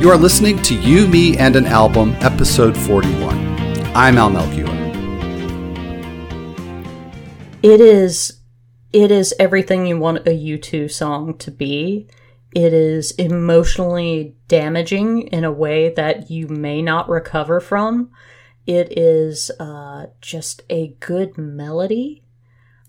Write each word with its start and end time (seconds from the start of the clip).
You 0.00 0.10
are 0.10 0.16
listening 0.16 0.62
to 0.62 0.74
You, 0.74 1.06
Me, 1.06 1.36
and 1.36 1.56
an 1.56 1.66
Album, 1.66 2.16
episode 2.20 2.74
41. 2.74 3.36
I'm 3.94 4.16
Al 4.16 4.30
Melchior. 4.30 4.64
It 7.62 7.82
is 7.82 8.40
it 8.94 9.10
is 9.10 9.34
everything 9.38 9.84
you 9.84 9.98
want 9.98 10.26
a 10.26 10.30
U2 10.30 10.90
song 10.90 11.36
to 11.36 11.50
be. 11.50 12.08
It 12.54 12.72
is 12.72 13.10
emotionally 13.10 14.36
damaging 14.48 15.28
in 15.28 15.44
a 15.44 15.52
way 15.52 15.90
that 15.90 16.30
you 16.30 16.48
may 16.48 16.80
not 16.80 17.10
recover 17.10 17.60
from. 17.60 18.10
It 18.64 18.96
is 18.96 19.50
uh, 19.60 20.06
just 20.22 20.62
a 20.70 20.96
good 21.00 21.36
melody. 21.36 22.24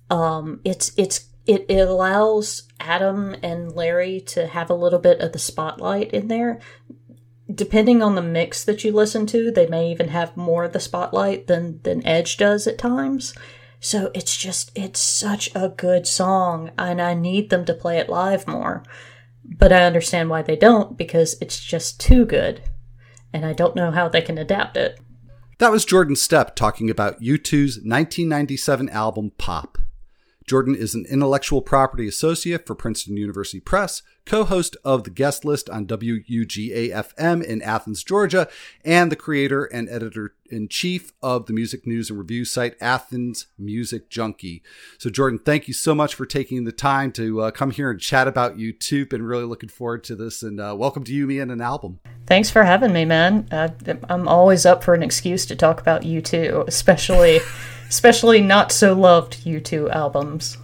Um, 0.09 0.62
it's 0.63 0.93
it's 0.96 1.26
it, 1.46 1.66
it 1.68 1.88
allows 1.88 2.63
Adam 2.80 3.35
and 3.41 3.71
Larry 3.71 4.21
to 4.21 4.48
have 4.48 4.70
a 4.70 4.76
little 4.76 4.99
bit 4.99 5.20
of 5.20 5.34
the 5.34 5.40
spotlight 5.40 6.12
in 6.12 6.27
there 6.27 6.59
depending 7.54 8.02
on 8.02 8.16
the 8.16 8.22
mix 8.22 8.64
that 8.64 8.84
you 8.84 8.91
listen 8.91 9.26
to, 9.28 9.52
they 9.52 9.68
may 9.68 9.91
even 9.91 10.10
have 10.10 10.38
more 10.38 10.64
of 10.66 10.73
the 10.73 10.80
spotlight 10.80 11.48
than 11.48 11.82
than 11.84 12.05
Edge 12.05 12.38
does 12.38 12.68
at 12.68 12.77
times. 12.77 13.34
So 13.80 14.12
it's 14.14 14.38
just 14.38 14.72
it's 14.76 15.00
such 15.00 15.50
a 15.55 15.70
good 15.70 16.05
song 16.05 16.72
and 16.77 17.02
I 17.02 17.14
need 17.16 17.50
them 17.50 17.66
to 17.66 17.74
play 17.74 17.98
it 17.98 18.10
live 18.10 18.48
more. 18.48 18.84
But 19.44 19.74
I 19.74 19.86
understand 19.86 20.30
why 20.30 20.44
they 20.44 20.55
don't 20.55 20.98
because 20.98 21.36
it's 21.41 21.60
just 21.60 22.00
too 22.00 22.26
good. 22.26 22.62
And 23.34 23.46
I 23.46 23.54
don't 23.54 23.76
know 23.76 23.91
how 23.91 24.08
they 24.08 24.22
can 24.22 24.38
adapt 24.38 24.77
it. 24.77 24.99
That 25.58 25.72
was 25.72 25.86
Jordan 25.86 26.16
Stepp 26.16 26.55
talking 26.55 26.90
about 26.90 27.22
U2's 27.22 27.77
1997 27.77 28.90
album 28.90 29.32
Pop. 29.38 29.77
Jordan 30.48 30.76
is 30.76 30.95
an 30.95 31.05
intellectual 31.09 31.62
property 31.62 32.07
associate 32.07 32.65
for 32.65 32.76
Princeton 32.76 33.15
University 33.15 33.60
Press, 33.60 34.02
co 34.26 34.43
host 34.43 34.76
of 34.84 35.04
the 35.04 35.10
guest 35.10 35.46
list 35.46 35.70
on 35.70 35.85
WUGA 35.85 36.91
FM 36.91 37.43
in 37.43 37.62
Athens, 37.62 38.04
Georgia, 38.04 38.48
and 38.84 39.12
the 39.12 39.15
creator 39.15 39.65
and 39.65 39.88
editor 39.88 40.34
in 40.49 40.68
chief 40.68 41.13
of 41.21 41.46
the 41.46 41.54
music 41.54 41.85
news 41.85 42.10
and 42.10 42.20
review 42.20 42.43
site 42.43 42.76
Athens 42.82 43.48
Music 43.57 44.10
Junkie. 44.10 44.63
So, 44.98 45.10
Jordan, 45.10 45.40
thank 45.40 45.68
you 45.68 45.74
so 45.74 45.93
much 45.93 46.15
for 46.15 46.26
taking 46.26 46.63
the 46.63 46.71
time 46.71 47.12
to 47.13 47.41
uh, 47.41 47.52
come 47.52 47.71
here 47.71 47.91
and 47.91 47.99
chat 47.99 48.27
about 48.27 48.58
U2. 48.58 49.10
Been 49.10 49.24
really 49.24 49.46
looking 49.46 49.70
forward 49.70 50.04
to 50.05 50.15
this, 50.15 50.43
and 50.43 50.60
uh, 50.60 50.76
welcome 50.77 51.04
to 51.04 51.13
you, 51.13 51.27
me, 51.27 51.40
and 51.40 51.52
an 51.52 51.62
album. 51.62 51.99
Thanks 52.26 52.49
for 52.49 52.63
having 52.63 52.93
me, 52.93 53.05
man. 53.05 53.48
Uh, 53.52 53.70
I'm 54.10 54.27
always 54.27 54.65
up 54.65 54.84
for 54.84 54.93
an 54.93 55.04
excuse 55.04 55.46
to 55.46 55.55
talk 55.55 55.80
about 55.80 56.02
U2, 56.02 56.68
especially. 56.68 57.40
especially 57.91 58.41
not 58.41 58.71
so 58.71 58.93
loved 58.93 59.43
U2 59.43 59.91
albums. 59.91 60.57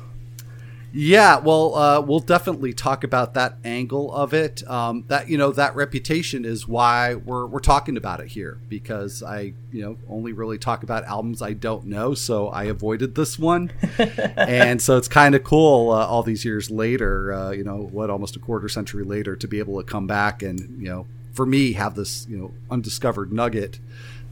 Yeah, 0.94 1.40
well, 1.40 1.76
uh, 1.76 2.02
we'll 2.02 2.22
definitely 2.22 2.72
talk 2.72 3.04
about 3.04 3.34
that 3.34 3.58
angle 3.66 4.12
of 4.16 4.34
it. 4.34 4.68
Um, 4.68 5.04
that 5.10 5.30
you 5.30 5.38
know, 5.38 5.52
that 5.52 5.76
reputation 5.76 6.46
is 6.46 6.68
why 6.68 7.16
we're 7.16 7.46
we're 7.46 7.60
talking 7.60 7.98
about 7.98 8.22
it 8.22 8.30
here 8.30 8.58
because 8.70 9.22
I 9.22 9.54
you 9.72 9.82
know 9.82 9.98
only 10.10 10.32
really 10.32 10.58
talk 10.58 10.84
about 10.84 11.04
albums 11.04 11.42
I 11.42 11.52
don't 11.52 11.86
know, 11.86 12.14
so 12.14 12.48
I 12.48 12.64
avoided 12.64 13.14
this 13.14 13.38
one, 13.38 13.74
and 14.38 14.82
so 14.82 14.98
it's 14.98 15.10
kind 15.10 15.36
of 15.36 15.44
cool 15.44 15.92
uh, 15.92 16.08
all 16.08 16.24
these 16.24 16.46
years 16.46 16.72
later. 16.72 17.34
Uh, 17.34 17.52
you 17.52 17.66
know, 17.66 17.90
what 17.92 18.10
almost 18.10 18.38
a 18.38 18.40
quarter 18.40 18.70
century 18.70 19.04
later 19.04 19.36
to 19.36 19.48
be 19.48 19.60
able 19.60 19.78
to 19.78 19.84
come 19.84 20.08
back 20.08 20.42
and 20.42 20.82
you 20.82 20.88
know, 20.88 21.06
for 21.34 21.46
me, 21.46 21.74
have 21.74 21.96
this 21.96 22.26
you 22.30 22.38
know 22.38 22.54
undiscovered 22.72 23.34
nugget 23.34 23.80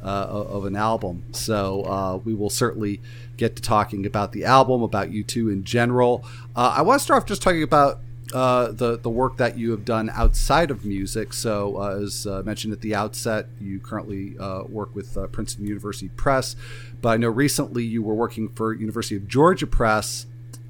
of 0.10 0.66
an 0.66 0.76
album. 0.76 1.24
So 1.32 1.84
uh, 1.84 2.18
we 2.18 2.34
will 2.34 2.50
certainly 2.50 3.02
get 3.38 3.56
to 3.56 3.62
talking 3.62 4.06
about 4.06 4.32
the 4.32 4.46
album, 4.46 4.82
about 4.82 5.10
U2 5.10 5.52
in 5.52 5.64
general. 5.64 6.24
Uh, 6.56 6.76
I 6.78 6.82
want 6.82 7.00
to 7.00 7.04
start 7.04 7.24
off 7.24 7.28
just 7.28 7.42
talking 7.42 7.64
about 7.64 8.00
uh, 8.34 8.72
the 8.72 8.98
the 8.98 9.10
work 9.10 9.38
that 9.38 9.58
you 9.58 9.72
have 9.72 9.86
done 9.86 10.10
outside 10.14 10.72
of 10.72 10.84
music. 10.84 11.34
So, 11.34 11.78
uh, 11.78 12.02
as 12.02 12.26
uh, 12.26 12.42
mentioned 12.44 12.74
at 12.74 12.82
the 12.82 12.96
outset, 12.96 13.48
you 13.62 13.80
currently 13.80 14.38
uh, 14.40 14.64
work 14.64 14.96
with 14.96 15.16
uh, 15.18 15.28
Princeton 15.28 15.68
University 15.68 16.10
Press, 16.10 16.56
but 17.02 17.10
I 17.10 17.18
know 17.18 17.30
recently 17.30 17.84
you 17.84 18.02
were 18.02 18.16
working 18.16 18.50
for 18.50 18.74
University 18.74 19.16
of 19.16 19.28
Georgia 19.28 19.68
Press 19.68 20.26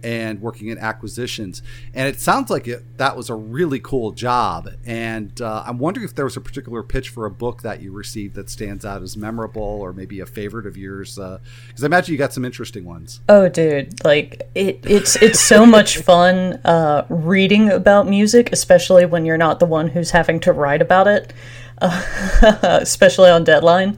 and 0.05 0.39
working 0.39 0.67
in 0.67 0.77
acquisitions. 0.77 1.63
And 1.95 2.07
it 2.07 2.21
sounds 2.21 2.51
like 2.51 2.67
it, 2.67 2.99
that 2.99 3.17
was 3.17 3.31
a 3.31 3.33
really 3.33 3.79
cool 3.79 4.11
job. 4.11 4.69
And 4.85 5.41
uh, 5.41 5.63
I'm 5.65 5.79
wondering 5.79 6.05
if 6.05 6.13
there 6.13 6.25
was 6.25 6.37
a 6.37 6.41
particular 6.41 6.83
pitch 6.83 7.09
for 7.09 7.25
a 7.25 7.31
book 7.31 7.63
that 7.63 7.81
you 7.81 7.91
received 7.91 8.35
that 8.35 8.51
stands 8.51 8.85
out 8.85 9.01
as 9.01 9.17
memorable 9.17 9.63
or 9.63 9.93
maybe 9.93 10.19
a 10.19 10.27
favorite 10.27 10.67
of 10.67 10.77
yours. 10.77 11.15
Because 11.15 11.81
uh, 11.81 11.83
I 11.83 11.85
imagine 11.87 12.13
you 12.13 12.19
got 12.19 12.33
some 12.33 12.45
interesting 12.45 12.85
ones. 12.85 13.19
Oh, 13.27 13.49
dude! 13.49 14.05
Like 14.05 14.43
it, 14.53 14.79
it's 14.83 15.15
it's 15.15 15.39
so 15.39 15.65
much 15.65 15.97
fun 16.03 16.53
uh, 16.63 17.07
reading 17.09 17.71
about 17.71 18.07
music, 18.07 18.51
especially 18.51 19.05
when 19.05 19.25
you're 19.25 19.37
not 19.37 19.59
the 19.59 19.65
one 19.65 19.87
who's 19.87 20.11
having 20.11 20.39
to 20.41 20.53
write 20.53 20.83
about 20.83 21.07
it, 21.07 21.33
especially 21.81 23.31
on 23.31 23.43
deadline. 23.43 23.97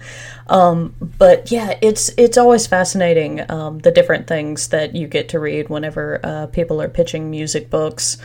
Um, 0.49 0.95
but 0.99 1.51
yeah, 1.51 1.77
it's 1.81 2.09
it's 2.17 2.37
always 2.37 2.67
fascinating 2.67 3.49
um, 3.51 3.79
the 3.79 3.91
different 3.91 4.27
things 4.27 4.69
that 4.69 4.95
you 4.95 5.07
get 5.07 5.29
to 5.29 5.39
read 5.39 5.69
whenever 5.69 6.19
uh, 6.23 6.47
people 6.47 6.81
are 6.81 6.89
pitching 6.89 7.29
music 7.29 7.69
books. 7.69 8.17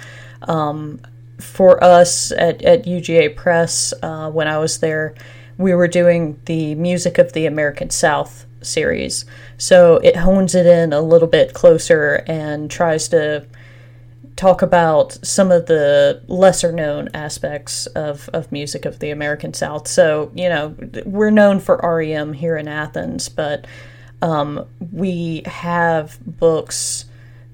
Um, 0.43 1.00
for 1.41 1.83
us 1.83 2.31
at, 2.33 2.62
at 2.62 2.84
UGA 2.84 3.34
Press, 3.34 3.93
uh, 4.03 4.31
when 4.31 4.47
I 4.47 4.59
was 4.59 4.78
there, 4.78 5.15
we 5.59 5.75
were 5.75 5.88
doing 5.88 6.41
the 6.44 6.75
Music 6.77 7.19
of 7.19 7.33
the 7.33 7.47
American 7.47 7.91
South 7.91 8.47
series. 8.62 9.25
So 9.59 9.97
it 9.97 10.16
hones 10.16 10.54
it 10.54 10.66
in 10.66 10.93
a 10.93 11.00
little 11.00 11.28
bit 11.28 11.53
closer 11.53 12.22
and 12.27 12.71
tries 12.71 13.09
to 13.09 13.47
talk 14.37 14.62
about 14.62 15.19
some 15.25 15.53
of 15.53 15.66
the 15.66 16.22
lesser 16.26 16.72
known 16.72 17.09
aspects 17.15 17.87
of, 17.87 18.28
of 18.32 18.50
music 18.50 18.84
of 18.84 18.98
the 18.98 19.10
American 19.10 19.54
South. 19.54 19.87
So, 19.87 20.31
you 20.34 20.48
know, 20.48 20.75
we're 21.04 21.31
known 21.31 21.60
for 21.60 21.76
REM 21.82 22.32
here 22.32 22.56
in 22.56 22.69
Athens, 22.69 23.28
but 23.28 23.66
um, 24.22 24.66
we 24.92 25.42
have 25.47 26.19
books 26.25 27.04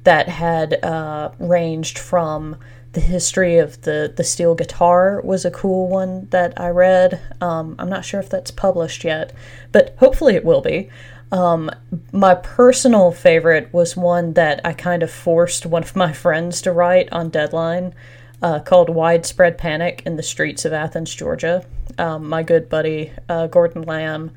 that 0.05 0.29
had 0.29 0.83
uh, 0.85 1.31
ranged 1.39 1.99
from 1.99 2.57
the 2.93 3.01
history 3.01 3.59
of 3.59 3.83
the, 3.83 4.13
the 4.17 4.25
steel 4.25 4.55
guitar 4.55 5.21
was 5.23 5.45
a 5.45 5.51
cool 5.51 5.89
one 5.89 6.27
that 6.31 6.59
I 6.59 6.69
read. 6.71 7.21
Um, 7.41 7.77
I'm 7.79 7.89
not 7.89 8.05
sure 8.05 8.21
if 8.21 8.31
that's 8.31 8.51
published 8.51 9.05
yet, 9.05 9.33
but 9.73 9.95
hopefully 9.99 10.35
it 10.35 10.45
will 10.45 10.63
be. 10.63 10.89
Um, 11.31 11.71
my 12.13 12.35
personal 12.35 13.13
favorite 13.13 13.73
was 13.73 13.97
one 13.97 14.33
that 14.35 14.61
I 14.65 14.73
kind 14.73 15.03
of 15.03 15.11
forced 15.11 15.67
one 15.67 15.83
of 15.83 15.97
my 15.97 16.13
friends 16.25 16.63
to 16.63 16.73
write 16.73 17.09
on 17.13 17.31
deadline 17.31 17.95
uh, 18.43 18.61
called 18.61 18.89
Widespread 18.89 19.59
Panic 19.59 20.03
in 20.07 20.17
the 20.17 20.23
Streets 20.23 20.65
of 20.65 20.73
Athens, 20.73 21.15
Georgia. 21.15 21.65
Um, 21.99 22.29
my 22.29 22.43
good 22.43 22.69
buddy 22.69 23.13
uh, 23.29 23.49
Gordon 23.49 23.83
Lamb 23.83 24.31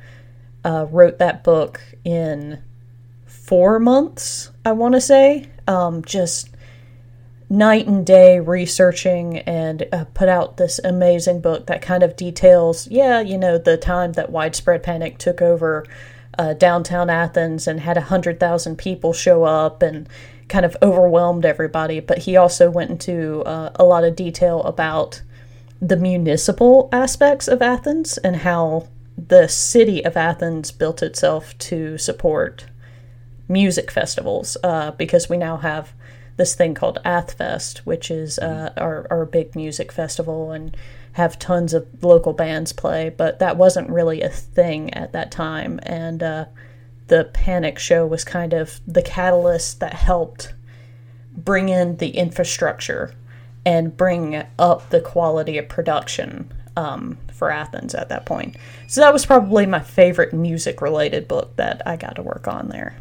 uh, 0.65 0.87
wrote 0.89 1.19
that 1.19 1.43
book 1.43 1.81
in 2.03 2.61
four 3.25 3.79
months, 3.79 4.51
I 4.65 4.71
want 4.71 4.95
to 4.95 5.01
say. 5.01 5.49
Um, 5.67 6.03
just 6.03 6.49
night 7.49 7.85
and 7.85 8.05
day 8.05 8.39
researching 8.39 9.39
and 9.39 9.85
uh, 9.91 10.05
put 10.13 10.29
out 10.29 10.57
this 10.57 10.79
amazing 10.79 11.41
book 11.41 11.67
that 11.67 11.81
kind 11.81 12.01
of 12.01 12.15
details, 12.15 12.87
yeah, 12.87 13.19
you 13.19 13.37
know, 13.37 13.57
the 13.57 13.77
time 13.77 14.13
that 14.13 14.31
widespread 14.31 14.81
panic 14.81 15.17
took 15.17 15.41
over 15.41 15.85
uh, 16.37 16.53
downtown 16.53 17.09
Athens 17.09 17.67
and 17.67 17.79
had 17.79 17.97
100,000 17.97 18.77
people 18.77 19.13
show 19.13 19.43
up 19.43 19.81
and 19.81 20.07
kind 20.47 20.65
of 20.65 20.75
overwhelmed 20.81 21.45
everybody. 21.45 21.99
But 21.99 22.19
he 22.19 22.35
also 22.35 22.69
went 22.69 22.91
into 22.91 23.41
uh, 23.43 23.71
a 23.75 23.83
lot 23.83 24.03
of 24.03 24.15
detail 24.15 24.61
about 24.63 25.21
the 25.81 25.97
municipal 25.97 26.89
aspects 26.91 27.47
of 27.47 27.61
Athens 27.61 28.17
and 28.19 28.37
how 28.37 28.87
the 29.17 29.47
city 29.47 30.03
of 30.05 30.15
Athens 30.15 30.71
built 30.71 31.01
itself 31.01 31.57
to 31.57 31.97
support 31.97 32.65
music 33.47 33.91
festivals 33.91 34.57
uh, 34.63 34.91
because 34.91 35.29
we 35.29 35.37
now 35.37 35.57
have 35.57 35.93
this 36.37 36.55
thing 36.55 36.73
called 36.73 36.99
Athfest, 37.05 37.79
which 37.79 38.09
is 38.09 38.39
uh, 38.39 38.73
our, 38.77 39.05
our 39.11 39.25
big 39.25 39.55
music 39.55 39.91
festival. 39.91 40.51
And 40.51 40.75
have 41.13 41.39
tons 41.39 41.73
of 41.73 41.87
local 42.03 42.33
bands 42.33 42.71
play, 42.71 43.09
but 43.09 43.39
that 43.39 43.57
wasn't 43.57 43.89
really 43.89 44.21
a 44.21 44.29
thing 44.29 44.93
at 44.93 45.11
that 45.11 45.31
time. 45.31 45.79
And 45.83 46.23
uh, 46.23 46.45
the 47.07 47.25
Panic 47.33 47.77
show 47.77 48.05
was 48.05 48.23
kind 48.23 48.53
of 48.53 48.79
the 48.87 49.01
catalyst 49.01 49.79
that 49.81 49.93
helped 49.93 50.53
bring 51.35 51.69
in 51.69 51.97
the 51.97 52.11
infrastructure 52.11 53.13
and 53.65 53.95
bring 53.95 54.43
up 54.57 54.89
the 54.89 55.01
quality 55.01 55.57
of 55.57 55.67
production 55.69 56.51
um, 56.75 57.17
for 57.33 57.51
Athens 57.51 57.93
at 57.93 58.09
that 58.09 58.25
point. 58.25 58.55
So 58.87 59.01
that 59.01 59.13
was 59.13 59.25
probably 59.25 59.65
my 59.65 59.79
favorite 59.79 60.33
music 60.33 60.81
related 60.81 61.27
book 61.27 61.55
that 61.57 61.81
I 61.85 61.95
got 61.95 62.15
to 62.15 62.21
work 62.21 62.47
on 62.47 62.69
there. 62.69 62.95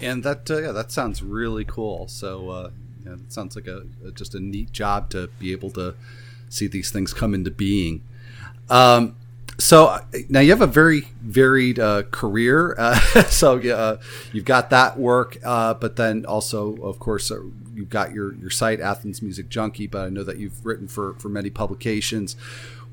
And 0.00 0.22
that 0.24 0.50
uh, 0.50 0.58
yeah, 0.58 0.72
that 0.72 0.90
sounds 0.90 1.22
really 1.22 1.64
cool. 1.64 2.08
So 2.08 2.50
uh, 2.50 2.70
yeah, 3.04 3.14
it 3.14 3.32
sounds 3.32 3.56
like 3.56 3.66
a, 3.66 3.84
a, 4.04 4.10
just 4.12 4.34
a 4.34 4.40
neat 4.40 4.72
job 4.72 5.10
to 5.10 5.28
be 5.38 5.52
able 5.52 5.70
to 5.70 5.94
see 6.52 6.66
these 6.66 6.90
things 6.90 7.12
come 7.12 7.34
into 7.34 7.50
being. 7.50 8.02
Um, 8.68 9.16
so 9.58 9.98
now 10.28 10.40
you 10.40 10.50
have 10.50 10.60
a 10.60 10.66
very 10.66 11.02
varied 11.20 11.78
uh, 11.78 12.04
career. 12.04 12.74
Uh, 12.78 12.98
so 13.28 13.58
uh, 13.58 13.98
you've 14.32 14.44
got 14.44 14.70
that 14.70 14.98
work, 14.98 15.38
uh, 15.44 15.74
but 15.74 15.96
then 15.96 16.24
also, 16.26 16.74
of 16.76 16.98
course, 16.98 17.30
uh, 17.30 17.40
you've 17.74 17.90
got 17.90 18.12
your 18.12 18.34
your 18.34 18.50
site 18.50 18.80
Athens 18.80 19.22
Music 19.22 19.48
Junkie. 19.48 19.86
But 19.86 20.06
I 20.06 20.08
know 20.08 20.24
that 20.24 20.38
you've 20.38 20.64
written 20.64 20.88
for 20.88 21.14
for 21.14 21.28
many 21.28 21.50
publications. 21.50 22.34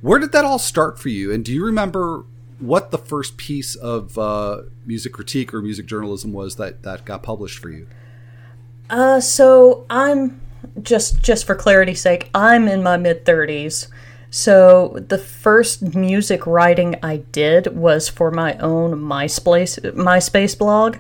Where 0.01 0.19
did 0.19 0.31
that 0.31 0.45
all 0.45 0.59
start 0.59 0.99
for 0.99 1.09
you? 1.09 1.31
And 1.31 1.43
do 1.43 1.53
you 1.53 1.65
remember 1.65 2.23
what 2.59 2.91
the 2.91 2.97
first 2.97 3.37
piece 3.37 3.75
of 3.75 4.17
uh, 4.17 4.63
music 4.85 5.13
critique 5.13 5.53
or 5.53 5.61
music 5.61 5.85
journalism 5.85 6.33
was 6.33 6.57
that 6.57 6.83
that 6.83 7.05
got 7.05 7.23
published 7.23 7.59
for 7.59 7.69
you? 7.69 7.87
So 9.21 9.85
I'm 9.89 10.41
just 10.83 11.21
just 11.21 11.45
for 11.45 11.55
clarity's 11.55 12.01
sake, 12.01 12.29
I'm 12.33 12.67
in 12.67 12.83
my 12.83 12.97
mid 12.97 13.25
thirties. 13.25 13.87
So 14.31 14.95
the 15.07 15.17
first 15.17 15.95
music 15.95 16.45
writing 16.45 16.95
I 17.01 17.17
did 17.31 17.75
was 17.75 18.09
for 18.09 18.29
my 18.29 18.55
own 18.57 18.93
MySpace 19.01 19.79
MySpace 19.93 20.57
blog. 20.57 20.97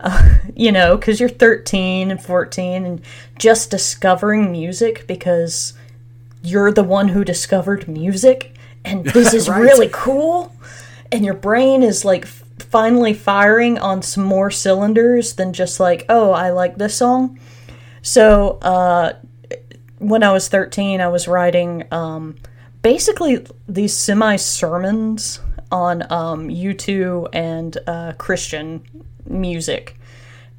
Uh, 0.00 0.34
you 0.56 0.72
know, 0.72 0.96
because 0.96 1.20
you're 1.20 1.28
13 1.28 2.10
and 2.10 2.22
14 2.22 2.84
and 2.84 3.00
just 3.38 3.70
discovering 3.70 4.52
music 4.52 5.06
because 5.06 5.74
you're 6.42 6.72
the 6.72 6.84
one 6.84 7.08
who 7.08 7.24
discovered 7.24 7.88
music 7.88 8.54
and 8.84 9.04
this 9.14 9.32
is 9.32 9.48
right. 9.48 9.60
really 9.60 9.88
cool 9.92 10.54
and 11.10 11.24
your 11.24 11.34
brain 11.34 11.82
is 11.82 12.04
like 12.04 12.26
finally 12.26 13.14
firing 13.14 13.78
on 13.78 14.02
some 14.02 14.24
more 14.24 14.50
cylinders 14.50 15.34
than 15.34 15.52
just 15.52 15.78
like 15.78 16.04
oh 16.08 16.32
i 16.32 16.50
like 16.50 16.76
this 16.76 16.96
song 16.96 17.38
so 18.02 18.58
uh, 18.62 19.14
when 19.98 20.22
i 20.22 20.32
was 20.32 20.48
13 20.48 21.00
i 21.00 21.08
was 21.08 21.26
writing 21.26 21.84
um, 21.90 22.36
basically 22.82 23.46
these 23.68 23.96
semi 23.96 24.36
sermons 24.36 25.40
on 25.70 26.02
um, 26.12 26.48
u2 26.48 27.28
and 27.32 27.78
uh, 27.86 28.12
christian 28.18 28.82
music. 29.26 29.96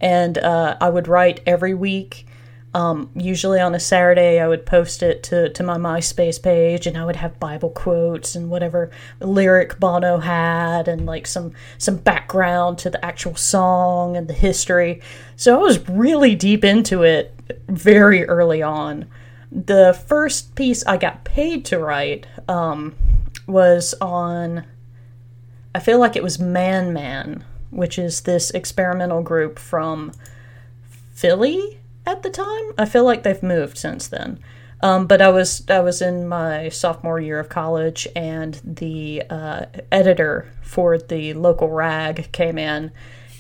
And 0.02 0.38
uh, 0.38 0.78
i 0.82 0.90
would 0.90 1.08
write 1.08 1.42
every 1.46 1.74
week 1.74 2.26
um, 2.74 3.12
usually 3.16 3.60
on 3.60 3.76
a 3.76 3.80
Saturday, 3.80 4.40
I 4.40 4.48
would 4.48 4.66
post 4.66 5.04
it 5.04 5.22
to, 5.24 5.50
to 5.50 5.64
my 5.64 5.78
MySpace 5.78 6.42
page, 6.42 6.88
and 6.88 6.98
I 6.98 7.06
would 7.06 7.18
have 7.18 7.40
Bible 7.40 7.70
quotes 7.70 8.34
and 8.36 8.50
whatever 8.50 8.90
lyric 9.20 9.80
Bono 9.80 10.18
had, 10.18 10.88
and 10.88 11.06
like 11.06 11.28
some 11.28 11.54
some 11.78 11.98
background 11.98 12.80
to 12.80 12.90
the 12.90 13.04
actual 13.06 13.36
song 13.36 14.18
and 14.18 14.28
the 14.28 14.34
history. 14.34 15.02
So 15.36 15.60
I 15.60 15.62
was 15.62 15.88
really 15.88 16.34
deep 16.36 16.64
into 16.64 17.04
it 17.04 17.40
very 17.68 18.26
early 18.26 18.64
on. 18.64 19.06
The 19.52 19.94
first 20.08 20.56
piece 20.56 20.84
I 20.88 20.98
got 20.98 21.24
paid 21.24 21.66
to 21.66 21.78
write 21.78 22.26
um, 22.48 22.96
was 23.46 23.94
on, 24.02 24.66
I 25.76 25.80
feel 25.80 26.00
like 26.00 26.16
it 26.16 26.24
was 26.24 26.40
Man 26.40 26.92
Man, 26.92 27.46
which 27.70 28.00
is 28.00 28.22
this 28.22 28.50
experimental 28.50 29.22
group 29.22 29.60
from 29.60 30.12
Philly 31.14 31.80
at 32.06 32.24
the 32.24 32.30
time. 32.30 32.74
I 32.78 32.86
feel 32.86 33.04
like 33.04 33.24
they've 33.24 33.44
moved 33.44 33.78
since 33.78 34.08
then. 34.08 34.40
Um, 34.82 35.08
but 35.08 35.22
I 35.22 35.30
was 35.30 35.64
I 35.70 35.80
was 35.80 36.02
in 36.02 36.28
my 36.28 36.68
sophomore 36.68 37.20
year 37.20 37.40
of 37.40 37.48
college, 37.48 38.06
and 38.18 38.60
the 38.66 39.24
uh, 39.30 39.66
editor 39.92 40.52
for 40.62 40.98
the 40.98 41.34
local 41.34 41.70
rag 41.70 42.30
came 42.34 42.58
in 42.58 42.92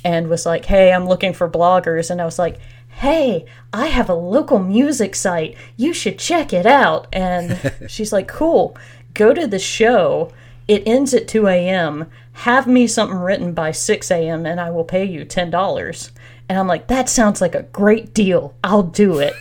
and 0.05 0.29
was 0.29 0.45
like, 0.45 0.65
"Hey, 0.65 0.93
I'm 0.93 1.05
looking 1.05 1.33
for 1.33 1.49
bloggers," 1.49 2.09
and 2.09 2.21
I 2.21 2.25
was 2.25 2.39
like, 2.39 2.59
"Hey, 2.87 3.45
I 3.73 3.87
have 3.87 4.09
a 4.09 4.13
local 4.15 4.57
music 4.59 5.15
site. 5.15 5.57
You 5.75 5.93
should 5.93 6.17
check 6.17 6.53
it 6.53 6.65
out." 6.65 7.07
And 7.11 7.59
she's 7.89 8.13
like, 8.13 8.29
"Cool, 8.29 8.77
go 9.13 9.33
to 9.33 9.45
the 9.45 9.59
show. 9.59 10.31
It 10.65 10.83
ends 10.85 11.13
at 11.13 11.27
2 11.27 11.47
a.m. 11.47 12.09
Have 12.31 12.67
me 12.67 12.87
something 12.87 13.17
written 13.17 13.51
by 13.53 13.71
6 13.71 14.09
a.m. 14.09 14.45
and 14.45 14.61
I 14.61 14.69
will 14.69 14.85
pay 14.85 15.03
you 15.03 15.25
ten 15.25 15.49
dollars." 15.49 16.11
And 16.53 16.59
I'm 16.59 16.67
like, 16.67 16.85
that 16.85 17.09
sounds 17.09 17.41
like 17.41 17.55
a 17.55 17.63
great 17.63 18.13
deal. 18.13 18.53
I'll 18.63 18.83
do 18.83 19.17
it. 19.17 19.33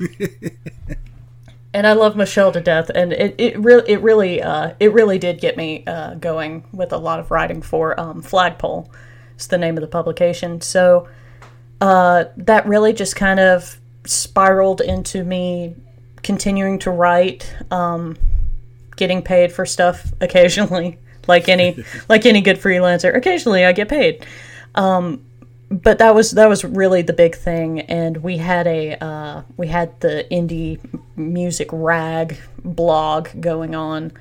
and 1.72 1.86
I 1.86 1.92
love 1.92 2.16
Michelle 2.16 2.50
to 2.50 2.60
death, 2.60 2.90
and 2.92 3.12
it, 3.12 3.36
it 3.38 3.56
really 3.60 3.88
it 3.88 4.02
really 4.02 4.42
uh, 4.42 4.74
it 4.80 4.92
really 4.92 5.16
did 5.16 5.40
get 5.40 5.56
me 5.56 5.84
uh, 5.86 6.14
going 6.14 6.64
with 6.72 6.92
a 6.92 6.96
lot 6.96 7.20
of 7.20 7.30
writing 7.30 7.62
for 7.62 7.98
um, 8.00 8.20
Flagpole. 8.20 8.90
It's 9.36 9.46
the 9.46 9.58
name 9.58 9.76
of 9.76 9.80
the 9.80 9.86
publication. 9.86 10.60
So 10.60 11.08
uh, 11.80 12.24
that 12.38 12.66
really 12.66 12.94
just 12.94 13.14
kind 13.14 13.38
of 13.38 13.78
spiraled 14.04 14.80
into 14.80 15.22
me 15.22 15.76
continuing 16.24 16.80
to 16.80 16.90
write, 16.90 17.54
um, 17.70 18.18
getting 18.96 19.22
paid 19.22 19.52
for 19.52 19.64
stuff 19.64 20.12
occasionally, 20.20 20.98
like 21.28 21.48
any 21.48 21.84
like 22.08 22.26
any 22.26 22.40
good 22.40 22.56
freelancer. 22.56 23.16
Occasionally, 23.16 23.64
I 23.64 23.70
get 23.70 23.88
paid. 23.88 24.26
Um, 24.74 25.24
but 25.70 25.98
that 25.98 26.14
was 26.14 26.32
that 26.32 26.48
was 26.48 26.64
really 26.64 27.02
the 27.02 27.12
big 27.12 27.36
thing, 27.36 27.80
and 27.82 28.16
we 28.18 28.38
had 28.38 28.66
a 28.66 28.96
uh, 29.02 29.42
we 29.56 29.68
had 29.68 29.98
the 30.00 30.26
indie 30.30 30.80
music 31.16 31.68
rag 31.72 32.38
blog 32.64 33.28
going 33.40 33.74
on. 33.74 34.12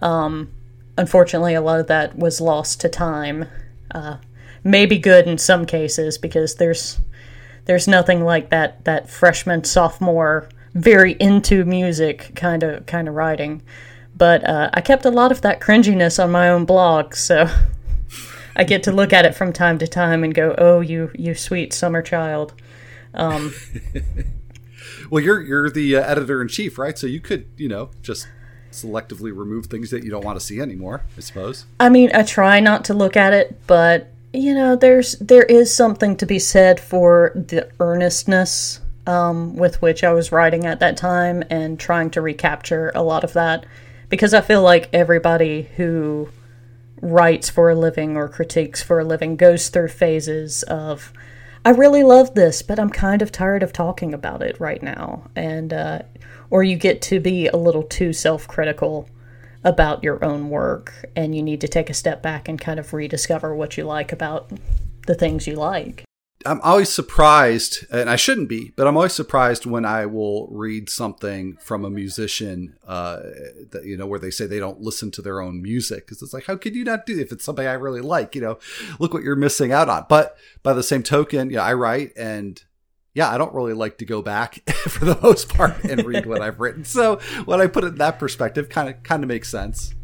Um, 0.00 0.52
unfortunately, 0.96 1.54
a 1.54 1.60
lot 1.60 1.80
of 1.80 1.88
that 1.88 2.16
was 2.16 2.40
lost 2.40 2.80
to 2.82 2.88
time. 2.88 3.46
Uh, 3.92 4.18
maybe 4.62 4.96
good 4.96 5.26
in 5.26 5.38
some 5.38 5.66
cases 5.66 6.18
because 6.18 6.54
there's 6.54 7.00
there's 7.64 7.88
nothing 7.88 8.22
like 8.24 8.50
that 8.50 8.84
that 8.84 9.10
freshman 9.10 9.64
sophomore 9.64 10.48
very 10.74 11.12
into 11.14 11.64
music 11.64 12.32
kind 12.36 12.62
of 12.62 12.86
kind 12.86 13.08
of 13.08 13.14
writing. 13.14 13.60
But 14.14 14.48
uh, 14.48 14.70
I 14.72 14.80
kept 14.82 15.04
a 15.04 15.10
lot 15.10 15.32
of 15.32 15.40
that 15.40 15.60
cringiness 15.60 16.22
on 16.22 16.30
my 16.30 16.48
own 16.48 16.64
blog, 16.64 17.14
so 17.14 17.48
I 18.54 18.64
get 18.64 18.82
to 18.84 18.92
look 18.92 19.12
at 19.12 19.24
it 19.24 19.34
from 19.34 19.52
time 19.52 19.78
to 19.78 19.86
time 19.86 20.24
and 20.24 20.34
go, 20.34 20.54
"Oh, 20.58 20.80
you 20.80 21.10
you 21.14 21.34
sweet 21.34 21.72
summer 21.72 22.02
child." 22.02 22.54
Um, 23.14 23.54
well, 25.10 25.22
you're 25.22 25.40
you're 25.40 25.70
the 25.70 25.96
uh, 25.96 26.02
editor 26.02 26.40
in 26.40 26.48
chief, 26.48 26.78
right? 26.78 26.98
So 26.98 27.06
you 27.06 27.20
could, 27.20 27.46
you 27.56 27.68
know, 27.68 27.90
just 28.02 28.26
selectively 28.70 29.36
remove 29.36 29.66
things 29.66 29.90
that 29.90 30.02
you 30.02 30.10
don't 30.10 30.24
want 30.24 30.38
to 30.38 30.44
see 30.44 30.60
anymore. 30.60 31.02
I 31.16 31.20
suppose. 31.20 31.66
I 31.78 31.88
mean, 31.88 32.10
I 32.14 32.22
try 32.22 32.60
not 32.60 32.84
to 32.86 32.94
look 32.94 33.16
at 33.16 33.32
it, 33.32 33.60
but 33.66 34.12
you 34.32 34.54
know, 34.54 34.76
there's 34.76 35.12
there 35.18 35.44
is 35.44 35.74
something 35.74 36.16
to 36.16 36.26
be 36.26 36.38
said 36.38 36.80
for 36.80 37.32
the 37.34 37.70
earnestness 37.80 38.80
um, 39.06 39.56
with 39.56 39.82
which 39.82 40.04
I 40.04 40.12
was 40.12 40.32
writing 40.32 40.64
at 40.64 40.80
that 40.80 40.96
time 40.96 41.42
and 41.50 41.78
trying 41.78 42.10
to 42.10 42.20
recapture 42.20 42.92
a 42.94 43.02
lot 43.02 43.24
of 43.24 43.32
that, 43.34 43.66
because 44.08 44.32
I 44.32 44.40
feel 44.40 44.62
like 44.62 44.88
everybody 44.92 45.62
who 45.76 46.28
writes 47.02 47.50
for 47.50 47.68
a 47.68 47.74
living 47.74 48.16
or 48.16 48.28
critiques 48.28 48.82
for 48.82 49.00
a 49.00 49.04
living 49.04 49.36
goes 49.36 49.68
through 49.68 49.88
phases 49.88 50.62
of 50.62 51.12
I 51.64 51.70
really 51.70 52.02
love 52.02 52.34
this, 52.34 52.62
but 52.62 52.78
I'm 52.78 52.90
kind 52.90 53.22
of 53.22 53.30
tired 53.30 53.62
of 53.62 53.72
talking 53.72 54.14
about 54.14 54.42
it 54.42 54.58
right 54.58 54.82
now. 54.82 55.30
And, 55.36 55.72
uh, 55.72 56.02
or 56.50 56.64
you 56.64 56.76
get 56.76 57.00
to 57.02 57.20
be 57.20 57.46
a 57.46 57.56
little 57.56 57.84
too 57.84 58.12
self 58.12 58.48
critical 58.48 59.08
about 59.64 60.02
your 60.02 60.24
own 60.24 60.50
work 60.50 60.92
and 61.14 61.36
you 61.36 61.42
need 61.42 61.60
to 61.60 61.68
take 61.68 61.88
a 61.88 61.94
step 61.94 62.20
back 62.20 62.48
and 62.48 62.60
kind 62.60 62.80
of 62.80 62.92
rediscover 62.92 63.54
what 63.54 63.76
you 63.76 63.84
like 63.84 64.12
about 64.12 64.50
the 65.06 65.14
things 65.14 65.46
you 65.46 65.54
like. 65.54 66.04
I'm 66.46 66.60
always 66.62 66.88
surprised, 66.88 67.86
and 67.90 68.08
I 68.08 68.16
shouldn't 68.16 68.48
be, 68.48 68.72
but 68.76 68.86
I'm 68.86 68.96
always 68.96 69.12
surprised 69.12 69.66
when 69.66 69.84
I 69.84 70.06
will 70.06 70.46
read 70.48 70.88
something 70.88 71.56
from 71.60 71.84
a 71.84 71.90
musician 71.90 72.76
uh, 72.86 73.20
that 73.70 73.82
you 73.84 73.96
know 73.96 74.06
where 74.06 74.18
they 74.18 74.30
say 74.30 74.46
they 74.46 74.58
don't 74.58 74.80
listen 74.80 75.10
to 75.12 75.22
their 75.22 75.40
own 75.40 75.62
music 75.62 76.06
because 76.06 76.22
it's 76.22 76.32
like, 76.32 76.46
how 76.46 76.56
could 76.56 76.74
you 76.74 76.84
not 76.84 77.06
do 77.06 77.18
it? 77.18 77.22
if 77.22 77.32
it's 77.32 77.44
something 77.44 77.66
I 77.66 77.74
really 77.74 78.00
like? 78.00 78.34
You 78.34 78.40
know, 78.40 78.58
look 78.98 79.14
what 79.14 79.22
you're 79.22 79.36
missing 79.36 79.72
out 79.72 79.88
on. 79.88 80.06
But 80.08 80.36
by 80.62 80.72
the 80.72 80.82
same 80.82 81.02
token, 81.02 81.50
yeah, 81.50 81.62
I 81.62 81.74
write 81.74 82.12
and 82.16 82.62
yeah, 83.14 83.30
I 83.30 83.38
don't 83.38 83.54
really 83.54 83.74
like 83.74 83.98
to 83.98 84.04
go 84.04 84.22
back 84.22 84.68
for 84.70 85.04
the 85.04 85.18
most 85.22 85.48
part 85.48 85.84
and 85.84 86.04
read 86.04 86.26
what 86.26 86.40
I've 86.40 86.60
written. 86.60 86.84
So 86.84 87.16
when 87.44 87.60
I 87.60 87.66
put 87.66 87.84
it 87.84 87.88
in 87.88 87.94
that 87.96 88.18
perspective, 88.18 88.68
kind 88.68 88.88
of 88.88 89.02
kind 89.02 89.22
of 89.22 89.28
makes 89.28 89.48
sense. 89.48 89.94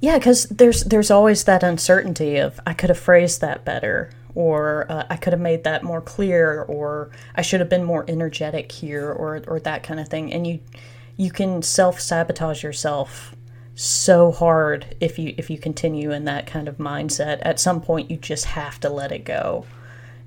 Yeah, 0.00 0.18
because 0.18 0.44
there's 0.44 0.84
there's 0.84 1.10
always 1.10 1.44
that 1.44 1.62
uncertainty 1.62 2.36
of 2.36 2.60
I 2.66 2.74
could 2.74 2.90
have 2.90 2.98
phrased 2.98 3.40
that 3.40 3.64
better 3.64 4.10
or 4.38 4.86
uh, 4.88 5.04
I 5.10 5.16
could 5.16 5.32
have 5.32 5.42
made 5.42 5.64
that 5.64 5.82
more 5.82 6.00
clear, 6.00 6.62
or 6.62 7.10
I 7.34 7.42
should 7.42 7.58
have 7.58 7.68
been 7.68 7.82
more 7.82 8.04
energetic 8.06 8.70
here, 8.70 9.10
or 9.10 9.42
or 9.48 9.58
that 9.58 9.82
kind 9.82 9.98
of 9.98 10.06
thing. 10.06 10.32
And 10.32 10.46
you 10.46 10.60
you 11.16 11.32
can 11.32 11.60
self 11.60 11.98
sabotage 11.98 12.62
yourself 12.62 13.34
so 13.74 14.30
hard 14.30 14.94
if 15.00 15.18
you 15.18 15.34
if 15.36 15.50
you 15.50 15.58
continue 15.58 16.12
in 16.12 16.24
that 16.26 16.46
kind 16.46 16.68
of 16.68 16.78
mindset. 16.78 17.40
At 17.42 17.58
some 17.58 17.80
point, 17.80 18.12
you 18.12 18.16
just 18.16 18.44
have 18.44 18.78
to 18.80 18.88
let 18.88 19.10
it 19.10 19.24
go. 19.24 19.66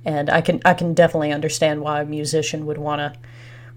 And 0.04 0.30
I 0.30 0.42
can 0.42 0.60
I 0.66 0.74
can 0.74 0.94
definitely 0.94 1.32
understand 1.32 1.80
why 1.80 2.02
a 2.02 2.06
musician 2.06 2.66
would 2.66 2.78
want 2.78 3.00
to 3.00 3.14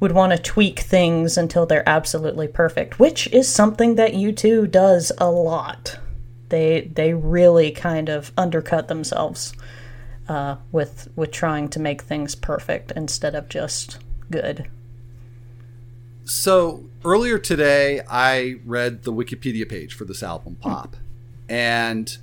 would 0.00 0.10
want 0.10 0.32
to 0.32 0.38
tweak 0.38 0.80
things 0.80 1.38
until 1.38 1.64
they're 1.64 1.88
absolutely 1.88 2.48
perfect, 2.48 2.98
which 2.98 3.28
is 3.28 3.48
something 3.48 3.94
that 3.94 4.14
U2 4.14 4.68
does 4.68 5.12
a 5.18 5.30
lot. 5.30 6.00
They 6.48 6.90
they 6.92 7.14
really 7.14 7.70
kind 7.70 8.08
of 8.08 8.32
undercut 8.36 8.88
themselves 8.88 9.54
uh, 10.28 10.56
with 10.72 11.08
with 11.16 11.30
trying 11.30 11.68
to 11.68 11.80
make 11.80 12.02
things 12.02 12.34
perfect 12.34 12.92
instead 12.96 13.34
of 13.34 13.48
just 13.48 13.98
good. 14.30 14.70
So 16.24 16.84
earlier 17.04 17.38
today, 17.38 18.00
I 18.08 18.56
read 18.64 19.02
the 19.02 19.12
Wikipedia 19.12 19.68
page 19.68 19.94
for 19.94 20.04
this 20.04 20.22
album, 20.22 20.56
Pop, 20.56 20.96
and 21.48 22.16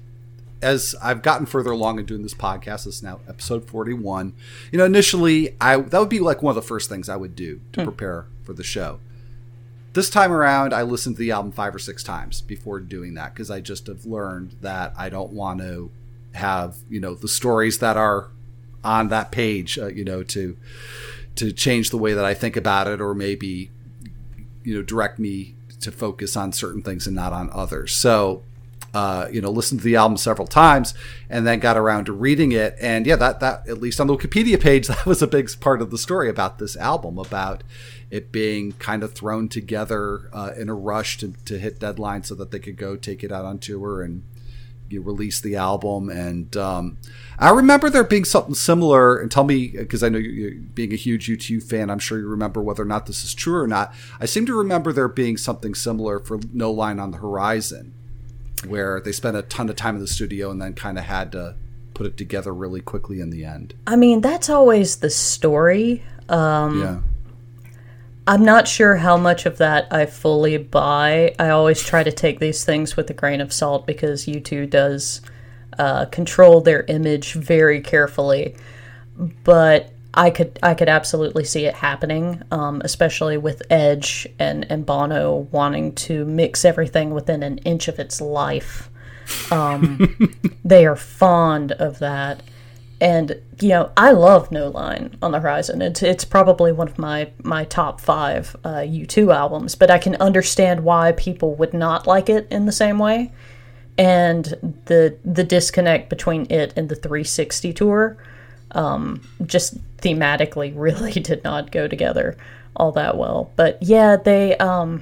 as 0.62 0.96
I've 1.02 1.22
gotten 1.22 1.46
further 1.46 1.72
along 1.72 2.00
in 2.00 2.06
doing 2.06 2.24
this 2.24 2.34
podcast, 2.34 2.86
this 2.86 2.96
is 2.96 3.04
now 3.04 3.20
episode 3.28 3.68
forty-one. 3.68 4.34
You 4.72 4.78
know, 4.80 4.86
initially, 4.86 5.56
I 5.62 5.78
that 5.78 6.00
would 6.00 6.10
be 6.10 6.20
like 6.20 6.42
one 6.42 6.52
of 6.52 6.56
the 6.56 6.68
first 6.68 6.90
things 6.90 7.10
I 7.10 7.16
would 7.16 7.36
do 7.36 7.62
to 7.74 7.82
mm. 7.82 7.84
prepare 7.84 8.26
for 8.44 8.54
the 8.54 8.64
show. 8.64 9.00
this 9.94 10.10
time 10.10 10.32
around, 10.32 10.74
I 10.74 10.84
listened 10.84 11.18
to 11.18 11.20
the 11.20 11.32
album 11.32 11.52
five 11.52 11.76
or 11.76 11.80
six 11.80 12.04
times 12.04 12.42
before 12.42 12.80
doing 12.80 13.16
that 13.16 13.34
because 13.34 13.52
I 13.52 13.60
just 13.60 13.88
have 13.88 14.06
learned 14.06 14.56
that 14.62 14.94
I 14.98 15.10
don't 15.10 15.34
want 15.34 15.60
to 15.60 15.92
have 16.34 16.78
you 16.90 17.00
know 17.00 17.16
the 17.16 17.28
stories 17.28 17.80
that 17.80 17.98
are 17.98 18.30
on 18.84 19.10
that 19.10 19.32
page, 19.32 19.78
uh, 19.78 19.88
you 19.88 20.04
know, 20.04 20.24
to 20.24 20.58
to 21.36 21.52
change 21.52 21.90
the 21.90 21.98
way 21.98 22.14
that 22.14 22.26
I 22.26 22.34
think 22.34 22.56
about 22.56 22.88
it, 22.88 23.02
or 23.02 23.14
maybe 23.14 23.70
you 24.64 24.76
know 24.76 24.82
direct 24.82 25.20
me 25.20 25.56
to 25.80 25.92
focus 25.92 26.36
on 26.36 26.52
certain 26.52 26.82
things 26.82 27.08
and 27.08 27.16
not 27.16 27.34
on 27.34 27.50
others. 27.52 27.94
So 27.94 28.44
uh, 28.94 29.28
you 29.32 29.42
know, 29.42 29.50
listened 29.50 29.80
to 29.80 29.86
the 29.86 29.96
album 29.96 30.18
several 30.18 30.48
times 30.48 30.94
and 31.30 31.48
then 31.48 31.60
got 31.60 31.78
around 31.78 32.06
to 32.06 32.12
reading 32.12 32.52
it. 32.52 32.76
And 32.82 33.06
yeah, 33.06 33.16
that, 33.16 33.40
that, 33.40 33.68
at 33.70 33.78
least 33.78 34.02
on 34.02 34.08
the 34.08 34.16
Wikipedia 34.16 34.60
page, 34.60 34.88
that 34.90 35.06
was 35.06 35.22
a 35.22 35.28
big 35.28 35.50
part 35.60 35.82
of 35.82 35.92
the 35.92 35.98
story 35.98 36.30
about 36.30 36.60
this 36.60 36.76
album, 36.76 37.18
about 37.18 37.64
it 38.10 38.32
being 38.32 38.74
kind 38.74 39.04
of 39.04 39.14
thrown 39.14 39.48
together 39.48 40.30
uh, 40.34 40.52
in 40.58 40.68
a 40.68 40.76
rush 40.76 41.18
to, 41.20 41.34
to 41.46 41.58
hit 41.58 41.80
deadline 41.80 42.24
so 42.24 42.36
that 42.36 42.52
they 42.52 42.60
could 42.60 42.76
go 42.76 42.98
take 42.98 43.24
it 43.24 43.32
out 43.32 43.46
on 43.46 43.60
tour 43.60 44.02
and 44.02 44.24
you 44.92 45.02
release 45.02 45.40
the 45.40 45.56
album. 45.56 46.10
And 46.10 46.56
um, 46.58 46.98
I 47.40 47.52
remember 47.52 47.90
there 47.90 48.04
being 48.04 48.26
something 48.26 48.56
similar. 48.56 49.20
And 49.20 49.32
tell 49.32 49.44
me, 49.44 49.68
because 49.68 50.04
I 50.04 50.10
know 50.10 50.18
you're, 50.18 50.56
being 50.56 50.94
a 50.94 50.98
huge 50.98 51.28
U2 51.28 51.64
fan, 51.64 51.90
I'm 51.90 52.00
sure 52.00 52.20
you 52.20 52.28
remember 52.28 52.62
whether 52.62 52.84
or 52.84 52.88
not 52.88 53.06
this 53.06 53.24
is 53.24 53.34
true 53.34 53.60
or 53.60 53.68
not. 53.68 53.94
I 54.20 54.26
seem 54.26 54.46
to 54.46 54.58
remember 54.58 54.92
there 54.94 55.08
being 55.08 55.38
something 55.38 55.76
similar 55.76 56.20
for 56.20 56.40
No 56.54 56.72
Line 56.72 57.00
on 57.00 57.12
the 57.12 57.18
Horizon 57.18 57.94
where 58.68 59.02
they 59.02 59.12
spent 59.12 59.36
a 59.36 59.42
ton 59.42 59.70
of 59.70 59.76
time 59.76 59.96
in 59.96 60.02
the 60.02 60.08
studio 60.08 60.52
and 60.52 60.62
then 60.62 60.74
kind 60.74 60.98
of 60.98 61.06
had 61.06 61.32
to 61.32 61.56
put 61.94 62.06
it 62.06 62.18
together 62.18 62.54
really 62.54 62.82
quickly 62.82 63.20
in 63.20 63.30
the 63.30 63.46
end. 63.46 63.74
I 63.88 63.96
mean, 63.96 64.22
that's 64.22 64.50
always 64.50 64.98
the 64.98 65.10
story. 65.10 66.04
Um, 66.30 66.82
yeah. 66.82 67.00
I'm 68.28 68.46
not 68.46 68.68
sure 68.68 68.98
how 68.98 69.18
much 69.18 69.46
of 69.46 69.58
that 69.58 69.88
I 69.92 70.06
fully 70.06 70.58
buy. 70.58 71.34
I 71.40 71.50
always 71.50 71.82
try 71.82 72.04
to 72.04 72.12
take 72.12 72.40
these 72.40 72.64
things 72.64 72.96
with 72.96 73.10
a 73.10 73.14
grain 73.14 73.42
of 73.42 73.52
salt 73.52 73.88
because 73.88 74.26
U2 74.26 74.70
does 74.70 75.22
uh, 75.80 76.06
control 76.06 76.62
their 76.62 76.84
image 76.84 77.34
very 77.34 77.82
carefully. 77.82 78.56
But 79.44 79.92
I 80.14 80.30
could 80.30 80.60
I 80.62 80.74
could 80.74 80.90
absolutely 80.90 81.46
see 81.46 81.66
it 81.66 81.76
happening, 81.76 82.44
um, 82.52 82.82
especially 82.84 83.38
with 83.38 83.62
Edge 83.70 84.28
and 84.40 84.70
and 84.70 84.86
Bono 84.86 85.48
wanting 85.52 85.94
to 85.96 86.26
mix 86.26 86.66
everything 86.66 87.12
within 87.12 87.44
an 87.44 87.60
inch 87.60 87.88
of 87.88 87.98
its 87.98 88.20
life. 88.20 88.90
Um, 89.52 90.28
they 90.66 90.86
are 90.86 90.98
fond 90.98 91.72
of 91.74 92.00
that, 92.00 92.44
and 93.02 93.42
you 93.60 93.70
know 93.70 93.92
I 93.98 94.12
love 94.12 94.52
No 94.52 94.70
Line 94.70 95.18
on 95.22 95.32
the 95.32 95.40
Horizon. 95.40 95.82
It's 95.82 96.04
it's 96.04 96.24
probably 96.24 96.72
one 96.72 96.88
of 96.88 97.00
my 97.00 97.32
my 97.44 97.66
top 97.66 98.00
five 98.00 98.56
uh, 98.64 98.86
U2 98.86 99.36
albums, 99.36 99.76
but 99.76 99.90
I 99.90 99.98
can 99.98 100.16
understand 100.18 100.84
why 100.84 101.12
people 101.14 101.56
would 101.56 101.74
not 101.74 102.06
like 102.06 102.30
it 102.30 102.48
in 102.52 102.68
the 102.68 102.72
same 102.72 103.00
way, 103.00 103.32
and 103.98 104.46
the 104.86 105.18
the 105.26 105.44
disconnect 105.44 106.10
between 106.10 106.46
it 106.52 106.74
and 106.78 106.88
the 106.88 106.96
360 106.96 107.74
tour 107.74 108.18
um, 108.74 109.28
just 109.46 109.76
thematically 109.98 110.72
really 110.76 111.14
did 111.14 111.44
not 111.44 111.72
go 111.72 111.88
together 111.88 112.38
all 112.76 112.92
that 112.94 113.18
well. 113.18 113.52
But 113.56 113.80
yeah, 113.82 114.16
they 114.16 114.56
um, 114.58 115.02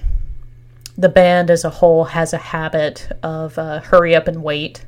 the 0.98 1.10
band 1.10 1.52
as 1.52 1.66
a 1.66 1.70
whole 1.70 2.06
has 2.06 2.32
a 2.32 2.38
habit 2.38 3.12
of 3.24 3.58
uh, 3.58 3.82
hurry 3.82 4.16
up 4.16 4.30
and 4.30 4.42
wait 4.42 4.86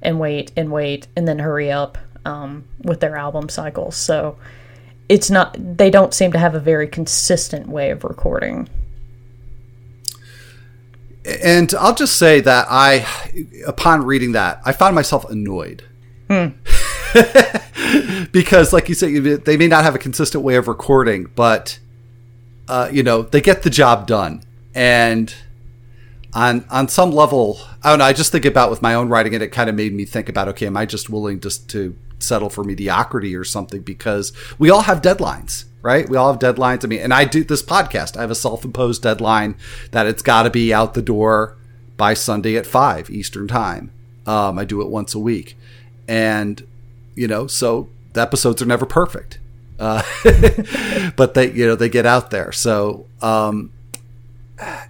and 0.00 0.18
wait 0.18 0.52
and 0.56 0.72
wait 0.72 1.06
and 1.14 1.28
then 1.28 1.38
hurry 1.38 1.70
up 1.70 1.98
um, 2.24 2.64
with 2.82 3.00
their 3.00 3.16
album 3.16 3.48
cycles. 3.48 3.96
So 3.96 4.36
it's 5.08 5.30
not 5.30 5.56
they 5.58 5.90
don't 5.90 6.14
seem 6.14 6.32
to 6.32 6.38
have 6.38 6.54
a 6.54 6.60
very 6.60 6.86
consistent 6.86 7.68
way 7.68 7.90
of 7.90 8.04
recording. 8.04 8.68
And 11.24 11.74
I'll 11.78 11.94
just 11.94 12.16
say 12.16 12.40
that 12.40 12.66
I, 12.70 13.06
upon 13.66 14.04
reading 14.04 14.32
that, 14.32 14.60
I 14.64 14.72
found 14.72 14.94
myself 14.94 15.28
annoyed. 15.28 15.84
Hmm. 16.28 16.48
because, 18.32 18.72
like 18.72 18.88
you 18.88 18.94
said, 18.94 19.44
they 19.44 19.56
may 19.56 19.66
not 19.66 19.84
have 19.84 19.94
a 19.94 19.98
consistent 19.98 20.44
way 20.44 20.54
of 20.54 20.68
recording, 20.68 21.26
but 21.34 21.78
uh, 22.68 22.88
you 22.92 23.02
know 23.02 23.22
they 23.22 23.40
get 23.40 23.62
the 23.62 23.70
job 23.70 24.06
done. 24.06 24.42
And 24.74 25.34
on 26.32 26.64
on 26.70 26.88
some 26.88 27.10
level, 27.10 27.58
I 27.82 27.90
don't 27.90 27.98
know. 27.98 28.04
I 28.04 28.12
just 28.12 28.32
think 28.32 28.44
about 28.44 28.70
with 28.70 28.80
my 28.80 28.94
own 28.94 29.08
writing, 29.08 29.34
and 29.34 29.42
it 29.42 29.48
kind 29.48 29.68
of 29.68 29.74
made 29.74 29.92
me 29.92 30.04
think 30.04 30.28
about, 30.28 30.48
okay, 30.48 30.66
am 30.66 30.76
I 30.76 30.86
just 30.86 31.10
willing 31.10 31.40
just 31.40 31.68
to 31.70 31.96
settle 32.22 32.50
for 32.50 32.64
mediocrity 32.64 33.34
or 33.34 33.44
something? 33.44 33.82
Because 33.82 34.32
we 34.58 34.70
all 34.70 34.82
have 34.82 35.02
deadlines, 35.02 35.64
right? 35.82 36.08
We 36.08 36.16
all 36.16 36.32
have 36.32 36.40
deadlines. 36.40 36.84
I 36.84 36.88
mean, 36.88 37.00
and 37.00 37.14
I 37.14 37.24
do 37.24 37.44
this 37.44 37.62
podcast. 37.62 38.16
I 38.16 38.20
have 38.22 38.30
a 38.30 38.34
self-imposed 38.34 39.02
deadline 39.02 39.56
that 39.90 40.06
it's 40.06 40.22
got 40.22 40.44
to 40.44 40.50
be 40.50 40.72
out 40.72 40.94
the 40.94 41.02
door 41.02 41.56
by 41.96 42.14
Sunday 42.14 42.56
at 42.56 42.66
five 42.66 43.10
Eastern 43.10 43.48
time. 43.48 43.92
Um, 44.26 44.58
I 44.58 44.64
do 44.64 44.80
it 44.82 44.88
once 44.88 45.14
a 45.14 45.18
week, 45.18 45.56
and 46.06 46.66
you 47.14 47.28
know, 47.28 47.46
so 47.46 47.88
the 48.12 48.22
episodes 48.22 48.62
are 48.62 48.66
never 48.66 48.86
perfect. 48.86 49.38
Uh, 49.78 50.02
but 51.16 51.34
they, 51.34 51.50
you 51.52 51.66
know, 51.66 51.74
they 51.74 51.88
get 51.88 52.04
out 52.04 52.30
there. 52.30 52.52
So, 52.52 53.06
um, 53.22 53.72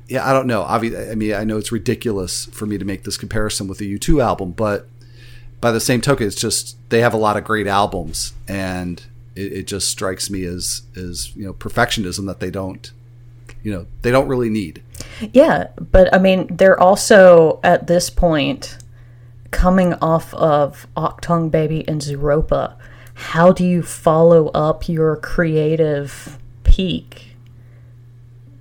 yeah, 0.09 0.29
I 0.29 0.33
don't 0.33 0.49
know. 0.49 0.65
I 0.65 1.15
mean, 1.15 1.33
I 1.33 1.45
know 1.45 1.59
it's 1.59 1.71
ridiculous 1.71 2.47
for 2.47 2.67
me 2.67 2.77
to 2.77 2.85
make 2.85 3.05
this 3.05 3.17
comparison 3.17 3.69
with 3.69 3.79
the 3.79 3.99
U2 3.99 4.23
album, 4.23 4.51
but 4.51 4.89
by 5.61 5.71
the 5.71 5.81
same 5.81 6.01
token, 6.01 6.27
it's 6.27 6.37
just 6.37 6.77
they 6.91 7.01
have 7.01 7.15
a 7.15 7.19
lot 7.19 7.37
of 7.37 7.45
great 7.45 7.67
albums, 7.67 8.33
and 8.49 9.05
it, 9.35 9.53
it 9.53 9.67
just 9.67 9.89
strikes 9.89 10.31
me 10.31 10.45
as 10.45 10.83
as 10.97 11.35
you 11.37 11.45
know 11.45 11.53
perfectionism 11.53 12.27
that 12.27 12.41
they 12.41 12.51
don't, 12.51 12.93
you 13.63 13.73
know, 13.73 13.87
they 14.03 14.11
don't 14.11 14.29
really 14.29 14.51
need. 14.51 14.83
Yeah, 15.33 15.69
but 15.79 16.13
I 16.15 16.19
mean, 16.19 16.49
they're 16.57 16.79
also 16.79 17.61
at 17.63 17.87
this 17.87 18.11
point 18.11 18.79
coming 19.51 19.95
off 19.95 20.33
of 20.35 20.87
Achtung 20.97 21.51
Baby 21.51 21.87
and 21.89 22.01
Zooropa, 22.01 22.77
how 23.15 23.53
do 23.53 23.65
you 23.65 23.83
follow 23.83 24.49
up 24.49 24.89
your 24.89 25.17
creative 25.17 26.39
peak 26.65 27.37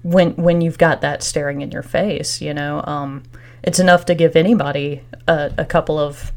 when 0.03 0.31
when 0.35 0.61
you've 0.61 0.77
got 0.77 1.01
that 1.01 1.23
staring 1.23 1.61
in 1.61 1.71
your 1.71 1.83
face? 1.83 2.41
You 2.41 2.53
know, 2.53 2.83
um, 2.85 3.23
it's 3.63 3.79
enough 3.79 4.05
to 4.05 4.15
give 4.15 4.35
anybody 4.35 5.01
a, 5.27 5.53
a 5.57 5.65
couple 5.65 5.97
of 5.97 6.33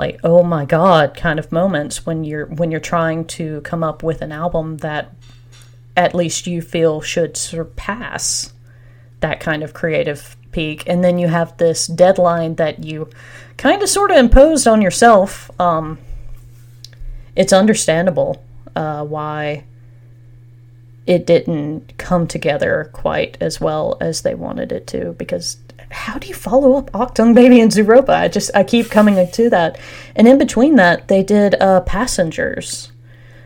like 0.00 0.18
oh 0.24 0.42
my 0.42 0.64
god 0.64 1.14
kind 1.16 1.38
of 1.38 1.52
moments 1.52 2.04
when 2.04 2.24
you're 2.24 2.46
when 2.46 2.70
you're 2.70 2.80
trying 2.80 3.24
to 3.24 3.60
come 3.60 3.84
up 3.84 4.02
with 4.02 4.22
an 4.22 4.32
album 4.32 4.78
that 4.78 5.14
at 5.96 6.14
least 6.14 6.46
you 6.46 6.62
feel 6.62 7.00
should 7.00 7.36
surpass 7.36 8.52
that 9.20 9.38
kind 9.38 9.62
of 9.62 9.74
creative 9.74 10.36
peak 10.52 10.82
and 10.86 11.04
then 11.04 11.18
you 11.18 11.28
have 11.28 11.56
this 11.58 11.86
deadline 11.86 12.54
that 12.56 12.82
you 12.82 13.08
kind 13.56 13.82
of 13.82 13.88
sort 13.88 14.10
of 14.10 14.16
imposed 14.16 14.66
on 14.66 14.80
yourself. 14.80 15.50
Um, 15.60 15.98
it's 17.36 17.52
understandable 17.52 18.42
uh, 18.74 19.04
why 19.04 19.64
it 21.06 21.26
didn't 21.26 21.96
come 21.98 22.26
together 22.26 22.90
quite 22.92 23.36
as 23.40 23.60
well 23.60 23.96
as 24.00 24.22
they 24.22 24.34
wanted 24.34 24.72
it 24.72 24.86
to 24.86 25.12
because 25.12 25.58
how 25.90 26.18
do 26.18 26.28
you 26.28 26.34
follow 26.34 26.76
up 26.76 26.90
Achtung 26.92 27.34
Baby 27.34 27.60
and 27.60 27.70
Zooropa? 27.70 28.10
I 28.10 28.28
just 28.28 28.50
I 28.54 28.64
keep 28.64 28.90
coming 28.90 29.28
to 29.30 29.50
that. 29.50 29.78
And 30.14 30.28
in 30.28 30.38
between 30.38 30.76
that, 30.76 31.08
they 31.08 31.22
did 31.22 31.60
uh, 31.60 31.80
Passengers, 31.82 32.92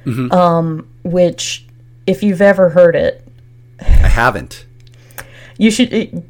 mm-hmm. 0.05 0.31
um, 0.33 0.89
which 1.03 1.67
if 2.07 2.23
you've 2.23 2.43
ever 2.43 2.71
heard 2.71 2.97
it, 2.97 3.27
I 3.81 4.09
haven't. 4.09 4.67
You 5.57 5.71
should 5.71 6.25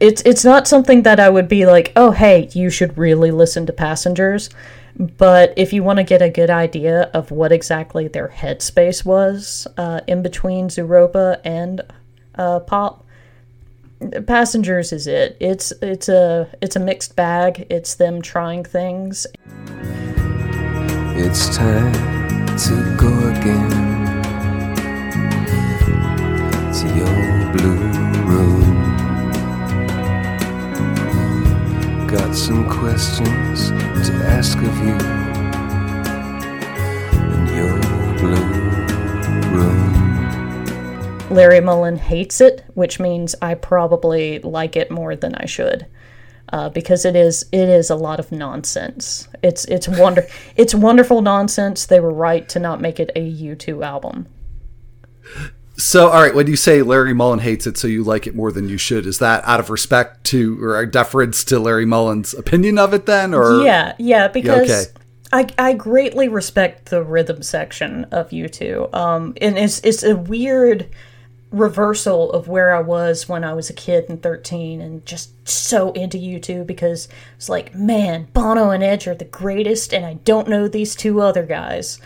it's 0.00 0.22
it's 0.22 0.44
not 0.44 0.68
something 0.68 1.02
that 1.02 1.18
I 1.18 1.28
would 1.28 1.48
be 1.48 1.66
like, 1.66 1.92
oh 1.96 2.10
hey, 2.10 2.48
you 2.52 2.70
should 2.70 2.96
really 2.98 3.30
listen 3.30 3.66
to 3.66 3.72
Passengers. 3.72 4.50
But 4.96 5.54
if 5.56 5.72
you 5.72 5.84
want 5.84 5.98
to 5.98 6.02
get 6.02 6.22
a 6.22 6.28
good 6.28 6.50
idea 6.50 7.02
of 7.14 7.30
what 7.30 7.52
exactly 7.52 8.08
their 8.08 8.28
headspace 8.28 9.04
was 9.04 9.66
uh, 9.76 10.00
in 10.08 10.22
between 10.22 10.68
Zooropa 10.68 11.40
and 11.44 11.82
uh, 12.34 12.60
Pop, 12.60 13.04
Passengers 14.26 14.92
is 14.92 15.06
it. 15.06 15.36
It's 15.40 15.72
it's 15.82 16.08
a 16.08 16.48
it's 16.60 16.76
a 16.76 16.80
mixed 16.80 17.16
bag. 17.16 17.66
It's 17.68 17.96
them 17.96 18.22
trying 18.22 18.64
things. 18.64 19.26
It's 21.16 21.56
time 21.56 21.92
to 22.58 22.96
go 22.96 23.28
again 23.30 23.70
to 26.72 26.86
your 26.96 27.52
blue 27.52 27.78
room. 28.24 28.78
got 32.08 32.34
some 32.34 32.66
questions 32.70 33.68
to 33.68 34.14
ask 34.24 34.56
of 34.56 34.78
you 34.78 34.96
in 37.34 37.46
your 37.54 37.78
blue 38.16 38.58
room. 39.54 39.97
Larry 41.30 41.60
Mullen 41.60 41.96
hates 41.96 42.40
it, 42.40 42.64
which 42.74 42.98
means 42.98 43.34
I 43.42 43.54
probably 43.54 44.38
like 44.38 44.76
it 44.76 44.90
more 44.90 45.14
than 45.14 45.34
I 45.34 45.46
should. 45.46 45.86
Uh, 46.50 46.70
because 46.70 47.04
it 47.04 47.14
is 47.14 47.44
it 47.52 47.68
is 47.68 47.90
a 47.90 47.94
lot 47.94 48.18
of 48.18 48.32
nonsense. 48.32 49.28
It's 49.42 49.66
it's 49.66 49.86
wonder 49.86 50.26
it's 50.56 50.74
wonderful 50.74 51.20
nonsense. 51.20 51.84
They 51.84 52.00
were 52.00 52.12
right 52.12 52.48
to 52.48 52.58
not 52.58 52.80
make 52.80 52.98
it 52.98 53.10
a 53.14 53.20
U2 53.20 53.84
album. 53.84 54.26
So, 55.76 56.08
all 56.08 56.22
right, 56.22 56.34
when 56.34 56.48
you 56.48 56.56
say 56.56 56.82
Larry 56.82 57.12
Mullen 57.14 57.38
hates 57.38 57.66
it, 57.66 57.76
so 57.76 57.86
you 57.86 58.02
like 58.02 58.26
it 58.26 58.34
more 58.34 58.50
than 58.50 58.68
you 58.68 58.78
should, 58.78 59.06
is 59.06 59.18
that 59.20 59.44
out 59.44 59.60
of 59.60 59.70
respect 59.70 60.24
to 60.24 60.60
or 60.64 60.84
deference 60.86 61.44
to 61.44 61.60
Larry 61.60 61.84
Mullen's 61.84 62.34
opinion 62.34 62.78
of 62.78 62.94
it 62.94 63.06
then? 63.06 63.32
Or 63.32 63.62
Yeah, 63.62 63.94
yeah, 63.98 64.26
because 64.26 64.70
okay. 64.70 64.92
I, 65.32 65.46
I 65.58 65.72
greatly 65.74 66.28
respect 66.28 66.86
the 66.86 67.04
rhythm 67.04 67.42
section 67.42 68.04
of 68.06 68.30
U2. 68.30 68.92
Um, 68.94 69.34
and 69.40 69.58
it's 69.58 69.80
it's 69.84 70.02
a 70.02 70.16
weird 70.16 70.88
reversal 71.50 72.30
of 72.32 72.46
where 72.46 72.74
I 72.74 72.80
was 72.80 73.28
when 73.28 73.42
I 73.42 73.54
was 73.54 73.70
a 73.70 73.74
kid 73.74 74.06
and 74.08 74.22
13 74.22 74.80
and 74.80 75.04
just 75.06 75.48
so 75.48 75.92
into 75.92 76.18
U2 76.18 76.66
because 76.66 77.08
it's 77.36 77.48
like, 77.48 77.74
man, 77.74 78.28
Bono 78.32 78.70
and 78.70 78.82
Edge 78.82 79.06
are 79.06 79.14
the 79.14 79.24
greatest 79.24 79.94
and 79.94 80.04
I 80.04 80.14
don't 80.14 80.48
know 80.48 80.68
these 80.68 80.94
two 80.94 81.20
other 81.20 81.44
guys. 81.44 82.00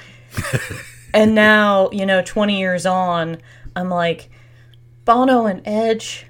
and 1.15 1.35
now, 1.35 1.91
you 1.91 2.07
know, 2.07 2.23
20 2.23 2.59
years 2.59 2.87
on, 2.87 3.39
I'm 3.75 3.89
like, 3.89 4.31
Bono 5.05 5.47
and 5.47 5.63
Edge, 5.65 6.27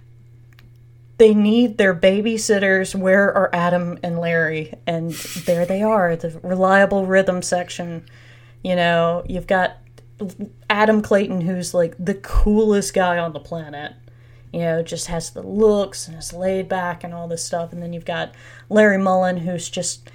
they 1.18 1.34
need 1.34 1.76
their 1.76 1.94
babysitters. 1.94 2.94
Where 2.94 3.32
are 3.32 3.50
Adam 3.52 3.98
and 4.02 4.18
Larry? 4.18 4.72
And 4.86 5.12
there 5.44 5.66
they 5.66 5.82
are, 5.82 6.16
the 6.16 6.40
reliable 6.42 7.04
rhythm 7.04 7.42
section. 7.42 8.06
You 8.64 8.74
know, 8.76 9.22
you've 9.28 9.46
got 9.46 9.76
Adam 10.70 11.02
Clayton, 11.02 11.42
who's 11.42 11.74
like 11.74 11.94
the 11.98 12.14
coolest 12.14 12.94
guy 12.94 13.18
on 13.18 13.32
the 13.32 13.40
planet. 13.40 13.94
You 14.52 14.60
know, 14.60 14.82
just 14.82 15.06
has 15.06 15.30
the 15.30 15.42
looks 15.42 16.06
and 16.06 16.18
is 16.18 16.32
laid 16.32 16.68
back 16.68 17.04
and 17.04 17.14
all 17.14 17.26
this 17.26 17.44
stuff. 17.44 17.72
And 17.72 17.82
then 17.82 17.92
you've 17.92 18.04
got 18.04 18.34
Larry 18.68 18.98
Mullen, 18.98 19.38
who's 19.38 19.70
just 19.70 20.10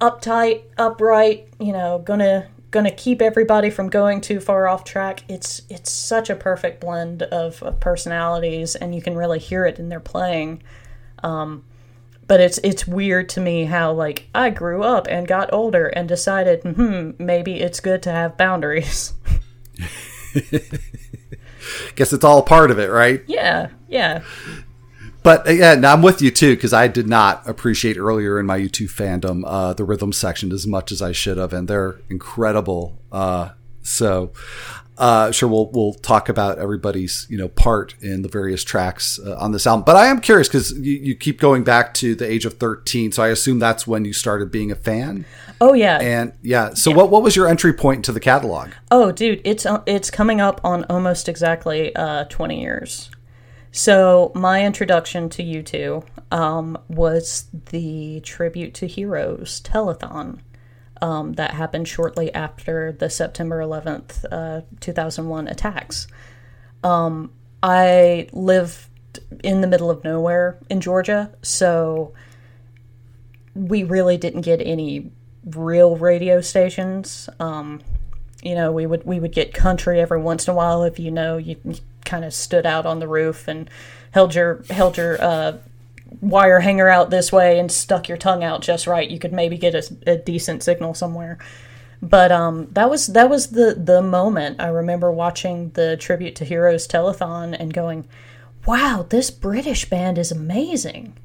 uptight, 0.00 0.62
upright. 0.76 1.48
You 1.60 1.72
know, 1.72 2.00
gonna 2.04 2.48
gonna 2.70 2.90
keep 2.90 3.22
everybody 3.22 3.70
from 3.70 3.88
going 3.88 4.20
too 4.20 4.40
far 4.40 4.68
off 4.68 4.84
track. 4.84 5.24
It's 5.28 5.62
it's 5.68 5.90
such 5.90 6.28
a 6.28 6.34
perfect 6.34 6.80
blend 6.80 7.22
of, 7.22 7.62
of 7.62 7.80
personalities, 7.80 8.74
and 8.74 8.94
you 8.94 9.02
can 9.02 9.16
really 9.16 9.38
hear 9.38 9.64
it 9.64 9.78
in 9.78 9.88
their 9.88 10.00
playing. 10.00 10.62
Um, 11.22 11.64
but 12.28 12.40
it's 12.40 12.58
it's 12.58 12.86
weird 12.86 13.28
to 13.30 13.40
me 13.40 13.64
how 13.64 13.92
like 13.92 14.28
I 14.34 14.50
grew 14.50 14.82
up 14.82 15.08
and 15.08 15.26
got 15.26 15.52
older 15.52 15.88
and 15.88 16.06
decided, 16.08 16.62
hmm, 16.62 17.10
maybe 17.18 17.60
it's 17.60 17.80
good 17.80 18.02
to 18.04 18.12
have 18.12 18.36
boundaries. 18.36 19.14
guess 21.96 22.12
it's 22.12 22.24
all 22.24 22.42
part 22.42 22.70
of 22.70 22.78
it, 22.78 22.90
right? 22.90 23.22
yeah, 23.26 23.70
yeah. 23.88 24.22
But 25.22 25.48
again, 25.48 25.84
I'm 25.84 26.02
with 26.02 26.22
you 26.22 26.30
too 26.30 26.54
because 26.54 26.72
I 26.72 26.86
did 26.86 27.08
not 27.08 27.46
appreciate 27.48 27.96
earlier 27.96 28.38
in 28.38 28.46
my 28.46 28.58
U2 28.58 28.86
fandom 28.86 29.42
uh, 29.44 29.74
the 29.74 29.84
rhythm 29.84 30.12
section 30.12 30.52
as 30.52 30.66
much 30.66 30.92
as 30.92 31.02
I 31.02 31.12
should 31.12 31.38
have, 31.38 31.52
and 31.52 31.66
they're 31.66 32.00
incredible. 32.08 32.98
Uh, 33.10 33.50
so, 33.82 34.32
uh, 34.98 35.30
sure, 35.30 35.48
we'll 35.48 35.70
we'll 35.70 35.94
talk 35.94 36.28
about 36.28 36.58
everybody's 36.58 37.26
you 37.30 37.38
know 37.38 37.48
part 37.48 37.94
in 38.00 38.22
the 38.22 38.28
various 38.28 38.64
tracks 38.64 39.20
uh, 39.20 39.36
on 39.38 39.52
this 39.52 39.66
album. 39.66 39.84
But 39.84 39.94
I 39.94 40.06
am 40.06 40.20
curious 40.20 40.48
because 40.48 40.72
you, 40.72 40.94
you 40.96 41.14
keep 41.14 41.40
going 41.40 41.62
back 41.62 41.94
to 41.94 42.16
the 42.16 42.28
age 42.28 42.44
of 42.44 42.54
13, 42.54 43.12
so 43.12 43.22
I 43.22 43.28
assume 43.28 43.60
that's 43.60 43.86
when 43.86 44.04
you 44.04 44.12
started 44.12 44.50
being 44.50 44.72
a 44.72 44.74
fan. 44.74 45.24
Oh 45.60 45.72
yeah. 45.72 45.98
And 46.00 46.32
yeah, 46.42 46.74
so 46.74 46.90
what 46.90 47.10
what 47.10 47.22
was 47.22 47.36
your 47.36 47.46
entry 47.46 47.72
point 47.72 47.98
into 47.98 48.12
the 48.12 48.20
catalog? 48.20 48.70
Oh, 48.90 49.12
dude, 49.12 49.40
it's 49.44 49.64
uh, 49.64 49.82
it's 49.86 50.10
coming 50.10 50.40
up 50.40 50.60
on 50.64 50.84
almost 50.90 51.28
exactly 51.28 51.94
uh, 51.94 52.24
20 52.24 52.60
years. 52.60 53.10
So 53.70 54.32
my 54.34 54.64
introduction 54.64 55.28
to 55.30 55.42
U2 55.44 56.04
um, 56.32 56.76
was 56.88 57.46
the 57.70 58.20
tribute 58.20 58.74
to 58.74 58.86
heroes 58.86 59.60
telethon 59.60 60.40
um, 61.00 61.34
that 61.34 61.52
happened 61.52 61.88
shortly 61.88 62.32
after 62.34 62.92
the 62.92 63.10
September 63.10 63.60
11th, 63.60 64.24
uh, 64.30 64.62
2001 64.80 65.48
attacks. 65.48 66.06
Um, 66.82 67.32
I 67.62 68.28
lived 68.32 68.88
in 69.42 69.60
the 69.60 69.66
middle 69.66 69.90
of 69.90 70.04
nowhere 70.04 70.58
in 70.68 70.80
Georgia, 70.80 71.30
so 71.42 72.12
we 73.54 73.82
really 73.82 74.16
didn't 74.16 74.42
get 74.42 74.60
any 74.60 75.10
real 75.44 75.96
radio 75.96 76.40
stations. 76.40 77.28
Um, 77.40 77.80
you 78.42 78.54
know, 78.54 78.70
we 78.70 78.86
would 78.86 79.04
we 79.04 79.18
would 79.18 79.32
get 79.32 79.52
country 79.52 80.00
every 80.00 80.20
once 80.20 80.46
in 80.46 80.52
a 80.52 80.54
while 80.54 80.84
if 80.84 80.98
you 80.98 81.10
know 81.10 81.36
you, 81.36 81.56
you 81.64 81.76
kind 82.04 82.24
of 82.24 82.32
stood 82.32 82.64
out 82.64 82.86
on 82.86 83.00
the 83.00 83.08
roof 83.08 83.48
and 83.48 83.68
held 84.12 84.34
your 84.34 84.62
held 84.70 84.96
your 84.96 85.20
uh, 85.20 85.58
wire 86.20 86.60
hanger 86.60 86.88
out 86.88 87.10
this 87.10 87.32
way 87.32 87.58
and 87.58 87.70
stuck 87.70 88.08
your 88.08 88.18
tongue 88.18 88.42
out 88.42 88.62
just 88.62 88.86
right. 88.86 89.08
You 89.08 89.18
could 89.18 89.32
maybe 89.32 89.58
get 89.58 89.74
a, 89.74 89.96
a 90.06 90.16
decent 90.16 90.62
signal 90.62 90.94
somewhere. 90.94 91.38
But 92.00 92.30
um, 92.30 92.68
that 92.72 92.88
was 92.88 93.08
that 93.08 93.28
was 93.28 93.48
the 93.48 93.74
the 93.74 94.02
moment 94.02 94.60
I 94.60 94.68
remember 94.68 95.10
watching 95.10 95.70
the 95.70 95.96
tribute 95.96 96.36
to 96.36 96.44
heroes 96.44 96.86
telethon 96.86 97.56
and 97.58 97.74
going, 97.74 98.06
"Wow, 98.66 99.06
this 99.08 99.30
British 99.30 99.90
band 99.90 100.16
is 100.16 100.30
amazing." 100.30 101.16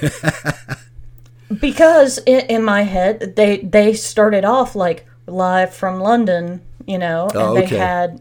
because 1.60 2.18
in, 2.26 2.40
in 2.46 2.62
my 2.62 2.82
head 2.82 3.34
they 3.36 3.58
they 3.58 3.94
started 3.94 4.44
off 4.44 4.76
like 4.76 5.06
live 5.26 5.74
from 5.74 6.00
London, 6.00 6.60
you 6.86 6.98
know, 6.98 7.28
and 7.28 7.36
Oh, 7.36 7.54
they 7.54 7.64
had 7.64 8.20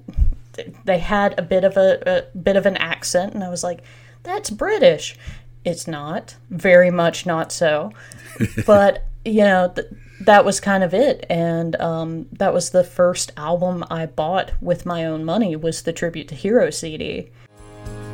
they 0.85 0.99
had 0.99 1.37
a 1.37 1.41
bit 1.41 1.65
of 1.65 1.75
a, 1.75 2.01
a 2.33 2.37
bit 2.37 2.55
of 2.55 2.65
an 2.65 2.77
accent, 2.77 3.33
and 3.33 3.43
I 3.43 3.49
was 3.49 3.63
like, 3.63 3.83
"That's 4.23 4.49
British." 4.49 5.17
It's 5.65 5.87
not. 5.87 6.35
Very 6.49 6.91
much 6.91 7.25
not 7.25 7.51
so, 7.51 7.91
but 8.65 9.05
you 9.23 9.43
know 9.43 9.71
th- 9.73 9.87
that 10.21 10.45
was 10.45 10.59
kind 10.59 10.83
of 10.83 10.93
it, 10.93 11.25
and 11.29 11.75
um, 11.77 12.27
that 12.33 12.53
was 12.53 12.69
the 12.71 12.83
first 12.83 13.31
album 13.37 13.83
I 13.89 14.05
bought 14.05 14.51
with 14.61 14.85
my 14.85 15.05
own 15.05 15.23
money 15.25 15.55
was 15.55 15.83
the 15.83 15.93
tribute 15.93 16.27
to 16.29 16.35
Hero 16.35 16.69
CD. 16.69 17.29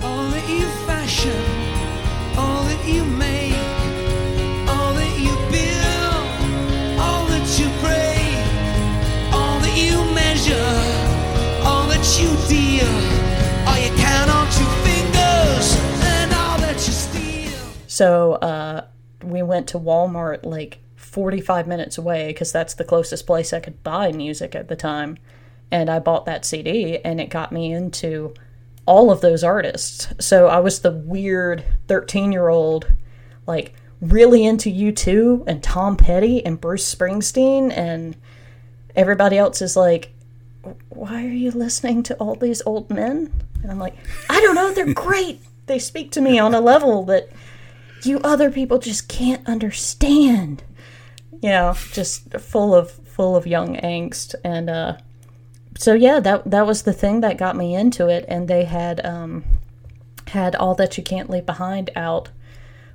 All 0.01 0.27
that 0.29 0.49
you 0.49 0.65
fashion, 0.85 1.43
all 2.37 2.63
that 2.63 2.87
you 2.87 3.03
make, 3.03 3.53
all 4.69 4.93
that 4.93 5.19
you 5.19 5.33
build, 5.49 6.99
all 6.99 7.25
that 7.27 7.59
you 7.59 7.67
pray, 7.81 8.17
all 9.33 9.59
that 9.59 9.75
you 9.77 9.97
measure, 10.13 11.65
all 11.67 11.87
that 11.87 12.05
you 12.19 12.29
deal, 12.47 12.87
So 17.99 18.35
uh, 18.35 18.85
we 19.25 19.43
went 19.43 19.67
to 19.67 19.77
Walmart 19.77 20.45
like 20.45 20.77
45 20.95 21.67
minutes 21.67 21.97
away 21.97 22.27
because 22.27 22.49
that's 22.49 22.75
the 22.75 22.85
closest 22.85 23.27
place 23.27 23.51
I 23.51 23.59
could 23.59 23.83
buy 23.83 24.13
music 24.13 24.55
at 24.55 24.69
the 24.69 24.77
time. 24.77 25.17
And 25.69 25.89
I 25.89 25.99
bought 25.99 26.25
that 26.25 26.45
CD 26.45 26.99
and 26.99 27.19
it 27.19 27.29
got 27.29 27.51
me 27.51 27.73
into 27.73 28.33
all 28.85 29.11
of 29.11 29.19
those 29.19 29.43
artists. 29.43 30.13
So 30.17 30.47
I 30.47 30.59
was 30.59 30.79
the 30.79 30.93
weird 30.93 31.65
13 31.89 32.31
year 32.31 32.47
old, 32.47 32.87
like 33.45 33.73
really 33.99 34.45
into 34.45 34.69
U2 34.69 35.43
and 35.45 35.61
Tom 35.61 35.97
Petty 35.97 36.45
and 36.45 36.61
Bruce 36.61 36.95
Springsteen. 36.95 37.69
And 37.75 38.15
everybody 38.95 39.37
else 39.37 39.61
is 39.61 39.75
like, 39.75 40.13
why 40.87 41.25
are 41.25 41.27
you 41.27 41.51
listening 41.51 42.03
to 42.03 42.15
all 42.15 42.35
these 42.35 42.61
old 42.65 42.89
men? 42.89 43.29
And 43.61 43.69
I'm 43.69 43.77
like, 43.77 43.97
I 44.29 44.39
don't 44.39 44.55
know, 44.55 44.71
they're 44.73 44.93
great. 44.93 45.41
They 45.65 45.79
speak 45.79 46.13
to 46.13 46.21
me 46.21 46.39
on 46.39 46.55
a 46.55 46.61
level 46.61 47.03
that 47.07 47.29
you 48.03 48.19
other 48.19 48.51
people 48.51 48.79
just 48.79 49.07
can't 49.07 49.45
understand. 49.47 50.63
You 51.41 51.49
know, 51.49 51.75
just 51.91 52.33
full 52.39 52.75
of 52.75 52.91
full 52.91 53.35
of 53.35 53.47
young 53.47 53.75
angst. 53.77 54.35
And 54.43 54.69
uh 54.69 54.97
so 55.77 55.93
yeah, 55.93 56.19
that 56.19 56.49
that 56.49 56.67
was 56.67 56.83
the 56.83 56.93
thing 56.93 57.21
that 57.21 57.37
got 57.37 57.55
me 57.55 57.75
into 57.75 58.07
it. 58.07 58.25
And 58.27 58.47
they 58.47 58.65
had 58.65 59.05
um 59.05 59.43
had 60.27 60.55
all 60.55 60.75
that 60.75 60.97
you 60.97 61.03
can't 61.03 61.29
leave 61.29 61.45
behind 61.45 61.89
out 61.95 62.29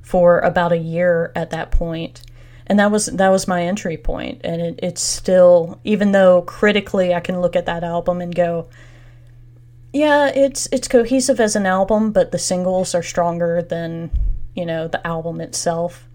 for 0.03 0.39
about 0.41 0.73
a 0.73 0.79
year 0.79 1.33
at 1.35 1.51
that 1.51 1.71
point. 1.71 2.23
And 2.67 2.79
that 2.79 2.91
was 2.91 3.07
that 3.07 3.29
was 3.29 3.49
my 3.49 3.63
entry 3.65 3.97
point. 3.97 4.41
And 4.45 4.61
it, 4.61 4.81
it's 4.83 5.03
still 5.03 5.81
even 5.85 6.13
though 6.13 6.43
critically 6.43 7.15
i 7.15 7.21
can 7.21 7.41
look 7.41 7.57
at 7.57 7.67
that 7.67 7.85
album 7.85 8.21
and 8.21 8.35
go 8.35 8.69
yeah 9.93 10.27
it's 10.27 10.69
it's 10.73 10.89
cohesive 10.89 11.39
as 11.41 11.55
an 11.55 11.67
album 11.67 12.11
but 12.11 12.33
the 12.33 12.39
singles 12.39 12.95
are 12.95 13.03
stronger 13.03 13.63
than 13.63 14.11
you 14.55 14.67
know 14.67 14.89
the 14.89 15.05
album 15.07 15.41
itself 15.41 16.09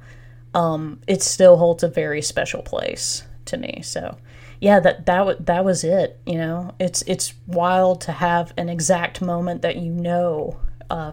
um 0.54 1.00
it 1.08 1.22
still 1.22 1.58
holds 1.58 1.84
a 1.84 1.88
very 1.88 2.22
special 2.22 2.62
place 2.62 3.24
to 3.46 3.58
me. 3.58 3.82
So 3.84 4.18
yeah 4.62 4.80
that 4.80 5.06
that 5.06 5.26
wa- 5.26 5.36
that 5.40 5.66
was 5.66 5.84
it 5.84 6.20
you 6.26 6.38
know? 6.38 6.74
It's 6.80 7.04
it's 7.08 7.34
wild 7.48 8.02
to 8.02 8.12
have 8.12 8.54
an 8.58 8.70
exact 8.70 9.22
moment 9.22 9.62
that 9.62 9.78
you 9.78 9.92
know 9.92 10.60
uh 10.90 11.12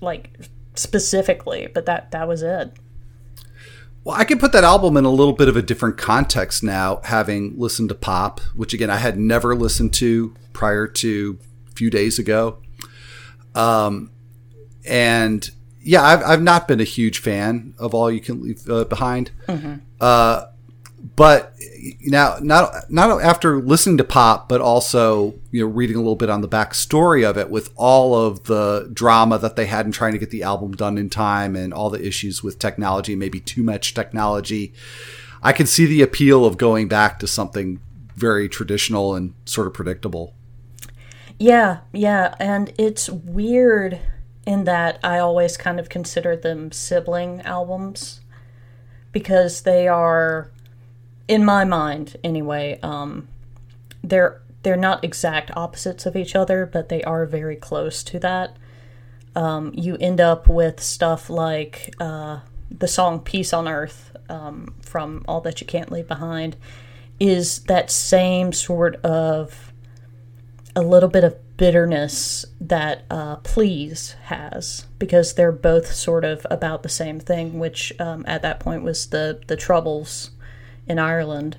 like 0.00 0.48
specifically 0.74 1.68
but 1.72 1.86
that 1.86 2.10
that 2.10 2.28
was 2.28 2.42
it. 2.42 2.72
Well, 4.04 4.16
I 4.16 4.24
can 4.24 4.38
put 4.38 4.52
that 4.52 4.64
album 4.64 4.96
in 4.96 5.04
a 5.04 5.10
little 5.10 5.34
bit 5.34 5.48
of 5.48 5.56
a 5.56 5.60
different 5.60 5.98
context 5.98 6.62
now, 6.62 7.00
having 7.04 7.58
listened 7.58 7.90
to 7.90 7.94
pop, 7.94 8.40
which 8.54 8.72
again 8.72 8.88
I 8.88 8.96
had 8.96 9.18
never 9.18 9.54
listened 9.54 9.92
to 9.94 10.34
prior 10.54 10.86
to 10.86 11.38
a 11.68 11.72
few 11.72 11.90
days 11.90 12.18
ago. 12.18 12.58
Um, 13.54 14.10
and 14.86 15.50
yeah, 15.80 16.02
I've, 16.02 16.22
I've 16.22 16.42
not 16.42 16.68
been 16.68 16.80
a 16.80 16.84
huge 16.84 17.20
fan 17.20 17.74
of 17.78 17.94
All 17.94 18.10
You 18.10 18.20
Can 18.20 18.42
Leave 18.42 18.68
uh, 18.68 18.84
Behind. 18.84 19.30
Uh, 20.00 20.46
but 21.16 21.54
now 22.06 22.36
not 22.40 22.90
not 22.90 23.22
after 23.22 23.60
listening 23.60 23.96
to 23.96 24.04
pop 24.04 24.48
but 24.48 24.60
also 24.60 25.34
you 25.52 25.60
know 25.60 25.66
reading 25.66 25.96
a 25.96 26.00
little 26.00 26.16
bit 26.16 26.28
on 26.28 26.40
the 26.40 26.48
backstory 26.48 27.28
of 27.28 27.38
it 27.38 27.50
with 27.50 27.72
all 27.76 28.16
of 28.16 28.44
the 28.44 28.90
drama 28.92 29.38
that 29.38 29.54
they 29.54 29.66
had 29.66 29.86
in 29.86 29.92
trying 29.92 30.12
to 30.12 30.18
get 30.18 30.30
the 30.30 30.42
album 30.42 30.72
done 30.72 30.98
in 30.98 31.08
time 31.08 31.54
and 31.54 31.72
all 31.72 31.88
the 31.88 32.04
issues 32.04 32.42
with 32.42 32.58
technology 32.58 33.14
maybe 33.14 33.38
too 33.38 33.62
much 33.62 33.94
technology 33.94 34.72
i 35.40 35.52
can 35.52 35.66
see 35.66 35.86
the 35.86 36.02
appeal 36.02 36.44
of 36.44 36.58
going 36.58 36.88
back 36.88 37.20
to 37.20 37.28
something 37.28 37.80
very 38.16 38.48
traditional 38.48 39.14
and 39.14 39.32
sort 39.44 39.66
of 39.68 39.72
predictable 39.72 40.34
Yeah, 41.38 41.78
yeah, 41.92 42.34
and 42.40 42.72
it's 42.78 43.08
weird 43.08 44.00
in 44.48 44.64
that 44.64 44.98
I 45.04 45.18
always 45.18 45.58
kind 45.58 45.78
of 45.78 45.90
consider 45.90 46.34
them 46.34 46.72
sibling 46.72 47.42
albums 47.42 48.20
because 49.12 49.60
they 49.60 49.86
are 49.86 50.50
in 51.28 51.44
my 51.44 51.64
mind 51.64 52.16
anyway, 52.24 52.80
um 52.82 53.28
they're 54.02 54.40
they're 54.62 54.76
not 54.76 55.04
exact 55.04 55.50
opposites 55.54 56.06
of 56.06 56.16
each 56.16 56.34
other, 56.34 56.64
but 56.66 56.88
they 56.88 57.02
are 57.02 57.26
very 57.26 57.56
close 57.56 58.02
to 58.04 58.18
that. 58.18 58.56
Um, 59.36 59.72
you 59.74 59.96
end 60.00 60.20
up 60.20 60.48
with 60.48 60.80
stuff 60.80 61.30
like 61.30 61.94
uh, 62.00 62.40
the 62.70 62.88
song 62.88 63.20
Peace 63.20 63.52
on 63.52 63.68
Earth 63.68 64.16
um, 64.28 64.74
from 64.82 65.24
All 65.28 65.40
That 65.42 65.60
You 65.60 65.66
Can't 65.66 65.92
Leave 65.92 66.08
Behind 66.08 66.56
is 67.20 67.60
that 67.64 67.90
same 67.90 68.52
sort 68.52 68.96
of 68.96 69.72
a 70.74 70.82
little 70.82 71.08
bit 71.08 71.22
of 71.22 71.36
bitterness 71.58 72.46
that 72.60 73.04
uh, 73.10 73.36
Please 73.36 74.14
has 74.24 74.86
because 74.98 75.34
they're 75.34 75.52
both 75.52 75.92
sort 75.92 76.24
of 76.24 76.46
about 76.50 76.82
the 76.82 76.88
same 76.88 77.20
thing, 77.20 77.58
which 77.58 77.92
um, 78.00 78.24
at 78.26 78.40
that 78.40 78.60
point 78.60 78.82
was 78.82 79.08
the 79.08 79.40
the 79.48 79.56
troubles 79.56 80.30
in 80.86 80.98
Ireland, 80.98 81.58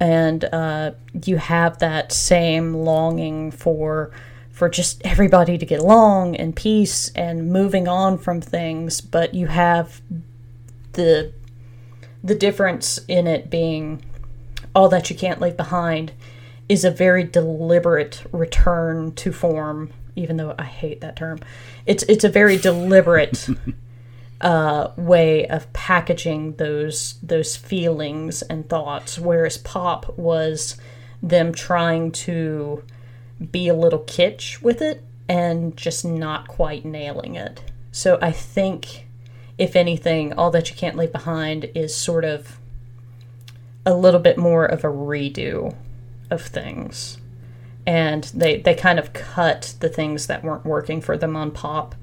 and 0.00 0.44
uh, 0.46 0.92
you 1.24 1.36
have 1.36 1.78
that 1.78 2.10
same 2.10 2.74
longing 2.74 3.52
for 3.52 4.10
for 4.50 4.68
just 4.68 5.00
everybody 5.04 5.56
to 5.56 5.66
get 5.66 5.78
along 5.78 6.34
and 6.34 6.56
peace 6.56 7.10
and 7.10 7.52
moving 7.52 7.86
on 7.86 8.18
from 8.18 8.40
things, 8.40 9.00
but 9.00 9.34
you 9.34 9.46
have 9.46 10.00
the 10.94 11.32
the 12.24 12.34
difference 12.34 12.98
in 13.06 13.26
it 13.26 13.50
being 13.50 14.02
all 14.74 14.88
that 14.88 15.10
you 15.10 15.16
can't 15.16 15.40
leave 15.40 15.56
behind 15.56 16.12
is 16.68 16.84
a 16.84 16.90
very 16.90 17.24
deliberate 17.24 18.22
return 18.32 19.12
to 19.12 19.32
form 19.32 19.92
even 20.18 20.36
though 20.36 20.54
i 20.58 20.64
hate 20.64 21.00
that 21.00 21.16
term. 21.16 21.38
It's 21.86 22.02
it's 22.04 22.24
a 22.24 22.28
very 22.28 22.56
deliberate 22.56 23.48
uh, 24.40 24.90
way 24.96 25.46
of 25.46 25.72
packaging 25.72 26.56
those 26.56 27.18
those 27.22 27.56
feelings 27.56 28.42
and 28.42 28.68
thoughts 28.68 29.18
whereas 29.18 29.58
pop 29.58 30.18
was 30.18 30.76
them 31.22 31.52
trying 31.52 32.12
to 32.12 32.84
be 33.52 33.68
a 33.68 33.74
little 33.74 34.00
kitsch 34.00 34.60
with 34.60 34.82
it 34.82 35.04
and 35.28 35.76
just 35.76 36.04
not 36.04 36.48
quite 36.48 36.84
nailing 36.84 37.36
it. 37.36 37.62
So 37.92 38.18
i 38.20 38.32
think 38.32 39.06
if 39.56 39.74
anything 39.74 40.32
all 40.34 40.50
that 40.50 40.70
you 40.70 40.76
can't 40.76 40.96
leave 40.96 41.12
behind 41.12 41.70
is 41.74 41.94
sort 41.94 42.24
of 42.24 42.58
a 43.86 43.94
little 43.94 44.20
bit 44.20 44.36
more 44.36 44.66
of 44.66 44.84
a 44.84 44.88
redo 44.88 45.74
of 46.30 46.42
things. 46.42 47.18
And 47.86 48.24
they, 48.34 48.60
they 48.60 48.74
kind 48.74 48.98
of 48.98 49.12
cut 49.12 49.74
the 49.80 49.88
things 49.88 50.26
that 50.26 50.44
weren't 50.44 50.66
working 50.66 51.00
for 51.00 51.16
them 51.16 51.36
on 51.36 51.50
pop 51.50 51.94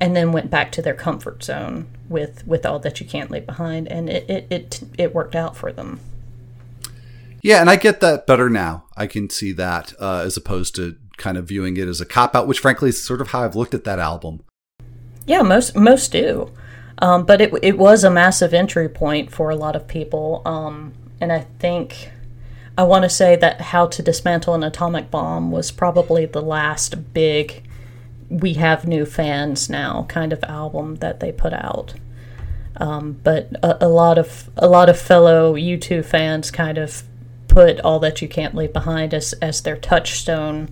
and 0.00 0.14
then 0.14 0.32
went 0.32 0.50
back 0.50 0.72
to 0.72 0.82
their 0.82 0.94
comfort 0.94 1.42
zone 1.42 1.86
with, 2.08 2.46
with 2.46 2.66
all 2.66 2.78
that 2.80 3.00
you 3.00 3.06
can't 3.06 3.30
leave 3.30 3.46
behind. 3.46 3.88
And 3.88 4.10
it, 4.10 4.28
it, 4.28 4.46
it, 4.50 4.80
it 4.98 5.14
worked 5.14 5.34
out 5.34 5.56
for 5.56 5.72
them. 5.72 6.00
Yeah, 7.42 7.60
and 7.60 7.68
I 7.68 7.76
get 7.76 8.00
that 8.00 8.26
better 8.26 8.48
now. 8.48 8.84
I 8.96 9.06
can 9.06 9.28
see 9.28 9.52
that 9.52 9.92
uh, 10.00 10.22
as 10.24 10.36
opposed 10.36 10.76
to 10.76 10.96
kind 11.16 11.36
of 11.36 11.46
viewing 11.48 11.76
it 11.76 11.88
as 11.88 12.00
a 12.00 12.06
cop 12.06 12.36
out, 12.36 12.46
which 12.46 12.60
frankly 12.60 12.90
is 12.90 13.02
sort 13.02 13.20
of 13.20 13.28
how 13.28 13.42
I've 13.42 13.56
looked 13.56 13.74
at 13.74 13.84
that 13.84 13.98
album. 13.98 14.42
Yeah, 15.26 15.42
most 15.42 15.76
most 15.76 16.12
do. 16.12 16.50
Um, 16.98 17.24
but 17.24 17.40
it, 17.40 17.52
it 17.62 17.78
was 17.78 18.04
a 18.04 18.10
massive 18.10 18.54
entry 18.54 18.88
point 18.88 19.32
for 19.32 19.50
a 19.50 19.56
lot 19.56 19.74
of 19.74 19.88
people. 19.88 20.42
Um, 20.44 20.92
and 21.20 21.32
I 21.32 21.40
think 21.58 22.10
I 22.76 22.84
want 22.84 23.02
to 23.02 23.10
say 23.10 23.36
that 23.36 23.60
How 23.60 23.86
to 23.86 24.02
Dismantle 24.02 24.54
an 24.54 24.62
Atomic 24.62 25.10
Bomb 25.10 25.50
was 25.50 25.70
probably 25.70 26.26
the 26.26 26.42
last 26.42 27.12
big 27.12 27.62
we 28.32 28.54
have 28.54 28.86
new 28.86 29.04
fans 29.04 29.68
now 29.68 30.06
kind 30.08 30.32
of 30.32 30.42
album 30.44 30.96
that 30.96 31.20
they 31.20 31.30
put 31.30 31.52
out. 31.52 31.94
Um, 32.78 33.20
but 33.22 33.52
a, 33.62 33.86
a 33.86 33.88
lot 33.88 34.16
of 34.16 34.48
a 34.56 34.66
lot 34.66 34.88
of 34.88 34.98
fellow 34.98 35.54
U2 35.54 36.04
fans 36.04 36.50
kind 36.50 36.78
of 36.78 37.02
put 37.48 37.78
all 37.80 37.98
that 38.00 38.22
you 38.22 38.28
can't 38.28 38.54
leave 38.54 38.72
behind 38.72 39.12
as 39.12 39.34
as 39.34 39.60
their 39.60 39.76
touchstone. 39.76 40.70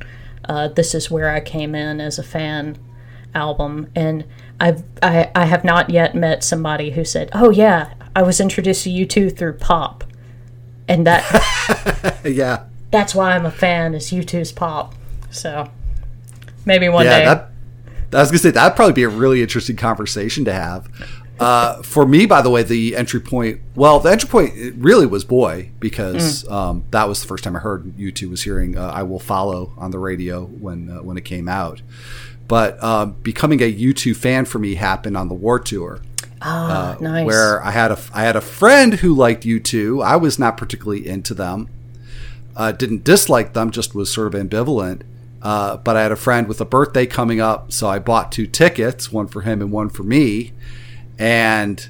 Uh, 0.48 0.68
this 0.68 0.94
is 0.94 1.10
where 1.10 1.30
I 1.30 1.40
came 1.40 1.74
in 1.74 2.00
as 2.00 2.18
a 2.18 2.22
fan 2.22 2.78
album, 3.34 3.90
and 3.94 4.24
I've 4.58 4.82
I, 5.02 5.30
I 5.34 5.44
have 5.44 5.62
not 5.62 5.90
yet 5.90 6.14
met 6.14 6.42
somebody 6.42 6.92
who 6.92 7.04
said, 7.04 7.28
"Oh 7.34 7.50
yeah, 7.50 7.92
I 8.16 8.22
was 8.22 8.40
introduced 8.40 8.84
to 8.84 8.90
U2 8.90 9.36
through 9.36 9.58
pop," 9.58 10.04
and 10.90 11.06
that 11.06 12.20
yeah. 12.24 12.64
that's 12.90 13.14
why 13.14 13.34
I'm 13.34 13.46
a 13.46 13.50
fan 13.50 13.94
is 13.94 14.10
U2's 14.10 14.52
pop. 14.52 14.94
So 15.30 15.70
maybe 16.66 16.88
one 16.88 17.06
Yeah, 17.06 17.18
day. 17.20 17.24
that 17.24 17.50
I 18.12 18.20
was 18.20 18.30
gonna 18.30 18.38
say 18.40 18.50
that'd 18.50 18.76
probably 18.76 18.92
be 18.94 19.04
a 19.04 19.08
really 19.08 19.40
interesting 19.40 19.76
conversation 19.76 20.44
to 20.44 20.52
have. 20.52 20.88
Uh, 21.38 21.80
for 21.82 22.04
me, 22.04 22.26
by 22.26 22.42
the 22.42 22.50
way, 22.50 22.62
the 22.62 22.94
entry 22.96 23.20
point. 23.20 23.60
Well, 23.74 23.98
the 24.00 24.10
entry 24.10 24.28
point 24.28 24.52
really 24.76 25.06
was 25.06 25.24
"Boy" 25.24 25.70
because 25.80 26.46
um, 26.50 26.84
that 26.90 27.08
was 27.08 27.22
the 27.22 27.28
first 27.28 27.44
time 27.44 27.56
I 27.56 27.60
heard 27.60 27.84
U2 27.96 28.28
was 28.28 28.42
hearing 28.42 28.76
uh, 28.76 28.88
"I 28.88 29.04
Will 29.04 29.20
Follow" 29.20 29.72
on 29.78 29.90
the 29.90 29.98
radio 29.98 30.44
when 30.44 30.90
uh, 30.90 30.96
when 31.02 31.16
it 31.16 31.24
came 31.24 31.48
out. 31.48 31.80
But 32.46 32.82
um, 32.82 33.12
becoming 33.22 33.62
a 33.62 33.72
U2 33.72 34.14
fan 34.16 34.44
for 34.44 34.58
me 34.58 34.74
happened 34.74 35.16
on 35.16 35.28
the 35.28 35.34
War 35.34 35.58
Tour, 35.60 36.00
ah, 36.42 36.96
nice. 37.00 37.26
where 37.26 37.62
I 37.64 37.70
had 37.70 37.90
a 37.90 37.98
I 38.12 38.22
had 38.22 38.36
a 38.36 38.40
friend 38.40 38.94
who 38.94 39.14
liked 39.14 39.44
U2. 39.44 40.04
I 40.04 40.16
was 40.16 40.38
not 40.38 40.56
particularly 40.56 41.06
into 41.06 41.34
them. 41.34 41.68
Uh, 42.56 42.72
didn't 42.72 43.04
dislike 43.04 43.52
them, 43.52 43.70
just 43.70 43.94
was 43.94 44.12
sort 44.12 44.34
of 44.34 44.40
ambivalent. 44.40 45.02
Uh, 45.42 45.78
but 45.78 45.96
I 45.96 46.02
had 46.02 46.12
a 46.12 46.16
friend 46.16 46.46
with 46.46 46.60
a 46.60 46.66
birthday 46.66 47.06
coming 47.06 47.40
up, 47.40 47.72
so 47.72 47.88
I 47.88 47.98
bought 47.98 48.30
two 48.30 48.46
tickets, 48.46 49.10
one 49.10 49.26
for 49.26 49.40
him 49.42 49.62
and 49.62 49.72
one 49.72 49.88
for 49.88 50.02
me. 50.02 50.52
And 51.18 51.88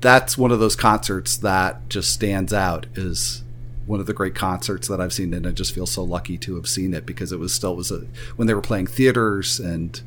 that's 0.00 0.36
one 0.36 0.50
of 0.50 0.58
those 0.58 0.74
concerts 0.74 1.36
that 1.38 1.88
just 1.88 2.12
stands 2.12 2.52
out 2.52 2.86
is 2.94 3.44
one 3.86 4.00
of 4.00 4.06
the 4.06 4.14
great 4.14 4.34
concerts 4.34 4.88
that 4.88 5.00
I've 5.00 5.12
seen, 5.12 5.34
and 5.34 5.46
I 5.46 5.50
just 5.50 5.74
feel 5.74 5.86
so 5.86 6.02
lucky 6.02 6.38
to 6.38 6.56
have 6.56 6.68
seen 6.68 6.94
it 6.94 7.06
because 7.06 7.32
it 7.32 7.38
was 7.38 7.52
still 7.52 7.76
was 7.76 7.90
a 7.90 8.06
when 8.36 8.46
they 8.46 8.54
were 8.54 8.60
playing 8.60 8.86
theaters 8.86 9.60
and 9.60 10.00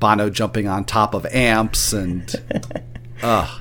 Bono 0.00 0.30
jumping 0.30 0.66
on 0.66 0.84
top 0.84 1.14
of 1.14 1.26
amps 1.26 1.92
and 1.92 2.34
uh, 3.22 3.58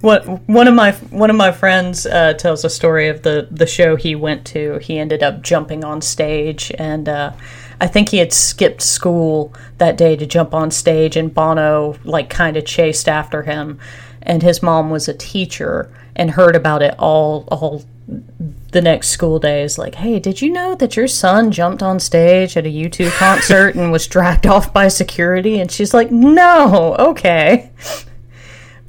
What 0.00 0.26
one 0.48 0.68
of 0.68 0.74
my 0.74 0.92
one 0.92 1.30
of 1.30 1.36
my 1.36 1.52
friends 1.52 2.06
uh, 2.06 2.34
tells 2.34 2.64
a 2.64 2.70
story 2.70 3.08
of 3.08 3.22
the 3.22 3.48
the 3.50 3.66
show 3.66 3.96
he 3.96 4.14
went 4.14 4.44
to. 4.46 4.78
He 4.78 4.98
ended 4.98 5.22
up 5.22 5.42
jumping 5.42 5.84
on 5.84 6.02
stage, 6.02 6.72
and 6.78 7.08
uh, 7.08 7.32
I 7.80 7.86
think 7.86 8.08
he 8.08 8.18
had 8.18 8.32
skipped 8.32 8.82
school 8.82 9.54
that 9.78 9.96
day 9.96 10.16
to 10.16 10.26
jump 10.26 10.54
on 10.54 10.70
stage, 10.70 11.16
and 11.16 11.32
Bono 11.32 11.96
like 12.04 12.28
kind 12.30 12.56
of 12.56 12.64
chased 12.64 13.08
after 13.08 13.42
him. 13.42 13.78
And 14.22 14.42
his 14.42 14.62
mom 14.62 14.90
was 14.90 15.08
a 15.08 15.14
teacher 15.14 15.90
and 16.16 16.32
heard 16.32 16.56
about 16.56 16.82
it 16.82 16.94
all 16.98 17.44
all 17.48 17.84
the 18.06 18.82
next 18.82 19.08
school 19.08 19.38
day. 19.38 19.62
Is 19.62 19.78
like, 19.78 19.96
hey, 19.96 20.18
did 20.18 20.42
you 20.42 20.50
know 20.52 20.74
that 20.74 20.96
your 20.96 21.08
son 21.08 21.50
jumped 21.50 21.82
on 21.82 22.00
stage 22.00 22.56
at 22.56 22.66
a 22.66 22.70
U2 22.70 23.10
concert 23.12 23.74
and 23.74 23.90
was 23.92 24.06
dragged 24.06 24.46
off 24.46 24.72
by 24.72 24.88
security? 24.88 25.60
And 25.60 25.70
she's 25.70 25.94
like, 25.94 26.10
no, 26.10 26.94
okay 26.98 27.70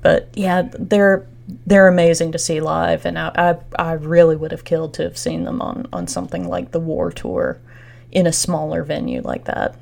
but 0.08 0.30
yeah, 0.36 0.70
they're 0.80 1.28
they're 1.66 1.90
amazing 1.90 2.32
to 2.32 2.40
see 2.40 2.62
live, 2.62 3.06
and 3.06 3.20
I 3.20 3.58
I, 3.78 3.90
I 3.90 3.92
really 3.94 4.38
would 4.38 4.52
have 4.52 4.64
killed 4.64 4.94
to 4.94 5.04
have 5.04 5.18
seen 5.18 5.44
them 5.44 5.62
on 5.62 5.88
on 5.92 6.08
something 6.08 6.48
like 6.48 6.72
the 6.72 6.80
War 6.80 7.12
Tour 7.12 7.60
in 8.12 8.26
a 8.26 8.32
smaller 8.32 8.84
venue 8.84 9.22
like 9.22 9.44
that. 9.46 9.76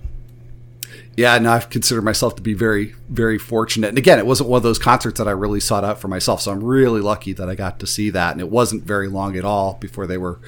Yeah, 1.17 1.35
and 1.35 1.47
I've 1.47 1.69
considered 1.69 2.03
myself 2.03 2.35
to 2.35 2.41
be 2.41 2.53
very, 2.53 2.93
very 3.09 3.37
fortunate. 3.37 3.87
And 3.87 3.97
again, 3.97 4.19
it 4.19 4.25
wasn't 4.25 4.49
one 4.49 4.57
of 4.57 4.63
those 4.63 4.79
concerts 4.79 5.17
that 5.17 5.29
I 5.29 5.31
really 5.31 5.61
sought 5.61 5.85
out 5.85 5.99
for 5.99 6.09
myself. 6.09 6.41
So 6.41 6.51
I'm 6.51 6.61
really 6.61 6.99
lucky 6.99 7.31
that 7.33 7.49
I 7.49 7.55
got 7.55 7.79
to 7.79 7.87
see 7.87 8.09
that. 8.09 8.33
And 8.33 8.41
it 8.41 8.49
wasn't 8.49 8.83
very 8.83 9.07
long 9.07 9.37
at 9.37 9.45
all 9.45 9.75
before 9.75 10.07
they 10.07 10.17
were 10.17 10.41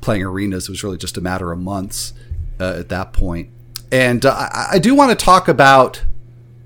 playing 0.00 0.22
arenas. 0.22 0.68
It 0.68 0.70
was 0.70 0.84
really 0.84 0.98
just 0.98 1.16
a 1.16 1.20
matter 1.20 1.50
of 1.50 1.58
months 1.58 2.12
uh, 2.60 2.74
at 2.78 2.88
that 2.90 3.12
point. 3.12 3.50
And 3.90 4.24
uh, 4.24 4.32
I, 4.32 4.66
I 4.72 4.78
do 4.78 4.94
want 4.94 5.10
to 5.10 5.24
talk 5.24 5.48
about 5.48 6.04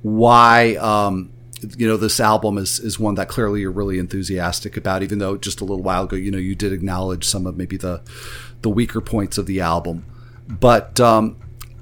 why, 0.03 0.77
um, 0.77 1.33
you 1.79 1.89
know, 1.89 1.97
this 1.97 2.21
album 2.21 2.59
is, 2.59 2.79
is 2.79 3.01
one 3.01 3.15
that 3.15 3.29
clearly 3.29 3.63
you're 3.63 3.73
really 3.73 3.99
enthusiastic 3.99 4.77
about, 4.77 5.03
even 5.03 5.19
though 5.19 5.39
just 5.39 5.63
a 5.63 5.65
little 5.65 5.83
while 5.83 6.05
ago, 6.05 6.15
you 6.15 6.31
know, 6.31 6.37
you 6.37 6.55
did 6.55 6.75
acknowledge 6.75 7.25
some 7.25 7.47
of 7.47 7.57
maybe 7.57 7.79
the, 7.79 8.03
the 8.61 8.69
weaker 8.69 9.01
points 9.01 9.39
of 9.39 9.47
the 9.47 9.61
album. 9.61 10.05
But, 10.47 11.01
um, 11.01 11.39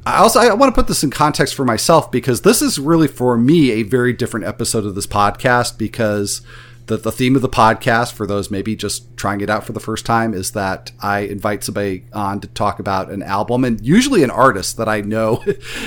I 0.07 0.19
also 0.19 0.41
I 0.41 0.53
want 0.55 0.75
to 0.75 0.79
put 0.79 0.89
this 0.89 1.03
in 1.03 1.11
context 1.11 1.55
for 1.55 1.65
myself 1.65 2.11
because 2.11 2.43
this 2.43 2.61
is 2.61 2.79
really 2.79 3.09
for 3.09 3.39
me 3.39 3.71
a 3.73 3.83
very 3.83 4.13
different 4.13 4.47
episode 4.47 4.85
of 4.85 4.95
this 4.95 5.07
podcast 5.07 5.79
because 5.79 6.43
the, 6.87 6.99
the 6.99 7.13
theme 7.13 7.35
of 7.37 7.43
the 7.43 7.49
podcast 7.49 8.13
for 8.13 8.27
those 8.27 8.51
maybe 8.51 8.77
just 8.77 9.17
trying 9.17 9.41
it 9.41 9.49
out 9.49 9.65
for 9.65 9.73
the 9.73 9.81
first 9.81 10.05
time 10.05 10.35
is 10.35 10.51
that 10.53 10.93
I 11.01 11.21
invite 11.21 11.65
somebody 11.65 12.05
on 12.13 12.41
to 12.41 12.49
talk 12.49 12.79
about 12.79 13.11
an 13.11 13.23
album 13.23 13.65
and 13.65 13.85
usually 13.85 14.23
an 14.23 14.31
artist 14.31 14.77
that 14.77 14.89
I 14.89 15.01
know 15.01 15.43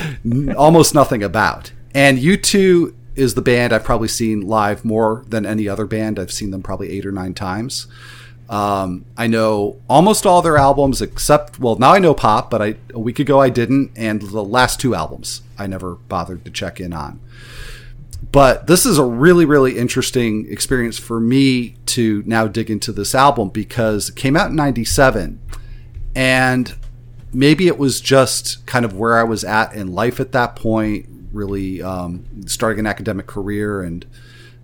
almost 0.58 0.96
nothing 0.96 1.22
about. 1.22 1.72
And 1.94 2.18
U2 2.18 2.96
is 3.16 3.36
the 3.36 3.42
band 3.42 3.74
I've 3.74 3.84
probably 3.84 4.08
seen 4.08 4.42
live 4.42 4.84
more 4.84 5.24
than 5.28 5.46
any 5.46 5.68
other 5.68 5.86
band. 5.86 6.18
I've 6.18 6.32
seen 6.32 6.52
them 6.52 6.64
probably 6.64 6.92
eight 6.92 7.06
or 7.06 7.12
nine 7.12 7.34
times. 7.34 7.88
Um, 8.50 9.06
I 9.18 9.28
know 9.28 9.82
almost 9.90 10.26
all 10.26 10.42
their 10.42 10.58
albums 10.58 11.02
except, 11.02 11.60
well, 11.60 11.76
now 11.76 11.92
I 11.94 12.00
know 12.00 12.14
Pop, 12.14 12.50
but 12.50 12.62
I, 12.62 12.76
a 12.94 13.00
week 13.00 13.20
ago 13.20 13.42
I 13.42 13.50
didn't. 13.50 13.92
And 13.96 14.22
the 14.22 14.44
last 14.44 14.80
two 14.80 14.96
albums 14.96 15.42
I 15.58 15.68
never 15.68 15.96
bothered 15.96 16.46
to 16.46 16.52
check 16.52 16.80
in 16.80 16.94
on 16.94 17.20
but 18.32 18.68
this 18.68 18.86
is 18.86 18.98
a 18.98 19.04
really 19.04 19.46
really 19.46 19.78
interesting 19.78 20.52
experience 20.52 20.98
for 20.98 21.20
me 21.20 21.76
to 21.86 22.24
now 22.26 22.48
dig 22.48 22.70
into 22.70 22.92
this 22.92 23.16
album 23.16 23.50
because 23.50 24.10
it 24.10 24.16
came 24.16 24.36
out 24.36 24.50
in 24.50 24.56
97 24.56 25.40
and 26.16 26.76
maybe 27.34 27.68
it 27.68 27.78
was 27.78 28.02
just 28.02 28.66
kind 28.66 28.86
of 28.86 28.94
where 28.94 29.18
i 29.18 29.24
was 29.24 29.44
at 29.44 29.74
in 29.74 29.94
life 29.94 30.20
at 30.20 30.32
that 30.32 30.56
point 30.56 31.08
really 31.32 31.82
um, 31.82 32.26
starting 32.48 32.80
an 32.80 32.88
academic 32.88 33.28
career 33.28 33.82
and 33.82 34.06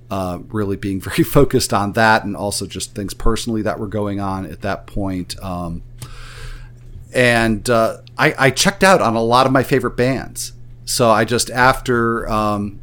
uh, 0.10 0.40
really 0.50 0.76
being 0.76 1.00
very 1.10 1.24
focused 1.24 1.74
on 1.74 1.94
that 1.94 2.24
and 2.24 2.36
also 2.36 2.66
just 2.66 2.94
things 2.96 3.14
personally 3.14 3.62
that 3.62 3.80
were 3.80 3.88
going 3.88 4.20
on 4.20 4.46
at 4.46 4.62
that 4.62 4.88
point 4.88 5.36
um, 5.44 5.82
and 7.14 7.70
uh, 7.70 7.98
I, 8.18 8.34
I, 8.38 8.50
checked 8.50 8.84
out 8.84 9.02
on 9.02 9.16
a 9.16 9.22
lot 9.22 9.46
of 9.46 9.52
my 9.52 9.62
favorite 9.64 9.96
bands 9.96 10.54
so 10.86 11.12
i 11.12 11.26
just 11.26 11.50
after 11.52 12.28
um, 12.28 12.80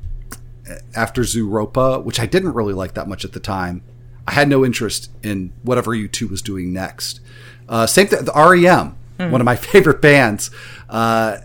after 0.94 1.22
Zooropa, 1.22 2.02
which 2.02 2.20
I 2.20 2.26
didn't 2.26 2.52
really 2.52 2.74
like 2.74 2.94
that 2.94 3.08
much 3.08 3.24
at 3.24 3.32
the 3.32 3.40
time. 3.40 3.82
I 4.26 4.32
had 4.32 4.48
no 4.48 4.64
interest 4.64 5.10
in 5.22 5.52
whatever 5.62 5.92
U2 5.92 6.30
was 6.30 6.42
doing 6.42 6.72
next. 6.72 7.20
Uh, 7.68 7.86
same 7.86 8.06
thing, 8.06 8.24
the 8.24 8.32
REM, 8.32 8.96
mm. 9.18 9.30
one 9.30 9.40
of 9.40 9.44
my 9.44 9.56
favorite 9.72 10.00
bands. 10.00 10.50
Uh, 10.88 11.38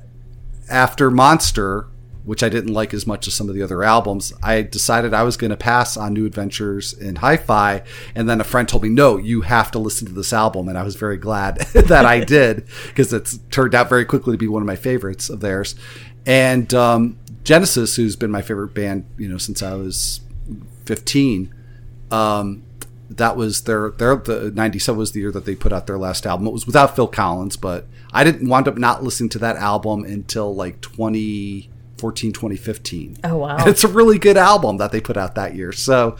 after 0.69 1.11
Monster, 1.11 1.87
which 2.25 2.43
I 2.43 2.49
didn't 2.49 2.73
like 2.73 2.93
as 2.93 3.07
much 3.07 3.27
as 3.27 3.33
some 3.33 3.49
of 3.49 3.55
the 3.55 3.61
other 3.61 3.83
albums, 3.83 4.33
I 4.43 4.63
decided 4.63 5.13
I 5.13 5.23
was 5.23 5.37
going 5.37 5.51
to 5.51 5.57
pass 5.57 5.95
on 5.95 6.13
New 6.13 6.25
Adventures 6.25 6.93
in 6.93 7.17
Hi-Fi, 7.17 7.83
and 8.15 8.27
then 8.27 8.41
a 8.41 8.43
friend 8.43 8.67
told 8.67 8.83
me, 8.83 8.89
"No, 8.89 9.17
you 9.17 9.41
have 9.41 9.71
to 9.71 9.79
listen 9.79 10.07
to 10.07 10.13
this 10.13 10.33
album," 10.33 10.67
and 10.67 10.77
I 10.77 10.83
was 10.83 10.95
very 10.95 11.17
glad 11.17 11.57
that 11.73 12.05
I 12.05 12.23
did 12.23 12.67
because 12.87 13.13
it's 13.13 13.37
turned 13.51 13.75
out 13.75 13.89
very 13.89 14.05
quickly 14.05 14.33
to 14.33 14.37
be 14.37 14.47
one 14.47 14.61
of 14.61 14.67
my 14.67 14.75
favorites 14.75 15.29
of 15.29 15.39
theirs. 15.39 15.75
And 16.25 16.73
um, 16.73 17.17
Genesis, 17.43 17.95
who's 17.95 18.15
been 18.15 18.31
my 18.31 18.41
favorite 18.41 18.73
band, 18.73 19.05
you 19.17 19.29
know, 19.29 19.37
since 19.37 19.61
I 19.61 19.75
was 19.75 20.21
15, 20.85 21.53
um, 22.09 22.63
that 23.09 23.37
was 23.37 23.61
their 23.63 23.91
their 23.91 24.15
the 24.15 24.51
97 24.51 24.97
was 24.97 25.11
the 25.11 25.19
year 25.19 25.31
that 25.31 25.45
they 25.45 25.55
put 25.55 25.71
out 25.71 25.87
their 25.87 25.97
last 25.97 26.25
album. 26.25 26.47
It 26.47 26.53
was 26.53 26.65
without 26.65 26.95
Phil 26.95 27.07
Collins, 27.07 27.55
but 27.55 27.85
I 28.11 28.23
didn't 28.23 28.49
wind 28.49 28.67
up 28.67 28.77
not 28.77 29.03
listening 29.03 29.29
to 29.29 29.39
that 29.39 29.57
album 29.57 30.03
until 30.05 30.55
like 30.55 30.81
2014, 31.97 32.33
2015. 32.33 33.17
Oh 33.23 33.37
wow. 33.37 33.57
And 33.57 33.67
it's 33.69 33.83
a 33.83 33.87
really 33.87 34.19
good 34.19 34.37
album 34.37 34.77
that 34.77 34.91
they 34.91 35.01
put 35.01 35.17
out 35.17 35.35
that 35.35 35.55
year. 35.55 35.71
So, 35.71 36.17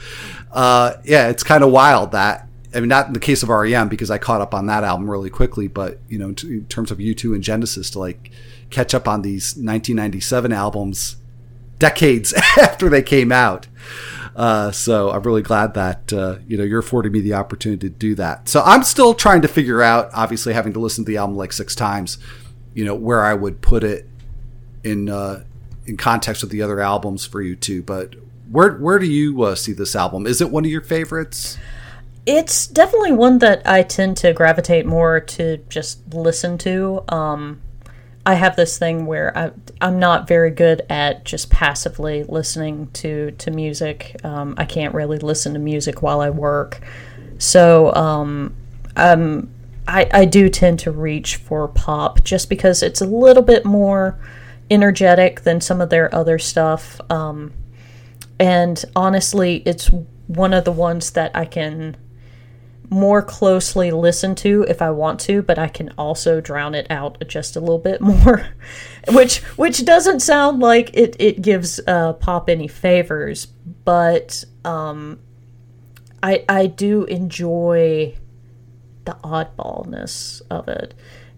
uh, 0.51 0.93
yeah, 1.03 1.29
it's 1.29 1.43
kind 1.43 1.63
of 1.63 1.71
wild 1.71 2.11
that 2.11 2.47
I 2.73 2.81
mean, 2.81 2.89
not 2.89 3.07
in 3.07 3.13
the 3.13 3.21
case 3.21 3.41
of 3.41 3.49
REM 3.49 3.87
because 3.87 4.11
I 4.11 4.17
caught 4.17 4.41
up 4.41 4.53
on 4.53 4.65
that 4.65 4.83
album 4.83 5.09
really 5.09 5.29
quickly, 5.29 5.69
but 5.69 5.99
you 6.09 6.19
know, 6.19 6.35
in 6.43 6.65
terms 6.65 6.91
of 6.91 6.97
U2 6.97 7.33
and 7.33 7.41
Genesis 7.41 7.89
to 7.91 7.99
like 7.99 8.31
catch 8.69 8.93
up 8.93 9.07
on 9.07 9.21
these 9.21 9.53
1997 9.55 10.51
albums 10.51 11.15
decades 11.79 12.33
after 12.57 12.89
they 12.89 13.01
came 13.01 13.31
out. 13.31 13.67
Uh, 14.35 14.69
so 14.71 15.11
I'm 15.11 15.23
really 15.23 15.41
glad 15.41 15.75
that 15.75 16.11
uh, 16.11 16.39
you 16.45 16.57
know 16.57 16.65
you're 16.65 16.79
affording 16.79 17.13
me 17.13 17.21
the 17.21 17.35
opportunity 17.35 17.89
to 17.89 17.95
do 17.95 18.15
that. 18.15 18.49
So 18.49 18.61
I'm 18.61 18.83
still 18.83 19.13
trying 19.13 19.41
to 19.43 19.47
figure 19.47 19.81
out, 19.81 20.09
obviously 20.13 20.53
having 20.53 20.73
to 20.73 20.79
listen 20.79 21.05
to 21.05 21.09
the 21.09 21.17
album 21.17 21.37
like 21.37 21.53
six 21.53 21.73
times, 21.73 22.17
you 22.73 22.83
know 22.83 22.95
where 22.95 23.23
I 23.23 23.33
would 23.33 23.61
put 23.61 23.85
it 23.85 24.09
in 24.83 25.07
uh, 25.07 25.45
in 25.85 25.97
context 25.97 26.41
with 26.41 26.51
the 26.51 26.61
other 26.61 26.79
albums 26.79 27.25
for 27.25 27.43
U2. 27.43 27.85
But 27.85 28.15
where 28.49 28.73
where 28.73 28.99
do 28.99 29.05
you 29.05 29.43
uh, 29.43 29.55
see 29.55 29.73
this 29.73 29.95
album? 29.95 30.27
Is 30.27 30.41
it 30.41 30.51
one 30.51 30.65
of 30.65 30.71
your 30.71 30.81
favorites? 30.81 31.57
It's 32.25 32.65
definitely 32.65 33.11
one 33.11 33.37
that 33.39 33.61
I 33.67 33.83
tend 33.83 34.17
to 34.17 34.33
gravitate 34.33 34.85
more 34.85 35.19
to 35.19 35.57
just 35.69 36.13
listen 36.13 36.57
to. 36.59 37.03
Um, 37.07 37.61
I 38.25 38.33
have 38.33 38.55
this 38.55 38.79
thing 38.79 39.05
where 39.05 39.37
I, 39.37 39.51
I'm 39.79 39.99
not 39.99 40.27
very 40.27 40.49
good 40.49 40.81
at 40.89 41.25
just 41.25 41.51
passively 41.51 42.23
listening 42.23 42.89
to 42.93 43.31
to 43.31 43.51
music. 43.51 44.19
Um, 44.23 44.55
I 44.57 44.65
can't 44.65 44.93
really 44.95 45.19
listen 45.19 45.53
to 45.53 45.59
music 45.59 46.01
while 46.01 46.21
I 46.21 46.31
work, 46.31 46.81
so 47.37 47.93
um, 47.93 48.55
um, 48.95 49.49
I, 49.87 50.09
I 50.11 50.25
do 50.25 50.49
tend 50.49 50.79
to 50.79 50.91
reach 50.91 51.35
for 51.35 51.67
pop 51.67 52.23
just 52.23 52.49
because 52.49 52.81
it's 52.81 53.01
a 53.01 53.05
little 53.05 53.43
bit 53.43 53.65
more 53.65 54.17
energetic 54.69 55.41
than 55.41 55.61
some 55.61 55.81
of 55.81 55.89
their 55.89 56.13
other 56.13 56.39
stuff. 56.39 56.99
Um, 57.09 57.53
and 58.39 58.83
honestly, 58.95 59.63
it's 59.65 59.89
one 60.27 60.53
of 60.53 60.65
the 60.65 60.71
ones 60.71 61.11
that 61.11 61.31
I 61.35 61.45
can 61.45 61.97
more 62.89 63.21
closely 63.21 63.91
listen 63.91 64.35
to 64.35 64.65
if 64.67 64.81
I 64.81 64.91
want 64.91 65.19
to, 65.21 65.41
but 65.41 65.57
I 65.57 65.67
can 65.67 65.93
also 65.97 66.39
drown 66.39 66.75
it 66.75 66.87
out 66.89 67.21
just 67.27 67.55
a 67.55 67.59
little 67.59 67.79
bit 67.79 68.01
more, 68.01 68.47
which 69.09 69.39
which 69.57 69.85
doesn't 69.85 70.19
sound 70.21 70.59
like 70.59 70.91
it 70.93 71.15
it 71.19 71.41
gives 71.41 71.79
uh, 71.87 72.13
pop 72.13 72.49
any 72.49 72.67
favors, 72.67 73.45
but 73.45 74.43
um, 74.63 75.19
I 76.21 76.43
I 76.47 76.67
do 76.67 77.05
enjoy 77.05 78.15
the 79.05 79.17
oddballness 79.23 80.41
of 80.49 80.67
it. 80.67 80.93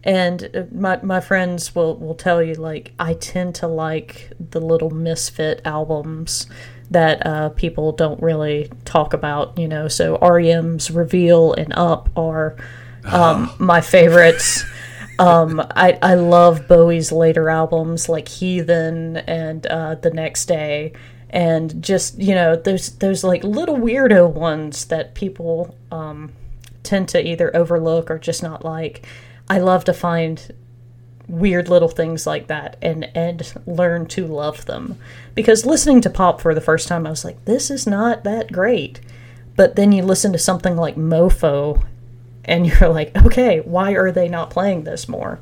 And 0.07 0.49
uh, 0.55 0.63
my, 0.71 0.99
my 1.03 1.19
friends 1.19 1.75
will, 1.75 1.97
will 1.97 2.15
tell 2.15 2.41
you, 2.41 2.53
like, 2.55 2.93
I 2.97 3.13
tend 3.13 3.55
to 3.55 3.67
like 3.67 4.31
the 4.39 4.61
little 4.61 4.89
misfit 4.89 5.61
albums 5.65 6.47
that 6.89 7.25
uh, 7.25 7.49
people 7.49 7.91
don't 7.91 8.21
really 8.23 8.71
talk 8.85 9.13
about, 9.13 9.57
you 9.59 9.67
know. 9.67 9.89
So 9.89 10.17
REM's 10.19 10.89
Reveal 10.89 11.53
and 11.53 11.73
Up 11.75 12.09
are 12.15 12.55
um, 13.03 13.51
my 13.59 13.81
favorites. 13.81 14.65
Um, 15.19 15.59
I, 15.75 15.97
I 15.99 16.13
love 16.13 16.67
Bowie's 16.67 17.11
later 17.11 17.49
albums 17.49 18.07
like 18.07 18.27
Heathen 18.27 19.17
and 19.17 19.65
uh, 19.65 19.95
The 19.95 20.11
Next 20.11 20.45
Day. 20.45 20.93
And 21.31 21.81
just, 21.83 22.19
you 22.19 22.35
know, 22.35 22.55
those 22.55 22.95
there's 22.97 23.23
like 23.23 23.43
little 23.43 23.77
weirdo 23.77 24.31
ones 24.31 24.85
that 24.85 25.15
people 25.15 25.75
um, 25.91 26.33
tend 26.83 27.09
to 27.09 27.27
either 27.27 27.55
overlook 27.55 28.11
or 28.11 28.19
just 28.19 28.43
not 28.43 28.63
like. 28.63 29.07
I 29.49 29.59
love 29.59 29.85
to 29.85 29.93
find 29.93 30.53
weird 31.27 31.67
little 31.67 31.89
things 31.89 32.25
like 32.25 32.47
that 32.47 32.77
and 32.81 33.09
and 33.15 33.53
learn 33.65 34.05
to 34.07 34.25
love 34.25 34.65
them. 34.65 34.97
Because 35.35 35.65
listening 35.65 36.01
to 36.01 36.09
pop 36.09 36.41
for 36.41 36.55
the 36.55 36.61
first 36.61 36.87
time 36.87 37.05
i 37.05 37.09
was 37.09 37.25
like 37.25 37.43
this 37.45 37.69
is 37.69 37.85
not 37.85 38.23
that 38.23 38.51
great. 38.51 39.01
But 39.55 39.75
then 39.75 39.91
you 39.91 40.03
listen 40.03 40.31
to 40.33 40.39
something 40.39 40.75
like 40.75 40.95
mofo 40.95 41.83
and 42.45 42.65
you're 42.79 42.89
like 42.89 43.15
okay 43.25 43.59
why 43.59 43.91
are 43.91 44.11
they 44.11 44.29
not 44.29 44.49
playing 44.49 44.83
this 44.83 45.09
more? 45.09 45.39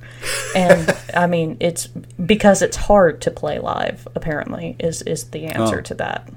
And 0.55 0.95
i 1.13 1.27
mean 1.27 1.57
it's 1.59 1.87
because 1.87 2.61
it's 2.61 2.77
hard 2.77 3.21
to 3.21 3.31
play 3.31 3.59
live 3.59 4.07
apparently 4.15 4.75
is 4.79 5.01
is 5.03 5.25
the 5.25 5.45
answer 5.45 5.79
oh. 5.79 5.81
to 5.81 5.93
that. 5.95 6.29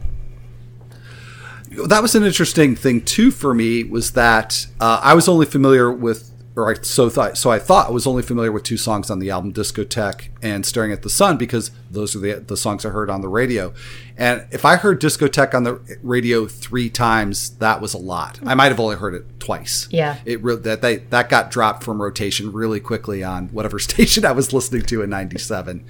That 1.87 2.03
was 2.03 2.15
an 2.15 2.25
interesting 2.25 2.77
thing 2.77 3.03
too 3.03 3.31
for 3.31 3.55
me 3.55 3.85
was 3.85 4.13
that 4.13 4.67
uh, 4.81 5.01
i 5.03 5.15
was 5.15 5.29
only 5.29 5.47
familiar 5.47 5.91
with 5.91 6.31
or 6.59 6.71
I 6.71 6.75
so 6.83 7.09
thought 7.09 7.39
so 7.39 7.51
I 7.51 7.59
thought 7.59 7.89
I 7.89 7.91
was 7.91 8.07
only 8.07 8.23
familiar 8.23 8.51
with 8.51 8.65
two 8.65 8.77
songs 8.77 9.11
on 9.11 9.21
the 9.21 9.31
album 9.31 9.53
Discotheque 9.53 10.29
and 10.43 10.67
Staring 10.67 10.93
at 10.93 11.03
the 11.03 11.11
Sun 11.11 11.37
because 11.37 11.71
those 11.91 12.17
are 12.17 12.19
the 12.19 12.35
the 12.35 12.57
songs 12.57 12.85
I 12.85 12.91
heard 12.91 13.09
on 13.09 13.21
the 13.21 13.29
radio. 13.29 13.73
And 14.17 14.47
if 14.51 14.65
I 14.65 14.77
heard 14.77 15.01
Discotheque 15.01 15.55
on 15.55 15.63
the 15.63 15.99
radio 16.03 16.47
3 16.47 16.91
times, 16.91 17.51
that 17.59 17.81
was 17.81 17.95
a 17.95 17.99
lot. 17.99 18.41
I 18.45 18.55
might 18.55 18.69
have 18.73 18.81
only 18.81 18.97
heard 18.97 19.15
it 19.15 19.39
twice. 19.39 19.87
Yeah. 19.93 20.19
It 20.25 20.43
re- 20.43 20.57
that 20.57 20.83
they, 20.83 20.97
that 20.97 21.29
got 21.29 21.53
dropped 21.53 21.85
from 21.85 22.03
rotation 22.03 22.51
really 22.53 22.81
quickly 22.81 23.23
on 23.23 23.47
whatever 23.51 23.79
station 23.79 24.25
I 24.25 24.33
was 24.33 24.53
listening 24.53 24.83
to 24.87 25.03
in 25.03 25.11
97. 25.11 25.87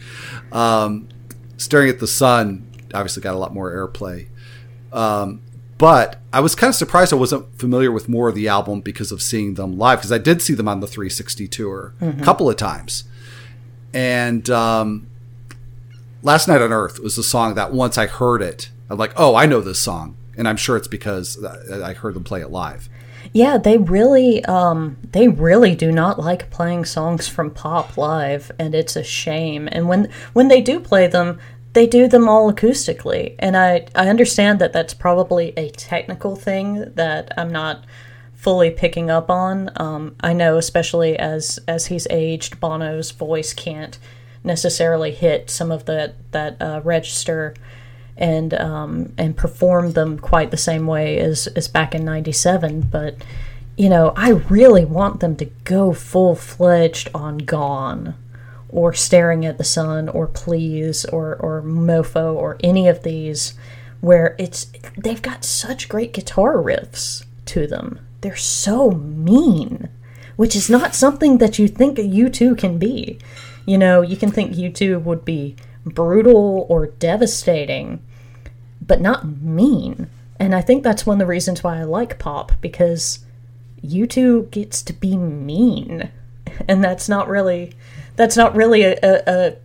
Um, 0.53 1.09
Staring 1.57 1.89
at 1.89 2.01
the 2.01 2.07
Sun 2.07 2.67
obviously 2.93 3.23
got 3.23 3.35
a 3.35 3.39
lot 3.39 3.55
more 3.55 3.71
airplay. 3.73 4.29
Um, 4.93 5.41
but 5.79 6.21
I 6.33 6.41
was 6.41 6.55
kind 6.55 6.69
of 6.69 6.75
surprised 6.75 7.13
I 7.13 7.17
wasn't 7.17 7.57
familiar 7.57 7.93
with 7.93 8.09
more 8.09 8.29
of 8.29 8.35
the 8.35 8.49
album 8.49 8.81
because 8.81 9.13
of 9.13 9.23
seeing 9.23 9.55
them 9.55 9.79
live, 9.79 10.01
because 10.01 10.13
I 10.13 10.19
did 10.19 10.43
see 10.43 10.55
them 10.55 10.69
on 10.69 10.81
the 10.81 10.89
360 10.89 11.47
tour 11.49 11.95
mm-hmm. 12.01 12.21
a 12.21 12.25
couple 12.25 12.51
of 12.51 12.57
times. 12.57 13.05
And 13.95 14.51
um, 14.51 15.07
Last 16.23 16.49
Night 16.49 16.61
on 16.61 16.73
Earth 16.73 16.99
was 16.99 17.17
the 17.17 17.23
song 17.23 17.55
that 17.55 17.73
once 17.73 17.97
I 17.97 18.07
heard 18.07 18.43
it, 18.43 18.71
I'm 18.91 18.99
like, 18.99 19.13
oh, 19.17 19.37
I 19.37 19.47
know 19.47 19.61
this 19.61 19.79
song. 19.79 20.17
And 20.37 20.49
I'm 20.49 20.57
sure 20.57 20.77
it's 20.77 20.89
because 20.89 21.43
I 21.45 21.95
heard 21.95 22.15
them 22.15 22.25
play 22.25 22.41
it 22.41 22.51
live. 22.51 22.89
Yeah, 23.33 23.59
they 23.59 23.77
really, 23.77 24.45
um, 24.45 24.97
they 25.13 25.29
really 25.29 25.75
do 25.75 25.93
not 25.93 26.19
like 26.19 26.51
playing 26.51 26.85
songs 26.85 27.29
from 27.29 27.51
pop 27.51 27.97
live, 27.97 28.51
and 28.59 28.75
it's 28.75 28.97
a 28.97 29.03
shame. 29.03 29.69
And 29.73 29.89
when 29.89 30.09
when 30.33 30.49
they 30.49 30.61
do 30.61 30.81
play 30.81 31.09
them, 31.09 31.39
they 31.73 31.87
do 31.87 32.09
them 32.09 32.29
all 32.29 32.53
acoustically, 32.53 33.35
and 33.39 33.57
I 33.57 33.87
I 33.95 34.09
understand 34.09 34.59
that 34.61 34.73
that's 34.73 34.95
probably 34.95 35.53
a 35.57 35.71
technical 35.71 36.37
thing 36.37 36.93
that 36.95 37.33
I'm 37.37 37.51
not 37.51 37.85
fully 38.35 38.71
picking 38.71 39.11
up 39.11 39.31
on. 39.31 39.71
Um, 39.77 40.15
I 40.21 40.33
know, 40.33 40.57
especially 40.57 41.19
as 41.19 41.59
as 41.69 41.87
he's 41.87 42.07
aged, 42.11 42.61
Bono's 42.61 43.11
voice 43.11 43.53
can't 43.53 43.99
necessarily 44.45 45.11
hit 45.11 45.51
some 45.51 45.71
of 45.71 45.85
the 45.85 46.15
that 46.31 46.61
uh, 46.61 46.81
register 46.85 47.55
and 48.17 48.55
um, 48.55 49.13
and 49.19 49.37
perform 49.37 49.93
them 49.93 50.19
quite 50.19 50.51
the 50.51 50.57
same 50.57 50.87
way 50.87 51.19
as 51.19 51.47
as 51.49 51.69
back 51.69 51.95
in 51.95 52.05
'97. 52.05 52.83
But 52.83 53.17
you 53.77 53.89
know, 53.89 54.13
I 54.17 54.31
really 54.31 54.85
want 54.85 55.21
them 55.21 55.37
to 55.37 55.45
go 55.65 55.93
full 55.93 56.35
fledged 56.35 57.11
on 57.15 57.39
"Gone" 57.39 58.15
or 58.69 58.93
"Staring 58.93 59.47
at 59.47 59.59
the 59.59 59.65
Sun" 59.65 60.09
or 60.09 60.27
"Please" 60.27 61.05
or 61.07 61.37
or 61.37 61.63
"Mofo" 61.63 62.35
or 62.35 62.59
any 62.63 62.89
of 62.89 63.03
these, 63.03 63.55
where 64.01 64.35
it's 64.39 64.67
they've 64.97 65.23
got 65.23 65.45
such 65.45 65.89
great 65.89 66.13
guitar 66.13 66.55
riffs 66.55 67.25
to 67.47 67.67
them. 67.67 68.01
They're 68.21 68.37
so 68.37 68.91
mean, 68.91 69.89
which 70.37 70.57
is 70.57 70.69
not 70.69 70.95
something 70.95 71.39
that 71.39 71.59
you 71.59 71.69
think 71.69 71.99
a 71.99 72.03
U2 72.03 72.59
can 72.59 72.79
be. 72.79 73.19
You 73.65 73.79
know, 73.79 74.03
you 74.03 74.17
can 74.17 74.31
think 74.31 74.53
U2 74.53 75.03
would 75.03 75.25
be 75.25 75.57
brutal 75.85 76.67
or 76.69 76.87
devastating, 76.87 78.03
but 78.85 79.01
not 79.01 79.43
mean. 79.43 80.09
And 80.39 80.55
I 80.55 80.61
think 80.61 80.83
that's 80.83 81.05
one 81.05 81.17
of 81.17 81.19
the 81.19 81.27
reasons 81.27 81.65
why 81.65 81.79
I 81.79 81.85
like 81.85 82.19
pop 82.19 82.53
because 82.61 83.25
U2 83.85 84.51
gets 84.51 84.83
to 84.83 84.93
be 84.93 85.17
mean. 85.17 86.11
And 86.67 86.83
that's 86.83 87.09
not 87.09 87.29
really 87.29 87.75
that's 88.19 88.37
not 88.37 88.55
really 88.55 88.83
a, 88.83 88.99
a, 89.03 89.23
a 89.27 89.57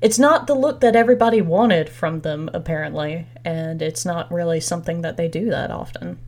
it's 0.00 0.18
not 0.18 0.46
the 0.46 0.54
look 0.54 0.80
that 0.80 0.94
everybody 0.94 1.42
wanted 1.42 1.88
from 1.88 2.20
them 2.20 2.48
apparently, 2.54 3.26
and 3.44 3.82
it's 3.82 4.06
not 4.06 4.32
really 4.32 4.60
something 4.60 5.02
that 5.02 5.16
they 5.16 5.28
do 5.28 5.50
that 5.50 5.70
often. 5.70 6.18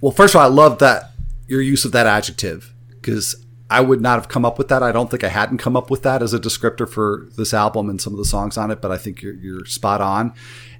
Well, 0.00 0.12
first 0.12 0.34
of 0.34 0.40
all, 0.40 0.46
I 0.46 0.52
love 0.52 0.78
that 0.78 1.12
your 1.46 1.60
use 1.60 1.84
of 1.84 1.92
that 1.92 2.06
adjective 2.06 2.72
because 2.88 3.36
I 3.68 3.80
would 3.80 4.00
not 4.00 4.18
have 4.18 4.28
come 4.28 4.44
up 4.44 4.58
with 4.58 4.68
that. 4.68 4.82
I 4.82 4.92
don't 4.92 5.10
think 5.10 5.24
I 5.24 5.28
hadn't 5.28 5.58
come 5.58 5.76
up 5.76 5.90
with 5.90 6.02
that 6.02 6.22
as 6.22 6.32
a 6.32 6.38
descriptor 6.38 6.88
for 6.88 7.28
this 7.36 7.52
album 7.52 7.90
and 7.90 8.00
some 8.00 8.12
of 8.12 8.18
the 8.18 8.24
songs 8.24 8.56
on 8.56 8.70
it, 8.70 8.80
but 8.80 8.90
I 8.90 8.96
think 8.96 9.22
you're, 9.22 9.34
you're 9.34 9.66
spot 9.66 10.00
on. 10.00 10.32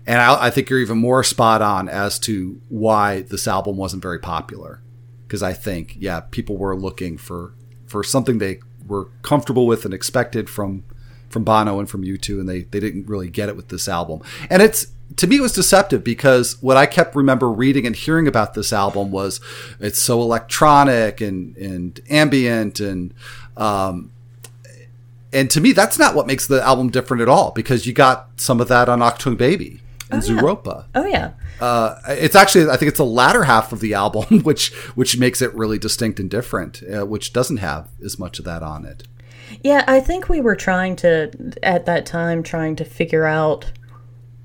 And 0.06 0.20
I, 0.20 0.46
I 0.46 0.50
think 0.50 0.70
you're 0.70 0.80
even 0.80 0.98
more 0.98 1.22
spot 1.22 1.62
on 1.62 1.88
as 1.88 2.18
to 2.20 2.60
why 2.68 3.22
this 3.22 3.46
album 3.46 3.76
wasn't 3.76 4.02
very 4.02 4.18
popular. 4.18 4.82
Because 5.26 5.42
I 5.42 5.52
think, 5.52 5.96
yeah, 5.98 6.20
people 6.20 6.56
were 6.56 6.76
looking 6.76 7.18
for 7.18 7.54
for 7.86 8.02
something 8.02 8.38
they 8.38 8.58
were 8.92 9.08
comfortable 9.22 9.66
with 9.66 9.84
and 9.84 9.94
expected 9.94 10.48
from 10.48 10.84
from 11.30 11.44
Bono 11.44 11.80
and 11.80 11.88
from 11.88 12.04
U2, 12.04 12.38
and 12.38 12.48
they 12.48 12.62
they 12.62 12.78
didn't 12.78 13.08
really 13.08 13.28
get 13.28 13.48
it 13.48 13.56
with 13.56 13.68
this 13.68 13.88
album. 13.88 14.22
And 14.50 14.62
it's 14.62 14.88
to 15.16 15.26
me 15.26 15.38
it 15.38 15.40
was 15.40 15.52
deceptive 15.52 16.04
because 16.04 16.62
what 16.62 16.76
I 16.76 16.86
kept 16.86 17.16
remember 17.16 17.50
reading 17.50 17.86
and 17.86 17.96
hearing 17.96 18.28
about 18.28 18.54
this 18.54 18.72
album 18.72 19.10
was 19.10 19.40
it's 19.80 19.98
so 19.98 20.20
electronic 20.20 21.20
and 21.20 21.56
and 21.56 22.00
ambient 22.08 22.80
and 22.80 23.12
um, 23.56 24.10
and 25.32 25.50
to 25.50 25.60
me 25.60 25.72
that's 25.72 25.98
not 25.98 26.14
what 26.14 26.26
makes 26.26 26.46
the 26.46 26.62
album 26.62 26.90
different 26.90 27.22
at 27.22 27.28
all 27.28 27.50
because 27.50 27.86
you 27.86 27.92
got 27.92 28.28
some 28.36 28.60
of 28.60 28.68
that 28.68 28.88
on 28.88 29.00
Achtung 29.00 29.36
Baby 29.36 29.81
and 30.12 30.22
Zooropa. 30.22 30.86
Oh 30.94 31.06
yeah. 31.06 31.32
Uh, 31.60 31.96
it's 32.08 32.34
actually 32.34 32.68
I 32.70 32.76
think 32.76 32.88
it's 32.88 32.98
the 32.98 33.04
latter 33.04 33.44
half 33.44 33.72
of 33.72 33.80
the 33.80 33.94
album 34.04 34.40
which 34.42 34.72
which 34.94 35.18
makes 35.18 35.42
it 35.42 35.54
really 35.54 35.78
distinct 35.78 36.20
and 36.20 36.30
different, 36.30 36.82
uh, 36.82 37.06
which 37.06 37.32
doesn't 37.32 37.58
have 37.58 37.88
as 38.04 38.18
much 38.18 38.38
of 38.38 38.44
that 38.44 38.62
on 38.62 38.84
it. 38.84 39.06
Yeah, 39.62 39.84
I 39.86 40.00
think 40.00 40.28
we 40.28 40.40
were 40.40 40.56
trying 40.56 40.96
to 40.96 41.30
at 41.62 41.86
that 41.86 42.06
time 42.06 42.42
trying 42.42 42.76
to 42.76 42.84
figure 42.84 43.26
out 43.26 43.70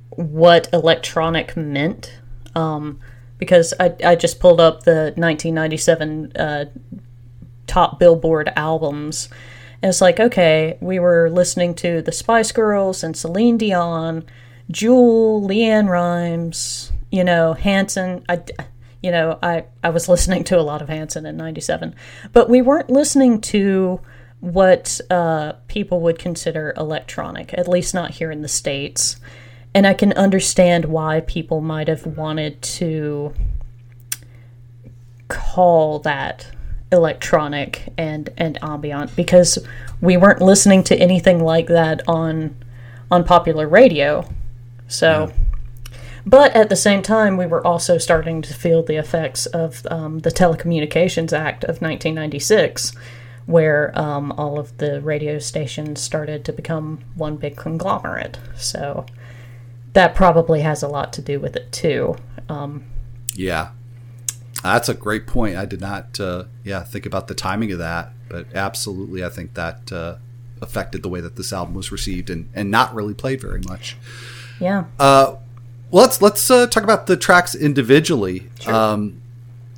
what 0.10 0.67
electronic 0.73 1.56
meant. 1.56 2.19
Um, 2.56 2.99
because 3.38 3.73
I, 3.80 3.95
I 4.03 4.15
just 4.15 4.39
pulled 4.39 4.60
up 4.60 4.84
the 4.84 5.13
1997 5.15 6.32
uh, 6.36 6.65
top 7.67 7.99
Billboard 7.99 8.51
albums. 8.56 9.30
And 9.82 9.89
it's 9.89 10.01
like, 10.01 10.19
okay, 10.19 10.77
we 10.82 10.99
were 10.99 11.30
listening 11.30 11.75
to 11.75 12.01
the 12.01 12.12
Spice 12.12 12.51
Girls 12.51 13.03
and 13.03 13.15
Celine 13.15 13.58
Dion, 13.58 14.25
Jewel, 14.69 15.41
LeAnn 15.47 15.88
Rimes, 15.88 16.91
you 17.12 17.23
know, 17.23 17.53
Hanson. 17.53 18.25
I, 18.27 18.41
you 19.01 19.12
know, 19.12 19.39
I, 19.41 19.65
I 19.84 19.89
was 19.89 20.10
listening 20.10 20.43
to 20.45 20.60
a 20.60 20.62
lot 20.62 20.82
of 20.82 20.89
Hanson 20.89 21.25
in 21.25 21.38
97. 21.38 21.95
But 22.34 22.49
we 22.49 22.62
weren't 22.62 22.89
listening 22.89 23.41
to 23.41 24.01
what 24.39 25.01
uh, 25.10 25.53
people 25.67 26.01
would 26.01 26.19
consider 26.19 26.73
electronic, 26.77 27.53
at 27.53 27.67
least 27.67 27.93
not 27.93 28.12
here 28.12 28.32
in 28.32 28.41
the 28.41 28.47
States. 28.47 29.15
And 29.73 29.88
I 29.88 29.93
can 29.93 30.13
understand 30.13 30.86
why 30.86 31.21
people 31.21 31.62
might 31.62 31.88
have 31.88 32.06
wanted 32.06 32.62
to 32.62 33.34
call 35.27 35.99
that 35.99 36.47
electronic 36.91 37.93
and, 37.97 38.30
and 38.38 38.58
ambient 38.62 39.15
because 39.15 39.60
we 40.01 40.15
weren't 40.15 40.41
listening 40.41 40.84
to 40.86 40.95
anything 40.95 41.43
like 41.43 41.67
that 41.67 42.01
on 42.08 42.56
on 43.10 43.23
popular 43.23 43.67
radio. 43.67 44.27
So 44.88 45.32
but 46.28 46.54
at 46.58 46.67
the 46.67 46.76
same 46.76 47.02
time, 47.02 47.38
we 47.38 47.45
were 47.45 47.65
also 47.65 47.97
starting 47.97 48.41
to 48.41 48.54
feel 48.54 48.84
the 48.84 48.97
effects 48.97 49.45
of 49.45 49.88
um, 49.89 50.19
the 50.19 50.30
Telecommunications 50.30 51.32
Act 51.32 51.63
of 51.63 51.82
1996, 51.82 52.91
where 53.45 53.97
um, 53.97 54.34
all 54.34 54.60
of 54.60 54.78
the 54.78 55.00
radio 55.00 55.39
stations 55.39 56.02
started 56.02 56.43
to 56.43 56.52
become 56.52 57.00
one 57.15 57.38
big 57.38 57.56
conglomerate. 57.56 58.39
So 58.58 59.06
that 59.93 60.15
probably 60.15 60.60
has 60.62 60.84
a 60.84 60.89
lot 60.89 61.13
to 61.13 61.21
do 61.21 61.39
with 61.39 61.56
it 61.56 61.71
too. 61.71 62.17
Um, 62.50 62.84
Yeah, 63.34 63.69
that's 64.62 64.89
a 64.89 64.93
great 64.93 65.28
point. 65.28 65.56
I 65.56 65.65
did 65.65 65.80
not, 65.80 66.19
uh, 66.19 66.43
yeah, 66.65 66.84
think 66.84 67.06
about 67.06 67.30
the 67.30 67.36
timing 67.36 67.71
of 67.71 67.80
that, 67.80 68.12
but 68.28 68.47
absolutely, 68.54 69.23
I 69.23 69.30
think 69.30 69.54
that 69.54 69.93
uh, 69.93 70.17
affected 70.62 71.04
the 71.04 71.10
way 71.10 71.21
that 71.21 71.38
this 71.38 71.54
album 71.54 71.73
was 71.73 71.89
received 71.89 72.30
and, 72.30 72.50
and 72.54 72.69
not 72.69 72.93
really 72.93 73.13
played 73.13 73.39
very 73.39 73.62
much. 73.62 73.95
Yeah. 74.59 74.85
Uh, 74.99 75.35
well, 75.89 76.03
let's 76.03 76.21
let's 76.21 76.49
uh, 76.51 76.67
talk 76.67 76.83
about 76.83 77.07
the 77.07 77.15
tracks 77.15 77.55
individually. 77.55 78.49
Um, 78.65 79.21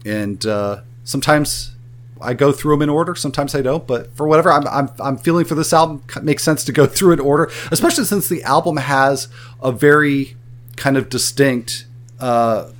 and 0.05 0.43
uh, 0.45 0.81
sometimes 1.03 1.75
I 2.21 2.33
go 2.33 2.51
through 2.51 2.75
them 2.75 2.81
in 2.81 2.89
order. 2.89 3.15
Sometimes 3.15 3.53
I 3.53 3.61
don't. 3.61 3.85
But 3.85 4.15
for 4.15 4.27
whatever 4.27 4.51
I'm 4.51 4.67
I'm, 4.67 4.89
I'm 4.99 5.17
feeling 5.17 5.45
for 5.45 5.55
this 5.55 5.71
album, 5.71 6.03
it 6.15 6.23
makes 6.23 6.43
sense 6.43 6.63
to 6.65 6.71
go 6.71 6.85
through 6.87 7.13
in 7.13 7.19
order, 7.19 7.51
especially 7.71 8.05
since 8.05 8.27
the 8.27 8.43
album 8.43 8.77
has 8.77 9.27
a 9.61 9.71
very 9.71 10.35
kind 10.75 10.97
of 10.97 11.09
distinct 11.09 11.85
uh, 12.19 12.71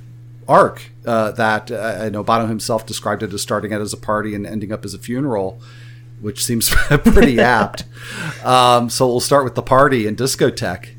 arc 0.48 0.90
uh, 1.06 1.30
that 1.32 1.70
uh, 1.70 1.98
I 2.00 2.08
know 2.08 2.22
Bono 2.22 2.46
himself 2.46 2.86
described 2.86 3.22
it 3.22 3.32
as 3.32 3.42
starting 3.42 3.72
out 3.72 3.80
as 3.80 3.92
a 3.92 3.98
party 3.98 4.34
and 4.34 4.46
ending 4.46 4.72
up 4.72 4.84
as 4.84 4.94
a 4.94 4.98
funeral. 4.98 5.60
Which 6.20 6.44
seems 6.44 6.68
pretty 6.88 7.40
apt. 7.40 7.84
Um, 8.44 8.88
so 8.88 9.06
we'll 9.06 9.20
start 9.20 9.44
with 9.44 9.54
the 9.54 9.62
party 9.62 10.06
and 10.06 10.16
discotheque. 10.16 10.94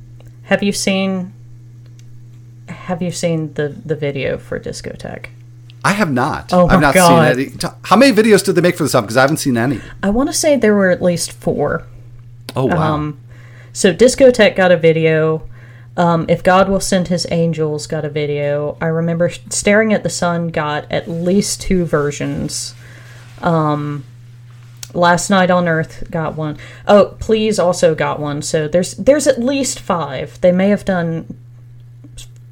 Have 0.51 0.61
you 0.61 0.73
seen? 0.73 1.31
Have 2.67 3.01
you 3.01 3.09
seen 3.11 3.53
the 3.53 3.69
the 3.69 3.95
video 3.95 4.37
for 4.37 4.59
Discotheque? 4.59 5.27
I 5.85 5.93
have 5.93 6.11
not. 6.11 6.51
Oh 6.51 6.67
my 6.67 6.73
I've 6.73 6.81
not 6.81 6.93
God. 6.93 7.37
seen 7.37 7.47
any. 7.47 7.73
How 7.83 7.95
many 7.95 8.13
videos 8.13 8.43
did 8.43 8.55
they 8.55 8.61
make 8.61 8.75
for 8.75 8.83
this 8.83 8.93
album? 8.93 9.05
Because 9.05 9.15
I 9.15 9.21
haven't 9.21 9.37
seen 9.37 9.55
any. 9.55 9.79
I 10.03 10.09
want 10.09 10.27
to 10.27 10.33
say 10.33 10.57
there 10.57 10.75
were 10.75 10.89
at 10.89 11.01
least 11.01 11.31
four. 11.31 11.87
Oh 12.53 12.65
wow! 12.65 12.95
Um, 12.95 13.17
So 13.71 13.93
Discotheque 13.93 14.57
got 14.57 14.73
a 14.73 14.77
video. 14.77 15.47
Um, 15.95 16.25
if 16.27 16.43
God 16.43 16.67
Will 16.67 16.81
Send 16.81 17.07
His 17.07 17.25
Angels 17.31 17.87
got 17.87 18.03
a 18.03 18.09
video. 18.09 18.77
I 18.81 18.87
remember 18.87 19.29
Staring 19.29 19.93
at 19.93 20.03
the 20.03 20.09
Sun 20.09 20.49
got 20.49 20.85
at 20.91 21.07
least 21.07 21.61
two 21.61 21.85
versions. 21.85 22.75
Um, 23.41 24.03
Last 24.93 25.29
Night 25.29 25.49
on 25.49 25.67
Earth 25.67 26.09
got 26.11 26.35
one. 26.35 26.57
Oh, 26.87 27.15
Please 27.19 27.59
also 27.59 27.95
got 27.95 28.19
one. 28.19 28.41
So 28.41 28.67
there's 28.67 28.93
there's 28.95 29.27
at 29.27 29.39
least 29.39 29.79
five. 29.79 30.39
They 30.41 30.51
may 30.51 30.69
have 30.69 30.85
done 30.85 31.37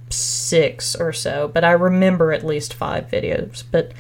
six 0.10 0.96
or 0.96 1.14
so, 1.14 1.50
but 1.54 1.64
I 1.64 1.72
remember 1.72 2.32
at 2.32 2.46
least 2.46 2.74
five 2.74 3.10
videos. 3.10 3.64
But 3.70 3.92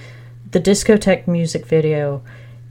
the 0.51 0.59
discotheque 0.59 1.27
music 1.27 1.65
video 1.65 2.23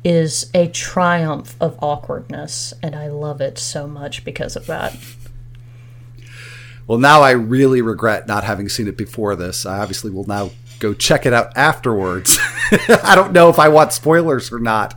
is 0.05 0.51
a 0.55 0.69
triumph 0.69 1.57
of 1.61 1.79
awkwardness, 1.83 2.73
and 2.83 2.95
I 2.97 3.09
love 3.09 3.41
it 3.41 3.59
so 3.59 3.87
much 3.87 4.25
because 4.25 4.57
of 4.57 4.66
that. 4.66 4.97
well, 6.87 6.99
now 6.99 7.21
I 7.23 7.33
really 7.33 7.83
regret 7.83 8.27
not 8.27 8.45
having 8.45 8.69
seen 8.69 8.89
it 8.89 8.97
before 8.97 9.37
this. 9.37 9.66
I 9.66 9.79
obviously 9.79 10.11
will 10.11 10.27
now 10.27 10.51
go 10.79 10.95
check 10.95 11.27
it 11.27 11.33
out 11.33 11.57
afterwards. 11.57 12.39
I 12.71 13.14
don't 13.14 13.33
know 13.33 13.49
if 13.49 13.59
I 13.59 13.69
want 13.69 13.93
spoilers 13.93 14.53
or 14.53 14.59
not. 14.59 14.95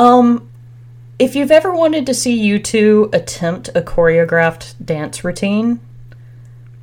Um, 0.00 0.48
if 1.18 1.36
you've 1.36 1.50
ever 1.50 1.74
wanted 1.74 2.06
to 2.06 2.14
see 2.14 2.40
U2 2.52 3.14
attempt 3.14 3.68
a 3.74 3.82
choreographed 3.82 4.74
dance 4.82 5.22
routine, 5.22 5.80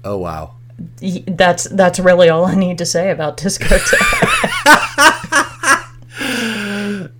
Oh 0.04 0.18
wow! 0.18 0.54
that's 1.00 1.64
that's 1.64 2.00
really 2.00 2.30
all 2.30 2.46
I 2.46 2.54
need 2.54 2.78
to 2.78 2.86
say 2.86 3.10
about 3.10 3.38
discotheque. 3.38 3.98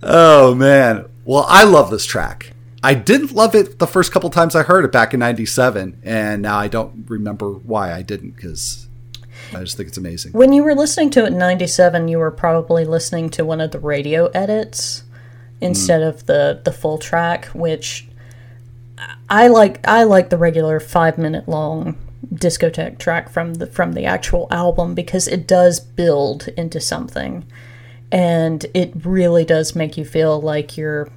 Oh 0.00 0.54
man! 0.54 1.04
Well, 1.24 1.44
I 1.48 1.64
love 1.64 1.90
this 1.90 2.06
track. 2.06 2.52
I 2.82 2.90
I 2.90 2.94
didn't 2.94 3.32
love 3.32 3.54
it 3.54 3.78
the 3.78 3.86
first 3.86 4.12
couple 4.12 4.30
times 4.30 4.54
I 4.54 4.62
heard 4.62 4.84
it 4.84 4.92
back 4.92 5.12
in 5.12 5.20
'97, 5.20 6.00
and 6.02 6.40
now 6.40 6.56
I 6.56 6.68
don't 6.68 7.04
remember 7.08 7.50
why 7.50 7.92
I 7.92 8.02
didn't 8.02 8.30
because 8.30 8.86
I 9.52 9.60
just 9.60 9.76
think 9.76 9.88
it's 9.88 9.98
amazing. 9.98 10.32
When 10.32 10.52
you 10.52 10.62
were 10.62 10.74
listening 10.74 11.10
to 11.10 11.24
it 11.24 11.28
in 11.28 11.38
97, 11.38 12.08
you 12.08 12.18
were 12.18 12.30
probably 12.30 12.84
listening 12.84 13.28
to 13.30 13.44
one 13.44 13.60
of 13.60 13.72
the 13.72 13.78
radio 13.80 14.28
edits 14.28 15.04
instead 15.60 16.02
of 16.02 16.26
the, 16.26 16.60
the 16.64 16.72
full 16.72 16.98
track, 16.98 17.46
which 17.46 18.06
I 19.28 19.48
like 19.48 19.86
I 19.86 20.04
like 20.04 20.30
the 20.30 20.38
regular 20.38 20.80
5 20.80 21.18
minute 21.18 21.48
long 21.48 21.96
discotheque 22.34 22.98
track 22.98 23.28
from 23.28 23.54
the 23.54 23.66
from 23.66 23.92
the 23.92 24.04
actual 24.04 24.48
album 24.50 24.94
because 24.94 25.28
it 25.28 25.46
does 25.46 25.80
build 25.80 26.48
into 26.56 26.80
something. 26.80 27.44
And 28.10 28.64
it 28.74 28.92
really 29.04 29.44
does 29.44 29.76
make 29.76 29.96
you 29.96 30.04
feel 30.04 30.40
like 30.40 30.76
you're 30.76 31.08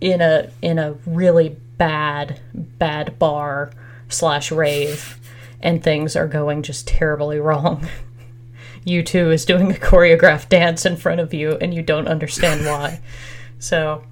in 0.00 0.20
a 0.20 0.50
in 0.62 0.78
a 0.78 0.92
really 1.06 1.56
bad 1.76 2.40
bad 2.54 3.18
bar 3.18 3.72
slash 4.08 4.52
rave 4.52 5.18
and 5.60 5.82
things 5.82 6.14
are 6.14 6.28
going 6.28 6.62
just 6.62 6.86
terribly 6.86 7.40
wrong. 7.40 7.88
U2 8.86 9.32
is 9.32 9.46
doing 9.46 9.70
a 9.70 9.74
choreographed 9.74 10.50
dance 10.50 10.84
in 10.84 10.96
front 10.96 11.20
of 11.20 11.32
you 11.32 11.56
and 11.56 11.72
you 11.72 11.82
don't 11.82 12.06
understand 12.06 12.66
why 12.66 13.00
so 13.64 14.02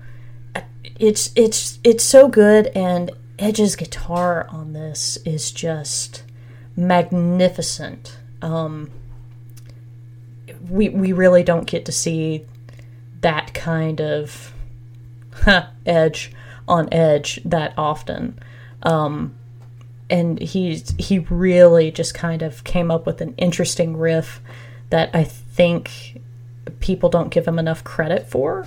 it's 0.99 1.31
it's 1.37 1.79
it's 1.85 2.03
so 2.03 2.27
good 2.27 2.69
and 2.69 3.11
edge's 3.39 3.77
guitar 3.77 4.47
on 4.49 4.73
this 4.73 5.19
is 5.27 5.53
just 5.53 6.23
magnificent 6.75 8.17
um 8.41 8.91
we 10.71 10.89
we 10.89 11.13
really 11.13 11.43
don't 11.43 11.67
get 11.67 11.85
to 11.85 11.93
see 11.93 12.47
that 13.21 13.53
kind 13.53 14.01
of 14.01 14.55
huh, 15.33 15.67
edge 15.85 16.33
on 16.67 16.89
edge 16.91 17.39
that 17.45 17.75
often 17.77 18.39
um 18.85 19.35
and 20.09 20.41
he's 20.41 20.95
he 20.99 21.19
really 21.19 21.91
just 21.91 22.15
kind 22.15 22.41
of 22.41 22.65
came 22.65 22.91
up 22.91 23.05
with 23.07 23.21
an 23.21 23.35
interesting 23.37 23.97
riff 23.97 24.41
that 24.91 25.11
I 25.15 25.25
think 25.25 26.21
people 26.81 27.09
don't 27.09 27.31
give 27.31 27.49
him 27.49 27.59
enough 27.59 27.83
credit 27.83 28.29
for. 28.29 28.67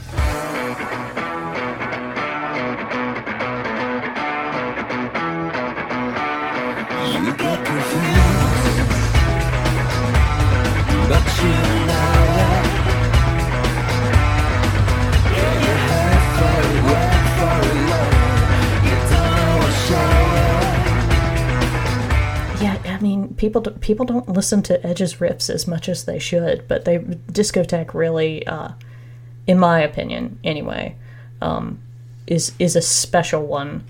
I 22.95 22.97
mean, 23.01 23.33
people 23.35 23.61
do, 23.61 23.71
people 23.71 24.05
don't 24.05 24.29
listen 24.29 24.63
to 24.63 24.85
Edge's 24.87 25.15
riffs 25.15 25.49
as 25.49 25.67
much 25.67 25.89
as 25.89 26.05
they 26.05 26.17
should, 26.17 26.65
but 26.67 26.85
they 26.85 26.99
discotheque 26.99 27.93
really, 27.93 28.47
uh, 28.47 28.69
in 29.45 29.59
my 29.59 29.81
opinion, 29.81 30.39
anyway, 30.45 30.95
um, 31.41 31.79
is 32.25 32.53
is 32.57 32.77
a 32.77 32.81
special 32.81 33.45
one, 33.45 33.83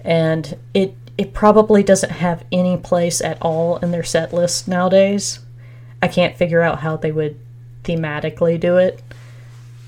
and 0.00 0.58
it 0.74 0.96
it 1.16 1.34
probably 1.34 1.84
doesn't 1.84 2.10
have 2.10 2.44
any 2.50 2.76
place 2.76 3.20
at 3.20 3.38
all 3.40 3.76
in 3.76 3.92
their 3.92 4.02
set 4.02 4.34
list 4.34 4.66
nowadays. 4.66 5.38
I 6.02 6.08
can't 6.08 6.36
figure 6.36 6.62
out 6.62 6.80
how 6.80 6.96
they 6.96 7.12
would 7.12 7.38
thematically 7.84 8.58
do 8.58 8.76
it, 8.76 9.02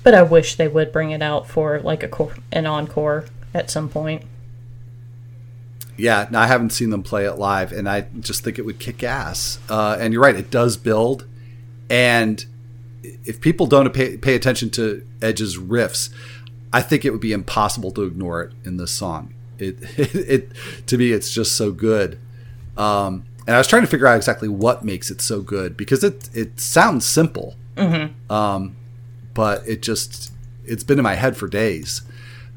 but 0.03 0.13
I 0.13 0.23
wish 0.23 0.55
they 0.55 0.67
would 0.67 0.91
bring 0.91 1.11
it 1.11 1.21
out 1.21 1.47
for 1.47 1.79
like 1.79 2.03
a 2.03 2.07
cor- 2.07 2.35
an 2.51 2.65
encore 2.65 3.25
at 3.53 3.69
some 3.69 3.89
point. 3.89 4.23
Yeah, 5.97 6.27
no, 6.31 6.39
I 6.39 6.47
haven't 6.47 6.71
seen 6.71 6.89
them 6.89 7.03
play 7.03 7.25
it 7.25 7.33
live, 7.33 7.71
and 7.71 7.87
I 7.87 8.07
just 8.19 8.43
think 8.43 8.57
it 8.57 8.65
would 8.65 8.79
kick 8.79 9.03
ass. 9.03 9.59
Uh, 9.69 9.97
and 9.99 10.13
you're 10.13 10.23
right, 10.23 10.35
it 10.35 10.49
does 10.49 10.77
build. 10.77 11.27
And 11.89 12.43
if 13.03 13.41
people 13.41 13.67
don't 13.67 13.93
pay, 13.93 14.17
pay 14.17 14.35
attention 14.35 14.69
to 14.71 15.05
Edge's 15.21 15.57
riffs, 15.57 16.09
I 16.73 16.81
think 16.81 17.05
it 17.05 17.11
would 17.11 17.21
be 17.21 17.33
impossible 17.33 17.91
to 17.91 18.03
ignore 18.03 18.41
it 18.41 18.53
in 18.63 18.77
this 18.77 18.91
song. 18.91 19.33
It, 19.59 19.77
it, 19.99 20.15
it 20.15 20.51
to 20.87 20.97
me, 20.97 21.11
it's 21.11 21.31
just 21.31 21.55
so 21.55 21.71
good. 21.71 22.19
Um, 22.77 23.25
and 23.47 23.55
I 23.55 23.57
was 23.57 23.67
trying 23.67 23.81
to 23.81 23.87
figure 23.87 24.07
out 24.07 24.17
exactly 24.17 24.47
what 24.47 24.83
makes 24.83 25.09
it 25.11 25.21
so 25.21 25.41
good 25.41 25.75
because 25.77 26.03
it 26.03 26.29
it 26.33 26.59
sounds 26.59 27.05
simple, 27.05 27.55
um, 28.29 28.75
but 29.33 29.67
it 29.67 29.81
just 29.81 30.31
it's 30.65 30.83
been 30.83 30.99
in 30.99 31.03
my 31.03 31.15
head 31.15 31.37
for 31.37 31.47
days. 31.47 32.01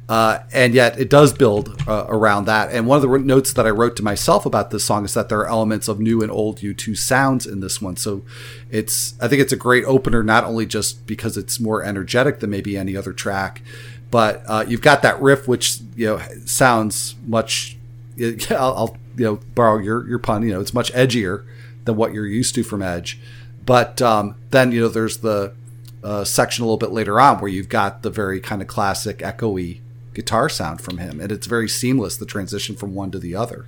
Uh, 0.07 0.41
and 0.53 0.75
yet 0.75 0.99
it 0.99 1.09
does 1.09 1.33
build 1.33 1.83
uh, 1.89 2.05
around 2.09 2.45
that. 2.45 2.71
And 2.71 2.87
one 2.87 3.03
of 3.03 3.11
the 3.11 3.19
notes 3.19 3.55
that 3.55 3.67
I 3.67 3.71
wrote 3.71 3.97
to 3.97 4.03
myself 4.05 4.45
about 4.45 4.71
this 4.71 4.85
song 4.85 5.07
is 5.07 5.15
that 5.15 5.31
there 5.31 5.39
are 5.39 5.49
elements 5.49 5.89
of 5.89 5.99
new 5.99 6.21
and 6.21 6.31
old 6.31 6.59
U2 6.59 6.97
sounds 6.99 7.47
in 7.47 7.61
this 7.61 7.81
one. 7.81 7.97
So 7.97 8.23
it's, 8.71 9.15
I 9.19 9.29
think 9.29 9.41
it's 9.41 9.53
a 9.53 9.57
great 9.57 9.85
opener, 9.87 10.23
not 10.23 10.45
only 10.45 10.67
just 10.67 11.07
because 11.07 11.39
it's 11.39 11.59
more 11.59 11.83
energetic 11.83 12.41
than 12.41 12.51
maybe 12.51 12.77
any 12.77 12.99
other 12.99 13.15
track, 13.15 13.63
but 14.11 14.43
uh, 14.47 14.65
you've 14.69 14.83
got 14.83 15.01
that 15.03 15.21
riff, 15.23 15.49
which, 15.49 15.79
you 15.97 16.07
know, 16.07 16.21
sounds 16.45 17.15
much, 17.27 17.79
I'll, 18.51 18.75
I'll, 18.75 18.97
you 19.17 19.25
know, 19.25 19.37
borrow 19.55 19.79
your, 19.79 20.07
your 20.09 20.19
pun, 20.19 20.43
you 20.43 20.53
know, 20.53 20.61
it's 20.61 20.75
much 20.75 20.93
edgier 20.93 21.45
than 21.85 21.97
what 21.97 22.13
you're 22.13 22.27
used 22.27 22.55
to 22.55 22.63
from 22.63 22.83
Edge. 22.83 23.19
But 23.65 24.03
um, 24.03 24.37
then, 24.51 24.73
you 24.73 24.81
know, 24.81 24.89
there's 24.89 25.19
the 25.19 25.55
uh, 26.03 26.25
section 26.25 26.63
a 26.63 26.67
little 26.67 26.77
bit 26.77 26.93
later 26.93 27.19
on 27.21 27.39
where 27.39 27.51
you've 27.51 27.69
got 27.69 28.03
the 28.03 28.11
very 28.11 28.41
kind 28.41 28.61
of 28.61 28.69
classic 28.69 29.19
echoey 29.19 29.81
guitar 30.13 30.49
sound 30.49 30.81
from 30.81 30.99
him 30.99 31.19
and 31.21 31.33
it's 31.33 31.47
very 31.47 31.69
seamless 31.69 32.17
the 32.17 32.27
transition 32.27 32.77
from 32.77 32.95
one 32.95 33.11
to 33.11 33.19
the 33.19 33.35
other 33.35 33.67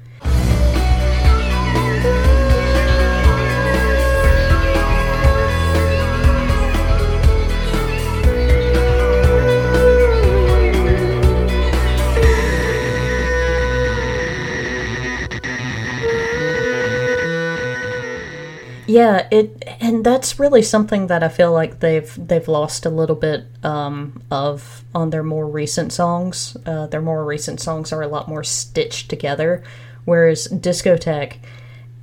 Yeah, 18.87 19.26
it 19.32 19.64
and 19.80 20.05
that's 20.05 20.39
really 20.39 20.62
something 20.62 21.09
that 21.09 21.24
I 21.24 21.28
feel 21.28 21.53
like 21.53 21.80
they've 21.80 22.12
they've 22.28 22.47
lost 22.47 22.87
a 22.87 22.91
little 22.91 23.16
bit 23.16 23.45
um, 23.64 24.22
of 24.30 24.84
on 24.95 25.11
their 25.11 25.24
more 25.24 25.47
recent 25.47 25.93
songs. 25.93 26.57
Uh, 26.64 26.87
their 26.87 27.03
more 27.03 27.24
recent 27.24 27.61
songs 27.61 27.93
are 27.93 28.03
a 28.03 28.09
lot 28.09 28.28
more 28.28 28.45
stitched 28.45 29.09
together, 29.11 29.64
whereas 30.05 30.47
discotheque, 30.49 31.39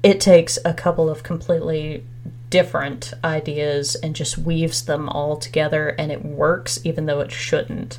it 0.04 0.20
takes 0.20 0.60
a 0.66 0.74
couple 0.74 1.10
of 1.10 1.24
completely 1.24 2.04
different 2.50 3.14
ideas 3.24 3.96
and 3.96 4.14
just 4.16 4.38
weaves 4.38 4.84
them 4.86 5.08
all 5.08 5.38
together, 5.38 5.90
and 5.98 6.12
it 6.12 6.26
works 6.26 6.80
even 6.84 7.06
though 7.06 7.22
it 7.22 7.32
shouldn't, 7.32 7.98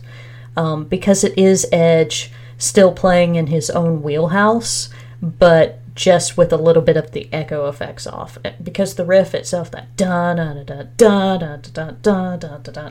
um, 0.58 0.84
because 0.84 1.24
it 1.24 1.36
is 1.38 1.66
Edge 1.72 2.30
still 2.58 2.92
playing 2.92 3.36
in 3.36 3.46
his 3.46 3.70
own 3.70 4.02
wheelhouse, 4.02 4.90
but 5.22 5.80
just 5.94 6.36
with 6.36 6.52
a 6.52 6.56
little 6.56 6.82
bit 6.82 6.96
of 6.96 7.12
the 7.12 7.28
echo 7.32 7.68
effects 7.68 8.06
off 8.06 8.36
because 8.62 8.96
the 8.96 9.04
riff 9.04 9.34
itself 9.34 9.70
that 9.70 9.96
da 9.96 10.34
da 10.34 10.52
da 10.52 10.82
da 10.96 11.36
da 11.36 11.36
da 11.36 11.56
da 11.56 11.90
da 12.02 12.36
da 12.36 12.58
da 12.58 12.72
da 12.72 12.90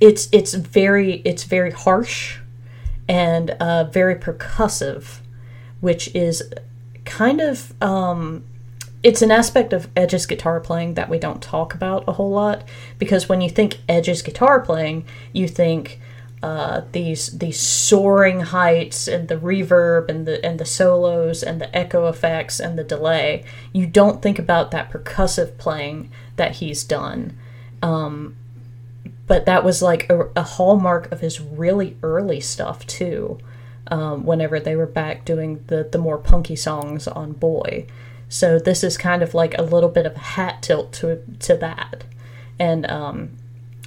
it's 0.00 0.28
it's 0.32 0.54
very 0.54 1.16
it's 1.24 1.44
very 1.44 1.70
harsh 1.70 2.38
and 3.08 3.50
uh, 3.50 3.84
very 3.84 4.16
percussive 4.16 5.20
which 5.80 6.14
is 6.14 6.42
kind 7.04 7.40
of 7.40 7.72
um, 7.82 8.44
it's 9.02 9.22
an 9.22 9.30
aspect 9.30 9.72
of 9.72 9.88
Edge's 9.96 10.26
guitar 10.26 10.60
playing 10.60 10.94
that 10.94 11.08
we 11.08 11.18
don't 11.18 11.40
talk 11.40 11.72
about 11.72 12.04
a 12.06 12.12
whole 12.12 12.30
lot 12.30 12.64
because 12.98 13.28
when 13.28 13.40
you 13.40 13.48
think 13.48 13.78
Edge's 13.88 14.22
guitar 14.22 14.60
playing 14.60 15.04
you 15.32 15.46
think 15.46 16.00
uh, 16.42 16.82
these 16.92 17.38
these 17.38 17.60
soaring 17.60 18.40
heights 18.40 19.06
and 19.06 19.28
the 19.28 19.36
reverb 19.36 20.08
and 20.08 20.26
the 20.26 20.44
and 20.44 20.58
the 20.58 20.64
solos 20.64 21.42
and 21.42 21.60
the 21.60 21.76
echo 21.76 22.08
effects 22.08 22.58
and 22.58 22.78
the 22.78 22.84
delay. 22.84 23.44
You 23.72 23.86
don't 23.86 24.22
think 24.22 24.38
about 24.38 24.70
that 24.70 24.90
percussive 24.90 25.58
playing 25.58 26.10
that 26.36 26.56
he's 26.56 26.82
done. 26.82 27.36
Um, 27.82 28.36
but 29.26 29.44
that 29.46 29.64
was 29.64 29.82
like 29.82 30.10
a, 30.10 30.28
a 30.34 30.42
hallmark 30.42 31.12
of 31.12 31.20
his 31.20 31.40
really 31.40 31.96
early 32.02 32.40
stuff 32.40 32.86
too. 32.86 33.38
Um, 33.88 34.24
whenever 34.24 34.60
they 34.60 34.76
were 34.76 34.86
back 34.86 35.24
doing 35.24 35.62
the 35.66 35.88
the 35.90 35.98
more 35.98 36.16
punky 36.16 36.56
songs 36.56 37.06
on 37.06 37.32
Boy, 37.32 37.86
so 38.28 38.58
this 38.58 38.82
is 38.82 38.96
kind 38.96 39.22
of 39.22 39.34
like 39.34 39.58
a 39.58 39.62
little 39.62 39.88
bit 39.88 40.06
of 40.06 40.14
a 40.14 40.20
hat 40.20 40.62
tilt 40.62 40.92
to 40.94 41.22
to 41.40 41.56
that, 41.56 42.04
and 42.58 42.88
um, 42.90 43.36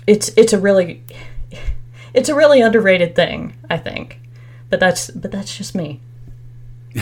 it's 0.06 0.30
it's 0.36 0.54
a 0.54 0.60
really 0.60 1.04
it's 2.14 2.30
a 2.30 2.36
really 2.36 2.62
underrated 2.62 3.16
thing, 3.16 3.56
I 3.70 3.78
think. 3.78 4.20
But 4.70 4.80
that's 4.80 5.10
but 5.12 5.32
that's 5.32 5.56
just 5.56 5.76
me. 5.76 6.02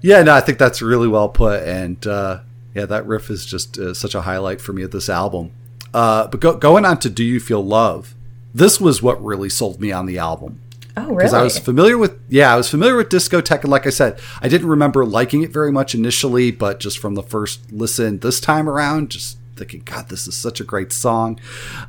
yeah 0.00 0.22
no 0.22 0.34
i 0.34 0.40
think 0.40 0.56
that's 0.58 0.80
really 0.80 1.08
well 1.08 1.28
put 1.28 1.62
and 1.64 2.06
uh, 2.06 2.40
yeah 2.74 2.86
that 2.86 3.06
riff 3.06 3.28
is 3.30 3.44
just 3.44 3.78
uh, 3.78 3.92
such 3.92 4.14
a 4.14 4.22
highlight 4.22 4.60
for 4.60 4.72
me 4.72 4.82
at 4.82 4.90
this 4.90 5.08
album 5.10 5.50
uh, 5.92 6.26
but 6.28 6.40
go, 6.40 6.56
going 6.56 6.84
on 6.84 6.98
to 6.98 7.10
do 7.10 7.22
you 7.22 7.38
feel 7.40 7.62
love 7.64 8.14
this 8.54 8.80
was 8.80 9.02
what 9.02 9.22
really 9.22 9.50
sold 9.50 9.80
me 9.80 9.92
on 9.92 10.06
the 10.06 10.18
album 10.18 10.60
Oh, 10.98 11.02
really? 11.08 11.16
because 11.16 11.34
I 11.34 11.42
was 11.42 11.58
familiar 11.58 11.98
with 11.98 12.18
yeah, 12.30 12.50
I 12.54 12.56
was 12.56 12.70
familiar 12.70 12.96
with 12.96 13.10
discotheque, 13.10 13.60
and 13.60 13.70
like 13.70 13.86
I 13.86 13.90
said, 13.90 14.18
I 14.40 14.48
didn't 14.48 14.68
remember 14.68 15.04
liking 15.04 15.42
it 15.42 15.50
very 15.52 15.70
much 15.70 15.94
initially, 15.94 16.50
but 16.50 16.80
just 16.80 16.98
from 16.98 17.14
the 17.14 17.22
first 17.22 17.70
listen 17.70 18.20
this 18.20 18.40
time 18.40 18.66
around, 18.66 19.10
just 19.10 19.36
thinking, 19.56 19.82
God, 19.84 20.08
this 20.08 20.26
is 20.26 20.34
such 20.34 20.58
a 20.58 20.64
great 20.64 20.94
song. 20.94 21.38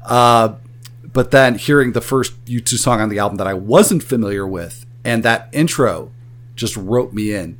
Uh, 0.05 0.55
but 1.17 1.31
then 1.31 1.55
hearing 1.55 1.93
the 1.93 1.99
first 1.99 2.45
U2 2.45 2.77
song 2.77 3.01
on 3.01 3.09
the 3.09 3.17
album 3.17 3.37
that 3.37 3.47
I 3.47 3.55
wasn't 3.55 4.03
familiar 4.03 4.45
with, 4.45 4.85
and 5.03 5.23
that 5.23 5.49
intro 5.51 6.11
just 6.55 6.77
roped 6.77 7.11
me 7.11 7.33
in 7.33 7.57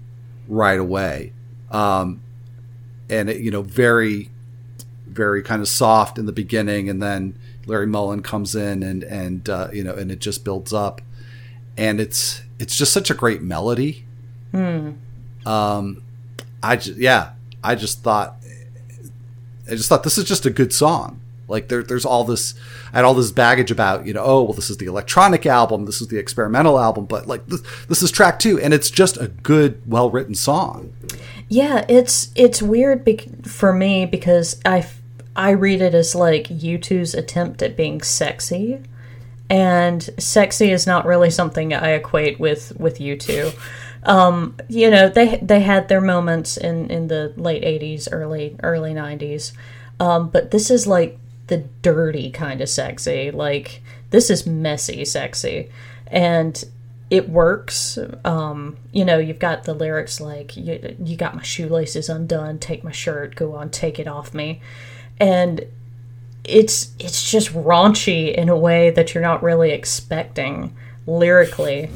right 0.48 0.80
away. 0.80 1.34
Um, 1.72 2.22
and 3.10 3.32
it, 3.32 3.38
you 3.38 3.50
know, 3.50 3.64
very, 3.64 4.30
very 5.08 5.42
kind 5.42 5.60
of 5.60 5.68
soft 5.68 6.20
in 6.20 6.28
the 6.28 6.32
beginning, 6.32 6.88
and 6.88 7.02
then 7.02 7.36
Larry 7.66 7.88
Mullen 7.88 8.22
comes 8.22 8.54
in, 8.54 8.84
and 8.84 9.02
and 9.04 9.50
uh, 9.50 9.70
you 9.74 9.84
know, 9.84 9.96
and 9.96 10.12
it 10.12 10.20
just 10.20 10.44
builds 10.46 10.72
up, 10.72 11.02
and 11.76 12.00
it's 12.00 12.44
it's 12.60 12.78
just 12.78 12.94
such 12.94 13.10
a 13.10 13.16
great 13.16 13.42
melody. 13.42 14.06
Um, 15.48 16.04
I 16.62 16.76
just 16.76 17.00
yeah, 17.00 17.32
I 17.64 17.74
just 17.74 18.04
thought, 18.04 18.36
I 19.66 19.72
just 19.72 19.90
thought 19.90 20.04
this 20.04 20.20
is 20.20 20.26
just 20.26 20.46
a 20.46 20.52
good 20.52 20.72
song. 20.72 21.17
Like 21.48 21.70
there, 21.70 21.84
there's 21.84 22.06
all 22.06 22.24
this, 22.24 22.54
had 22.94 23.06
all 23.06 23.14
this 23.14 23.32
baggage 23.32 23.72
about, 23.72 24.06
you 24.06 24.14
know, 24.14 24.24
oh 24.24 24.44
well, 24.44 24.54
this 24.54 24.70
is 24.70 24.78
the 24.78 24.86
electronic 24.86 25.46
album, 25.46 25.86
this 25.86 26.02
is 26.02 26.08
the 26.08 26.18
experimental 26.18 26.80
album, 26.80 27.06
but 27.06 27.28
like 27.28 27.46
this, 27.48 27.62
this 27.88 28.02
is 28.02 28.12
track 28.12 28.40
two, 28.40 28.60
and 28.60 28.74
it's 28.74 28.90
just 28.90 29.18
a 29.18 29.28
good, 29.28 29.82
well 29.86 30.10
written 30.10 30.36
song. 30.36 30.94
Yeah, 31.50 31.86
it's 31.88 32.32
it's 32.36 32.62
weird 32.62 33.06
bec- 33.06 33.46
for 33.46 33.72
me 33.72 34.06
because 34.06 34.60
I 34.66 34.86
I 35.36 35.52
read 35.52 35.82
it 35.82 35.94
as 35.94 36.16
like 36.16 36.48
U2's 36.48 37.14
attempt 37.14 37.62
at 37.62 37.78
being 37.78 38.02
sexy, 38.02 38.82
and 39.50 40.10
sexy 40.18 40.72
is 40.72 40.86
not 40.86 41.06
really 41.06 41.30
something 41.30 41.74
I 41.74 41.92
equate 41.92 42.40
with 42.40 42.74
with 42.78 43.00
U2. 43.00 43.54
Um, 44.04 44.56
you 44.68 44.90
know, 44.90 45.10
they 45.10 45.38
they 45.38 45.62
had 45.62 45.88
their 45.88 46.02
moments 46.02 46.58
in 46.58 46.90
in 46.90 47.08
the 47.08 47.34
late 47.38 47.64
'80s, 47.64 48.10
early 48.12 48.58
early 48.62 48.94
'90s, 48.94 49.54
um, 50.00 50.30
but 50.30 50.52
this 50.52 50.70
is 50.70 50.86
like 50.86 51.18
the 51.48 51.66
dirty 51.82 52.30
kind 52.32 52.62
of 52.62 52.70
sexy. 52.70 53.32
Like 53.32 53.82
this 54.10 54.30
is 54.30 54.46
messy 54.46 55.06
sexy, 55.06 55.70
and 56.08 56.64
it 57.10 57.30
works. 57.30 57.98
Um, 58.26 58.78
you 58.92 59.06
know, 59.06 59.18
you've 59.18 59.40
got 59.40 59.64
the 59.64 59.74
lyrics 59.74 60.20
like 60.20 60.58
you, 60.58 60.96
you 61.04 61.16
got 61.16 61.36
my 61.36 61.44
shoelaces 61.44 62.10
undone, 62.10 62.60
take 62.60 62.84
my 62.84 62.92
shirt, 62.92 63.36
go 63.36 63.56
on, 63.56 63.70
take 63.70 64.00
it 64.00 64.08
off 64.08 64.34
me. 64.34 64.62
And 65.20 65.66
it's 66.44 66.92
it's 67.00 67.30
just 67.30 67.54
raunchy 67.54 68.34
in 68.34 68.50
a 68.50 68.58
way 68.58 68.90
that 68.92 69.14
you're 69.14 69.24
not 69.24 69.44
really 69.44 69.72
expecting 69.72 70.76
lyrically. 71.06 71.90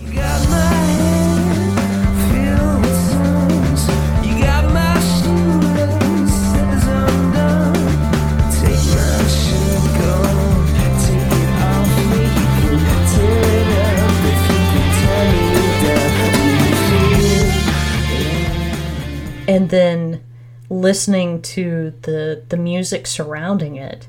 Then 19.72 20.24
listening 20.70 21.42
to 21.42 21.94
the 22.04 22.44
the 22.48 22.56
music 22.56 23.06
surrounding 23.06 23.76
it 23.76 24.08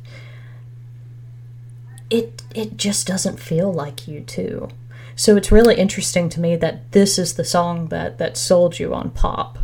it 2.12 2.42
it 2.54 2.76
just 2.76 3.06
doesn't 3.06 3.40
feel 3.40 3.72
like 3.72 3.96
U2. 3.96 4.70
So 5.16 5.36
it's 5.36 5.50
really 5.50 5.76
interesting 5.76 6.28
to 6.30 6.40
me 6.40 6.56
that 6.56 6.92
this 6.92 7.18
is 7.18 7.34
the 7.34 7.44
song 7.44 7.88
that 7.88 8.18
that 8.18 8.36
sold 8.36 8.78
you 8.78 8.94
on 8.94 9.10
pop. 9.10 9.58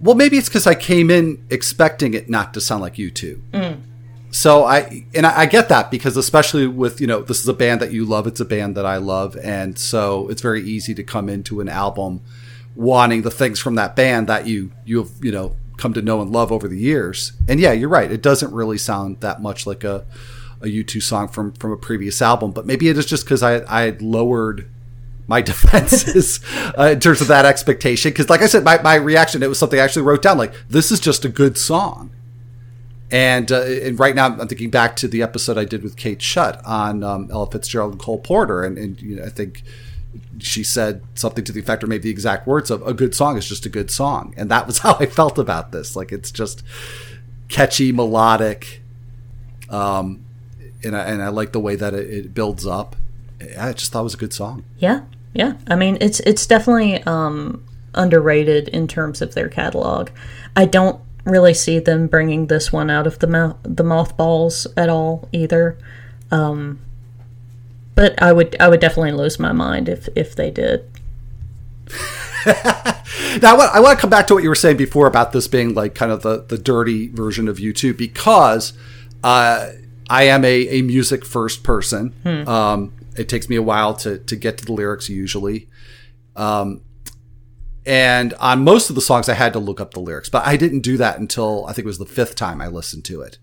Well, 0.00 0.14
maybe 0.14 0.38
it's 0.38 0.48
because 0.48 0.66
I 0.66 0.74
came 0.74 1.10
in 1.10 1.44
expecting 1.50 2.14
it 2.14 2.28
not 2.28 2.54
to 2.54 2.60
sound 2.60 2.82
like 2.82 2.94
U2. 2.94 3.40
Mm. 3.52 3.80
So 4.30 4.64
I 4.64 5.04
and 5.14 5.26
I, 5.26 5.40
I 5.40 5.46
get 5.46 5.68
that 5.68 5.90
because 5.90 6.16
especially 6.16 6.66
with 6.66 7.00
you 7.00 7.06
know 7.06 7.22
this 7.22 7.40
is 7.40 7.48
a 7.48 7.54
band 7.54 7.80
that 7.80 7.92
you 7.92 8.06
love, 8.06 8.26
it's 8.26 8.40
a 8.40 8.44
band 8.44 8.74
that 8.76 8.86
I 8.86 8.96
love, 8.96 9.36
and 9.36 9.78
so 9.78 10.28
it's 10.28 10.42
very 10.42 10.62
easy 10.62 10.94
to 10.94 11.04
come 11.04 11.28
into 11.28 11.60
an 11.60 11.68
album 11.68 12.22
wanting 12.76 13.22
the 13.22 13.30
things 13.30 13.58
from 13.58 13.76
that 13.76 13.94
band 13.94 14.26
that 14.26 14.46
you 14.46 14.72
you 14.84 14.98
have 14.98 15.10
you 15.20 15.32
know 15.32 15.56
come 15.76 15.92
to 15.92 16.02
know 16.02 16.20
and 16.20 16.30
love 16.30 16.52
over 16.52 16.68
the 16.68 16.78
years. 16.78 17.32
And 17.48 17.58
yeah, 17.60 17.72
you're 17.72 17.88
right. 17.88 18.10
It 18.10 18.22
doesn't 18.22 18.52
really 18.52 18.78
sound 18.78 19.20
that 19.20 19.42
much 19.42 19.66
like 19.66 19.84
a 19.84 20.04
a 20.60 20.66
U2 20.66 21.02
song 21.02 21.28
from 21.28 21.52
from 21.52 21.72
a 21.72 21.76
previous 21.76 22.22
album, 22.22 22.52
but 22.52 22.66
maybe 22.66 22.88
it 22.88 22.96
is 22.96 23.06
just 23.06 23.24
because 23.24 23.42
I 23.42 23.58
I 23.58 23.96
lowered 24.00 24.68
my 25.26 25.40
defenses 25.52 26.40
uh, 26.78 26.90
in 26.92 27.00
terms 27.00 27.20
of 27.20 27.28
that 27.28 27.44
expectation. 27.44 28.10
Because, 28.10 28.28
like 28.28 28.42
I 28.42 28.46
said, 28.46 28.64
my, 28.64 28.80
my 28.82 28.94
reaction 28.94 29.42
it 29.42 29.48
was 29.48 29.58
something 29.58 29.78
I 29.78 29.82
actually 29.82 30.02
wrote 30.02 30.22
down. 30.22 30.38
Like 30.38 30.54
this 30.68 30.90
is 30.90 31.00
just 31.00 31.24
a 31.24 31.28
good 31.28 31.58
song. 31.58 32.10
And 33.10 33.52
uh, 33.52 33.62
and 33.62 33.98
right 33.98 34.14
now 34.14 34.26
I'm 34.26 34.48
thinking 34.48 34.70
back 34.70 34.96
to 34.96 35.08
the 35.08 35.22
episode 35.22 35.58
I 35.58 35.64
did 35.64 35.82
with 35.82 35.96
Kate 35.96 36.22
Shutt 36.22 36.64
on 36.64 37.02
um, 37.04 37.28
Ella 37.30 37.50
Fitzgerald 37.50 37.92
and 37.92 38.00
Cole 38.00 38.18
Porter, 38.18 38.64
and, 38.64 38.76
and 38.78 39.00
you 39.00 39.16
know, 39.16 39.24
I 39.24 39.28
think 39.28 39.62
she 40.38 40.62
said 40.64 41.02
something 41.14 41.44
to 41.44 41.52
the 41.52 41.60
effect, 41.60 41.82
or 41.84 41.86
maybe 41.86 42.04
the 42.04 42.10
exact 42.10 42.46
words 42.46 42.70
of 42.70 42.86
"a 42.86 42.94
good 42.94 43.14
song 43.14 43.36
is 43.36 43.48
just 43.48 43.66
a 43.66 43.68
good 43.68 43.90
song," 43.90 44.34
and 44.36 44.50
that 44.50 44.66
was 44.66 44.78
how 44.84 44.96
I 45.00 45.06
felt 45.06 45.38
about 45.38 45.72
this. 45.72 45.96
Like 45.96 46.12
it's 46.12 46.30
just 46.30 46.62
catchy, 47.48 47.92
melodic, 47.92 48.82
um, 49.70 50.24
and 50.82 50.96
I, 50.96 51.04
and 51.04 51.22
I 51.22 51.28
like 51.28 51.52
the 51.52 51.60
way 51.60 51.76
that 51.76 51.94
it, 51.94 52.10
it 52.10 52.34
builds 52.34 52.66
up. 52.66 52.96
I 53.58 53.72
just 53.72 53.92
thought 53.92 54.00
it 54.00 54.04
was 54.04 54.14
a 54.14 54.18
good 54.18 54.32
song. 54.32 54.64
yeah 54.78 55.02
yeah 55.34 55.54
i 55.68 55.74
mean 55.74 55.98
it's 56.00 56.20
it's 56.20 56.46
definitely 56.46 57.02
um 57.02 57.62
underrated 57.94 58.68
in 58.68 58.88
terms 58.88 59.20
of 59.20 59.34
their 59.34 59.48
catalog 59.48 60.08
i 60.56 60.64
don't 60.64 61.00
really 61.24 61.54
see 61.54 61.78
them 61.78 62.06
bringing 62.06 62.46
this 62.46 62.72
one 62.72 62.88
out 62.90 63.06
of 63.06 63.18
the 63.18 63.26
mouth 63.26 63.56
the 63.62 63.84
mothballs 63.84 64.66
at 64.76 64.88
all 64.88 65.28
either 65.32 65.76
um 66.30 66.78
but 67.94 68.20
i 68.22 68.32
would 68.32 68.56
i 68.60 68.68
would 68.68 68.80
definitely 68.80 69.12
lose 69.12 69.38
my 69.38 69.52
mind 69.52 69.88
if 69.88 70.08
if 70.14 70.34
they 70.34 70.50
did 70.50 70.90
Now, 73.40 73.54
I 73.54 73.56
want, 73.56 73.74
I 73.74 73.80
want 73.80 73.98
to 73.98 74.00
come 74.00 74.10
back 74.10 74.26
to 74.28 74.34
what 74.34 74.42
you 74.42 74.48
were 74.48 74.54
saying 74.54 74.76
before 74.76 75.06
about 75.06 75.32
this 75.32 75.48
being 75.48 75.74
like 75.74 75.94
kind 75.94 76.12
of 76.12 76.22
the, 76.22 76.44
the 76.44 76.58
dirty 76.58 77.08
version 77.08 77.48
of 77.48 77.58
U2 77.58 77.96
because 77.96 78.72
uh, 79.22 79.70
I 80.10 80.24
am 80.24 80.44
a, 80.44 80.68
a 80.68 80.82
music 80.82 81.24
first 81.24 81.62
person. 81.62 82.14
Um, 82.48 82.92
it 83.16 83.28
takes 83.28 83.48
me 83.48 83.56
a 83.56 83.62
while 83.62 83.94
to, 83.96 84.18
to 84.18 84.36
get 84.36 84.58
to 84.58 84.64
the 84.64 84.72
lyrics 84.72 85.08
usually. 85.08 85.68
Um, 86.36 86.82
and 87.86 88.34
on 88.34 88.64
most 88.64 88.88
of 88.88 88.94
the 88.94 89.02
songs, 89.02 89.28
I 89.28 89.34
had 89.34 89.52
to 89.54 89.58
look 89.58 89.80
up 89.80 89.94
the 89.94 90.00
lyrics, 90.00 90.28
but 90.28 90.46
I 90.46 90.56
didn't 90.56 90.80
do 90.80 90.96
that 90.98 91.18
until 91.18 91.66
I 91.66 91.72
think 91.72 91.84
it 91.84 91.86
was 91.86 91.98
the 91.98 92.06
fifth 92.06 92.34
time 92.34 92.60
I 92.60 92.68
listened 92.68 93.04
to 93.06 93.20
it. 93.20 93.38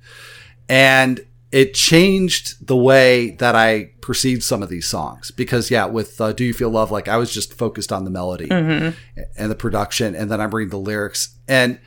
And 0.68 1.26
it 1.52 1.74
changed 1.74 2.66
the 2.68 2.78
way 2.78 3.32
that 3.32 3.56
I 3.56 3.92
perceived 4.02 4.44
some 4.44 4.64
of 4.64 4.70
these 4.70 4.88
songs 4.88 5.32
because, 5.32 5.70
yeah, 5.70 5.86
with 5.86 6.20
uh, 6.22 6.32
Do 6.32 6.44
You 6.46 6.54
Feel 6.54 6.70
Love, 6.70 6.92
like 6.92 7.08
I 7.08 7.18
was 7.18 7.34
just 7.34 7.54
focused 7.54 7.92
on 7.92 8.06
the 8.06 8.10
melody 8.10 8.48
and 8.50 8.96
the 9.36 9.56
production, 9.56 10.16
and 10.16 10.32
then 10.32 10.40
I'm 10.40 10.52
reading 10.52 10.70
the 10.72 10.78
lyrics. 10.78 11.38
And 11.48 11.80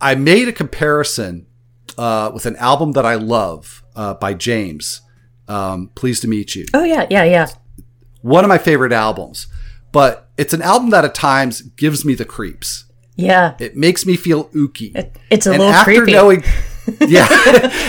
I 0.00 0.14
made 0.14 0.46
a 0.48 0.52
comparison 0.52 1.46
uh, 1.96 2.30
with 2.34 2.44
an 2.46 2.56
album 2.56 2.92
that 2.92 3.06
I 3.06 3.14
love 3.14 3.82
uh, 3.94 4.14
by 4.14 4.34
James, 4.34 5.00
um, 5.48 5.90
Pleased 5.94 6.22
to 6.22 6.28
Meet 6.28 6.54
You 6.54 6.66
oh 6.74 6.84
yeah 6.84 7.06
yeah 7.08 7.24
yeah 7.24 7.48
one 8.22 8.44
of 8.44 8.48
my 8.48 8.58
favorite 8.58 8.92
albums, 8.92 9.46
but 9.92 10.28
it's 10.36 10.52
an 10.52 10.60
album 10.60 10.90
that 10.90 11.04
at 11.04 11.14
times 11.14 11.62
gives 11.62 12.04
me 12.04 12.14
the 12.14 12.24
creeps. 12.24 12.84
yeah 13.14 13.54
It 13.58 13.76
makes 13.76 14.04
me 14.04 14.16
feel 14.16 14.48
ooky. 14.50 14.92
it's 15.30 15.46
a 15.46 15.50
and 15.52 15.60
little 15.60 15.74
after 15.74 15.94
creepy 15.94 16.12
knowing, 16.12 16.42
yeah, 17.08 17.26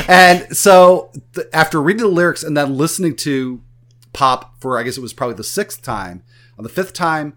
and 0.07 0.55
so 0.55 1.11
th- 1.33 1.47
after 1.53 1.81
reading 1.81 2.03
the 2.03 2.07
lyrics 2.07 2.43
and 2.43 2.55
then 2.55 2.77
listening 2.77 3.15
to 3.17 3.61
pop 4.13 4.59
for 4.59 4.79
I 4.79 4.83
guess 4.83 4.97
it 4.97 5.01
was 5.01 5.13
probably 5.13 5.35
the 5.35 5.43
sixth 5.43 5.81
time, 5.81 6.23
on 6.57 6.63
the 6.63 6.69
fifth 6.69 6.93
time, 6.93 7.35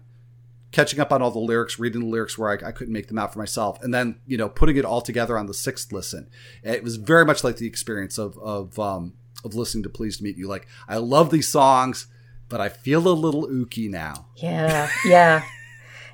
catching 0.71 0.99
up 0.99 1.11
on 1.11 1.21
all 1.21 1.31
the 1.31 1.39
lyrics, 1.39 1.77
reading 1.77 2.01
the 2.01 2.07
lyrics 2.07 2.37
where 2.37 2.49
I, 2.49 2.69
I 2.69 2.71
couldn't 2.71 2.93
make 2.93 3.07
them 3.07 3.17
out 3.17 3.33
for 3.33 3.39
myself, 3.39 3.81
and 3.83 3.93
then 3.93 4.19
you 4.25 4.37
know 4.37 4.49
putting 4.49 4.77
it 4.77 4.85
all 4.85 5.01
together 5.01 5.37
on 5.37 5.45
the 5.45 5.53
sixth 5.53 5.91
listen, 5.91 6.29
it 6.63 6.83
was 6.83 6.95
very 6.95 7.25
much 7.25 7.43
like 7.43 7.57
the 7.57 7.67
experience 7.67 8.17
of 8.17 8.37
of 8.39 8.79
um, 8.79 9.13
of 9.43 9.55
listening 9.55 9.83
to 9.83 9.89
Pleased 9.89 10.19
to 10.19 10.23
Meet 10.23 10.37
You. 10.37 10.47
Like 10.47 10.67
I 10.87 10.97
love 10.97 11.29
these 11.29 11.47
songs, 11.47 12.07
but 12.49 12.61
I 12.61 12.69
feel 12.69 13.07
a 13.07 13.09
little 13.09 13.47
ooky 13.47 13.89
now. 13.89 14.27
Yeah, 14.35 14.89
yeah. 15.05 15.43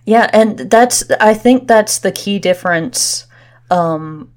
Yeah, 0.06 0.30
and 0.32 0.58
that's 0.58 1.04
I 1.20 1.34
think 1.34 1.68
that's 1.68 2.00
the 2.00 2.14
key 2.14 2.39
difference 2.39 3.26
um 3.70 4.32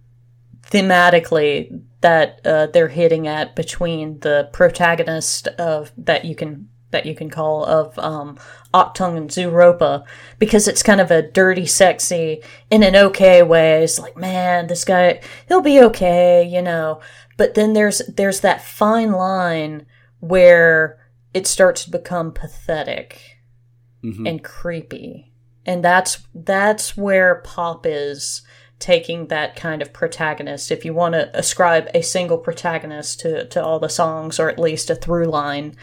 thematically 0.71 1.83
that 2.01 2.41
uh, 2.47 2.67
they're 2.67 2.89
hitting 2.89 3.27
at 3.27 3.55
between 3.55 4.21
the 4.21 4.49
protagonist 4.53 5.47
of 5.59 5.93
that 5.97 6.25
you 6.25 6.35
can 6.35 6.69
that 6.93 7.07
you 7.07 7.15
can 7.15 7.31
call 7.31 7.65
of 7.65 7.97
um 8.01 8.37
Achtung 8.75 9.17
and 9.17 9.31
Zooropa 9.31 10.05
because 10.41 10.67
it's 10.67 10.83
kind 10.83 11.01
of 11.01 11.11
a 11.11 11.23
dirty 11.23 11.67
sexy 11.67 12.43
in 12.71 12.83
an 12.83 12.97
okay 12.97 13.43
way. 13.43 13.85
It's 13.85 13.99
like, 13.99 14.17
man, 14.17 14.67
this 14.67 14.85
guy 14.85 15.21
he'll 15.49 15.61
be 15.61 15.81
okay, 15.81 16.45
you 16.45 16.63
know. 16.63 17.01
But 17.37 17.55
then 17.55 17.75
there's 17.75 18.03
there's 18.17 18.41
that 18.41 18.63
fine 18.65 19.13
line 19.13 19.87
where 20.21 20.99
it 21.33 21.47
starts 21.47 21.85
to 21.85 21.91
become 21.91 22.33
pathetic 22.33 23.21
Mhm. 24.05 24.29
and 24.29 24.43
creepy. 24.45 25.33
And 25.67 25.85
that's 25.85 26.27
that's 26.35 26.97
where 26.97 27.37
pop 27.45 27.87
is 27.87 28.43
taking 28.81 29.29
that 29.29 29.55
kind 29.55 29.83
of 29.83 29.93
protagonist. 29.93 30.73
If 30.73 30.85
you 30.85 30.93
want 30.93 31.13
to 31.15 31.31
ascribe 31.39 31.89
a 31.95 32.03
single 32.03 32.39
protagonist 32.39 33.21
to, 33.21 33.47
to 33.47 33.63
all 33.63 33.79
the 33.79 33.89
songs, 33.89 34.41
or 34.41 34.49
at 34.49 34.59
least 34.59 34.91
a 34.91 34.97
through 34.97 35.27
line, 35.27 35.77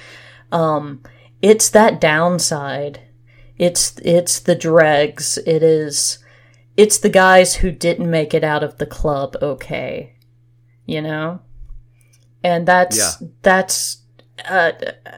um, 0.52 1.02
it's 1.42 1.70
that 1.70 2.02
downside. 2.02 3.02
It's 3.58 3.98
it's 4.04 4.40
the 4.40 4.56
dregs. 4.56 5.38
It 5.46 5.64
is 5.64 6.20
it's 6.76 6.98
the 7.00 7.10
guys 7.10 7.56
who 7.56 7.72
didn't 7.72 8.10
make 8.10 8.34
it 8.34 8.44
out 8.44 8.64
of 8.64 8.78
the 8.78 8.86
club 8.86 9.36
okay. 9.42 10.16
You 10.86 11.02
know? 11.02 11.42
And 12.44 12.68
that's 12.68 12.98
Yeah. 12.98 13.28
that's 13.42 14.04
uh, 14.48 14.72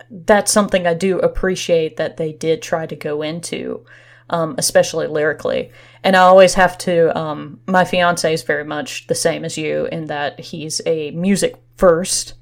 that's 0.09 0.51
something 0.51 0.87
I 0.87 0.93
do 0.93 1.19
appreciate 1.19 1.97
that 1.97 2.15
they 2.15 2.31
did 2.31 2.61
try 2.61 2.85
to 2.85 2.95
go 2.95 3.21
into, 3.21 3.85
um, 4.29 4.55
especially 4.57 5.07
lyrically. 5.07 5.71
And 6.03 6.15
I 6.15 6.21
always 6.21 6.53
have 6.53 6.77
to. 6.79 7.17
Um, 7.17 7.59
my 7.67 7.83
fiance 7.85 8.33
is 8.33 8.43
very 8.43 8.63
much 8.63 9.07
the 9.07 9.15
same 9.15 9.43
as 9.43 9.57
you 9.57 9.87
in 9.91 10.05
that 10.05 10.39
he's 10.39 10.81
a 10.85 11.11
music 11.11 11.55
first 11.77 12.35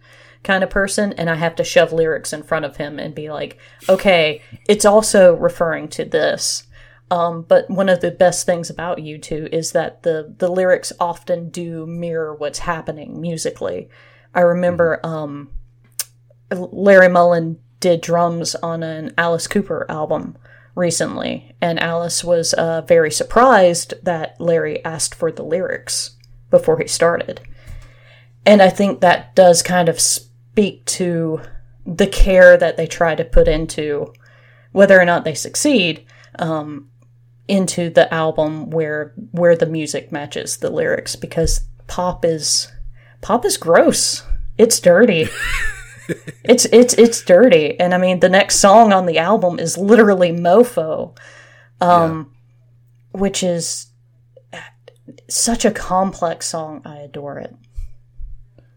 kind 0.44 0.64
of 0.64 0.70
person, 0.70 1.14
and 1.14 1.30
I 1.30 1.36
have 1.36 1.56
to 1.56 1.64
shove 1.64 1.92
lyrics 1.92 2.34
in 2.34 2.44
front 2.44 2.66
of 2.66 2.78
him 2.78 3.00
and 3.00 3.16
be 3.16 3.30
like, 3.30 3.58
okay, 3.90 4.42
it's 4.68 4.86
also 4.86 5.36
referring 5.36 5.88
to 5.90 6.06
this. 6.06 6.68
Um, 7.10 7.44
but 7.44 7.70
one 7.70 7.90
of 7.90 8.02
the 8.02 8.12
best 8.12 8.46
things 8.46 8.70
about 8.70 8.98
U2 8.98 9.54
is 9.54 9.72
that 9.72 10.04
the 10.04 10.36
the 10.38 10.50
lyrics 10.50 10.92
often 11.00 11.50
do 11.50 11.86
mirror 11.86 12.36
what's 12.36 12.60
happening 12.60 13.22
musically. 13.22 13.90
I 14.36 14.42
remember 14.42 15.00
um, 15.04 15.50
Larry 16.52 17.10
Mullen 17.10 17.60
did 17.80 18.02
drums 18.02 18.56
on 18.56 18.84
an 18.84 19.14
Alice 19.18 19.48
Cooper 19.48 19.86
album 19.90 20.38
recently, 20.78 21.56
and 21.60 21.80
Alice 21.80 22.24
was 22.24 22.54
uh, 22.54 22.82
very 22.82 23.12
surprised 23.12 23.96
that 24.04 24.40
Larry 24.40 24.84
asked 24.86 25.16
for 25.16 25.32
the 25.32 25.44
lyrics 25.44 26.12
before 26.52 26.78
he 26.78 26.88
started. 26.88 27.42
And 28.46 28.62
I 28.62 28.70
think 28.70 29.02
that 29.02 29.36
does 29.36 29.64
kind 29.64 29.90
of 29.90 30.00
speak 30.00 30.86
to 30.86 31.42
the 31.86 32.08
care 32.08 32.56
that 32.58 32.78
they 32.78 32.86
try 32.86 33.16
to 33.16 33.26
put 33.26 33.48
into 33.48 34.14
whether 34.72 35.00
or 35.00 35.06
not 35.06 35.24
they 35.24 35.34
succeed 35.34 36.06
um, 36.38 36.90
into 37.48 37.90
the 37.90 38.14
album 38.14 38.70
where 38.70 39.14
where 39.32 39.56
the 39.56 39.66
music 39.66 40.12
matches 40.12 40.58
the 40.58 40.70
lyrics 40.70 41.16
because 41.16 41.62
pop 41.88 42.24
is 42.24 42.72
pop 43.22 43.46
is 43.46 43.58
gross. 43.58 44.24
It's 44.58 44.80
dirty. 44.80 45.28
it's 46.44 46.66
it's 46.66 46.94
it's 46.96 47.22
dirty. 47.22 47.80
And 47.80 47.94
I 47.94 47.98
mean 47.98 48.20
the 48.20 48.30
next 48.30 48.58
song 48.58 48.94
on 48.94 49.06
the 49.06 49.18
album 49.18 49.60
is 49.60 49.78
literally 49.78 50.32
Mofo. 50.32 51.18
Um 51.82 52.34
which 53.12 53.44
is 53.44 53.88
such 55.30 55.66
a 55.66 55.72
complex 55.72 56.48
song. 56.48 56.82
I 56.86 56.98
adore 56.98 57.40
it. 57.40 57.56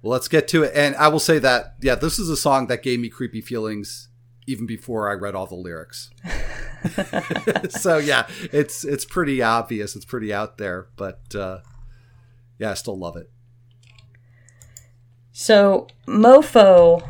Well, 0.02 0.12
let's 0.12 0.28
get 0.28 0.48
to 0.48 0.62
it. 0.62 0.72
And 0.74 0.96
I 0.96 1.08
will 1.08 1.20
say 1.20 1.38
that, 1.40 1.74
yeah, 1.80 1.94
this 1.94 2.18
is 2.18 2.30
a 2.30 2.36
song 2.36 2.68
that 2.68 2.82
gave 2.82 3.00
me 3.00 3.10
creepy 3.10 3.42
feelings 3.42 4.08
even 4.46 4.66
before 4.66 5.10
I 5.10 5.12
read 5.12 5.34
all 5.34 5.46
the 5.46 5.54
lyrics. 5.54 6.10
so 7.68 7.98
yeah, 7.98 8.26
it's 8.52 8.84
it's 8.84 9.04
pretty 9.04 9.42
obvious. 9.42 9.94
It's 9.94 10.04
pretty 10.04 10.32
out 10.32 10.58
there, 10.58 10.88
but 10.96 11.34
uh, 11.34 11.58
yeah, 12.58 12.70
I 12.70 12.74
still 12.74 12.98
love 12.98 13.16
it. 13.16 13.30
So 15.32 15.86
Mofo 16.06 17.06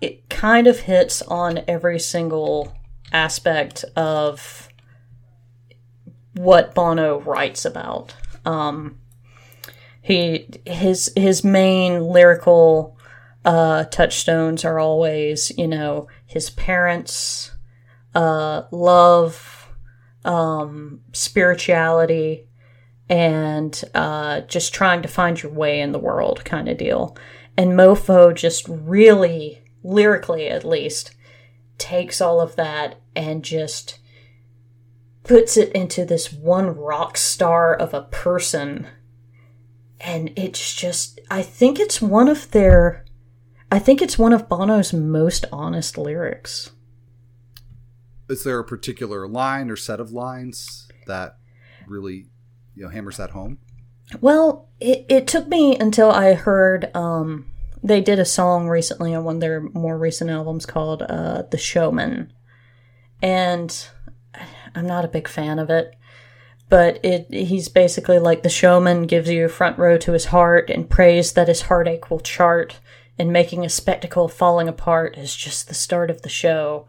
it 0.00 0.28
kind 0.28 0.66
of 0.66 0.80
hits 0.80 1.22
on 1.22 1.62
every 1.66 1.98
single 1.98 2.76
aspect 3.12 3.84
of 3.96 4.68
what 6.34 6.74
Bono 6.74 7.20
writes 7.20 7.64
about. 7.64 8.14
Um, 8.44 8.98
he 10.02 10.48
his 10.66 11.12
his 11.16 11.42
main 11.44 12.02
lyrical 12.02 12.98
uh, 13.44 13.84
touchstones 13.84 14.64
are 14.64 14.78
always, 14.78 15.50
you 15.56 15.66
know, 15.66 16.08
his 16.26 16.50
parents, 16.50 17.52
uh, 18.14 18.62
love, 18.70 19.68
um, 20.24 21.00
spirituality, 21.12 22.46
and 23.08 23.82
uh, 23.94 24.40
just 24.42 24.74
trying 24.74 25.02
to 25.02 25.08
find 25.08 25.42
your 25.42 25.52
way 25.52 25.80
in 25.80 25.92
the 25.92 25.98
world 25.98 26.44
kind 26.44 26.68
of 26.68 26.78
deal. 26.78 27.16
And 27.56 27.72
Mofo 27.72 28.34
just 28.34 28.66
really, 28.68 29.63
lyrically 29.84 30.48
at 30.48 30.64
least, 30.64 31.14
takes 31.78 32.20
all 32.20 32.40
of 32.40 32.56
that 32.56 33.00
and 33.14 33.44
just 33.44 33.98
puts 35.22 35.56
it 35.56 35.70
into 35.72 36.04
this 36.04 36.32
one 36.32 36.74
rock 36.74 37.16
star 37.16 37.74
of 37.74 37.94
a 37.94 38.02
person. 38.02 38.88
And 40.00 40.32
it's 40.36 40.74
just, 40.74 41.20
I 41.30 41.42
think 41.42 41.78
it's 41.78 42.02
one 42.02 42.28
of 42.28 42.50
their, 42.50 43.04
I 43.70 43.78
think 43.78 44.02
it's 44.02 44.18
one 44.18 44.32
of 44.32 44.48
Bono's 44.48 44.92
most 44.92 45.44
honest 45.52 45.96
lyrics. 45.96 46.72
Is 48.28 48.44
there 48.44 48.58
a 48.58 48.64
particular 48.64 49.28
line 49.28 49.70
or 49.70 49.76
set 49.76 50.00
of 50.00 50.10
lines 50.12 50.88
that 51.06 51.36
really, 51.86 52.26
you 52.74 52.84
know, 52.84 52.88
hammers 52.88 53.16
that 53.18 53.30
home? 53.30 53.58
Well, 54.20 54.68
it, 54.80 55.06
it 55.08 55.26
took 55.26 55.48
me 55.48 55.76
until 55.78 56.10
I 56.10 56.34
heard 56.34 56.94
um, 56.94 57.46
they 57.84 58.00
did 58.00 58.18
a 58.18 58.24
song 58.24 58.66
recently 58.66 59.14
on 59.14 59.24
one 59.24 59.36
of 59.36 59.40
their 59.42 59.60
more 59.60 59.98
recent 59.98 60.30
albums 60.30 60.64
called 60.64 61.02
uh, 61.02 61.42
"The 61.50 61.58
Showman," 61.58 62.32
and 63.22 63.86
I'm 64.74 64.86
not 64.86 65.04
a 65.04 65.08
big 65.08 65.28
fan 65.28 65.58
of 65.58 65.68
it. 65.70 65.94
But 66.70 66.98
it 67.04 67.26
he's 67.30 67.68
basically 67.68 68.18
like 68.18 68.42
the 68.42 68.48
showman 68.48 69.02
gives 69.02 69.28
you 69.28 69.48
front 69.48 69.78
row 69.78 69.98
to 69.98 70.12
his 70.12 70.26
heart 70.26 70.70
and 70.70 70.88
prays 70.88 71.32
that 71.32 71.48
his 71.48 71.62
heartache 71.62 72.10
will 72.10 72.20
chart, 72.20 72.80
and 73.18 73.30
making 73.30 73.64
a 73.64 73.68
spectacle 73.68 74.28
falling 74.28 74.66
apart 74.66 75.18
is 75.18 75.36
just 75.36 75.68
the 75.68 75.74
start 75.74 76.10
of 76.10 76.22
the 76.22 76.30
show. 76.30 76.88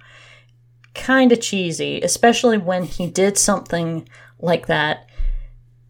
Kind 0.93 1.33
of 1.33 1.41
cheesy, 1.41 2.01
especially 2.01 2.57
when 2.57 2.83
he 2.83 3.05
did 3.05 3.37
something 3.37 4.07
like 4.39 4.67
that 4.67 5.09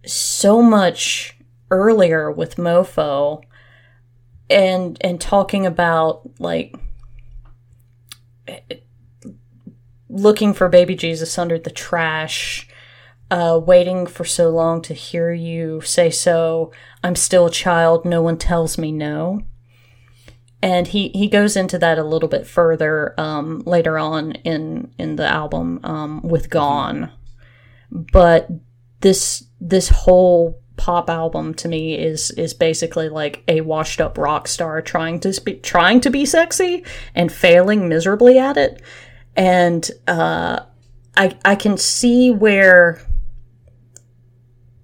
so 0.04 0.64
much 0.64 1.38
earlier 1.70 2.32
with 2.32 2.56
Mofo 2.56 3.44
and 4.50 4.98
and 5.02 5.20
talking 5.20 5.66
about 5.66 6.30
like 6.40 6.76
looking 10.10 10.54
for 10.54 10.70
baby 10.70 10.96
Jesus 10.96 11.38
under 11.38 11.58
the 11.58 11.70
trash 11.70 12.68
uh, 13.32 13.60
waiting 13.64 14.06
for 14.06 14.24
so 14.24 14.50
long 14.50 14.82
to 14.84 14.94
hear 14.94 15.34
you 15.34 15.82
say 15.82 16.10
so 16.10 16.72
I'm 17.06 17.16
still 17.16 17.46
a 17.46 17.52
child. 17.52 18.04
No 18.04 18.24
one 18.24 18.38
tells 18.38 18.80
me 18.80 18.92
no. 18.92 19.42
And 20.62 20.88
he 20.88 21.10
he 21.10 21.28
goes 21.28 21.56
into 21.56 21.78
that 21.78 22.00
a 22.00 22.04
little 22.04 22.28
bit 22.28 22.48
further 22.48 23.14
um, 23.20 23.60
later 23.60 24.00
on 24.00 24.32
in 24.44 24.92
in 24.98 25.16
the 25.16 25.28
album 25.28 25.80
um, 25.84 26.22
with 26.24 26.50
Gone. 26.50 27.12
But 27.92 28.50
this 29.02 29.44
this 29.62 29.90
whole 29.90 30.60
pop 30.78 31.10
album 31.10 31.54
to 31.54 31.68
me 31.68 31.96
is 31.96 32.32
is 32.32 32.54
basically 32.54 33.10
like 33.10 33.44
a 33.48 33.62
washed 33.62 34.02
up 34.02 34.18
rock 34.18 34.48
star 34.48 34.82
trying 34.82 35.20
to 35.20 35.34
trying 35.62 36.02
to 36.02 36.10
be 36.10 36.26
sexy 36.26 36.84
and 37.14 37.32
failing 37.32 37.88
miserably 37.88 38.38
at 38.38 38.58
it. 38.58 38.82
And 39.36 39.90
uh 40.08 40.62
i 41.18 41.38
i 41.46 41.56
can 41.56 41.78
see 41.78 42.32
where 42.32 43.02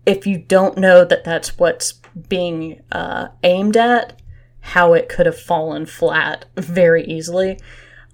if 0.05 0.25
you 0.25 0.37
don't 0.37 0.77
know 0.77 1.03
that 1.05 1.23
that's 1.23 1.57
what's 1.57 1.93
being 2.29 2.81
uh 2.91 3.27
aimed 3.43 3.77
at 3.77 4.19
how 4.61 4.93
it 4.93 5.09
could 5.09 5.25
have 5.25 5.39
fallen 5.39 5.85
flat 5.85 6.45
very 6.55 7.03
easily. 7.05 7.59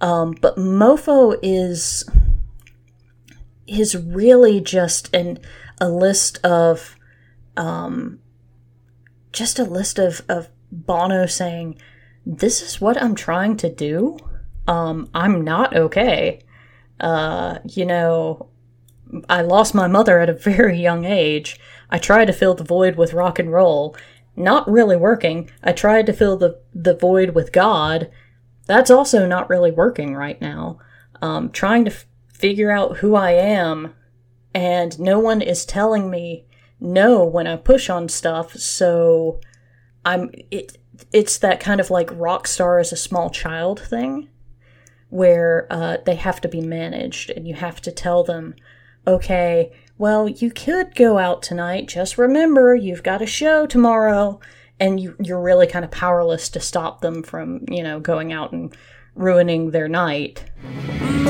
Um 0.02 0.36
but 0.42 0.58
mofo 0.58 1.38
is 1.42 2.10
is 3.68 3.96
really 3.96 4.62
just 4.62 5.14
an 5.14 5.40
a 5.80 5.90
list 5.90 6.44
of 6.44 6.97
um 7.58 8.20
just 9.34 9.60
a 9.60 9.64
list 9.64 10.00
of 10.00 10.22
of 10.30 10.50
Bono 10.72 11.26
saying 11.26 11.80
this 12.26 12.62
is 12.62 12.80
what 12.80 13.02
I'm 13.02 13.16
trying 13.16 13.58
to 13.58 13.70
do. 13.70 14.18
Um 14.68 15.10
I'm 15.14 15.44
not 15.44 15.76
okay. 15.76 16.42
Uh 17.00 17.60
you 17.66 17.86
know 17.86 18.50
I 19.30 19.42
lost 19.42 19.74
my 19.74 19.88
mother 19.88 20.20
at 20.20 20.30
a 20.30 20.34
very 20.34 20.80
young 20.80 21.06
age. 21.06 21.60
I 21.90 21.98
tried 21.98 22.26
to 22.26 22.34
fill 22.34 22.54
the 22.54 22.64
void 22.64 22.96
with 22.96 23.14
rock 23.14 23.40
and 23.40 23.52
roll. 23.52 23.96
Not 24.36 24.70
really 24.70 24.98
working. 24.98 25.50
I 25.64 25.72
tried 25.72 26.06
to 26.06 26.14
fill 26.14 26.38
the 26.38 26.60
the 26.74 26.96
void 26.96 27.32
with 27.32 27.52
God. 27.52 28.10
That's 28.66 28.92
also 28.92 29.26
not 29.26 29.50
really 29.50 29.72
working 29.72 30.16
right 30.16 30.40
now. 30.40 30.80
Um 31.22 31.50
trying 31.52 31.86
to 31.86 31.92
f- 31.92 32.06
figure 32.32 32.70
out 32.72 32.98
who 32.98 33.16
I 33.16 33.32
am 33.32 33.94
and 34.54 35.00
no 35.00 35.20
one 35.20 35.42
is 35.42 35.66
telling 35.66 36.10
me 36.10 36.47
no 36.80 37.24
when 37.24 37.48
I 37.48 37.56
push 37.56 37.90
on 37.90 38.10
stuff. 38.10 38.54
So 38.54 39.40
I'm 40.06 40.30
it. 40.52 40.78
It's 41.12 41.38
that 41.40 41.60
kind 41.60 41.80
of 41.80 41.90
like 41.90 42.10
rock 42.14 42.48
star 42.48 42.80
as 42.80 42.92
a 42.92 42.98
small 42.98 43.30
child 43.30 43.80
thing, 43.80 44.30
where 45.10 45.68
uh, 45.70 45.98
they 46.06 46.16
have 46.16 46.42
to 46.42 46.48
be 46.48 46.62
managed 46.62 47.30
and 47.30 47.48
you 47.48 47.56
have 47.56 47.82
to 47.82 47.92
tell 47.92 48.24
them, 48.24 48.56
okay, 49.06 49.72
well, 49.98 50.28
you 50.28 50.52
could 50.52 50.96
go 50.96 51.18
out 51.18 51.44
tonight. 51.44 51.88
Just 51.88 52.18
remember, 52.18 52.76
you've 52.76 53.04
got 53.04 53.22
a 53.22 53.28
show 53.28 53.66
tomorrow. 53.66 54.40
And 54.80 55.00
you, 55.00 55.16
you're 55.20 55.42
really 55.42 55.66
kind 55.66 55.84
of 55.84 55.90
powerless 55.90 56.50
to 56.50 56.60
stop 56.60 57.02
them 57.02 57.24
from, 57.24 57.66
you 57.68 57.82
know, 57.82 58.00
going 58.00 58.32
out 58.32 58.52
and 58.52 58.78
ruining 59.16 59.72
their 59.72 59.88
night. 59.88 60.44
You 60.62 61.26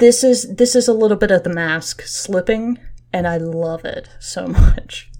This 0.00 0.24
is 0.24 0.56
this 0.56 0.74
is 0.74 0.88
a 0.88 0.94
little 0.94 1.18
bit 1.18 1.30
of 1.30 1.42
the 1.42 1.50
mask 1.50 2.00
slipping, 2.02 2.78
and 3.12 3.28
I 3.28 3.36
love 3.36 3.84
it 3.84 4.08
so 4.18 4.46
much. 4.46 5.10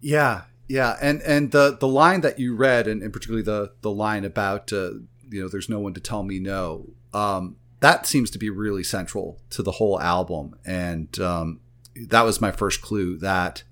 Yeah, 0.00 0.44
yeah, 0.68 0.96
and 1.02 1.20
and 1.20 1.52
the 1.52 1.76
the 1.78 1.86
line 1.86 2.22
that 2.22 2.38
you 2.38 2.56
read, 2.56 2.88
and, 2.88 3.02
and 3.02 3.12
particularly 3.12 3.42
the 3.42 3.72
the 3.82 3.90
line 3.90 4.24
about 4.24 4.72
uh, 4.72 4.92
you 5.28 5.42
know, 5.42 5.48
there's 5.48 5.68
no 5.68 5.80
one 5.80 5.92
to 5.92 6.00
tell 6.00 6.22
me 6.22 6.38
no. 6.38 6.94
Um, 7.12 7.56
that 7.80 8.06
seems 8.06 8.30
to 8.30 8.38
be 8.38 8.48
really 8.48 8.84
central 8.84 9.42
to 9.50 9.62
the 9.62 9.72
whole 9.72 10.00
album, 10.00 10.58
and 10.64 11.18
um, 11.20 11.60
that 12.08 12.22
was 12.22 12.40
my 12.40 12.52
first 12.52 12.80
clue 12.80 13.18
that. 13.18 13.64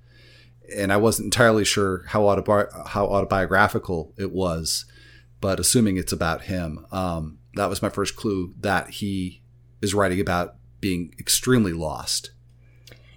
And 0.76 0.92
I 0.92 0.96
wasn't 0.96 1.26
entirely 1.26 1.64
sure 1.64 2.04
how 2.08 2.22
autobi- 2.22 2.88
how 2.88 3.06
autobiographical 3.06 4.12
it 4.16 4.30
was, 4.30 4.84
but 5.40 5.58
assuming 5.58 5.96
it's 5.96 6.12
about 6.12 6.42
him, 6.42 6.86
um, 6.92 7.38
that 7.54 7.68
was 7.68 7.82
my 7.82 7.88
first 7.88 8.16
clue 8.16 8.54
that 8.60 8.88
he 8.90 9.41
is 9.82 9.94
writing 9.94 10.20
about 10.20 10.54
being 10.80 11.14
extremely 11.18 11.72
lost, 11.72 12.30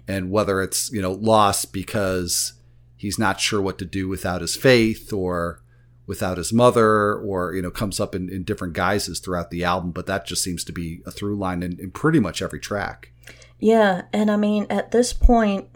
and 0.06 0.30
whether 0.30 0.60
it's 0.60 0.92
you 0.92 1.00
know 1.00 1.12
lost 1.12 1.72
because 1.72 2.54
he's 2.96 3.18
not 3.18 3.40
sure 3.40 3.62
what 3.62 3.78
to 3.78 3.86
do 3.86 4.08
without 4.08 4.42
his 4.42 4.56
faith 4.56 5.12
or 5.12 5.62
without 6.06 6.36
his 6.36 6.52
mother 6.52 7.14
or 7.14 7.54
you 7.54 7.62
know 7.62 7.70
comes 7.70 7.98
up 7.98 8.14
in, 8.14 8.28
in 8.28 8.44
different 8.44 8.74
guises 8.74 9.18
throughout 9.18 9.50
the 9.50 9.64
album 9.64 9.90
but 9.90 10.06
that 10.06 10.24
just 10.24 10.42
seems 10.42 10.62
to 10.62 10.72
be 10.72 11.02
a 11.04 11.10
through 11.10 11.36
line 11.36 11.64
in, 11.64 11.78
in 11.80 11.90
pretty 11.90 12.20
much 12.20 12.40
every 12.40 12.60
track 12.60 13.10
Yeah, 13.58 14.02
and 14.12 14.30
I 14.30 14.36
mean, 14.36 14.66
at 14.68 14.90
this 14.90 15.12
point, 15.12 15.68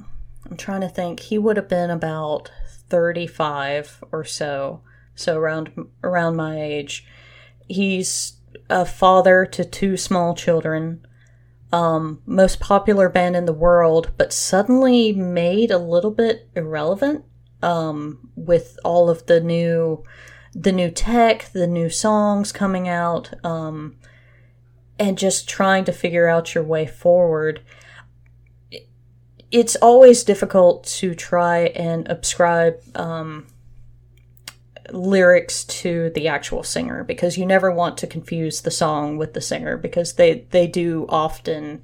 I'm 0.49 0.57
trying 0.57 0.83
to 0.83 0.89
think. 0.89 1.21
He 1.21 1.39
would 1.39 1.57
have 1.57 1.69
been 1.69 1.91
about 1.91 2.51
35 2.89 4.05
or 4.13 4.25
so, 4.25 4.83
so 5.15 5.39
around 5.39 5.71
around 6.03 6.37
my 6.37 6.61
age. 6.61 7.07
He's 7.69 8.35
a 8.71 8.85
father 8.85 9.45
to 9.47 9.65
two 9.65 9.97
small 9.97 10.35
children. 10.35 11.07
Um, 11.73 12.23
most 12.27 12.59
popular 12.59 13.09
band 13.09 13.37
in 13.37 13.45
the 13.45 13.53
world, 13.53 14.13
but 14.17 14.33
suddenly 14.33 15.13
made 15.13 15.71
a 15.71 15.79
little 15.79 16.11
bit 16.11 16.49
irrelevant. 16.55 17.25
Um, 17.63 18.31
with 18.37 18.79
all 18.85 19.11
of 19.11 19.27
the 19.27 19.41
new, 19.41 20.03
the 20.55 20.73
new 20.73 20.91
tech, 20.91 21.51
the 21.53 21.67
new 21.67 21.91
songs 21.91 22.53
coming 22.53 22.89
out. 22.89 23.35
Um, 23.45 23.97
and 25.01 25.17
just 25.17 25.49
trying 25.49 25.85
to 25.87 25.93
figure 25.93 26.29
out 26.29 26.55
your 26.55 26.63
way 26.63 26.87
forward. 26.87 27.63
It's 29.51 29.75
always 29.77 30.23
difficult 30.23 30.85
to 30.99 31.15
try 31.15 31.69
and 31.75 32.07
ascribe 32.07 32.81
um, 32.95 33.47
lyrics 34.93 35.65
to 35.65 36.11
the 36.15 36.29
actual 36.29 36.63
singer 36.63 37.05
because 37.05 37.39
you 37.39 37.47
never 37.47 37.71
want 37.73 37.97
to 37.99 38.07
confuse 38.07 38.61
the 38.61 38.71
song 38.71 39.17
with 39.17 39.35
the 39.35 39.41
singer 39.41 39.77
because 39.77 40.15
they, 40.15 40.47
they 40.51 40.67
do 40.67 41.07
often 41.09 41.83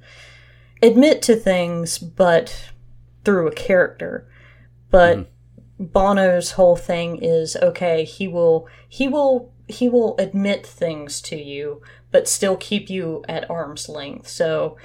admit 0.81 1.21
to 1.23 1.35
things 1.35 1.97
but 1.97 2.71
through 3.23 3.47
a 3.47 3.53
character. 3.53 4.27
But 4.89 5.17
mm-hmm. 5.17 5.85
Bono's 5.85 6.51
whole 6.51 6.75
thing 6.75 7.17
is 7.21 7.55
okay, 7.57 8.03
he 8.03 8.27
will 8.27 8.67
he 8.87 9.07
will 9.07 9.51
he 9.67 9.89
will 9.89 10.15
admit 10.17 10.65
things 10.65 11.21
to 11.21 11.35
you 11.35 11.81
but 12.11 12.27
still 12.27 12.55
keep 12.55 12.89
you 12.89 13.23
at 13.27 13.49
arm's 13.49 13.89
length. 13.89 14.27
So 14.27 14.77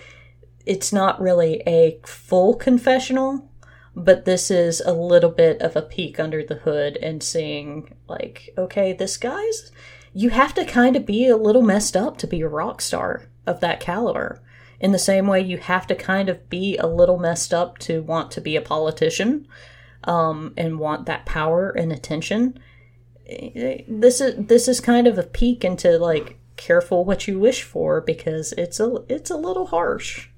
it's 0.67 0.93
not 0.93 1.21
really 1.21 1.63
a 1.67 2.01
full 2.05 2.55
confessional, 2.55 3.49
but 3.95 4.25
this 4.25 4.51
is 4.51 4.81
a 4.81 4.93
little 4.93 5.31
bit 5.31 5.61
of 5.61 5.77
a 5.77 5.83
peek 5.83 6.19
under 6.19 6.43
the 6.43 6.57
hood 6.57 6.97
and 6.97 7.23
seeing 7.23 7.95
like 8.09 8.51
okay, 8.57 8.93
this 8.93 9.17
guy's 9.17 9.71
you 10.15 10.31
have 10.31 10.55
to 10.55 10.65
kind 10.65 10.97
of 10.97 11.07
be 11.07 11.27
a 11.27 11.37
little 11.37 11.63
messed 11.63 11.97
up 11.97 12.19
to 12.19 12.27
be 12.27 12.41
a 12.43 12.49
rock 12.49 12.81
star 12.81 13.29
of 13.47 13.61
that 13.61 13.81
caliber. 13.81 14.43
In 14.81 14.93
the 14.93 14.99
same 14.99 15.27
way 15.27 15.41
you 15.41 15.59
have 15.59 15.87
to 15.87 15.95
kind 15.95 16.29
of 16.29 16.49
be 16.49 16.77
a 16.77 16.87
little 16.87 17.19
messed 17.19 17.55
up 17.55 17.79
to 17.79 18.03
want 18.03 18.31
to 18.33 18.41
be 18.41 18.57
a 18.57 18.63
politician 18.63 19.47
um, 20.05 20.53
and 20.57 20.79
want 20.79 21.07
that 21.07 21.27
power 21.27 21.71
and 21.71 21.93
attention. 21.93 22.59
This 23.27 24.21
is 24.21 24.47
this 24.47 24.69
is 24.69 24.81
kind 24.81 25.07
of 25.07 25.19
a 25.19 25.23
peek 25.23 25.65
into 25.65 25.99
like 25.99 26.39
careful 26.57 27.05
what 27.05 27.27
you 27.27 27.39
wish 27.39 27.63
for 27.63 28.01
because 28.01 28.53
it's 28.53 28.81
a 28.81 29.05
it's 29.09 29.31
a 29.31 29.37
little 29.37 29.67
harsh. 29.67 30.29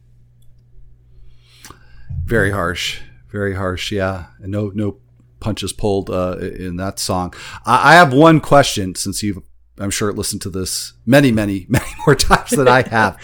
very 2.27 2.51
harsh 2.51 3.01
very 3.35 3.55
harsh 3.57 3.91
yeah. 3.91 4.27
And 4.41 4.53
no 4.53 4.71
no 4.75 4.99
punches 5.41 5.73
pulled 5.73 6.09
uh, 6.09 6.39
in 6.39 6.77
that 6.77 7.01
song. 7.01 7.35
I, 7.67 7.91
I 7.91 7.95
have 7.97 8.13
one 8.15 8.41
question 8.41 8.95
since 8.95 9.23
you've 9.23 9.43
i'm 9.81 9.91
sure 9.91 10.13
listened 10.13 10.41
to 10.41 10.51
this 10.51 10.93
many 11.05 11.33
many 11.33 11.67
many 11.77 11.93
more 12.07 12.15
times 12.15 12.51
than 12.51 12.69
i 12.69 12.83
have. 12.89 13.21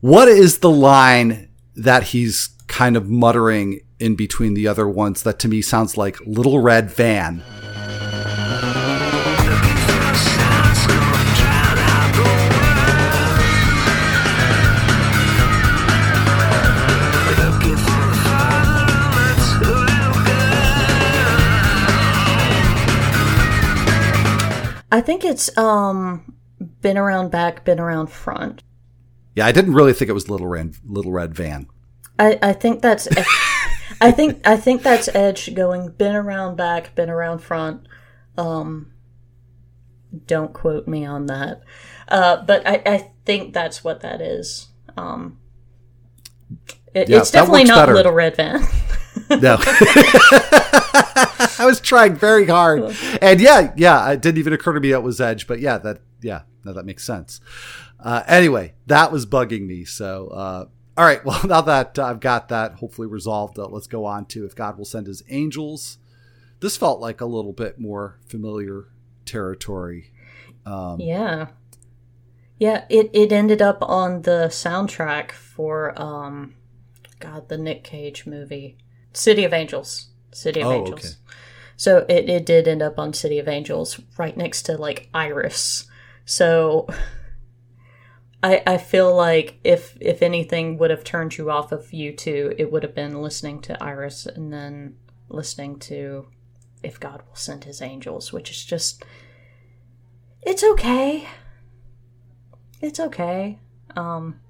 What 0.00 0.26
is 0.28 0.58
the 0.58 0.70
line 0.70 1.48
that 1.76 2.02
he's 2.12 2.50
kind 2.66 2.96
of 2.96 3.08
muttering 3.08 3.80
in 4.00 4.16
between 4.16 4.54
the 4.54 4.66
other 4.66 4.88
ones 4.88 5.22
that 5.22 5.38
to 5.38 5.48
me 5.48 5.62
sounds 5.62 5.96
like 5.96 6.18
little 6.26 6.58
red 6.58 6.90
van 6.90 7.42
I 24.92 25.00
think 25.00 25.24
it's 25.24 25.56
um 25.56 26.34
been 26.80 26.98
around 26.98 27.30
back, 27.30 27.64
been 27.64 27.80
around 27.80 28.08
front. 28.08 28.62
yeah 29.34 29.46
i 29.46 29.52
didn't 29.52 29.74
really 29.74 29.92
think 29.92 30.08
it 30.08 30.12
was 30.14 30.28
little 30.28 30.46
red 30.48 30.74
little 30.84 31.12
red 31.12 31.34
van 31.34 31.66
I, 32.18 32.38
I 32.42 32.52
think 32.52 32.82
that's 32.82 33.08
I 34.00 34.10
think 34.12 34.46
I 34.46 34.56
think 34.56 34.82
that's 34.82 35.08
Edge 35.14 35.54
going 35.54 35.88
been 35.90 36.14
around 36.14 36.56
back, 36.56 36.94
been 36.94 37.08
around 37.08 37.38
front. 37.38 37.86
Um 38.36 38.92
don't 40.26 40.52
quote 40.52 40.86
me 40.86 41.06
on 41.06 41.26
that. 41.26 41.62
Uh 42.08 42.42
but 42.44 42.66
I, 42.66 42.82
I 42.84 43.10
think 43.24 43.54
that's 43.54 43.82
what 43.82 44.00
that 44.00 44.20
is. 44.20 44.68
Um 44.98 45.38
it, 46.92 47.08
Yeah, 47.08 47.18
it's 47.18 47.30
definitely 47.30 47.64
not 47.64 47.76
better. 47.82 47.94
Little 47.94 48.12
Red 48.12 48.36
Van. 48.36 48.60
No. 49.30 49.56
I 51.58 51.64
was 51.66 51.80
trying 51.80 52.14
very 52.14 52.46
hard. 52.46 52.96
And 53.22 53.40
yeah, 53.40 53.72
yeah, 53.76 54.10
it 54.10 54.22
didn't 54.22 54.38
even 54.38 54.52
occur 54.52 54.72
to 54.72 54.80
me 54.80 54.92
it 54.92 55.02
was 55.02 55.20
Edge, 55.20 55.46
but 55.46 55.60
yeah, 55.60 55.78
that 55.78 56.00
yeah, 56.22 56.42
no, 56.64 56.72
that 56.72 56.84
makes 56.84 57.04
sense. 57.04 57.40
Uh, 57.98 58.22
anyway, 58.26 58.74
that 58.86 59.12
was 59.12 59.26
bugging 59.26 59.66
me. 59.66 59.84
So, 59.84 60.28
uh, 60.28 60.66
all 60.96 61.04
right, 61.04 61.24
well, 61.24 61.40
now 61.46 61.60
that 61.60 61.98
I've 61.98 62.20
got 62.20 62.48
that 62.48 62.74
hopefully 62.74 63.08
resolved, 63.08 63.58
uh, 63.58 63.66
let's 63.66 63.86
go 63.86 64.04
on 64.04 64.26
to 64.26 64.44
if 64.44 64.54
God 64.54 64.78
will 64.78 64.84
send 64.84 65.06
his 65.06 65.22
angels. 65.28 65.98
This 66.60 66.76
felt 66.76 67.00
like 67.00 67.20
a 67.20 67.26
little 67.26 67.52
bit 67.52 67.78
more 67.78 68.18
familiar 68.26 68.88
territory. 69.24 70.12
Yeah. 70.66 71.48
Yeah, 72.58 72.84
it, 72.90 73.10
it 73.14 73.32
ended 73.32 73.62
up 73.62 73.78
on 73.80 74.22
the 74.22 74.48
soundtrack 74.50 75.32
for 75.32 76.00
um 76.00 76.54
God, 77.20 77.48
the 77.48 77.58
Nick 77.58 77.84
Cage 77.84 78.26
movie. 78.26 78.76
City 79.12 79.44
of 79.44 79.52
Angels. 79.52 80.09
City 80.32 80.60
of 80.60 80.66
Oh, 80.68 80.72
Angels. 80.72 80.98
okay. 81.00 81.08
So 81.76 82.04
it, 82.08 82.28
it 82.28 82.44
did 82.46 82.68
end 82.68 82.82
up 82.82 82.98
on 82.98 83.12
City 83.12 83.38
of 83.38 83.48
Angels, 83.48 83.98
right 84.18 84.36
next 84.36 84.62
to 84.62 84.76
like 84.76 85.08
Iris. 85.14 85.86
So 86.24 86.86
I 88.42 88.62
I 88.66 88.76
feel 88.78 89.14
like 89.14 89.58
if 89.64 89.96
if 90.00 90.22
anything 90.22 90.78
would 90.78 90.90
have 90.90 91.04
turned 91.04 91.36
you 91.38 91.50
off 91.50 91.72
of 91.72 91.86
U2, 91.90 92.54
it 92.58 92.70
would 92.70 92.82
have 92.82 92.94
been 92.94 93.22
listening 93.22 93.60
to 93.62 93.82
Iris 93.82 94.26
and 94.26 94.52
then 94.52 94.96
listening 95.28 95.78
to 95.80 96.26
If 96.82 97.00
God 97.00 97.22
Will 97.26 97.34
Send 97.36 97.64
His 97.64 97.80
Angels, 97.82 98.32
which 98.32 98.50
is 98.50 98.64
just 98.64 99.04
it's 100.42 100.64
okay. 100.64 101.26
It's 102.80 103.00
okay. 103.00 103.58
Um 103.96 104.40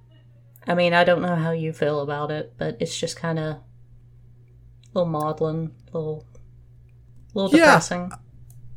I 0.66 0.74
mean, 0.74 0.92
I 0.92 1.04
don't 1.04 1.22
know 1.22 1.36
how 1.36 1.52
you 1.52 1.72
feel 1.72 2.00
about 2.00 2.30
it, 2.30 2.54
but 2.58 2.76
it's 2.80 2.98
just 2.98 3.16
kind 3.16 3.38
of 3.38 3.56
little 4.94 5.08
maudlin, 5.10 5.72
little 5.92 6.24
little 7.34 7.50
Yeah. 7.50 7.66
depressing. 7.66 8.10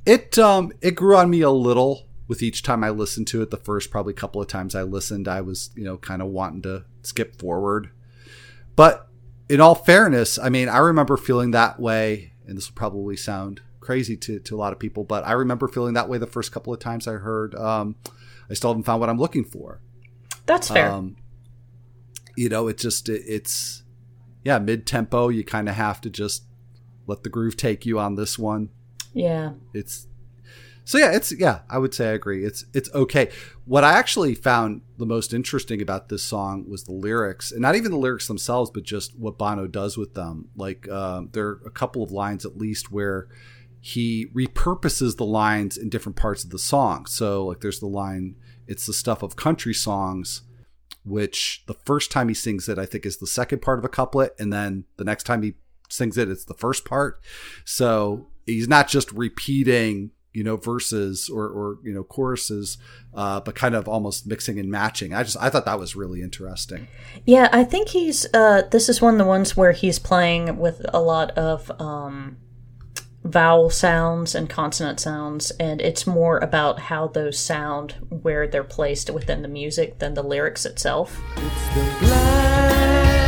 It 0.06 0.38
um 0.38 0.72
it 0.82 0.92
grew 0.96 1.16
on 1.18 1.30
me 1.30 1.42
a 1.42 1.50
little 1.50 2.08
with 2.28 2.42
each 2.42 2.64
time 2.64 2.84
I 2.84 2.90
listened 2.90 3.28
to 3.28 3.42
it. 3.42 3.52
The 3.52 3.58
first 3.58 3.92
probably 3.92 4.14
couple 4.14 4.42
of 4.42 4.48
times 4.48 4.76
I 4.76 4.84
listened, 4.84 5.28
I 5.28 5.42
was 5.42 5.70
you 5.76 5.84
know 5.84 5.98
kind 5.98 6.22
of 6.22 6.30
wanting 6.30 6.62
to 6.64 6.86
skip 7.04 7.40
forward. 7.40 7.90
But 8.76 9.08
in 9.50 9.62
all 9.62 9.76
fairness, 9.76 10.40
I 10.40 10.50
mean, 10.50 10.68
I 10.70 10.78
remember 10.80 11.16
feeling 11.18 11.52
that 11.52 11.80
way, 11.80 12.34
and 12.48 12.58
this 12.58 12.70
will 12.70 12.76
probably 12.76 13.16
sound 13.18 13.62
crazy 13.82 14.16
to, 14.16 14.40
to 14.40 14.56
a 14.56 14.58
lot 14.58 14.72
of 14.74 14.80
people, 14.80 15.04
but 15.04 15.28
I 15.28 15.34
remember 15.34 15.68
feeling 15.68 15.94
that 15.96 16.08
way 16.08 16.18
the 16.18 16.26
first 16.26 16.52
couple 16.54 16.74
of 16.74 16.80
times 16.80 17.08
I 17.08 17.14
heard 17.14 17.54
um, 17.56 17.98
I 18.50 18.54
still 18.54 18.70
haven't 18.72 18.84
found 18.84 19.02
what 19.02 19.10
I'm 19.10 19.20
looking 19.20 19.44
for. 19.44 19.82
That's 20.46 20.70
fair. 20.70 20.90
Um, 20.90 21.18
you 22.36 22.50
know, 22.50 22.68
it 22.68 22.78
just 22.78 23.10
it, 23.10 23.22
it's 23.28 23.83
yeah, 24.44 24.60
mid 24.60 24.86
tempo. 24.86 25.30
You 25.30 25.44
kind 25.44 25.70
of 25.70 25.76
have 25.76 26.02
to 26.02 26.10
just 26.10 26.44
let 27.08 27.24
the 27.24 27.30
groove 27.30 27.58
take 27.58 27.86
you 27.86 28.00
on 28.00 28.16
this 28.16 28.38
one. 28.40 28.70
yeah. 29.14 29.52
It's 29.74 30.08
so 30.86 30.98
yeah, 30.98 31.12
it's 31.14 31.32
yeah. 31.38 31.62
I 31.70 31.78
would 31.78 31.94
say 31.94 32.10
I 32.10 32.14
agree. 32.14 32.44
It's 32.44 32.66
it's 32.74 32.94
okay. 32.94 33.30
What 33.66 33.84
I 33.84 33.94
actually 33.94 34.36
found 34.36 34.82
the 34.98 35.06
most 35.06 35.34
interesting 35.34 35.82
about 35.82 36.10
this 36.10 36.24
song 36.24 36.66
was 36.70 36.84
the 36.84 36.92
lyrics, 36.92 37.52
and 37.52 37.62
not 37.62 37.76
even 37.76 37.92
the 37.92 37.98
lyrics 37.98 38.28
themselves, 38.28 38.70
but 38.70 38.84
just 38.84 39.18
what 39.18 39.38
Bono 39.38 39.68
does 39.68 39.98
with 39.98 40.14
them. 40.14 40.50
Like 40.58 40.90
um, 40.90 41.30
there 41.32 41.48
are 41.48 41.62
a 41.66 41.72
couple 41.72 42.04
of 42.04 42.12
lines 42.12 42.46
at 42.46 42.58
least 42.58 42.92
where 42.92 43.30
he 43.80 44.28
repurposes 44.34 45.18
the 45.18 45.26
lines 45.26 45.78
in 45.78 45.90
different 45.90 46.18
parts 46.18 46.44
of 46.44 46.50
the 46.50 46.60
song. 46.60 47.06
So 47.06 47.46
like 47.46 47.62
there's 47.62 47.80
the 47.80 47.88
line, 47.88 48.36
"It's 48.68 48.86
the 48.86 48.94
stuff 48.94 49.24
of 49.24 49.38
country 49.38 49.74
songs." 49.74 50.42
Which 51.06 51.64
the 51.68 51.74
first 51.74 52.12
time 52.12 52.28
he 52.28 52.34
sings 52.34 52.70
it, 52.70 52.78
I 52.78 52.86
think, 52.86 53.06
is 53.06 53.18
the 53.18 53.28
second 53.28 53.62
part 53.62 53.80
of 53.80 53.86
a 53.86 53.90
couplet, 53.90 54.36
and 54.40 54.52
then 54.52 54.86
the 54.98 55.04
next 55.04 55.24
time 55.24 55.42
he 55.42 55.56
sings 55.90 56.18
it, 56.18 56.30
it's 56.30 56.46
the 56.46 56.54
first 56.54 56.86
part. 56.86 57.20
So 57.66 58.28
he's 58.46 58.68
not 58.68 58.88
just 58.88 59.12
repeating 59.12 60.12
you 60.34 60.44
know 60.44 60.58
verses 60.58 61.30
or 61.30 61.46
or 61.46 61.78
you 61.84 61.94
know 61.94 62.04
choruses 62.04 62.80
uh 63.14 63.40
but 63.40 63.54
kind 63.54 63.76
of 63.76 63.88
almost 63.88 64.26
mixing 64.26 64.58
and 64.58 64.68
matching 64.70 65.14
i 65.14 65.22
just 65.22 65.38
i 65.40 65.48
thought 65.48 65.66
that 65.66 65.80
was 65.80 65.96
really 65.96 66.24
interesting 66.24 66.88
Yeah, 67.26 67.50
I 67.52 67.64
think 67.64 67.90
he's. 67.90 68.26
Uh, 68.34 68.64
this 68.70 68.90
is 68.90 69.02
one 69.02 69.14
of 69.14 69.18
the 69.18 69.26
ones 69.26 69.56
where 69.56 69.72
he's 69.72 70.00
playing 70.00 70.58
with 70.58 70.86
a 70.94 71.00
lot 71.02 71.32
of 71.32 71.72
um, 71.80 72.38
vowel 73.24 73.70
sounds 73.70 74.36
and 74.36 74.50
consonant 74.50 75.00
sounds, 75.00 75.52
and 75.52 75.82
it's 75.82 76.06
more 76.06 76.38
about 76.40 76.80
how 76.80 77.08
those 77.08 77.40
sound 77.40 77.96
where 78.10 78.48
they're 78.48 78.64
placed 78.64 79.10
within 79.10 79.42
the 79.42 79.48
music 79.48 80.00
than 80.00 80.14
the 80.14 80.24
lyrics 80.24 80.66
itself. 80.66 81.22
It's 81.38 81.68
the 81.76 81.96
blood 82.00 83.24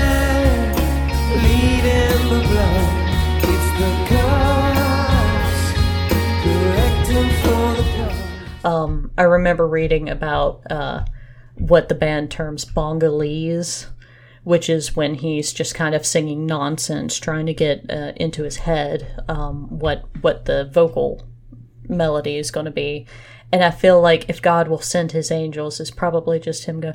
leading 1.36 2.30
the 2.30 2.42
blood. 2.48 3.04
It's 3.44 3.70
the 3.80 3.92
cause 4.10 5.74
correcting 6.44 7.30
for 7.42 7.66
the 7.76 7.84
cause. 7.96 8.66
Um, 8.66 9.12
I 9.18 9.24
remember 9.24 9.68
reading 9.68 10.10
about 10.10 10.70
uh, 10.70 11.06
what 11.56 11.88
the 11.90 11.96
band 11.96 12.32
terms 12.32 12.66
bongolese, 12.66 13.88
which 14.46 14.70
is 14.70 14.96
when 14.96 15.16
he's 15.16 15.52
just 15.52 15.74
kind 15.74 15.96
of 15.96 16.06
singing 16.06 16.46
nonsense, 16.46 17.18
trying 17.18 17.48
to 17.48 17.54
get 17.54 17.90
uh, 17.90 18.14
into 18.16 18.44
his 18.44 18.58
head 18.58 19.24
um, 19.28 19.68
what 19.80 20.06
what 20.22 20.46
the 20.46 20.64
vocal 20.72 21.28
melody 21.90 22.38
is 22.38 22.52
going 22.52 22.66
to 22.66 22.72
be. 22.72 23.08
And 23.52 23.64
I 23.64 23.72
feel 23.72 24.00
like 24.00 24.30
if 24.30 24.42
God 24.42 24.68
will 24.68 24.80
send 24.80 25.12
his 25.12 25.32
angels, 25.32 25.80
is 25.80 25.90
probably 25.90 26.40
just 26.40 26.66
him 26.66 26.80
go 26.80 26.94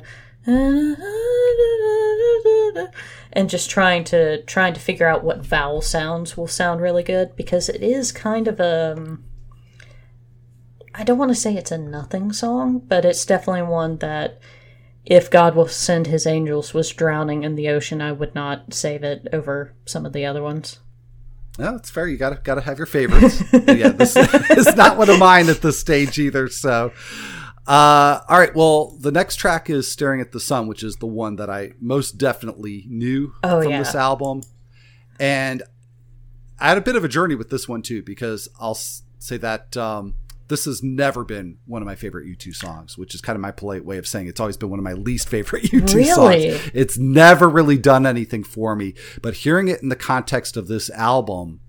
and 3.33 3.49
just 3.49 3.69
trying 3.69 4.05
to 4.05 4.41
trying 4.43 4.73
to 4.73 4.79
figure 4.79 5.07
out 5.07 5.23
what 5.23 5.45
vowel 5.45 5.81
sounds 5.81 6.37
will 6.37 6.47
sound 6.47 6.81
really 6.81 7.03
good 7.03 7.35
because 7.35 7.67
it 7.67 7.83
is 7.83 8.13
kind 8.13 8.47
of 8.47 8.59
a 8.61 8.95
um, 8.97 9.23
I 10.95 11.03
don't 11.03 11.17
want 11.17 11.31
to 11.31 11.35
say 11.35 11.55
it's 11.55 11.71
a 11.71 11.77
nothing 11.77 12.33
song, 12.33 12.79
but 12.79 13.05
it's 13.05 13.25
definitely 13.25 13.63
one 13.63 13.97
that 13.97 14.39
if 15.05 15.29
God 15.31 15.55
will 15.55 15.67
send 15.67 16.07
his 16.07 16.27
angels 16.27 16.73
was 16.73 16.91
drowning 16.91 17.43
in 17.43 17.55
the 17.55 17.69
ocean, 17.69 18.01
I 18.01 18.11
would 18.11 18.35
not 18.35 18.73
save 18.73 19.03
it 19.03 19.27
over 19.33 19.73
some 19.85 20.05
of 20.05 20.13
the 20.13 20.25
other 20.25 20.41
ones. 20.43 20.79
no 21.59 21.75
it's 21.75 21.89
fair 21.89 22.07
you 22.07 22.17
gotta 22.17 22.39
gotta 22.43 22.61
have 22.61 22.77
your 22.77 22.85
favorites 22.87 23.41
yeah 23.53 23.89
this 23.89 24.15
is 24.51 24.75
not 24.75 24.97
one 24.97 25.09
of 25.09 25.19
mine 25.19 25.49
at 25.49 25.61
this 25.61 25.77
stage 25.79 26.17
either 26.17 26.47
so 26.47 26.91
uh 27.67 28.19
all 28.29 28.39
right 28.39 28.55
well 28.55 28.95
the 29.01 29.11
next 29.11 29.35
track 29.35 29.69
is 29.69 29.91
staring 29.91 30.21
at 30.21 30.31
the 30.31 30.39
sun 30.39 30.65
which 30.67 30.81
is 30.81 30.95
the 30.97 31.05
one 31.05 31.35
that 31.35 31.49
i 31.49 31.71
most 31.81 32.17
definitely 32.17 32.85
knew 32.87 33.33
Oh, 33.43 33.61
from 33.61 33.71
yeah. 33.71 33.79
this 33.79 33.93
album 33.95 34.41
and 35.19 35.61
i 36.59 36.69
had 36.69 36.77
a 36.77 36.81
bit 36.81 36.95
of 36.95 37.03
a 37.03 37.09
journey 37.09 37.35
with 37.35 37.49
this 37.49 37.67
one 37.67 37.81
too 37.81 38.01
because 38.01 38.47
i'll 38.59 38.75
say 39.19 39.35
that 39.37 39.75
um 39.75 40.15
this 40.51 40.65
has 40.65 40.83
never 40.83 41.23
been 41.23 41.57
one 41.65 41.81
of 41.81 41.85
my 41.85 41.95
favorite 41.95 42.27
U2 42.27 42.53
songs, 42.53 42.97
which 42.97 43.15
is 43.15 43.21
kind 43.21 43.37
of 43.37 43.41
my 43.41 43.51
polite 43.51 43.85
way 43.85 43.97
of 43.97 44.05
saying 44.05 44.27
it's 44.27 44.41
always 44.41 44.57
been 44.57 44.69
one 44.69 44.79
of 44.79 44.83
my 44.83 44.91
least 44.91 45.29
favorite 45.29 45.63
U2 45.71 45.93
Really? 45.95 46.51
songs. 46.51 46.71
It's 46.73 46.97
never 46.97 47.47
really 47.47 47.77
done 47.77 48.05
anything 48.05 48.43
for 48.43 48.75
me. 48.75 48.93
But 49.21 49.35
hearing 49.35 49.69
it 49.69 49.81
in 49.81 49.87
the 49.87 49.95
context 49.95 50.57
of 50.57 50.67
this 50.67 50.89
album, 50.89 51.61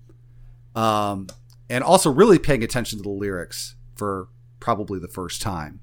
um, 0.75 1.27
and 1.69 1.81
also 1.81 2.11
really 2.11 2.37
paying 2.37 2.61
attention 2.61 2.99
to 2.99 3.03
the 3.03 3.09
lyrics 3.09 3.75
for 3.95 4.27
probably 4.59 4.99
the 4.99 5.07
first 5.07 5.41
time, 5.41 5.79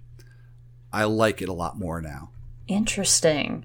I 0.92 1.04
like 1.04 1.40
it 1.40 1.48
a 1.48 1.54
lot 1.54 1.78
more 1.78 2.02
now. 2.02 2.30
Interesting. 2.68 3.64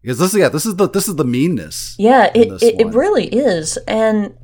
Because 0.00 0.20
this, 0.20 0.34
yeah, 0.36 0.48
this 0.48 0.64
is 0.64 0.76
the 0.76 0.88
this 0.88 1.08
is 1.08 1.16
the 1.16 1.24
meanness. 1.24 1.96
Yeah, 1.98 2.30
it, 2.32 2.62
it, 2.62 2.80
it 2.80 2.86
really 2.94 3.26
is. 3.26 3.76
And 3.88 4.36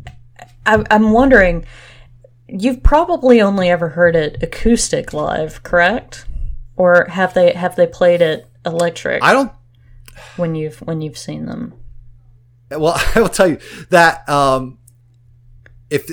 I, 0.67 0.85
I'm 0.91 1.13
wondering, 1.13 1.65
you've 2.53 2.83
probably 2.83 3.41
only 3.41 3.69
ever 3.71 3.91
heard 3.91 4.17
it 4.17 4.43
acoustic 4.43 5.13
live, 5.13 5.63
correct? 5.63 6.27
Or 6.77 7.07
have 7.07 7.35
they 7.35 7.53
have 7.53 7.77
they 7.77 7.87
played 7.87 8.23
it 8.23 8.49
electric 8.65 9.23
I 9.23 9.33
don't. 9.33 9.53
when 10.37 10.55
you've 10.55 10.79
when 10.81 11.01
you've 11.01 11.19
seen 11.19 11.47
them? 11.47 11.75
Well, 12.71 13.01
I 13.15 13.21
will 13.21 13.29
tell 13.29 13.49
you 13.49 13.59
that 13.91 14.29
um, 14.29 14.79
if 15.91 16.09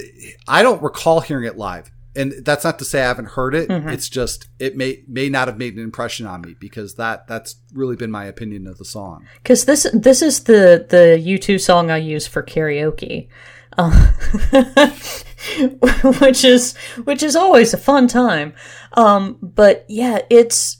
I 0.47 0.61
don't 0.61 0.81
recall 0.81 1.21
hearing 1.21 1.45
it 1.45 1.57
live, 1.57 1.91
and 2.15 2.33
that's 2.43 2.63
not 2.63 2.79
to 2.79 2.85
say 2.85 3.01
I 3.01 3.07
haven't 3.07 3.29
heard 3.29 3.55
it. 3.55 3.69
It's 3.69 4.09
just 4.09 4.49
it 4.59 4.75
may 4.75 5.03
may 5.07 5.29
not 5.29 5.47
have 5.47 5.57
made 5.57 5.75
an 5.75 5.83
impression 5.83 6.25
on 6.25 6.41
me 6.41 6.55
because 6.59 6.95
that 6.95 7.27
that's 7.27 7.55
really 7.73 7.95
been 7.95 8.11
my 8.11 8.25
opinion 8.25 8.67
of 8.67 8.77
the 8.77 8.85
song. 8.85 9.25
Because 9.41 9.65
this 9.65 9.87
this 9.93 10.21
is 10.21 10.43
the 10.43 10.85
the 10.89 11.21
U2 11.23 11.61
song 11.61 11.91
I 11.91 11.97
use 11.97 12.27
for 12.27 12.43
karaoke, 12.43 13.29
uh, 13.77 14.11
which 16.19 16.43
is 16.43 16.75
which 17.03 17.23
is 17.23 17.35
always 17.35 17.73
a 17.73 17.77
fun 17.77 18.07
time. 18.07 18.53
Um, 18.93 19.37
but 19.41 19.85
yeah, 19.87 20.19
it's 20.29 20.77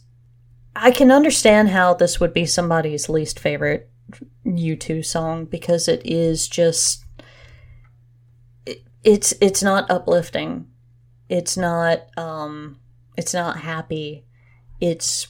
I 0.76 0.92
can 0.92 1.12
understand 1.12 1.70
how 1.70 1.94
this 1.94 2.20
would 2.20 2.34
be 2.34 2.46
somebody's 2.46 3.10
least 3.10 3.40
favorite 3.40 3.90
U2 4.46 5.06
song 5.06 5.46
because 5.46 5.88
it 5.88 6.02
is 6.06 6.48
just 6.48 7.06
it, 8.66 8.84
it's 9.04 9.34
it's 9.42 9.64
not 9.64 9.90
uplifting. 9.90 10.68
It's 11.30 11.56
not 11.58 12.08
um 12.18 12.80
it's 13.18 13.34
not 13.34 13.60
happy. 13.62 14.26
It's 14.80 15.28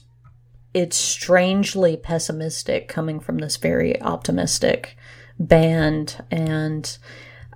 it's 0.73 0.97
strangely 0.97 1.97
pessimistic 1.97 2.87
coming 2.87 3.19
from 3.19 3.39
this 3.39 3.57
very 3.57 3.99
optimistic 4.01 4.95
band 5.39 6.23
and 6.29 6.97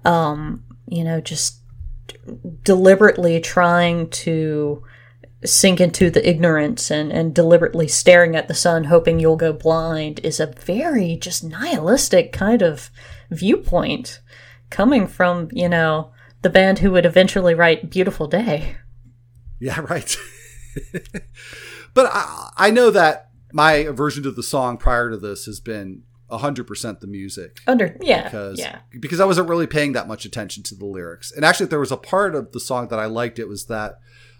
um 0.06 0.64
you 0.88 1.04
know 1.04 1.22
just 1.22 1.63
deliberately 2.64 3.40
trying 3.40 4.10
to 4.10 4.84
sink 5.46 5.82
into 5.82 6.10
the 6.10 6.28
ignorance 6.28 6.90
and, 6.90 7.12
and 7.12 7.36
deliberately 7.36 7.88
staring 7.88 8.36
at 8.36 8.48
the 8.48 8.54
sun 8.54 8.86
hoping 8.86 9.20
you'll 9.20 9.36
go 9.36 9.52
blind 9.52 10.22
is 10.24 10.40
a 10.40 10.48
very 10.48 11.18
just 11.18 11.44
nihilistic 11.44 12.32
kind 12.32 12.62
of 12.62 12.90
viewpoint 13.30 14.22
coming 14.70 15.06
from 15.06 15.50
you 15.52 15.68
know 15.68 16.12
the 16.44 16.50
band 16.50 16.80
who 16.80 16.92
would 16.92 17.06
eventually 17.06 17.54
write 17.54 17.90
beautiful 17.90 18.28
day 18.28 18.78
Yeah, 19.60 19.80
right. 19.90 20.16
but 21.94 22.06
I, 22.12 22.50
I 22.56 22.72
know 22.72 22.90
that 22.92 23.30
my 23.52 23.74
aversion 23.74 24.24
to 24.24 24.32
the 24.32 24.44
song 24.44 24.78
prior 24.78 25.10
to 25.10 25.18
this 25.18 25.46
has 25.46 25.60
been 25.60 26.04
hundred 26.32 26.66
percent 26.66 27.00
the 27.00 27.08
music. 27.08 27.60
under 27.68 27.96
yeah 28.02 28.24
because 28.24 28.60
yeah 28.60 28.80
because 29.00 29.20
I 29.20 29.26
wasn't 29.26 29.50
really 29.50 29.68
paying 29.68 29.94
that 29.94 30.08
much 30.08 30.26
attention 30.26 30.64
to 30.64 30.76
the 30.76 30.86
lyrics. 30.86 31.32
And 31.32 31.46
actually, 31.46 31.68
there 31.68 31.80
was 31.80 31.92
a 31.92 31.98
part 31.98 32.36
of 32.36 32.52
the 32.52 32.60
song 32.60 32.88
that 32.88 33.00
I 33.00 33.06
liked, 33.06 33.40
it 33.40 33.48
was 33.48 33.66
that 33.66 34.00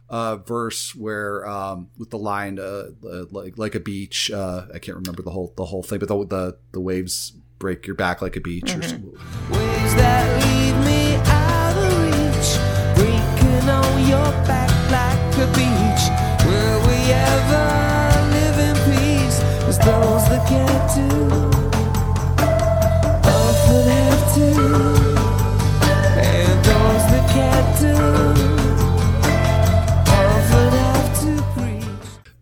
uh, 0.10 0.38
verse 0.38 0.94
where 0.96 1.48
um, 1.48 1.90
with 1.98 2.10
the 2.10 2.18
line 2.18 2.60
uh, 2.60 2.90
uh, 3.04 3.26
like 3.32 3.58
like 3.58 3.76
a 3.76 3.80
beach. 3.80 4.30
Uh, 4.32 4.66
I 4.74 4.80
can't 4.80 4.98
remember 4.98 5.22
the 5.22 5.32
whole 5.32 5.54
the 5.58 5.66
whole 5.66 5.84
thing, 5.84 6.00
but 6.00 6.08
the 6.08 6.26
the, 6.26 6.58
the 6.72 6.80
waves 6.80 7.34
break 7.60 7.88
your 7.88 7.96
back 7.96 8.22
like 8.22 8.36
a 8.36 8.42
beach. 8.42 8.76
Or 8.76 8.82
something. 8.82 9.18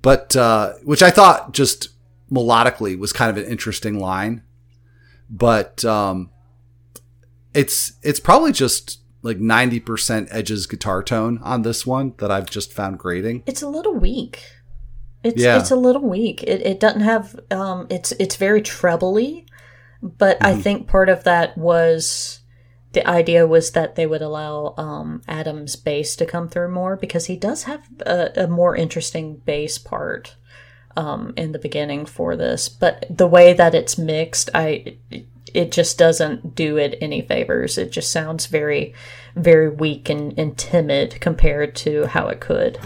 But 0.01 0.35
uh, 0.35 0.73
which 0.83 1.03
I 1.03 1.11
thought 1.11 1.53
just 1.53 1.89
melodically 2.31 2.97
was 2.97 3.13
kind 3.13 3.29
of 3.35 3.43
an 3.43 3.49
interesting 3.49 3.99
line. 3.99 4.43
But 5.29 5.85
um, 5.85 6.29
it's 7.53 7.93
it's 8.01 8.19
probably 8.19 8.51
just 8.51 8.99
like 9.21 9.37
ninety 9.37 9.79
percent 9.79 10.27
Edge's 10.31 10.65
guitar 10.65 11.03
tone 11.03 11.39
on 11.43 11.61
this 11.61 11.85
one 11.85 12.13
that 12.17 12.31
I've 12.31 12.49
just 12.49 12.73
found 12.73 12.99
grating. 12.99 13.43
It's 13.45 13.61
a 13.61 13.67
little 13.69 13.93
weak. 13.93 14.43
It's 15.23 15.41
Yeah. 15.41 15.59
it's 15.59 15.71
a 15.71 15.75
little 15.75 16.01
weak. 16.01 16.43
It 16.43 16.65
it 16.65 16.79
doesn't 16.79 17.01
have 17.01 17.39
um 17.51 17.87
it's 17.89 18.11
it's 18.13 18.35
very 18.35 18.61
trebly, 18.61 19.45
but 20.01 20.37
I 20.41 20.55
think 20.55 20.87
part 20.87 21.09
of 21.09 21.23
that 21.23 21.57
was 21.57 22.39
the 22.93 23.07
idea 23.07 23.47
was 23.47 23.71
that 23.71 23.95
they 23.95 24.05
would 24.05 24.21
allow 24.21 24.73
um 24.77 25.21
Adam's 25.27 25.75
bass 25.75 26.15
to 26.17 26.25
come 26.25 26.49
through 26.49 26.71
more 26.71 26.95
because 26.95 27.25
he 27.25 27.37
does 27.37 27.63
have 27.63 27.87
a, 28.05 28.43
a 28.43 28.47
more 28.47 28.75
interesting 28.75 29.37
bass 29.45 29.77
part 29.77 30.35
um 30.97 31.33
in 31.37 31.51
the 31.51 31.59
beginning 31.59 32.05
for 32.05 32.35
this, 32.35 32.67
but 32.67 33.05
the 33.09 33.27
way 33.27 33.53
that 33.53 33.75
it's 33.75 33.97
mixed, 33.97 34.49
I 34.53 34.97
it 35.53 35.71
just 35.71 35.97
doesn't 35.97 36.55
do 36.55 36.77
it 36.77 36.97
any 37.01 37.21
favors. 37.21 37.77
It 37.77 37.91
just 37.91 38.11
sounds 38.11 38.47
very 38.47 38.93
very 39.35 39.69
weak 39.69 40.09
and, 40.09 40.37
and 40.37 40.57
timid 40.57 41.19
compared 41.21 41.75
to 41.77 42.07
how 42.07 42.27
it 42.27 42.39
could. 42.41 42.77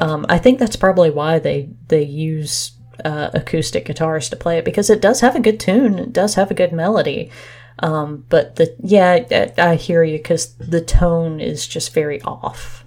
Um, 0.00 0.26
I 0.28 0.38
think 0.38 0.58
that's 0.58 0.76
probably 0.76 1.10
why 1.10 1.38
they 1.38 1.70
they 1.88 2.02
use 2.02 2.72
uh, 3.04 3.30
acoustic 3.34 3.86
guitars 3.86 4.28
to 4.30 4.36
play 4.36 4.58
it 4.58 4.64
because 4.64 4.90
it 4.90 5.00
does 5.00 5.20
have 5.20 5.36
a 5.36 5.40
good 5.40 5.60
tune, 5.60 5.98
it 5.98 6.12
does 6.12 6.34
have 6.34 6.50
a 6.50 6.54
good 6.54 6.72
melody. 6.72 7.30
Um, 7.78 8.24
but 8.28 8.56
the 8.56 8.74
yeah, 8.82 9.24
I, 9.30 9.52
I 9.72 9.74
hear 9.76 10.02
you 10.02 10.18
because 10.18 10.54
the 10.56 10.80
tone 10.80 11.40
is 11.40 11.66
just 11.66 11.92
very 11.92 12.20
off. 12.22 12.84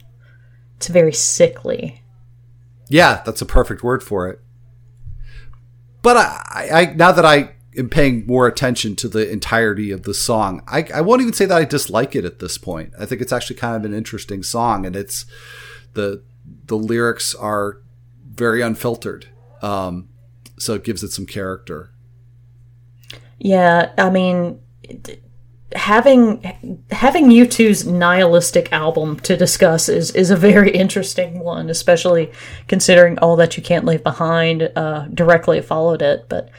It's 0.78 0.88
very 0.88 1.14
sickly. 1.14 2.04
Yeah, 2.88 3.22
that's 3.26 3.42
a 3.42 3.46
perfect 3.46 3.84
word 3.84 4.02
for 4.02 4.28
it. 4.30 4.40
But 6.02 6.18
I, 6.18 6.70
I 6.72 6.94
now 6.96 7.12
that 7.12 7.26
I 7.26 7.52
am 7.78 7.90
paying 7.90 8.26
more 8.26 8.48
attention 8.48 8.96
to 8.98 9.08
the 9.08 9.30
entirety 9.30 9.92
of 9.92 10.04
the 10.04 10.14
song, 10.14 10.64
I, 10.68 10.88
I 10.94 11.02
won't 11.02 11.22
even 11.22 11.34
say 11.34 11.46
that 11.46 11.58
I 11.58 11.66
dislike 11.66 12.16
it 12.16 12.26
at 12.26 12.40
this 12.40 12.58
point. 12.58 12.94
I 13.00 13.06
think 13.06 13.22
it's 13.22 13.34
actually 13.34 13.58
kind 13.58 13.76
of 13.76 13.86
an 13.86 13.96
interesting 13.96 14.42
song, 14.42 14.86
and 14.86 14.96
it's 14.96 15.26
the 15.94 16.24
the 16.66 16.78
lyrics 16.78 17.36
are 17.36 17.82
very 18.32 18.62
unfiltered, 18.62 19.30
um, 19.62 20.10
so 20.58 20.74
it 20.74 20.84
gives 20.84 21.04
it 21.04 21.12
some 21.12 21.26
character. 21.26 21.92
Yeah, 23.40 23.92
I 23.98 24.10
mean, 24.10 24.60
having 25.74 26.42
having 26.92 27.30
U2's 27.30 27.86
nihilistic 27.86 28.72
album 28.74 29.20
to 29.22 29.38
discuss 29.38 29.88
is 29.88 30.12
is 30.12 30.32
a 30.32 30.36
very 30.36 30.72
interesting 30.72 31.40
one, 31.40 31.70
especially 31.70 32.32
considering 32.68 33.20
all 33.20 33.36
that 33.36 33.56
you 33.58 33.64
can't 33.64 33.86
leave 33.86 34.04
behind 34.04 34.72
uh, 34.76 35.08
directly 35.14 35.62
followed 35.62 36.02
it. 36.02 36.26
But 36.28 36.50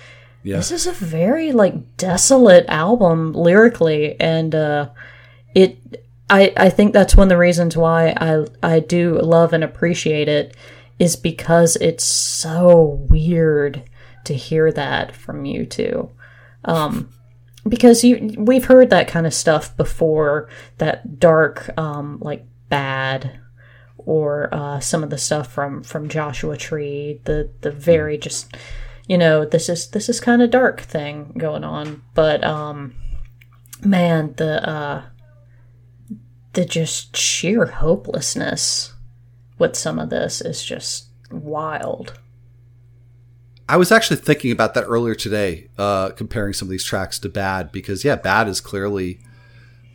Yeah, 0.43 0.57
this 0.57 0.71
is 0.71 0.87
a 0.87 0.93
very 0.93 1.53
like 1.53 1.97
desolate 1.97 2.67
album 2.69 3.33
lyrically, 3.33 4.19
and 4.21 4.55
uh, 4.55 4.91
it. 5.55 5.79
I, 6.31 6.53
I 6.57 6.71
think 6.71 6.93
that's 6.93 7.17
one 7.17 7.27
of 7.27 7.29
the 7.29 7.37
reasons 7.37 7.77
why 7.77 8.15
I 8.17 8.47
I 8.63 8.81
do 8.81 9.19
love 9.19 9.53
and 9.53 9.65
appreciate 9.65 10.29
it 10.29 10.57
is 10.99 11.17
because 11.17 11.77
it's 11.77 12.05
so 12.05 13.05
weird 13.11 13.83
to 14.25 14.35
hear 14.35 14.71
that 14.71 15.15
from 15.15 15.43
U2. 15.43 16.09
Because 17.69 18.05
you 18.05 18.35
we've 18.39 18.67
heard 18.67 18.91
that 18.91 19.09
kind 19.09 19.27
of 19.27 19.35
stuff 19.35 19.77
before 19.77 20.49
that 20.79 21.19
dark 21.19 21.69
um 21.79 22.19
like 22.21 22.47
bad 22.69 23.39
or 23.99 24.49
uh 24.55 24.81
some 24.81 25.03
of 25.03 25.11
the 25.11 25.19
stuff 25.19 25.53
from 25.53 25.83
from 25.83 26.09
Joshua 26.09 26.57
Tree 26.57 27.21
the 27.25 27.51
the 27.61 27.71
very 27.71 28.17
just 28.17 28.57
you 29.07 29.19
know 29.19 29.45
this 29.45 29.69
is 29.69 29.89
this 29.91 30.09
is 30.09 30.21
kind 30.21 30.41
of 30.41 30.51
dark 30.51 30.81
thing 30.81 31.35
going 31.37 31.65
on. 31.65 32.03
But 32.15 32.43
um 32.45 32.95
man 33.83 34.35
the 34.37 34.67
uh 34.67 35.03
the 36.53 36.65
just 36.65 37.17
sheer 37.17 37.67
hopelessness 37.67 38.93
with 39.59 39.77
some 39.77 39.99
of 39.99 40.11
this 40.11 40.41
is 40.41 40.65
just 40.65 41.07
wild 41.31 42.19
I 43.71 43.77
was 43.77 43.93
actually 43.93 44.17
thinking 44.17 44.51
about 44.51 44.75
that 44.75 44.83
earlier 44.89 45.15
today, 45.15 45.69
uh, 45.79 46.11
comparing 46.11 46.55
some 46.55 46.67
of 46.67 46.71
these 46.71 46.83
tracks 46.83 47.21
to 47.21 47.29
Bad, 47.29 47.71
because 47.71 48.05
yeah, 48.05 48.17
Bad 48.17 48.49
is 48.49 48.61
clearly, 48.61 49.21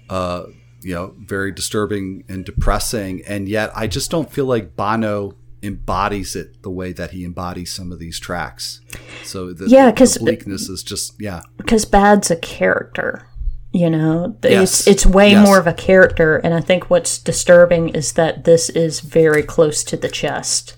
uh, 0.09 0.43
you 0.81 0.95
know, 0.95 1.13
very 1.17 1.51
disturbing 1.51 2.23
and 2.29 2.45
depressing, 2.45 3.21
and 3.27 3.49
yet 3.49 3.71
I 3.75 3.87
just 3.87 4.09
don't 4.09 4.31
feel 4.31 4.45
like 4.45 4.77
Bono 4.77 5.35
embodies 5.61 6.37
it 6.37 6.63
the 6.63 6.69
way 6.69 6.93
that 6.93 7.11
he 7.11 7.25
embodies 7.25 7.73
some 7.73 7.91
of 7.91 7.99
these 7.99 8.17
tracks. 8.17 8.79
So 9.25 9.51
the, 9.51 9.67
Yeah, 9.67 9.91
because 9.91 10.19
bleakness 10.19 10.69
is 10.69 10.81
just 10.81 11.19
yeah, 11.19 11.41
because 11.57 11.83
Bad's 11.83 12.31
a 12.31 12.37
character. 12.37 13.27
You 13.75 13.89
know, 13.89 14.37
Yes. 14.41 14.79
it's 14.79 14.87
it's 14.87 15.05
way 15.05 15.31
Yes. 15.31 15.45
more 15.45 15.59
of 15.59 15.67
a 15.67 15.73
character, 15.73 16.37
and 16.37 16.53
I 16.53 16.61
think 16.61 16.89
what's 16.89 17.17
disturbing 17.17 17.89
is 17.89 18.13
that 18.13 18.45
this 18.45 18.69
is 18.69 19.01
very 19.01 19.43
close 19.43 19.83
to 19.83 19.97
the 19.97 20.07
chest. 20.07 20.77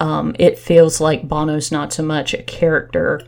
Um, 0.00 0.34
it 0.36 0.58
feels 0.58 1.00
like 1.00 1.28
Bono's 1.28 1.70
not 1.70 1.92
so 1.92 2.02
much 2.02 2.34
a 2.34 2.42
character 2.42 3.20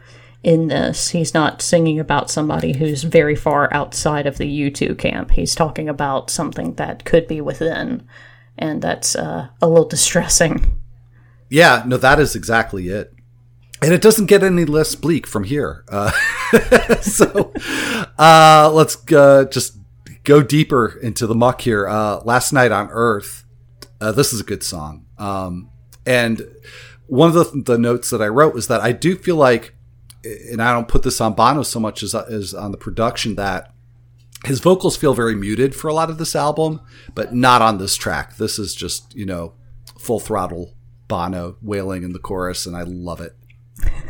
in 0.43 0.67
this. 0.67 1.11
He's 1.11 1.33
not 1.33 1.63
singing 1.63 2.01
about 2.01 2.29
somebody 2.29 2.77
who's 2.77 3.05
very 3.05 3.37
far 3.37 3.73
outside 3.73 4.27
of 4.27 4.37
the 4.39 4.47
U2 4.49 4.99
camp. 4.99 5.31
He's 5.31 5.55
talking 5.55 5.89
about 5.89 6.29
something 6.29 6.75
that 6.75 7.05
could 7.05 7.29
be 7.29 7.41
within, 7.41 8.03
and 8.59 8.83
that's 8.83 9.15
uh, 9.15 9.47
a 9.63 9.69
little 9.69 9.87
distressing. 9.89 10.73
yeah. 11.49 11.85
No, 11.87 11.97
that 11.99 12.19
is 12.19 12.35
exactly 12.35 12.89
it. 12.89 13.13
And 13.81 13.93
it 13.93 14.03
doesn't 14.03 14.27
get 14.27 14.43
any 14.43 14.65
less 14.65 14.95
bleak 14.95 15.27
from 15.27 15.45
here. 15.45 15.85
Uh, 15.89 16.11
so 17.01 17.53
uh, 18.19 18.71
let's 18.73 18.97
uh, 19.13 19.45
just 19.51 19.77
go 20.25 20.43
deeper 20.43 20.99
into 21.01 21.27
the 21.27 21.35
muck 21.35 21.61
here. 21.61 21.87
Uh, 21.87 22.21
Last 22.25 22.53
Night 22.53 22.73
on 22.73 22.89
Earth. 22.91 23.45
Uh, 24.01 24.13
this 24.13 24.33
is 24.33 24.41
a 24.41 24.45
good 24.45 24.63
song. 24.63 25.07
Um, 25.17 25.71
and 26.05 26.43
one 27.07 27.29
of 27.29 27.35
the, 27.35 27.63
the 27.63 27.79
notes 27.79 28.11
that 28.11 28.21
I 28.21 28.29
wrote 28.29 28.55
was 28.55 28.69
that 28.69 28.81
I 28.81 28.93
do 28.93 29.17
feel 29.17 29.37
like, 29.37 29.75
and 30.25 30.61
I 30.61 30.73
don't 30.73 30.89
put 30.89 31.03
this 31.03 31.21
on 31.21 31.35
Bono 31.35 31.63
so 31.63 31.79
much 31.79 32.03
as, 32.03 32.15
as 32.15 32.55
on 32.55 32.73
the 32.73 32.79
production, 32.79 33.37
that 33.37 33.73
his 34.45 34.61
vocals 34.61 34.97
feel 34.97 35.15
very 35.15 35.35
muted 35.35 35.75
for 35.75 35.89
a 35.89 35.95
lot 35.95 36.11
of 36.11 36.19
this 36.19 36.37
album, 36.37 36.81
but 37.15 37.35
not 37.35 37.63
on 37.63 37.79
this 37.79 37.97
track. 37.97 38.37
This 38.37 38.59
is 38.59 38.75
just, 38.75 39.15
you 39.15 39.27
know, 39.27 39.55
full 39.99 40.21
throttle 40.21 40.75
Bono 41.09 41.57
wailing 41.63 42.03
in 42.03 42.13
the 42.13 42.19
chorus, 42.19 42.67
and 42.67 42.77
I 42.77 42.83
love 42.83 43.21
it. 43.21 43.38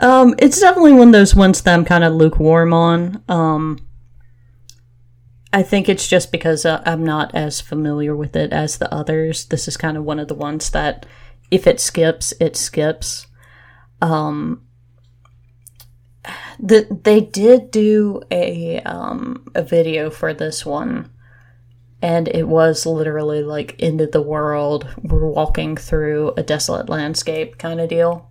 Um, 0.00 0.34
it's 0.38 0.58
definitely 0.58 0.94
one 0.94 1.08
of 1.08 1.12
those 1.12 1.34
ones 1.34 1.60
that 1.62 1.74
I'm 1.74 1.84
kind 1.84 2.04
of 2.04 2.14
lukewarm 2.14 2.72
on. 2.72 3.22
Um, 3.28 3.78
I 5.52 5.62
think 5.62 5.88
it's 5.88 6.08
just 6.08 6.32
because 6.32 6.64
uh, 6.64 6.82
I'm 6.86 7.04
not 7.04 7.34
as 7.34 7.60
familiar 7.60 8.16
with 8.16 8.34
it 8.34 8.52
as 8.52 8.78
the 8.78 8.92
others. 8.92 9.44
This 9.46 9.68
is 9.68 9.76
kind 9.76 9.96
of 9.96 10.04
one 10.04 10.18
of 10.18 10.28
the 10.28 10.34
ones 10.34 10.70
that, 10.70 11.06
if 11.50 11.66
it 11.66 11.80
skips, 11.80 12.32
it 12.40 12.56
skips. 12.56 13.26
Um, 14.00 14.62
the, 16.58 16.86
they 17.02 17.20
did 17.20 17.70
do 17.70 18.22
a 18.30 18.80
um, 18.80 19.50
a 19.54 19.62
video 19.62 20.10
for 20.10 20.32
this 20.32 20.64
one, 20.64 21.10
and 22.00 22.28
it 22.28 22.46
was 22.46 22.86
literally 22.86 23.42
like 23.42 23.76
end 23.78 24.00
of 24.00 24.12
the 24.12 24.22
world. 24.22 24.86
We're 25.02 25.26
walking 25.26 25.76
through 25.76 26.34
a 26.36 26.42
desolate 26.42 26.88
landscape 26.88 27.58
kind 27.58 27.80
of 27.80 27.88
deal. 27.88 28.30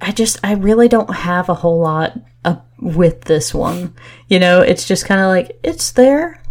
I 0.00 0.12
just 0.12 0.38
I 0.44 0.52
really 0.54 0.88
don't 0.88 1.12
have 1.12 1.48
a 1.48 1.54
whole 1.54 1.80
lot 1.80 2.12
uh, 2.44 2.56
with 2.80 3.22
this 3.22 3.52
one. 3.52 3.94
You 4.28 4.38
know, 4.38 4.60
it's 4.60 4.86
just 4.86 5.06
kind 5.06 5.20
of 5.20 5.28
like 5.28 5.58
it's 5.62 5.90
there, 5.92 6.42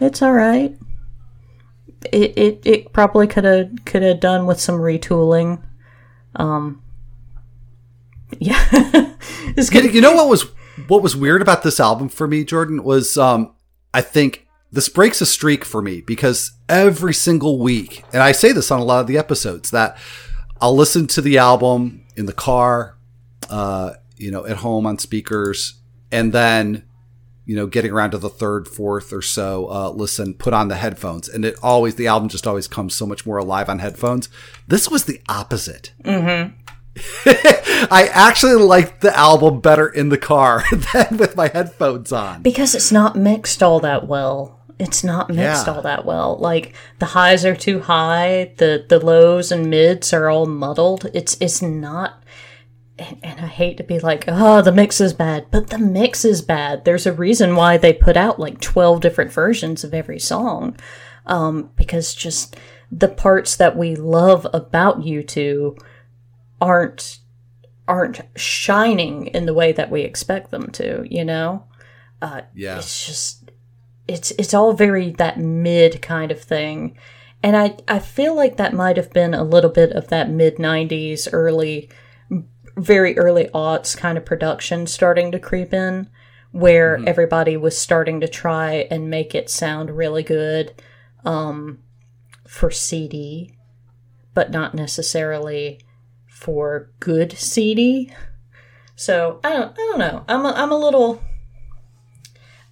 it's 0.00 0.22
all 0.22 0.32
right. 0.32 0.76
It 2.12 2.36
it, 2.38 2.60
it 2.64 2.92
probably 2.92 3.26
could 3.26 3.44
have 3.44 3.70
could 3.84 4.02
have 4.02 4.20
done 4.20 4.46
with 4.46 4.60
some 4.60 4.76
retooling. 4.80 5.62
Um, 6.36 6.82
yeah, 8.38 8.64
it's 9.56 9.72
You, 9.72 9.82
good. 9.82 9.94
you 9.94 10.00
know 10.00 10.14
what 10.14 10.28
was 10.28 10.44
what 10.86 11.02
was 11.02 11.16
weird 11.16 11.42
about 11.42 11.62
this 11.62 11.80
album 11.80 12.08
for 12.08 12.26
me, 12.28 12.44
Jordan, 12.44 12.82
was 12.84 13.16
um, 13.18 13.52
I 13.92 14.00
think 14.00 14.46
this 14.70 14.88
breaks 14.88 15.20
a 15.20 15.26
streak 15.26 15.64
for 15.64 15.80
me 15.82 16.00
because 16.02 16.52
every 16.68 17.14
single 17.14 17.58
week, 17.58 18.04
and 18.12 18.22
I 18.22 18.32
say 18.32 18.52
this 18.52 18.70
on 18.70 18.80
a 18.80 18.84
lot 18.84 19.00
of 19.00 19.06
the 19.06 19.18
episodes, 19.18 19.70
that 19.70 19.96
I'll 20.60 20.76
listen 20.76 21.06
to 21.08 21.20
the 21.22 21.38
album 21.38 22.04
in 22.18 22.26
the 22.26 22.32
car, 22.32 22.98
uh, 23.48 23.92
you 24.16 24.30
know, 24.30 24.44
at 24.44 24.58
home 24.58 24.84
on 24.86 24.98
speakers, 24.98 25.80
and 26.10 26.32
then, 26.32 26.82
you 27.46 27.54
know, 27.54 27.66
getting 27.66 27.92
around 27.92 28.10
to 28.10 28.18
the 28.18 28.28
third, 28.28 28.66
fourth 28.66 29.12
or 29.12 29.22
so, 29.22 29.70
uh, 29.70 29.90
listen, 29.90 30.34
put 30.34 30.52
on 30.52 30.66
the 30.66 30.74
headphones, 30.74 31.28
and 31.28 31.44
it 31.44 31.54
always 31.62 31.94
the 31.94 32.08
album 32.08 32.28
just 32.28 32.46
always 32.46 32.66
comes 32.66 32.94
so 32.94 33.06
much 33.06 33.24
more 33.24 33.38
alive 33.38 33.68
on 33.68 33.78
headphones. 33.78 34.28
This 34.66 34.90
was 34.90 35.04
the 35.04 35.20
opposite. 35.28 35.92
Mm-hmm. 36.02 36.54
I 37.92 38.10
actually 38.12 38.56
liked 38.56 39.00
the 39.00 39.16
album 39.16 39.60
better 39.60 39.88
in 39.88 40.08
the 40.08 40.18
car 40.18 40.64
than 40.92 41.18
with 41.18 41.36
my 41.36 41.46
headphones 41.46 42.10
on. 42.10 42.42
Because 42.42 42.74
it's 42.74 42.90
not 42.90 43.14
mixed 43.14 43.62
all 43.62 43.78
that 43.80 44.08
well. 44.08 44.57
It's 44.78 45.02
not 45.02 45.28
mixed 45.28 45.66
Yeah. 45.66 45.72
all 45.74 45.82
that 45.82 46.04
well. 46.04 46.36
Like 46.38 46.74
the 46.98 47.06
highs 47.06 47.44
are 47.44 47.56
too 47.56 47.80
high, 47.80 48.52
the 48.58 48.84
the 48.88 49.04
lows 49.04 49.50
and 49.50 49.68
mids 49.70 50.12
are 50.12 50.28
all 50.30 50.46
muddled. 50.46 51.10
It's 51.14 51.36
it's 51.40 51.60
not 51.62 52.22
and, 52.98 53.18
and 53.22 53.40
I 53.40 53.46
hate 53.46 53.76
to 53.76 53.84
be 53.84 54.00
like, 54.00 54.24
oh, 54.26 54.60
the 54.60 54.72
mix 54.72 55.00
is 55.00 55.12
bad, 55.12 55.46
but 55.52 55.68
the 55.70 55.78
mix 55.78 56.24
is 56.24 56.42
bad. 56.42 56.84
There's 56.84 57.06
a 57.06 57.12
reason 57.12 57.54
why 57.54 57.76
they 57.76 57.92
put 57.92 58.16
out 58.16 58.40
like 58.40 58.60
12 58.60 59.00
different 59.00 59.32
versions 59.32 59.84
of 59.84 59.94
every 59.94 60.18
song. 60.18 60.76
Um, 61.26 61.70
because 61.76 62.14
just 62.14 62.56
the 62.90 63.06
parts 63.08 63.54
that 63.56 63.76
we 63.76 63.94
love 63.94 64.46
about 64.52 65.00
U2 65.02 65.78
aren't 66.60 67.18
aren't 67.86 68.20
shining 68.36 69.26
in 69.28 69.46
the 69.46 69.54
way 69.54 69.72
that 69.72 69.90
we 69.90 70.02
expect 70.02 70.50
them 70.50 70.68
to, 70.72 71.06
you 71.08 71.24
know? 71.24 71.64
Yeah. 72.54 72.76
it's 72.78 73.06
just 73.06 73.37
it's 74.08 74.30
it's 74.32 74.54
all 74.54 74.72
very 74.72 75.10
that 75.12 75.38
mid 75.38 76.02
kind 76.02 76.32
of 76.32 76.40
thing. 76.40 76.96
And 77.40 77.56
i 77.56 77.76
i 77.86 78.00
feel 78.00 78.34
like 78.34 78.56
that 78.56 78.74
might 78.74 78.96
have 78.96 79.12
been 79.12 79.32
a 79.32 79.44
little 79.44 79.70
bit 79.70 79.92
of 79.92 80.08
that 80.08 80.28
mid 80.28 80.56
90s 80.56 81.28
early 81.32 81.88
very 82.76 83.16
early 83.16 83.44
aughts 83.54 83.96
kind 83.96 84.18
of 84.18 84.24
production 84.24 84.86
starting 84.88 85.30
to 85.32 85.38
creep 85.38 85.72
in 85.72 86.08
where 86.50 86.98
everybody 87.06 87.56
was 87.56 87.78
starting 87.78 88.20
to 88.20 88.26
try 88.28 88.88
and 88.90 89.10
make 89.10 89.34
it 89.36 89.50
sound 89.50 89.96
really 89.96 90.22
good 90.24 90.82
um 91.24 91.78
for 92.46 92.70
cd 92.70 93.54
but 94.34 94.50
not 94.50 94.74
necessarily 94.74 95.80
for 96.28 96.90
good 96.98 97.32
cd 97.38 98.12
so 98.96 99.38
i 99.44 99.50
don't 99.50 99.72
i 99.72 99.76
don't 99.76 99.98
know. 99.98 100.24
I'm 100.28 100.44
a, 100.44 100.50
i'm 100.50 100.72
a 100.72 100.78
little 100.78 101.22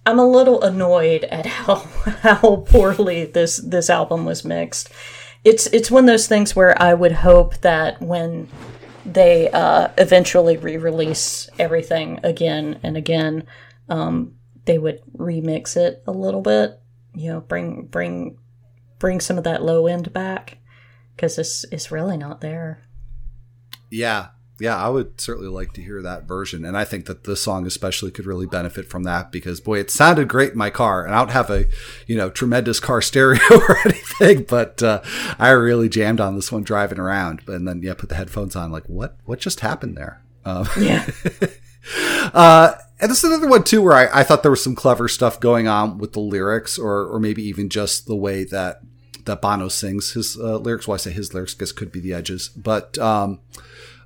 I'm 0.07 0.19
a 0.19 0.25
little 0.25 0.61
annoyed 0.61 1.25
at 1.25 1.45
how 1.45 1.75
how 2.21 2.63
poorly 2.69 3.25
this 3.25 3.57
this 3.57 3.89
album 3.89 4.23
was 4.23 4.45
mixed. 4.45 4.89
It's 5.43 5.67
it's 5.67 5.91
one 5.91 6.05
of 6.05 6.07
those 6.07 6.27
things 6.27 6.55
where 6.55 6.81
I 6.81 6.93
would 6.93 7.11
hope 7.11 7.57
that 7.57 8.01
when 8.01 8.47
they 9.05 9.49
uh, 9.49 9.89
eventually 9.97 10.55
re-release 10.55 11.49
everything 11.59 12.21
again 12.23 12.79
and 12.83 12.95
again, 12.95 13.45
um, 13.89 14.35
they 14.63 14.77
would 14.77 15.01
remix 15.13 15.75
it 15.75 16.03
a 16.07 16.11
little 16.11 16.41
bit. 16.41 16.79
You 17.13 17.33
know, 17.33 17.41
bring 17.41 17.87
bring 17.87 18.37
bring 18.99 19.19
some 19.19 19.37
of 19.37 19.43
that 19.43 19.61
low 19.61 19.87
end 19.87 20.13
back 20.13 20.59
because 21.17 21.37
it's 21.37 21.65
it's 21.69 21.91
really 21.91 22.15
not 22.15 22.39
there. 22.39 22.81
Yeah. 23.89 24.27
Yeah, 24.59 24.75
I 24.75 24.89
would 24.89 25.21
certainly 25.21 25.49
like 25.49 25.73
to 25.73 25.83
hear 25.83 26.01
that 26.01 26.23
version. 26.23 26.65
And 26.65 26.75
I 26.75 26.83
think 26.83 27.05
that 27.05 27.25
this 27.25 27.43
song 27.43 27.67
especially 27.67 28.09
could 28.09 28.25
really 28.25 28.47
benefit 28.47 28.89
from 28.89 29.03
that 29.03 29.31
because 29.31 29.59
boy, 29.59 29.79
it 29.79 29.91
sounded 29.91 30.27
great 30.27 30.53
in 30.53 30.57
my 30.57 30.71
car. 30.71 31.05
And 31.05 31.13
I 31.13 31.19
don't 31.19 31.31
have 31.31 31.51
a, 31.51 31.65
you 32.07 32.17
know, 32.17 32.31
tremendous 32.31 32.79
car 32.79 33.01
stereo 33.01 33.39
or 33.51 33.77
anything, 33.85 34.43
but 34.43 34.81
uh, 34.81 35.01
I 35.37 35.49
really 35.49 35.89
jammed 35.89 36.19
on 36.19 36.35
this 36.35 36.51
one 36.51 36.63
driving 36.63 36.97
around. 36.97 37.41
And 37.47 37.67
then 37.67 37.83
yeah, 37.83 37.93
put 37.93 38.09
the 38.09 38.15
headphones 38.15 38.55
on, 38.55 38.71
like, 38.71 38.85
what 38.87 39.17
what 39.25 39.39
just 39.39 39.59
happened 39.59 39.95
there? 39.95 40.23
Um, 40.43 40.67
Yeah, 40.79 41.07
uh, 42.33 42.73
and 42.99 43.11
this 43.11 43.23
is 43.23 43.29
another 43.29 43.47
one 43.47 43.63
too 43.63 43.81
where 43.81 43.93
I, 43.93 44.21
I 44.21 44.23
thought 44.23 44.41
there 44.41 44.51
was 44.51 44.63
some 44.63 44.75
clever 44.75 45.07
stuff 45.07 45.39
going 45.39 45.67
on 45.67 45.99
with 45.99 46.13
the 46.13 46.19
lyrics, 46.19 46.79
or 46.79 47.05
or 47.05 47.19
maybe 47.19 47.43
even 47.43 47.69
just 47.69 48.07
the 48.07 48.15
way 48.15 48.43
that 48.45 48.81
that 49.25 49.41
Bono 49.41 49.67
sings 49.67 50.13
his 50.13 50.35
uh, 50.35 50.57
lyrics. 50.57 50.87
Well, 50.87 50.95
I 50.95 50.97
say 50.97 51.11
his 51.11 51.33
lyrics 51.33 51.53
because 51.53 51.71
could 51.71 51.91
be 51.91 51.99
the 51.99 52.13
Edge's, 52.13 52.49
but 52.49 52.97
um, 52.97 53.39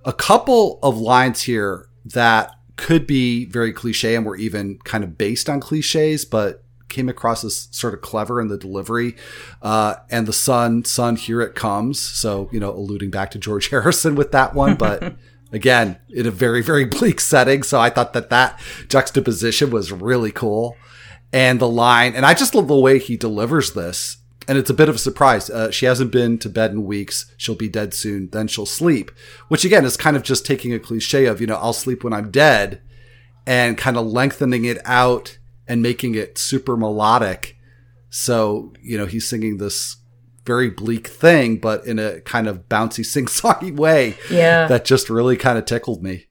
a 0.05 0.13
couple 0.13 0.79
of 0.81 0.97
lines 0.97 1.43
here 1.43 1.87
that 2.05 2.55
could 2.77 3.05
be 3.05 3.45
very 3.45 3.71
cliche 3.71 4.15
and 4.15 4.25
were 4.25 4.35
even 4.35 4.79
kind 4.79 5.03
of 5.03 5.17
based 5.17 5.49
on 5.49 5.59
cliches, 5.59 6.25
but 6.25 6.63
came 6.89 7.09
across 7.09 7.43
as 7.43 7.69
sort 7.71 7.93
of 7.93 8.01
clever 8.01 8.41
in 8.41 8.47
the 8.47 8.57
delivery. 8.57 9.15
Uh, 9.61 9.95
and 10.09 10.27
the 10.27 10.33
sun, 10.33 10.85
sun, 10.85 11.15
here 11.15 11.41
it 11.41 11.55
comes. 11.55 11.99
So, 11.99 12.49
you 12.51 12.59
know, 12.59 12.71
alluding 12.71 13.11
back 13.11 13.31
to 13.31 13.39
George 13.39 13.69
Harrison 13.69 14.15
with 14.15 14.31
that 14.31 14.53
one, 14.53 14.75
but 14.75 15.15
again, 15.51 15.97
in 16.09 16.25
a 16.25 16.31
very, 16.31 16.61
very 16.61 16.85
bleak 16.85 17.19
setting. 17.19 17.63
So 17.63 17.79
I 17.79 17.89
thought 17.89 18.13
that 18.13 18.29
that 18.29 18.59
juxtaposition 18.89 19.71
was 19.71 19.91
really 19.91 20.31
cool. 20.31 20.75
And 21.33 21.61
the 21.61 21.69
line, 21.69 22.13
and 22.13 22.25
I 22.25 22.33
just 22.33 22.53
love 22.53 22.67
the 22.67 22.77
way 22.77 22.99
he 22.99 23.15
delivers 23.15 23.71
this. 23.71 24.17
And 24.51 24.57
it's 24.57 24.69
a 24.69 24.73
bit 24.73 24.89
of 24.89 24.95
a 24.95 24.99
surprise. 24.99 25.49
Uh, 25.49 25.71
she 25.71 25.85
hasn't 25.85 26.11
been 26.11 26.37
to 26.39 26.49
bed 26.49 26.71
in 26.71 26.83
weeks. 26.83 27.25
She'll 27.37 27.55
be 27.55 27.69
dead 27.69 27.93
soon. 27.93 28.29
Then 28.31 28.49
she'll 28.49 28.65
sleep, 28.65 29.09
which 29.47 29.63
again 29.63 29.85
is 29.85 29.95
kind 29.95 30.17
of 30.17 30.23
just 30.23 30.45
taking 30.45 30.73
a 30.73 30.79
cliche 30.79 31.25
of, 31.25 31.39
you 31.39 31.47
know, 31.47 31.55
I'll 31.55 31.71
sleep 31.71 32.03
when 32.03 32.11
I'm 32.11 32.31
dead 32.31 32.81
and 33.47 33.77
kind 33.77 33.95
of 33.95 34.05
lengthening 34.07 34.65
it 34.65 34.79
out 34.83 35.37
and 35.69 35.81
making 35.81 36.15
it 36.15 36.37
super 36.37 36.75
melodic. 36.75 37.55
So, 38.09 38.73
you 38.81 38.97
know, 38.97 39.05
he's 39.05 39.25
singing 39.25 39.55
this 39.55 39.95
very 40.45 40.69
bleak 40.69 41.07
thing, 41.07 41.55
but 41.55 41.85
in 41.85 41.97
a 41.97 42.19
kind 42.19 42.49
of 42.49 42.67
bouncy 42.67 43.05
sing 43.05 43.27
songy 43.27 43.73
way. 43.73 44.17
Yeah. 44.29 44.67
That 44.67 44.83
just 44.83 45.09
really 45.09 45.37
kind 45.37 45.59
of 45.59 45.63
tickled 45.63 46.03
me. 46.03 46.25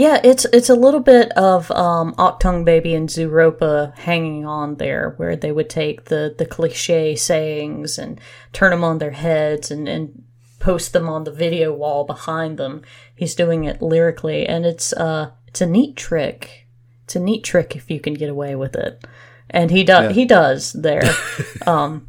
Yeah, 0.00 0.18
it's 0.24 0.46
it's 0.46 0.70
a 0.70 0.74
little 0.74 1.00
bit 1.00 1.30
of 1.32 1.70
um, 1.72 2.14
Achtung 2.14 2.64
Baby 2.64 2.94
and 2.94 3.06
Zooropa 3.06 3.94
hanging 3.98 4.46
on 4.46 4.76
there, 4.76 5.12
where 5.18 5.36
they 5.36 5.52
would 5.52 5.68
take 5.68 6.06
the, 6.06 6.34
the 6.38 6.46
cliche 6.46 7.14
sayings 7.14 7.98
and 7.98 8.18
turn 8.54 8.70
them 8.70 8.82
on 8.82 8.96
their 8.96 9.10
heads 9.10 9.70
and, 9.70 9.86
and 9.86 10.24
post 10.58 10.94
them 10.94 11.06
on 11.06 11.24
the 11.24 11.30
video 11.30 11.74
wall 11.74 12.04
behind 12.04 12.56
them. 12.56 12.80
He's 13.14 13.34
doing 13.34 13.64
it 13.64 13.82
lyrically, 13.82 14.46
and 14.46 14.64
it's 14.64 14.94
uh 14.94 15.32
it's 15.46 15.60
a 15.60 15.66
neat 15.66 15.96
trick. 15.96 16.66
It's 17.04 17.16
a 17.16 17.20
neat 17.20 17.44
trick 17.44 17.76
if 17.76 17.90
you 17.90 18.00
can 18.00 18.14
get 18.14 18.30
away 18.30 18.54
with 18.54 18.76
it, 18.76 19.04
and 19.50 19.70
he 19.70 19.84
does 19.84 20.14
he 20.14 20.24
does 20.24 20.72
there. 20.72 21.02
um, 21.66 22.08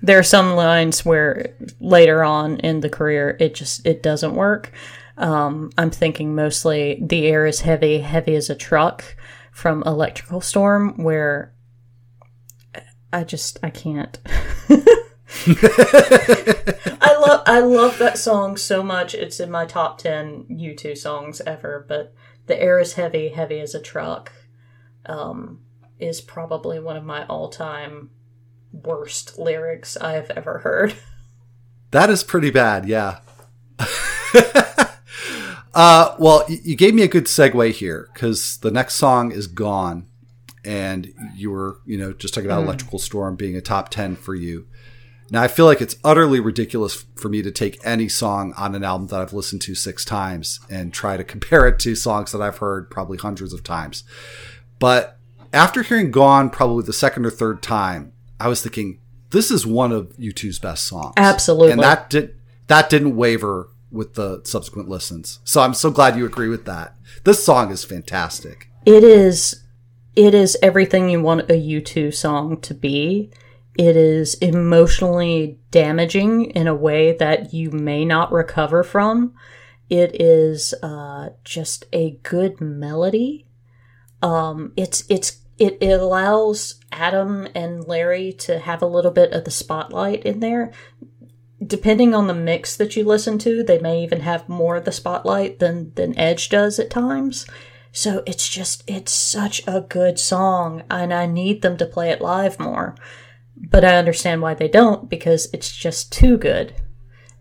there 0.00 0.18
are 0.18 0.22
some 0.22 0.54
lines 0.54 1.04
where 1.04 1.54
later 1.80 2.24
on 2.24 2.60
in 2.60 2.80
the 2.80 2.88
career 2.88 3.36
it 3.38 3.54
just 3.54 3.86
it 3.86 4.02
doesn't 4.02 4.34
work. 4.34 4.72
Um, 5.18 5.70
I'm 5.78 5.90
thinking 5.90 6.34
mostly 6.34 7.00
the 7.02 7.26
air 7.26 7.46
is 7.46 7.60
heavy, 7.60 7.98
heavy 8.00 8.34
as 8.34 8.50
a 8.50 8.54
truck 8.54 9.16
from 9.50 9.82
Electrical 9.84 10.40
Storm, 10.40 11.02
where 11.02 11.54
I 13.12 13.24
just 13.24 13.58
I 13.62 13.70
can't. 13.70 14.18
I 15.48 17.16
love 17.20 17.42
I 17.46 17.60
love 17.60 17.98
that 17.98 18.18
song 18.18 18.56
so 18.56 18.82
much. 18.82 19.14
It's 19.14 19.40
in 19.40 19.50
my 19.50 19.64
top 19.64 19.98
ten 19.98 20.44
U2 20.50 20.98
songs 20.98 21.40
ever. 21.46 21.84
But 21.88 22.12
the 22.46 22.60
air 22.60 22.78
is 22.78 22.94
heavy, 22.94 23.28
heavy 23.28 23.60
as 23.60 23.74
a 23.74 23.80
truck, 23.80 24.32
um, 25.06 25.60
is 25.98 26.20
probably 26.20 26.78
one 26.78 26.96
of 26.96 27.04
my 27.04 27.26
all 27.26 27.48
time 27.48 28.10
worst 28.72 29.38
lyrics 29.38 29.96
I've 29.96 30.30
ever 30.30 30.58
heard. 30.58 30.94
That 31.92 32.10
is 32.10 32.24
pretty 32.24 32.50
bad, 32.50 32.86
yeah. 32.86 33.20
uh, 35.76 36.16
well, 36.18 36.42
you 36.48 36.74
gave 36.74 36.94
me 36.94 37.02
a 37.02 37.08
good 37.08 37.26
segue 37.26 37.70
here 37.72 38.08
because 38.14 38.56
the 38.58 38.70
next 38.70 38.94
song 38.94 39.30
is 39.30 39.46
Gone. 39.46 40.08
And 40.64 41.12
you 41.36 41.50
were, 41.50 41.80
you 41.84 41.98
know, 41.98 42.12
just 42.12 42.34
talking 42.34 42.48
about 42.48 42.64
Electrical 42.64 42.98
Storm 42.98 43.36
being 43.36 43.54
a 43.54 43.60
top 43.60 43.90
10 43.90 44.16
for 44.16 44.34
you. 44.34 44.66
Now, 45.30 45.42
I 45.42 45.48
feel 45.48 45.66
like 45.66 45.82
it's 45.82 45.96
utterly 46.02 46.40
ridiculous 46.40 47.04
for 47.14 47.28
me 47.28 47.42
to 47.42 47.50
take 47.50 47.78
any 47.84 48.08
song 48.08 48.54
on 48.56 48.74
an 48.74 48.84
album 48.84 49.08
that 49.08 49.20
I've 49.20 49.34
listened 49.34 49.60
to 49.62 49.74
six 49.74 50.04
times 50.04 50.60
and 50.70 50.94
try 50.94 51.16
to 51.16 51.24
compare 51.34 51.68
it 51.68 51.78
to 51.80 51.94
songs 51.94 52.32
that 52.32 52.40
I've 52.40 52.58
heard 52.58 52.90
probably 52.90 53.18
hundreds 53.18 53.52
of 53.52 53.62
times. 53.62 54.02
But 54.78 55.18
after 55.52 55.82
hearing 55.82 56.10
Gone 56.10 56.48
probably 56.48 56.84
the 56.84 56.92
second 56.94 57.26
or 57.26 57.30
third 57.30 57.62
time, 57.62 58.12
I 58.40 58.48
was 58.48 58.62
thinking, 58.62 58.98
this 59.30 59.50
is 59.50 59.66
one 59.66 59.92
of 59.92 60.16
U2's 60.16 60.58
best 60.58 60.86
songs. 60.86 61.12
Absolutely. 61.18 61.72
And 61.72 61.82
that 61.82 62.08
did 62.08 62.34
that 62.68 62.88
didn't 62.88 63.14
waver 63.14 63.68
with 63.90 64.14
the 64.14 64.42
subsequent 64.44 64.88
listens. 64.88 65.40
So 65.44 65.60
I'm 65.60 65.74
so 65.74 65.90
glad 65.90 66.16
you 66.16 66.26
agree 66.26 66.48
with 66.48 66.64
that. 66.66 66.94
This 67.24 67.44
song 67.44 67.70
is 67.70 67.84
fantastic. 67.84 68.68
It 68.84 69.04
is 69.04 69.62
it 70.14 70.34
is 70.34 70.56
everything 70.62 71.10
you 71.10 71.20
want 71.20 71.50
a 71.50 71.54
U2 71.54 72.14
song 72.14 72.60
to 72.62 72.74
be. 72.74 73.30
It 73.78 73.96
is 73.96 74.34
emotionally 74.36 75.58
damaging 75.70 76.46
in 76.52 76.66
a 76.66 76.74
way 76.74 77.12
that 77.18 77.52
you 77.52 77.70
may 77.70 78.06
not 78.06 78.32
recover 78.32 78.82
from. 78.82 79.34
It 79.90 80.18
is 80.20 80.74
uh, 80.82 81.30
just 81.44 81.84
a 81.92 82.18
good 82.22 82.60
melody. 82.60 83.46
Um, 84.22 84.72
it's 84.76 85.04
it's 85.10 85.42
it, 85.58 85.78
it 85.80 86.00
allows 86.00 86.80
Adam 86.90 87.48
and 87.54 87.86
Larry 87.86 88.32
to 88.32 88.58
have 88.58 88.82
a 88.82 88.86
little 88.86 89.10
bit 89.10 89.32
of 89.32 89.44
the 89.44 89.50
spotlight 89.50 90.24
in 90.24 90.40
there. 90.40 90.72
Depending 91.64 92.14
on 92.14 92.26
the 92.26 92.34
mix 92.34 92.76
that 92.76 92.96
you 92.96 93.04
listen 93.04 93.38
to, 93.38 93.62
they 93.62 93.78
may 93.78 94.02
even 94.02 94.20
have 94.20 94.48
more 94.48 94.76
of 94.76 94.84
the 94.84 94.92
spotlight 94.92 95.58
than 95.58 95.92
than 95.94 96.18
Edge 96.18 96.48
does 96.48 96.78
at 96.78 96.90
times. 96.90 97.46
So 97.92 98.22
it's 98.26 98.48
just 98.48 98.84
it's 98.86 99.12
such 99.12 99.66
a 99.66 99.80
good 99.80 100.18
song, 100.18 100.82
and 100.90 101.14
I 101.14 101.24
need 101.24 101.62
them 101.62 101.78
to 101.78 101.86
play 101.86 102.10
it 102.10 102.20
live 102.20 102.60
more. 102.60 102.94
But 103.56 103.86
I 103.86 103.96
understand 103.96 104.42
why 104.42 104.52
they 104.52 104.68
don't 104.68 105.08
because 105.08 105.48
it's 105.54 105.74
just 105.74 106.12
too 106.12 106.36
good, 106.36 106.74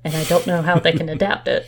and 0.03 0.15
I 0.15 0.23
don't 0.23 0.47
know 0.47 0.61
how 0.61 0.79
they 0.79 0.93
can 0.93 1.09
adapt 1.17 1.49
it. 1.49 1.67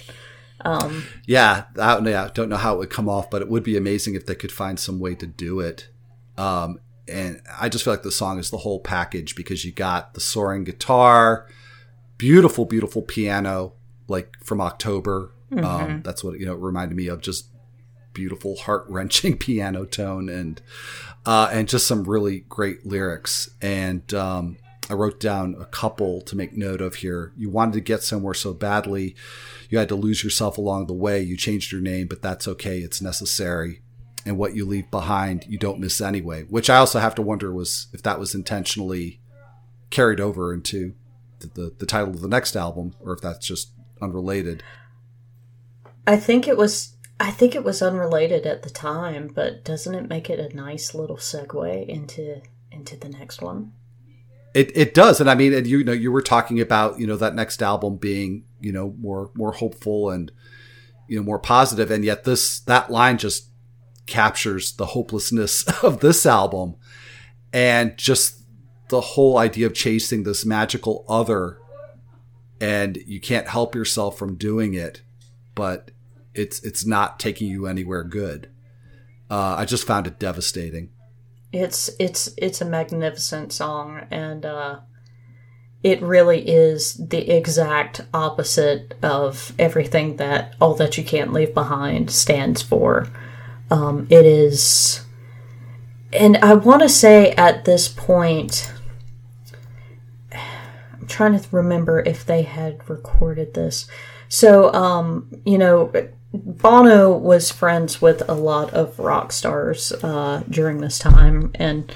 Yeah, 1.26 1.66
I, 1.78 2.00
yeah, 2.00 2.30
don't 2.34 2.50
know 2.50 2.56
how 2.56 2.76
it 2.76 2.78
would 2.78 2.90
come 2.90 3.10
off, 3.10 3.30
but 3.30 3.42
it 3.42 3.50
would 3.50 3.64
be 3.64 3.76
amazing 3.78 4.16
if 4.16 4.26
they 4.26 4.36
could 4.36 4.52
find 4.52 4.80
some 4.80 5.00
way 5.00 5.16
to 5.16 5.28
do 5.28 5.60
it. 5.60 5.90
Um, 6.38 6.80
and 7.08 7.42
I 7.60 7.70
just 7.70 7.84
feel 7.84 7.94
like 7.94 8.04
the 8.04 8.12
song 8.12 8.40
is 8.40 8.50
the 8.50 8.58
whole 8.58 8.80
package 8.80 9.36
because 9.36 9.66
you 9.66 9.72
got 9.72 10.14
the 10.14 10.20
soaring 10.20 10.64
guitar, 10.64 11.48
beautiful, 12.18 12.66
beautiful 12.66 13.02
piano, 13.02 13.74
like 14.08 14.36
from 14.44 14.62
October. 14.62 15.32
Um, 15.56 16.02
that's 16.04 16.24
what 16.24 16.40
you 16.40 16.46
know 16.46 16.54
it 16.54 16.60
reminded 16.60 16.96
me 16.96 17.08
of. 17.08 17.22
Just 17.22 17.48
beautiful, 18.14 18.56
heart 18.58 18.86
wrenching 18.90 19.38
piano 19.40 19.86
tone, 19.86 20.30
and 20.30 20.62
uh, 21.26 21.50
and 21.52 21.68
just 21.68 21.88
some 21.88 22.04
really 22.04 22.42
great 22.50 22.86
lyrics. 22.86 23.50
And 23.62 24.14
um, 24.14 24.58
I 24.90 24.94
wrote 24.94 25.20
down 25.20 25.56
a 25.60 25.66
couple 25.66 26.22
to 26.22 26.36
make 26.36 26.56
note 26.56 26.82
of 26.82 26.96
here. 26.96 27.34
You 27.38 27.50
wanted 27.50 27.74
to 27.74 27.82
get 27.82 28.04
somewhere 28.04 28.34
so 28.34 28.54
badly, 28.54 29.16
you 29.70 29.78
had 29.78 29.90
to 29.90 29.96
lose 29.96 30.24
yourself 30.24 30.58
along 30.58 30.88
the 30.88 30.94
way. 30.94 31.22
You 31.22 31.38
changed 31.38 31.72
your 31.72 31.82
name, 31.82 32.08
but 32.08 32.22
that's 32.22 32.48
okay. 32.48 32.80
It's 32.80 33.02
necessary. 33.02 33.82
And 34.26 34.38
what 34.38 34.56
you 34.56 34.66
leave 34.66 34.92
behind, 34.92 35.46
you 35.48 35.58
don't 35.58 35.80
miss 35.80 36.02
anyway. 36.02 36.44
Which 36.44 36.70
I 36.70 36.78
also 36.78 37.00
have 37.00 37.16
to 37.16 37.22
wonder 37.22 37.54
was 37.54 37.88
if 37.94 38.04
that 38.04 38.20
was 38.20 38.36
intentionally 38.36 39.22
carried 39.90 40.20
over 40.20 40.54
into 40.54 40.94
the, 41.40 41.74
the 41.78 41.86
title 41.86 42.14
of 42.14 42.22
the 42.22 42.28
next 42.28 42.56
album, 42.56 42.96
or 43.00 43.14
if 43.14 43.22
that's 43.22 43.46
just 43.46 43.72
unrelated. 44.02 44.64
I 46.06 46.18
think 46.18 46.48
it 46.48 46.58
was 46.58 46.98
I 47.20 47.32
think 47.32 47.56
it 47.56 47.64
was 47.64 47.82
unrelated 47.82 48.46
at 48.46 48.62
the 48.62 48.70
time, 48.70 49.28
but 49.34 49.66
doesn't 49.66 49.96
it 49.96 50.08
make 50.08 50.30
it 50.30 50.40
a 50.40 50.56
nice 50.56 50.94
little 50.94 51.18
segue 51.18 51.88
into 51.88 52.42
into 52.72 52.96
the 52.96 53.10
next 53.10 53.42
one? 53.42 53.74
It, 54.54 54.76
it 54.76 54.94
does, 54.94 55.20
and 55.20 55.30
I 55.30 55.36
mean, 55.36 55.54
and 55.54 55.68
you 55.68 55.84
know, 55.84 55.92
you 55.92 56.12
were 56.12 56.22
talking 56.22 56.60
about 56.60 57.00
you 57.00 57.08
know 57.08 57.18
that 57.18 57.36
next 57.36 57.62
album 57.62 57.98
being 57.98 58.46
you 58.62 58.72
know 58.72 58.96
more 59.00 59.32
more 59.36 59.52
hopeful 59.52 60.10
and 60.10 60.32
you 61.08 61.18
know 61.18 61.24
more 61.24 61.40
positive, 61.40 61.92
and 61.92 62.06
yet 62.06 62.24
this 62.24 62.60
that 62.62 62.92
line 62.92 63.18
just 63.18 63.50
captures 64.06 64.74
the 64.74 64.88
hopelessness 64.88 65.64
of 65.84 66.00
this 66.00 66.26
album, 66.26 66.76
and 67.52 67.98
just 67.98 68.37
the 68.90 69.02
whole 69.02 69.38
idea 69.38 69.68
of 69.68 69.74
chasing 69.74 70.24
this 70.24 70.46
magical 70.46 71.06
other, 71.08 71.60
and 72.62 72.98
you 73.06 73.20
can't 73.20 73.48
help 73.48 73.76
yourself 73.76 74.18
from 74.18 74.36
doing 74.36 74.74
it, 74.74 75.02
but 75.56 75.92
it's 76.34 76.64
it's 76.64 76.86
not 76.86 77.20
taking 77.20 77.50
you 77.50 77.68
anywhere 77.68 78.04
good. 78.04 78.50
Uh, 79.30 79.56
I 79.58 79.66
just 79.66 79.86
found 79.86 80.08
it 80.08 80.20
devastating. 80.20 80.92
It's 81.52 81.90
it's 82.00 82.30
it's 82.38 82.62
a 82.62 82.66
magnificent 82.66 83.54
song 83.54 84.06
and 84.12 84.46
uh 84.46 84.80
it 85.84 86.02
really 86.02 86.48
is 86.48 86.96
the 86.96 87.30
exact 87.30 88.02
opposite 88.14 88.96
of 89.02 89.54
everything 89.58 90.18
that 90.18 90.56
all 90.60 90.74
that 90.76 90.98
you 90.98 91.04
can't 91.04 91.32
leave 91.32 91.54
behind 91.54 92.12
stands 92.12 92.62
for. 92.62 93.08
Um 93.72 94.08
it 94.10 94.26
is 94.26 95.02
and 96.12 96.38
I 96.38 96.54
want 96.54 96.82
to 96.82 96.90
say 96.90 97.32
at 97.32 97.66
this 97.66 97.88
point 97.88 98.72
trying 101.18 101.40
to 101.40 101.56
remember 101.56 102.00
if 102.00 102.26
they 102.26 102.44
had 102.44 102.88
recorded 102.90 103.54
this. 103.54 103.88
So 104.30 104.72
um 104.74 105.30
you 105.46 105.58
know 105.58 105.92
Bono 106.34 107.18
was 107.18 107.52
friends 107.52 108.02
with 108.02 108.28
a 108.30 108.34
lot 108.34 108.74
of 108.74 109.00
rock 109.00 109.32
stars 109.32 109.92
uh, 110.04 110.44
during 110.50 110.82
this 110.82 111.00
time, 111.00 111.52
and 111.56 111.94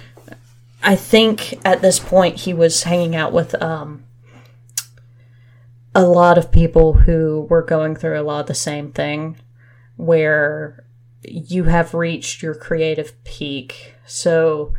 I 0.81 0.95
think 0.95 1.60
at 1.65 1.81
this 1.81 1.99
point 1.99 2.38
he 2.38 2.53
was 2.53 2.84
hanging 2.84 3.15
out 3.15 3.34
with 3.34 3.61
um, 3.61 4.03
a 5.93 6.06
lot 6.06 6.38
of 6.38 6.52
people 6.52 6.93
who 6.93 7.45
were 7.49 7.61
going 7.61 7.95
through 7.95 8.19
a 8.19 8.23
lot 8.23 8.41
of 8.41 8.48
the 8.48 8.56
same 8.56 8.91
thing, 8.91 9.38
where 9.98 10.85
you 11.23 11.65
have 11.65 11.93
reached 11.93 12.41
your 12.41 12.56
creative 12.56 13.22
peak. 13.23 13.93
So 14.07 14.73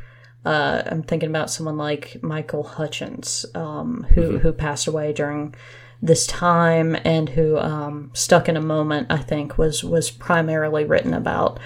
uh, 0.44 0.82
I'm 0.86 1.02
thinking 1.02 1.28
about 1.28 1.51
someone 1.51 1.77
like 1.77 2.23
Michael 2.23 2.64
Hutchence, 2.64 3.47
um, 3.55 4.05
who 4.14 4.39
who 4.39 4.52
passed 4.52 4.86
away 4.86 5.12
during 5.12 5.55
this 6.02 6.27
time 6.27 6.97
and 7.05 7.28
who 7.31 7.56
um, 7.59 8.10
stuck 8.12 8.48
in 8.48 8.56
a 8.56 8.60
moment 8.60 9.06
i 9.09 9.16
think 9.16 9.56
was 9.56 9.85
was 9.85 10.10
primarily 10.10 10.85
written 10.85 11.14
about. 11.14 11.60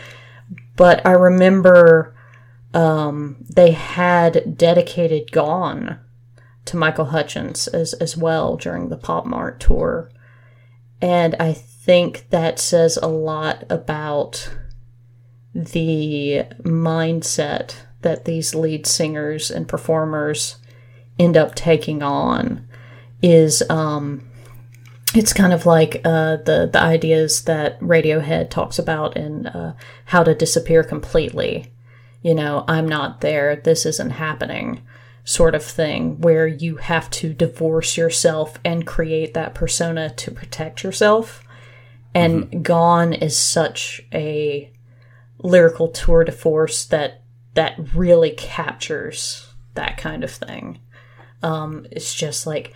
But 0.76 1.04
i 1.06 1.12
remember 1.12 2.14
um, 2.74 3.36
they 3.48 3.70
had 3.70 4.58
dedicated 4.58 5.32
gone 5.32 5.98
to 6.66 6.76
michael 6.76 7.06
hutchence 7.06 7.66
as, 7.68 7.94
as 7.94 8.16
well 8.16 8.56
during 8.56 8.90
the 8.90 8.98
pop 8.98 9.24
mart 9.24 9.58
tour. 9.58 10.10
And 11.00 11.34
i 11.40 11.54
think 11.54 12.26
that 12.28 12.58
says 12.58 12.98
a 12.98 13.08
lot 13.08 13.64
about 13.70 14.54
the 15.54 16.44
mindset 16.62 17.85
that 18.02 18.24
these 18.24 18.54
lead 18.54 18.86
singers 18.86 19.50
and 19.50 19.68
performers 19.68 20.56
end 21.18 21.36
up 21.36 21.54
taking 21.54 22.02
on 22.02 22.68
is 23.22 23.62
um 23.70 24.22
it's 25.14 25.32
kind 25.32 25.52
of 25.52 25.64
like 25.64 26.02
uh, 26.04 26.36
the 26.36 26.68
the 26.70 26.80
ideas 26.80 27.44
that 27.44 27.80
Radiohead 27.80 28.50
talks 28.50 28.78
about 28.78 29.16
in 29.16 29.46
uh, 29.46 29.74
How 30.06 30.22
to 30.22 30.34
Disappear 30.34 30.84
Completely. 30.84 31.72
You 32.22 32.34
know, 32.34 32.64
I'm 32.68 32.88
not 32.88 33.20
there. 33.20 33.56
This 33.56 33.86
isn't 33.86 34.10
happening. 34.10 34.82
Sort 35.24 35.54
of 35.54 35.64
thing 35.64 36.20
where 36.20 36.46
you 36.46 36.76
have 36.76 37.08
to 37.10 37.32
divorce 37.32 37.96
yourself 37.96 38.58
and 38.64 38.86
create 38.86 39.32
that 39.34 39.54
persona 39.54 40.10
to 40.10 40.30
protect 40.30 40.82
yourself. 40.82 41.42
And 42.14 42.64
Gone 42.64 43.12
is 43.12 43.36
such 43.36 44.02
a 44.12 44.72
lyrical 45.38 45.88
tour 45.88 46.24
de 46.24 46.32
force 46.32 46.84
that 46.86 47.22
that 47.56 47.94
really 47.94 48.30
captures 48.30 49.52
that 49.74 49.96
kind 49.96 50.22
of 50.22 50.30
thing. 50.30 50.78
Um, 51.42 51.86
it's 51.90 52.14
just 52.14 52.46
like 52.46 52.72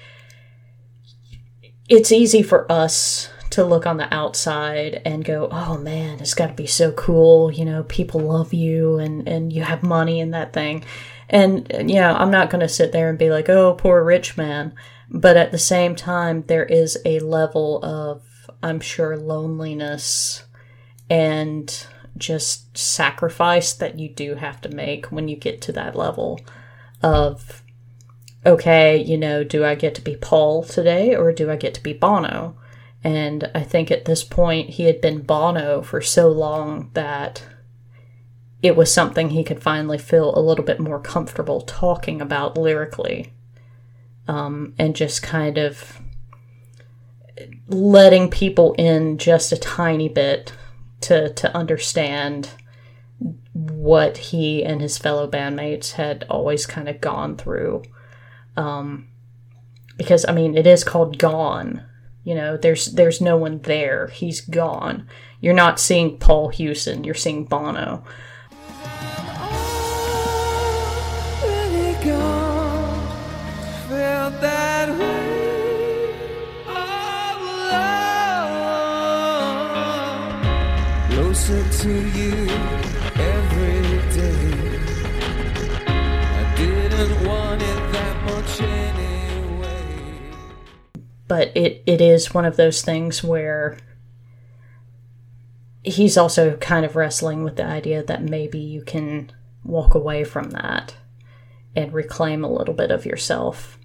it's 1.88 2.12
easy 2.12 2.42
for 2.42 2.70
us 2.70 3.30
to 3.50 3.64
look 3.64 3.86
on 3.86 3.96
the 3.96 4.12
outside 4.14 5.02
and 5.04 5.24
go, 5.24 5.48
"Oh 5.50 5.78
man, 5.78 6.20
it's 6.20 6.34
got 6.34 6.48
to 6.48 6.54
be 6.54 6.66
so 6.66 6.92
cool." 6.92 7.52
You 7.52 7.64
know, 7.64 7.84
people 7.84 8.20
love 8.20 8.52
you 8.52 8.98
and 8.98 9.28
and 9.28 9.52
you 9.52 9.62
have 9.62 9.82
money 9.82 10.20
and 10.20 10.34
that 10.34 10.52
thing. 10.52 10.84
And 11.28 11.70
and, 11.70 11.88
know, 11.88 12.14
I'm 12.14 12.30
not 12.30 12.50
going 12.50 12.60
to 12.60 12.68
sit 12.68 12.92
there 12.92 13.08
and 13.08 13.18
be 13.18 13.30
like, 13.30 13.48
"Oh, 13.48 13.74
poor 13.74 14.02
rich 14.02 14.36
man." 14.36 14.74
But 15.10 15.36
at 15.36 15.50
the 15.50 15.58
same 15.58 15.96
time, 15.96 16.44
there 16.46 16.64
is 16.64 16.98
a 17.04 17.18
level 17.20 17.84
of 17.84 18.22
I'm 18.62 18.80
sure 18.80 19.16
loneliness 19.16 20.44
and 21.08 21.86
just 22.16 22.76
sacrifice 22.76 23.72
that 23.72 23.98
you 23.98 24.08
do 24.08 24.34
have 24.34 24.60
to 24.60 24.68
make 24.68 25.06
when 25.12 25.28
you 25.28 25.36
get 25.36 25.60
to 25.62 25.72
that 25.72 25.96
level 25.96 26.40
of 27.02 27.62
okay, 28.44 28.96
you 28.96 29.18
know, 29.18 29.44
do 29.44 29.64
I 29.64 29.74
get 29.74 29.94
to 29.96 30.00
be 30.00 30.16
Paul 30.16 30.62
today 30.62 31.14
or 31.14 31.32
do 31.32 31.50
I 31.50 31.56
get 31.56 31.74
to 31.74 31.82
be 31.82 31.92
Bono? 31.92 32.56
And 33.02 33.50
I 33.54 33.62
think 33.62 33.90
at 33.90 34.04
this 34.04 34.24
point 34.24 34.70
he 34.70 34.84
had 34.84 35.00
been 35.00 35.22
Bono 35.22 35.82
for 35.82 36.00
so 36.00 36.28
long 36.28 36.90
that 36.94 37.44
it 38.62 38.76
was 38.76 38.92
something 38.92 39.30
he 39.30 39.44
could 39.44 39.62
finally 39.62 39.98
feel 39.98 40.34
a 40.34 40.40
little 40.40 40.64
bit 40.64 40.80
more 40.80 41.00
comfortable 41.00 41.62
talking 41.62 42.20
about 42.20 42.58
lyrically. 42.58 43.32
Um, 44.28 44.74
and 44.78 44.94
just 44.94 45.22
kind 45.22 45.58
of 45.58 46.00
letting 47.68 48.30
people 48.30 48.74
in 48.74 49.18
just 49.18 49.50
a 49.50 49.56
tiny 49.56 50.08
bit 50.08 50.52
to, 51.02 51.32
to 51.34 51.56
understand 51.56 52.50
what 53.52 54.16
he 54.16 54.64
and 54.64 54.80
his 54.80 54.98
fellow 54.98 55.28
bandmates 55.28 55.92
had 55.92 56.24
always 56.30 56.66
kind 56.66 56.88
of 56.88 57.00
gone 57.00 57.36
through 57.36 57.82
um, 58.56 59.08
because 59.96 60.24
I 60.26 60.32
mean 60.32 60.56
it 60.56 60.66
is 60.66 60.84
called 60.84 61.18
Gone. 61.18 61.84
You 62.22 62.34
know, 62.34 62.56
there's 62.56 62.92
there's 62.92 63.20
no 63.20 63.36
one 63.36 63.60
there. 63.60 64.08
He's 64.08 64.40
gone. 64.40 65.08
You're 65.40 65.54
not 65.54 65.80
seeing 65.80 66.18
Paul 66.18 66.50
Hewson. 66.50 67.04
You're 67.04 67.14
seeing 67.14 67.44
Bono. 67.44 68.04
already 71.50 72.04
gone. 72.04 72.70
Closer 81.50 81.82
to 81.82 82.08
you 82.10 82.32
every 83.16 83.82
day. 84.14 84.78
I 85.86 86.54
didn't 86.56 87.26
want 87.26 87.60
it 87.62 87.92
that 87.92 88.24
much 88.24 88.60
anyway. 88.60 90.32
but 91.26 91.56
it, 91.56 91.82
it 91.86 92.00
is 92.00 92.32
one 92.32 92.44
of 92.44 92.56
those 92.56 92.82
things 92.82 93.24
where 93.24 93.78
he's 95.82 96.16
also 96.16 96.56
kind 96.58 96.84
of 96.84 96.94
wrestling 96.94 97.42
with 97.42 97.56
the 97.56 97.64
idea 97.64 98.04
that 98.04 98.22
maybe 98.22 98.58
you 98.58 98.82
can 98.82 99.32
walk 99.64 99.94
away 99.94 100.22
from 100.22 100.50
that 100.50 100.94
and 101.74 101.92
reclaim 101.92 102.44
a 102.44 102.52
little 102.52 102.74
bit 102.74 102.92
of 102.92 103.04
yourself. 103.06 103.76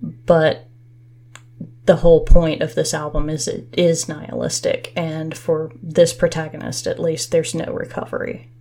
But 0.00 0.67
the 1.88 1.96
whole 1.96 2.20
point 2.24 2.62
of 2.62 2.74
this 2.76 2.94
album 2.94 3.28
is 3.28 3.48
it 3.48 3.66
is 3.76 4.08
nihilistic, 4.08 4.92
and 4.94 5.36
for 5.36 5.72
this 5.82 6.12
protagonist 6.12 6.86
at 6.86 7.00
least, 7.00 7.32
there's 7.32 7.54
no 7.54 7.64
recovery. 7.72 8.52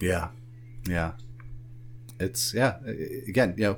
Yeah, 0.00 0.28
yeah. 0.88 1.12
It's 2.18 2.54
yeah. 2.54 2.76
Again, 3.28 3.54
you 3.58 3.64
know, 3.64 3.72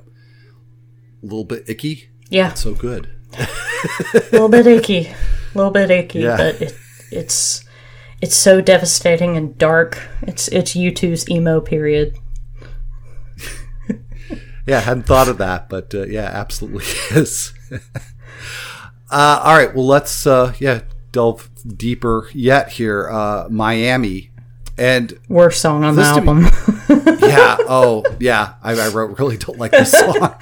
a 1.23 1.27
little 1.27 1.45
bit 1.45 1.65
icky. 1.69 2.11
Yeah, 2.31 2.53
So 2.55 2.75
good. 2.75 3.09
a 3.39 3.49
little 4.33 4.49
bit 4.51 4.67
icky, 4.77 5.07
a 5.07 5.17
little 5.57 5.73
bit 5.73 5.91
icky, 5.91 6.21
Yeah. 6.21 6.37
but 6.37 6.61
it, 6.63 6.75
it's 7.11 7.65
it's 8.21 8.37
so 8.37 8.61
devastating 8.61 9.37
and 9.37 9.57
dark. 9.59 9.99
It's 10.23 10.47
it's 10.49 10.75
U2's 10.75 11.29
emo 11.31 11.61
period. 11.61 12.17
Yeah, 14.67 14.77
I 14.77 14.81
hadn't 14.81 15.07
thought 15.07 15.29
of 15.29 15.39
that, 15.39 15.71
but 15.71 15.95
uh, 15.95 16.03
yeah, 16.05 16.27
absolutely 16.27 16.85
is. 17.19 17.55
Uh, 17.73 19.41
all 19.43 19.57
right, 19.57 19.75
well, 19.75 19.87
let's 19.87 20.27
uh, 20.27 20.55
yeah 20.59 20.83
delve 21.13 21.49
deeper 21.67 22.29
yet 22.35 22.71
here. 22.71 23.09
Uh, 23.09 23.47
Miami, 23.51 24.31
and 24.77 25.19
Worst 25.29 25.61
song 25.61 25.85
on 25.85 25.97
the 25.97 26.03
This 26.03 26.13
to 26.13 26.21
me- 26.21 26.29
album. 26.29 27.19
yeah, 27.21 27.57
oh 27.69 28.05
yeah, 28.21 28.55
I, 28.63 28.79
I 28.79 28.89
wrote 28.89 29.19
really 29.19 29.37
don't 29.37 29.59
like 29.59 29.73
this 29.73 29.91
song, 29.91 30.15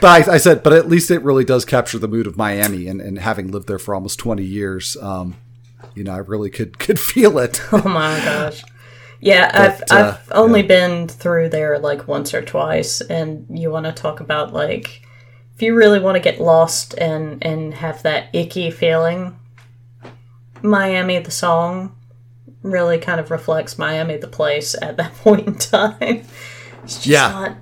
but 0.00 0.04
I, 0.04 0.34
I 0.34 0.36
said, 0.38 0.62
but 0.62 0.72
at 0.72 0.88
least 0.88 1.10
it 1.10 1.22
really 1.22 1.44
does 1.44 1.64
capture 1.64 1.98
the 1.98 2.08
mood 2.08 2.26
of 2.26 2.36
Miami, 2.36 2.86
and, 2.86 3.00
and 3.00 3.18
having 3.18 3.50
lived 3.50 3.68
there 3.68 3.78
for 3.78 3.94
almost 3.94 4.18
twenty 4.18 4.44
years, 4.44 4.96
um, 5.00 5.36
you 5.94 6.04
know, 6.04 6.12
I 6.12 6.18
really 6.18 6.50
could 6.50 6.78
could 6.78 7.00
feel 7.00 7.38
it. 7.38 7.60
oh 7.72 7.88
my 7.88 8.16
gosh. 8.24 8.62
Yeah, 9.24 9.52
But, 9.52 9.92
I've 9.92 10.04
uh, 10.04 10.16
I've 10.18 10.32
only 10.32 10.62
been 10.62 11.06
through 11.06 11.50
there 11.50 11.78
like 11.78 12.08
once 12.08 12.34
or 12.34 12.42
twice, 12.42 13.00
and 13.00 13.46
you 13.48 13.70
want 13.70 13.86
to 13.86 13.92
talk 13.92 14.18
about 14.18 14.52
like 14.52 15.02
if 15.54 15.62
you 15.62 15.74
really 15.74 16.00
want 16.00 16.16
to 16.16 16.20
get 16.20 16.40
lost 16.40 16.94
and 16.98 17.44
and 17.44 17.74
have 17.74 18.02
that 18.02 18.34
icky 18.34 18.70
feeling. 18.70 19.38
Miami 20.62 21.18
the 21.18 21.30
song 21.30 21.96
really 22.62 22.96
kind 22.98 23.18
of 23.18 23.32
reflects 23.32 23.76
Miami 23.78 24.16
the 24.16 24.28
place 24.28 24.76
at 24.80 24.96
that 24.96 25.12
point 25.16 25.46
in 25.46 25.54
time. 25.56 26.24
It's 26.84 26.94
just 26.96 27.06
Yeah. 27.06 27.28
not 27.28 27.56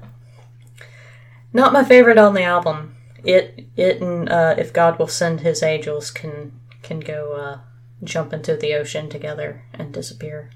not 1.52 1.72
my 1.72 1.84
favorite 1.84 2.18
on 2.18 2.34
the 2.34 2.42
album. 2.42 2.96
It 3.24 3.66
it 3.76 4.00
and 4.00 4.28
uh, 4.28 4.54
if 4.58 4.72
God 4.72 4.98
will 4.98 5.08
send 5.08 5.40
His 5.40 5.62
angels 5.62 6.10
can 6.10 6.52
can 6.82 7.00
go 7.00 7.32
uh, 7.34 7.58
jump 8.04 8.32
into 8.32 8.56
the 8.56 8.74
ocean 8.74 9.08
together 9.08 9.64
and 9.74 9.92
disappear. 9.92 10.50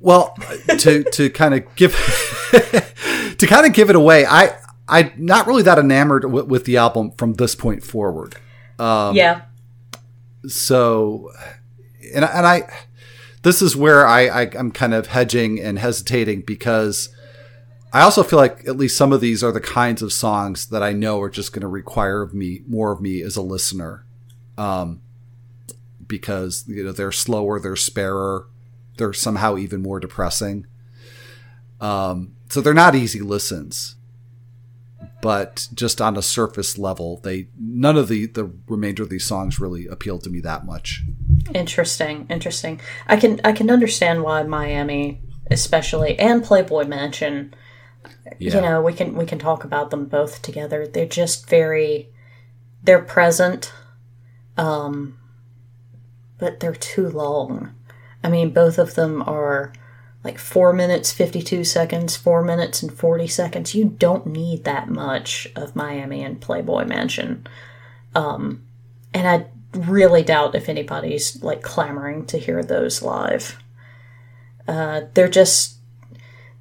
Well, 0.00 0.36
to 0.78 1.04
to 1.04 1.30
kind 1.30 1.54
of 1.54 1.74
give 1.76 1.94
to 3.38 3.46
kind 3.46 3.66
of 3.66 3.72
give 3.72 3.88
it 3.88 3.96
away, 3.96 4.26
I 4.26 4.56
I'm 4.88 5.12
not 5.16 5.46
really 5.46 5.62
that 5.62 5.78
enamored 5.78 6.24
with, 6.30 6.46
with 6.46 6.64
the 6.64 6.76
album 6.76 7.12
from 7.12 7.34
this 7.34 7.54
point 7.54 7.82
forward. 7.82 8.34
Um, 8.78 9.14
yeah, 9.16 9.42
So, 10.46 11.30
and 12.14 12.24
I- 12.24 12.28
and 12.36 12.46
I 12.46 12.72
this 13.42 13.60
is 13.62 13.74
where 13.76 14.06
I, 14.06 14.26
I 14.28 14.50
I'm 14.56 14.70
kind 14.70 14.94
of 14.94 15.08
hedging 15.08 15.60
and 15.60 15.78
hesitating 15.78 16.42
because 16.46 17.08
I 17.92 18.02
also 18.02 18.22
feel 18.22 18.38
like 18.38 18.66
at 18.68 18.76
least 18.76 18.96
some 18.96 19.12
of 19.12 19.20
these 19.20 19.42
are 19.44 19.52
the 19.52 19.60
kinds 19.60 20.00
of 20.02 20.12
songs 20.12 20.66
that 20.66 20.82
I 20.82 20.92
know 20.92 21.20
are 21.20 21.28
just 21.30 21.52
going 21.52 21.62
to 21.62 21.68
require 21.68 22.22
of 22.22 22.32
me 22.34 22.62
more 22.68 22.92
of 22.92 23.00
me 23.00 23.20
as 23.20 23.36
a 23.36 23.42
listener, 23.42 24.04
um, 24.56 25.00
because 26.06 26.64
you 26.68 26.84
know 26.84 26.92
they're 26.92 27.12
slower, 27.12 27.58
they're 27.60 27.74
sparer, 27.74 28.46
they're 28.96 29.12
somehow 29.12 29.56
even 29.58 29.82
more 29.82 30.00
depressing. 30.00 30.66
Um, 31.80 32.34
so 32.48 32.60
they're 32.60 32.74
not 32.74 32.94
easy 32.94 33.20
listens, 33.20 33.96
but 35.20 35.68
just 35.74 36.00
on 36.00 36.16
a 36.16 36.22
surface 36.22 36.78
level, 36.78 37.20
they 37.22 37.48
none 37.58 37.96
of 37.96 38.08
the 38.08 38.26
the 38.26 38.52
remainder 38.66 39.02
of 39.02 39.10
these 39.10 39.26
songs 39.26 39.60
really 39.60 39.86
appeal 39.86 40.18
to 40.18 40.30
me 40.30 40.40
that 40.40 40.64
much. 40.66 41.02
interesting, 41.54 42.26
interesting. 42.28 42.80
I 43.06 43.16
can 43.16 43.40
I 43.44 43.52
can 43.52 43.70
understand 43.70 44.22
why 44.22 44.42
Miami, 44.42 45.20
especially, 45.50 46.18
and 46.18 46.42
Playboy 46.44 46.84
Mansion. 46.84 47.54
Yeah. 48.38 48.54
You 48.56 48.60
know, 48.60 48.82
we 48.82 48.92
can 48.92 49.14
we 49.14 49.26
can 49.26 49.38
talk 49.38 49.64
about 49.64 49.90
them 49.90 50.06
both 50.06 50.42
together. 50.42 50.86
They're 50.86 51.06
just 51.06 51.48
very, 51.48 52.10
they're 52.82 53.02
present, 53.02 53.72
um, 54.56 55.18
but 56.38 56.60
they're 56.60 56.74
too 56.74 57.08
long. 57.08 57.74
I 58.24 58.28
mean, 58.28 58.50
both 58.50 58.78
of 58.78 58.94
them 58.94 59.22
are 59.22 59.72
like 60.24 60.38
four 60.38 60.72
minutes 60.72 61.12
fifty 61.12 61.42
two 61.42 61.64
seconds, 61.64 62.16
four 62.16 62.42
minutes 62.42 62.82
and 62.82 62.92
forty 62.92 63.26
seconds. 63.26 63.74
You 63.74 63.84
don't 63.86 64.26
need 64.26 64.64
that 64.64 64.88
much 64.88 65.48
of 65.56 65.76
Miami 65.76 66.22
and 66.22 66.40
Playboy 66.40 66.84
Mansion. 66.84 67.46
Um, 68.14 68.62
and 69.12 69.26
I 69.26 69.46
really 69.78 70.22
doubt 70.22 70.54
if 70.54 70.68
anybody's 70.68 71.42
like 71.42 71.62
clamoring 71.62 72.26
to 72.26 72.38
hear 72.38 72.62
those 72.62 73.02
live. 73.02 73.58
Uh, 74.68 75.02
they're 75.14 75.28
just 75.28 75.76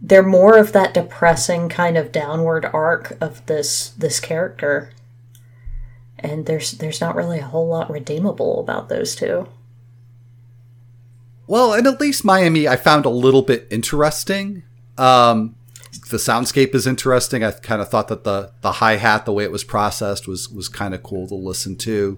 they're 0.02 0.24
more 0.24 0.58
of 0.58 0.72
that 0.72 0.94
depressing 0.94 1.70
kind 1.70 1.98
of 1.98 2.12
downward 2.12 2.66
arc 2.66 3.16
of 3.22 3.46
this 3.46 3.90
this 3.90 4.20
character, 4.20 4.92
and 6.18 6.48
there's 6.48 6.72
there's 6.74 7.02
not 7.02 7.16
really 7.16 7.38
a 7.40 7.46
whole 7.46 7.68
lot 7.68 7.92
redeemable 7.92 8.60
about 8.60 8.90
those 8.90 9.16
two. 9.16 9.48
Well, 11.52 11.74
and 11.74 11.86
at 11.86 12.00
least 12.00 12.24
Miami, 12.24 12.66
I 12.66 12.78
found 12.78 13.06
a 13.06 13.10
little 13.10 13.42
bit 13.42 13.68
interesting. 13.70 14.64
Um, 14.98 15.58
the 16.10 16.16
soundscape 16.16 16.74
is 16.74 16.88
interesting. 16.88 17.44
I 17.44 17.52
kind 17.52 17.82
of 17.82 17.90
thought 17.90 18.08
that 18.08 18.24
the 18.24 18.54
the 18.62 18.72
hi 18.72 18.96
hat, 18.96 19.26
the 19.26 19.34
way 19.34 19.44
it 19.44 19.52
was 19.52 19.66
processed, 19.66 20.30
was 20.30 20.48
was 20.50 20.70
kind 20.70 20.94
of 20.94 21.04
cool 21.04 21.28
to 21.28 21.36
listen 21.36 21.76
to. 21.80 22.18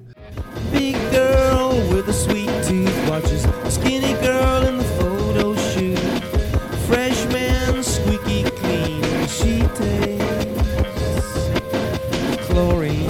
Big 0.71 0.93
girl 1.09 1.71
with 1.91 2.07
a 2.09 2.13
sweet 2.13 2.45
tooth 2.63 3.09
watches 3.09 3.41
skinny 3.73 4.13
girl 4.21 4.67
in 4.67 4.77
the 4.77 4.83
photo 5.01 5.55
shoot. 5.55 5.97
Freshman 6.85 7.81
squeaky 7.81 8.43
clean, 8.51 9.01
she 9.25 9.61
takes 9.73 10.27
chlorine. 12.45 13.07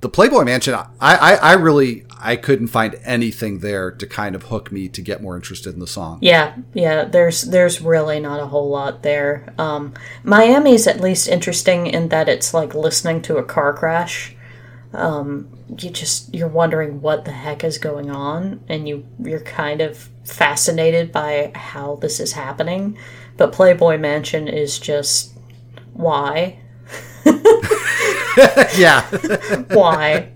The 0.00 0.08
Playboy 0.08 0.44
Mansion, 0.44 0.74
I, 0.74 0.86
I, 1.00 1.34
I 1.34 1.52
really 1.54 2.06
I 2.22 2.36
couldn't 2.36 2.68
find 2.68 2.98
anything 3.04 3.60
there 3.60 3.90
to 3.90 4.06
kind 4.06 4.34
of 4.34 4.44
hook 4.44 4.70
me 4.70 4.88
to 4.88 5.02
get 5.02 5.22
more 5.22 5.36
interested 5.36 5.74
in 5.74 5.80
the 5.80 5.86
song. 5.86 6.18
Yeah, 6.20 6.56
yeah. 6.74 7.04
There's 7.04 7.42
there's 7.42 7.80
really 7.80 8.20
not 8.20 8.40
a 8.40 8.46
whole 8.46 8.68
lot 8.68 9.02
there. 9.02 9.52
Um, 9.58 9.94
Miami's 10.22 10.86
at 10.86 11.00
least 11.00 11.28
interesting 11.28 11.86
in 11.86 12.08
that 12.08 12.28
it's 12.28 12.52
like 12.54 12.74
listening 12.74 13.22
to 13.22 13.38
a 13.38 13.44
car 13.44 13.72
crash. 13.72 14.36
Um, 14.92 15.56
you 15.78 15.90
just 15.90 16.34
you're 16.34 16.48
wondering 16.48 17.00
what 17.00 17.24
the 17.24 17.32
heck 17.32 17.64
is 17.64 17.78
going 17.78 18.10
on, 18.10 18.60
and 18.68 18.88
you 18.88 19.06
you're 19.18 19.40
kind 19.40 19.80
of 19.80 20.08
fascinated 20.24 21.12
by 21.12 21.52
how 21.54 21.96
this 21.96 22.20
is 22.20 22.32
happening. 22.32 22.98
But 23.36 23.52
Playboy 23.52 23.98
Mansion 23.98 24.48
is 24.48 24.78
just 24.78 25.32
why 25.92 26.58
yeah, 28.76 29.02
why 29.70 30.32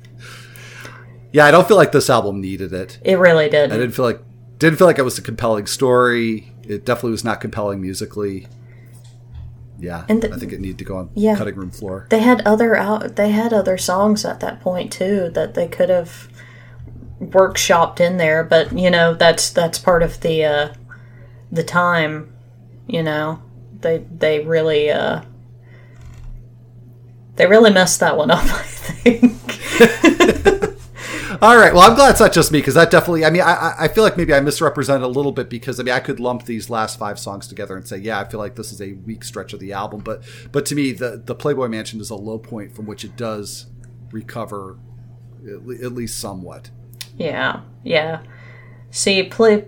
yeah. 1.35 1.44
I 1.44 1.51
don't 1.51 1.66
feel 1.69 1.77
like 1.77 1.93
this 1.93 2.09
album 2.09 2.40
needed 2.40 2.73
it. 2.73 2.98
it 3.02 3.16
really 3.19 3.48
did. 3.51 3.70
I 3.73 3.77
didn't 3.77 3.93
feel 3.93 4.05
like 4.06 4.20
didn't 4.59 4.78
feel 4.78 4.86
like 4.86 4.98
it 4.98 5.02
was 5.02 5.19
a 5.19 5.23
compelling 5.23 5.66
story. 5.66 6.52
It 6.62 6.86
definitely 6.86 7.11
was 7.11 7.24
not 7.24 7.40
compelling 7.40 7.81
musically. 7.82 8.47
Yeah, 9.78 10.05
And 10.09 10.23
the- 10.23 10.32
I 10.32 10.39
think 10.39 10.52
it 10.52 10.61
needed 10.61 10.78
to 10.78 10.85
go 10.85 10.97
on 10.97 11.11
Yeah. 11.15 11.36
cutting 11.36 11.56
room 11.56 11.70
floor. 11.70 12.06
they 12.09 12.20
had 12.20 12.40
other 12.47 12.74
out 12.77 13.16
they 13.16 13.31
had 13.31 13.52
other 13.52 13.77
songs 13.77 14.24
at 14.24 14.39
that 14.40 14.61
point 14.61 14.90
too 14.93 15.28
that 15.35 15.55
they 15.55 15.66
could 15.69 15.90
have 15.90 16.28
workshopped 17.20 18.01
in 18.01 18.16
there 18.16 18.44
but 18.44 18.73
you 18.78 18.90
know 18.90 19.15
that's 19.15 19.51
that's 19.51 19.78
part 19.78 20.02
of 20.02 20.20
the 20.20 20.44
uh 20.44 20.69
the 21.51 21.62
time 21.65 22.32
you 22.86 23.02
know 23.02 23.40
they 23.81 23.98
they 24.19 24.40
really 24.40 24.90
uh 24.90 25.20
they 27.36 27.47
really 27.47 27.70
messed 27.73 28.01
that 28.01 28.16
one 28.16 28.31
up 28.31 28.44
i 28.44 28.62
think 28.62 29.32
All 31.45 31.59
right. 31.59 31.75
Well, 31.75 31.83
I'm 31.83 31.95
glad 31.95 32.12
it's 32.12 32.21
not 32.21 32.33
just 32.33 32.53
me 32.53 32.61
because 32.61 32.73
that 32.73 32.91
definitely. 32.91 33.23
I 33.23 33.29
mean, 33.29 33.43
I, 33.43 33.75
I- 33.81 33.89
feel 33.89 34.03
like 34.03 34.16
maybe 34.16 34.33
I 34.33 34.41
misrepresented 34.41 35.03
a 35.03 35.09
little 35.09 35.31
bit 35.31 35.51
because 35.51 35.79
I 35.79 35.83
mean 35.83 35.93
I 35.93 36.01
could 36.01 36.19
lump 36.19 36.47
these 36.47 36.71
last 36.71 36.99
five 36.99 37.19
songs 37.19 37.47
together 37.47 37.77
and 37.77 37.87
say, 37.87 37.99
yeah, 37.99 38.19
I 38.19 38.25
feel 38.25 38.41
like 38.41 38.55
this 38.55 38.73
is 38.73 38.81
a 38.81 38.95
weak 38.95 39.23
stretch 39.25 39.53
of 39.53 39.61
the 39.61 39.75
album. 39.75 40.01
But 40.01 40.23
but 40.53 40.65
to 40.65 40.75
me, 40.75 40.93
the 40.93 41.23
the 41.23 41.35
Playboy 41.35 41.69
Mansion 41.69 42.01
is 42.01 42.09
a 42.09 42.15
low 42.15 42.39
point 42.39 42.75
from 42.75 42.87
which 42.87 43.05
it 43.05 43.15
does 43.19 43.66
recover 44.11 44.79
at, 45.47 45.66
le- 45.66 45.85
at 45.85 45.93
least 45.93 46.19
somewhat. 46.19 46.71
Yeah, 47.19 47.61
yeah. 47.83 48.23
See, 48.91 49.23
play, 49.25 49.66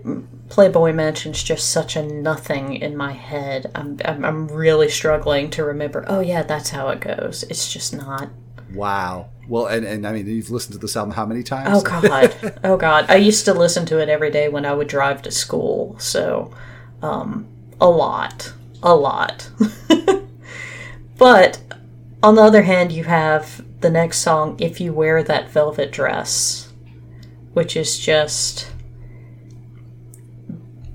Playboy 0.49 0.93
Mansion's 0.93 1.43
just 1.43 1.69
such 1.69 1.95
a 1.95 2.01
nothing 2.01 2.73
in 2.73 2.97
my 2.97 3.11
head. 3.11 3.69
I'm, 3.75 3.99
I'm, 4.03 4.25
I'm 4.25 4.47
really 4.47 4.89
struggling 4.89 5.51
to 5.51 5.63
remember. 5.63 6.05
Oh 6.07 6.21
yeah, 6.21 6.41
that's 6.41 6.71
how 6.71 6.87
it 6.89 7.01
goes. 7.01 7.43
It's 7.43 7.71
just 7.71 7.95
not. 7.95 8.29
Wow. 8.73 9.29
Well, 9.47 9.67
and, 9.67 9.85
and 9.85 10.05
I 10.05 10.11
mean, 10.11 10.27
you've 10.27 10.51
listened 10.51 10.73
to 10.73 10.79
this 10.79 10.97
album 10.97 11.13
how 11.13 11.25
many 11.25 11.41
times? 11.41 11.69
Oh 11.71 11.81
god, 11.81 12.59
oh 12.63 12.77
god. 12.77 13.05
I 13.09 13.15
used 13.15 13.45
to 13.45 13.53
listen 13.53 13.85
to 13.87 13.99
it 13.99 14.09
every 14.09 14.29
day 14.29 14.49
when 14.49 14.65
I 14.65 14.73
would 14.73 14.87
drive 14.87 15.21
to 15.23 15.31
school. 15.31 15.97
So, 15.99 16.51
um, 17.01 17.47
a 17.79 17.89
lot, 17.89 18.53
a 18.83 18.93
lot. 18.93 19.49
but 21.17 21.59
on 22.21 22.35
the 22.35 22.41
other 22.41 22.63
hand, 22.63 22.91
you 22.91 23.05
have 23.05 23.63
the 23.79 23.89
next 23.89 24.19
song, 24.19 24.57
"If 24.59 24.81
You 24.81 24.91
Wear 24.91 25.23
That 25.23 25.49
Velvet 25.49 25.91
Dress," 25.91 26.73
which 27.53 27.77
is 27.77 27.97
just 27.97 28.69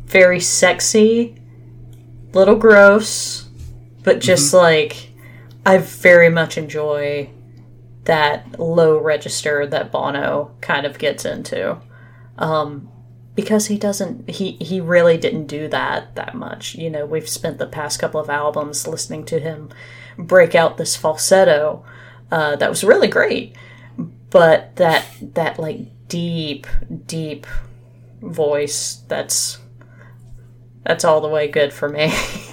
very 0.04 0.40
sexy, 0.40 1.40
little 2.34 2.56
gross, 2.56 3.48
but 4.02 4.20
just 4.20 4.52
like 4.52 5.08
I 5.64 5.78
very 5.78 6.28
much 6.28 6.58
enjoy 6.58 7.30
that 8.04 8.58
low 8.58 8.98
register 8.98 9.66
that 9.66 9.92
Bono 9.92 10.54
kind 10.60 10.86
of 10.86 10.98
gets 10.98 11.24
into. 11.24 11.78
Um, 12.38 12.88
because 13.34 13.66
he 13.66 13.78
doesn't 13.78 14.28
he 14.28 14.52
he 14.60 14.80
really 14.80 15.16
didn't 15.16 15.46
do 15.46 15.68
that 15.68 16.14
that 16.16 16.34
much. 16.34 16.74
You 16.74 16.90
know, 16.90 17.06
we've 17.06 17.28
spent 17.28 17.58
the 17.58 17.66
past 17.66 17.98
couple 17.98 18.20
of 18.20 18.28
albums 18.28 18.86
listening 18.86 19.24
to 19.26 19.40
him 19.40 19.70
break 20.18 20.54
out 20.54 20.76
this 20.76 20.96
falsetto 20.96 21.84
uh, 22.30 22.56
that 22.56 22.70
was 22.70 22.84
really 22.84 23.08
great. 23.08 23.56
But 24.30 24.76
that 24.76 25.06
that 25.34 25.58
like 25.58 25.80
deep 26.08 26.66
deep 27.06 27.46
voice 28.20 29.02
that's 29.08 29.58
that's 30.84 31.04
all 31.04 31.20
the 31.20 31.28
way 31.28 31.48
good 31.48 31.72
for 31.72 31.88
me. 31.88 32.12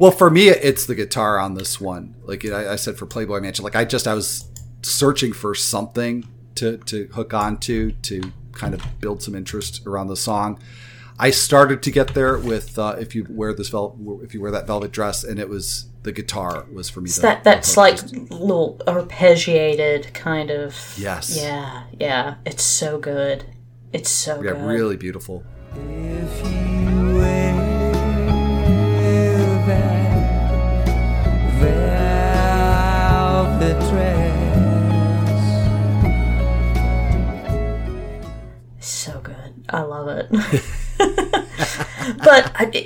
Well, 0.00 0.10
for 0.10 0.30
me, 0.30 0.48
it's 0.48 0.86
the 0.86 0.94
guitar 0.94 1.38
on 1.38 1.54
this 1.54 1.78
one. 1.78 2.14
Like 2.24 2.42
I, 2.46 2.72
I 2.72 2.76
said 2.76 2.96
for 2.96 3.04
Playboy 3.04 3.40
Mansion, 3.40 3.64
like 3.64 3.76
I 3.76 3.84
just 3.84 4.08
I 4.08 4.14
was 4.14 4.48
searching 4.80 5.34
for 5.34 5.54
something 5.54 6.26
to 6.54 6.78
to 6.78 7.06
hook 7.08 7.34
onto 7.34 7.92
to 7.92 8.32
kind 8.52 8.72
of 8.72 8.82
build 9.00 9.22
some 9.22 9.34
interest 9.34 9.86
around 9.86 10.06
the 10.08 10.16
song. 10.16 10.58
I 11.18 11.30
started 11.30 11.82
to 11.82 11.90
get 11.90 12.14
there 12.14 12.38
with 12.38 12.78
uh, 12.78 12.96
if 12.98 13.14
you 13.14 13.26
wear 13.28 13.52
this 13.52 13.68
vel- 13.68 14.20
if 14.22 14.32
you 14.32 14.40
wear 14.40 14.50
that 14.52 14.66
velvet 14.66 14.90
dress, 14.90 15.22
and 15.22 15.38
it 15.38 15.50
was 15.50 15.90
the 16.02 16.12
guitar 16.12 16.64
was 16.72 16.88
for 16.88 17.02
me. 17.02 17.08
It's 17.10 17.16
the- 17.16 17.22
that 17.22 17.44
the 17.44 17.50
that 17.50 17.56
hook. 17.58 17.64
slight 17.66 17.96
Just- 17.98 18.14
little 18.30 18.80
arpeggiated 18.86 20.14
kind 20.14 20.50
of 20.50 20.74
Yes. 20.96 21.36
yeah 21.36 21.82
yeah 21.98 22.36
it's 22.46 22.62
so 22.62 22.96
good 22.96 23.44
it's 23.92 24.08
so 24.08 24.36
yeah, 24.36 24.52
good 24.52 24.62
really 24.62 24.96
beautiful. 24.96 25.44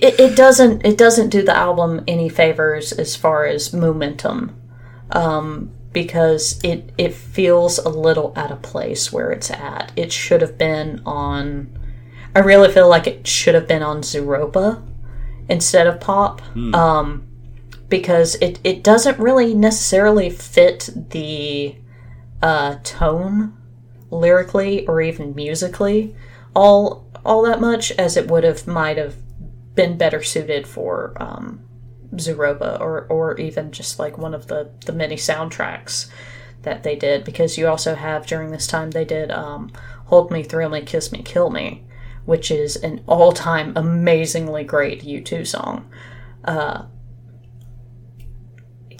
It, 0.05 0.21
it 0.21 0.37
doesn't 0.37 0.85
it 0.85 0.99
doesn't 0.99 1.31
do 1.31 1.43
the 1.43 1.57
album 1.57 2.05
any 2.07 2.29
favors 2.29 2.93
as 2.93 3.17
far 3.17 3.47
as 3.47 3.73
momentum 3.73 4.55
um, 5.13 5.71
because 5.93 6.61
it 6.63 6.93
it 6.99 7.15
feels 7.15 7.79
a 7.79 7.89
little 7.89 8.35
out 8.37 8.51
of 8.51 8.61
place 8.61 9.11
where 9.11 9.31
it's 9.33 9.51
at. 9.51 9.93
It 9.97 10.13
should 10.13 10.43
have 10.43 10.59
been 10.59 11.01
on 11.07 11.79
I 12.37 12.41
really 12.41 12.71
feel 12.71 12.87
like 12.87 13.07
it 13.07 13.27
should 13.27 13.55
have 13.55 13.67
been 13.67 13.83
on 13.83 14.03
Zooropa 14.03 14.87
instead 15.49 15.87
of 15.87 16.01
pop 16.01 16.43
um, 16.75 17.27
because 17.89 18.35
it, 18.37 18.61
it 18.63 18.85
doesn't 18.85 19.19
really 19.19 19.55
necessarily 19.55 20.29
fit 20.29 20.91
the 21.11 21.77
uh, 22.43 22.77
tone 22.83 23.57
lyrically 24.11 24.87
or 24.87 25.01
even 25.01 25.35
musically 25.35 26.15
all 26.55 27.11
all 27.25 27.41
that 27.43 27.59
much 27.59 27.91
as 27.93 28.19
it 28.19 28.29
would 28.29 28.45
have 28.45 28.67
might 28.67 28.99
have 28.99 29.15
been 29.75 29.97
better 29.97 30.23
suited 30.23 30.67
for 30.67 31.17
um, 31.21 31.61
or 32.81 33.07
or 33.09 33.39
even 33.41 33.73
just 33.73 33.99
like 33.99 34.17
one 34.17 34.35
of 34.35 34.47
the 34.47 34.71
the 34.87 34.93
many 34.93 35.17
soundtracks 35.17 36.09
that 36.63 36.83
they 36.83 36.97
did 36.97 37.25
because 37.25 37.59
you 37.59 37.67
also 37.67 37.95
have 37.95 38.27
during 38.27 38.51
this 38.51 38.67
time 38.67 38.91
they 38.91 39.05
did 39.05 39.31
um, 39.31 39.71
Hold 40.07 40.31
Me, 40.31 40.43
Thrill 40.43 40.71
Me, 40.71 40.81
Kiss 40.83 41.13
Me, 41.13 41.23
Kill 41.23 41.51
Me, 41.51 41.85
which 42.25 42.51
is 42.51 42.77
an 42.77 43.03
all 43.07 43.33
time 43.33 43.73
amazingly 43.77 44.65
great 44.65 45.03
U2 45.03 45.47
song. 45.47 45.91
Uh, 46.45 46.85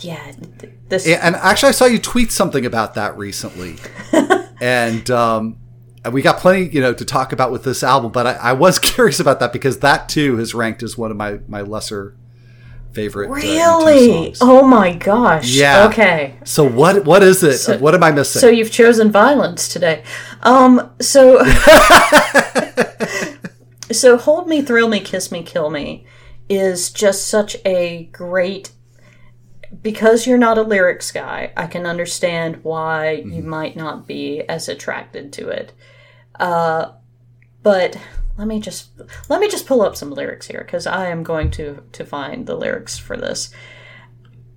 yeah, 0.01 0.33
th- 0.59 0.73
this 0.89 1.07
Yeah, 1.07 1.21
and 1.23 1.37
actually, 1.37 1.71
I 1.71 1.73
saw 1.73 1.87
you 1.87 1.99
tweet 1.99 2.33
something 2.33 2.67
about 2.67 2.95
that 2.95 3.17
recently, 3.17 3.77
and 4.61 5.09
um, 5.11 5.57
and 5.57 5.64
we 6.13 6.23
got 6.23 6.39
plenty, 6.39 6.69
you 6.69 6.81
know, 6.81 6.93
to 6.95 7.05
talk 7.05 7.33
about 7.33 7.51
with 7.51 7.65
this 7.65 7.83
album. 7.83 8.13
But 8.13 8.27
I, 8.27 8.33
I 8.33 8.53
was 8.53 8.79
curious 8.81 9.21
about 9.21 9.41
that 9.41 9.53
because 9.53 9.81
that 9.81 10.09
too 10.09 10.39
is 10.39 10.55
ranked 10.55 10.83
as 10.83 10.99
one 10.99 11.11
of 11.11 11.17
my 11.17 11.41
my 11.49 11.63
lesser 11.63 12.17
favorite. 12.93 13.31
uh, 13.31 13.35
U2 13.35 13.41
really. 13.41 14.35
songs. 14.35 14.39
oh 14.41 14.67
my 14.67 14.95
gosh. 14.95 15.51
Yeah. 15.51 15.87
Okay. 15.89 16.37
So 16.45 16.65
what 16.65 17.05
what 17.05 17.23
is 17.23 17.43
it? 17.43 17.81
what 17.81 17.95
am 17.95 18.03
I 18.03 18.13
missing? 18.13 18.41
So 18.41 18.49
you've 18.49 18.71
chosen 18.71 19.11
violence 19.11 19.69
today. 19.69 20.03
Um. 20.43 20.91
So. 21.01 21.45
so 23.93 24.17
hold 24.17 24.49
me, 24.49 24.63
thrill 24.63 24.89
me, 24.89 25.01
kiss 25.01 25.31
me, 25.31 25.43
kill 25.43 25.71
me, 25.71 26.07
is 26.49 26.91
just 26.91 27.29
such 27.29 27.57
a 27.65 28.09
great. 28.13 28.71
Because 29.83 30.27
you're 30.27 30.39
not 30.39 30.57
a 30.57 30.63
lyrics 30.63 31.11
guy, 31.11 31.53
I 31.57 31.67
can 31.67 31.85
understand 31.85 32.63
why 32.63 33.25
you 33.27 33.43
might 33.43 33.75
not 33.77 34.07
be 34.07 34.43
as 34.43 34.69
attracted 34.69 35.33
to 35.35 35.49
it. 35.49 35.73
Uh, 36.39 36.93
but 37.63 37.97
let 38.37 38.49
me 38.49 38.61
just 38.61 38.91
let 39.29 39.41
me 39.41 39.49
just 39.49 39.67
pull 39.67 39.83
up 39.83 39.97
some 39.97 40.11
lyrics 40.11 40.47
here 40.47 40.63
because 40.65 40.87
I 40.87 41.09
am 41.09 41.23
going 41.23 41.51
to 41.53 41.83
to 41.93 42.05
find 42.05 42.47
the 42.47 42.57
lyrics 42.57 42.99
for 42.99 43.17
this. 43.17 43.51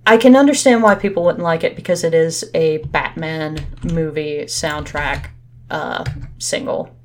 I 0.06 0.16
can 0.16 0.36
understand 0.36 0.82
why 0.82 0.94
people 0.94 1.24
wouldn't 1.24 1.44
like 1.44 1.64
it 1.64 1.76
because 1.76 2.02
it 2.02 2.14
is 2.14 2.50
a 2.54 2.78
Batman 2.78 3.66
movie 3.84 4.44
soundtrack 4.44 5.30
uh, 5.70 6.04
single. 6.38 6.96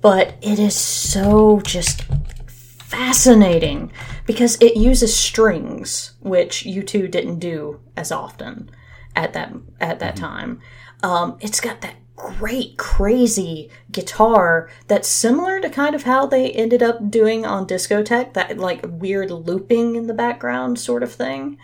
But 0.00 0.36
it 0.40 0.58
is 0.58 0.74
so 0.74 1.60
just 1.60 2.04
fascinating 2.48 3.92
because 4.24 4.56
it 4.60 4.76
uses 4.76 5.14
strings, 5.14 6.12
which 6.20 6.64
U2 6.64 7.10
didn't 7.10 7.40
do 7.40 7.80
as 7.96 8.10
often 8.10 8.70
at 9.14 9.32
that 9.34 9.52
at 9.80 9.98
that 9.98 10.16
time. 10.16 10.60
Um, 11.02 11.36
it's 11.40 11.60
got 11.60 11.82
that 11.82 11.96
great 12.16 12.76
crazy 12.78 13.68
guitar 13.90 14.70
that's 14.86 15.08
similar 15.08 15.60
to 15.60 15.68
kind 15.68 15.94
of 15.94 16.04
how 16.04 16.26
they 16.26 16.50
ended 16.52 16.82
up 16.82 17.10
doing 17.10 17.44
on 17.44 17.66
discotheque 17.66 18.34
that 18.34 18.56
like 18.56 18.84
weird 18.88 19.30
looping 19.30 19.96
in 19.96 20.06
the 20.06 20.14
background 20.14 20.78
sort 20.78 21.02
of 21.02 21.12
thing. 21.12 21.58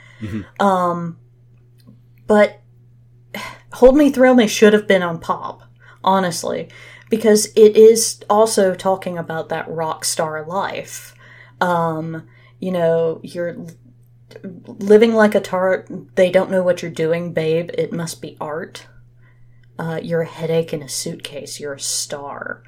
Um 0.58 1.18
but 2.26 2.60
hold 3.74 3.96
me 3.96 4.10
thrill 4.10 4.34
me 4.34 4.46
should 4.48 4.72
have 4.72 4.88
been 4.88 5.02
on 5.02 5.18
pop 5.20 5.62
honestly 6.02 6.68
because 7.10 7.46
it 7.54 7.76
is 7.76 8.20
also 8.28 8.74
talking 8.74 9.18
about 9.18 9.48
that 9.50 9.68
rock 9.68 10.04
star 10.04 10.44
life. 10.44 11.14
Um 11.60 12.26
you 12.58 12.72
know 12.72 13.20
you're 13.22 13.56
living 14.66 15.14
like 15.14 15.34
a 15.34 15.40
tart 15.40 15.88
they 16.14 16.30
don't 16.30 16.50
know 16.50 16.62
what 16.62 16.82
you're 16.82 16.90
doing 16.90 17.32
babe 17.32 17.70
it 17.74 17.92
must 17.92 18.20
be 18.20 18.36
art 18.40 18.86
uh, 19.80 19.98
you're 20.02 20.20
a 20.20 20.26
headache 20.26 20.74
in 20.74 20.82
a 20.82 20.88
suitcase. 20.88 21.58
You're 21.58 21.72
a 21.72 21.80
star. 21.80 22.62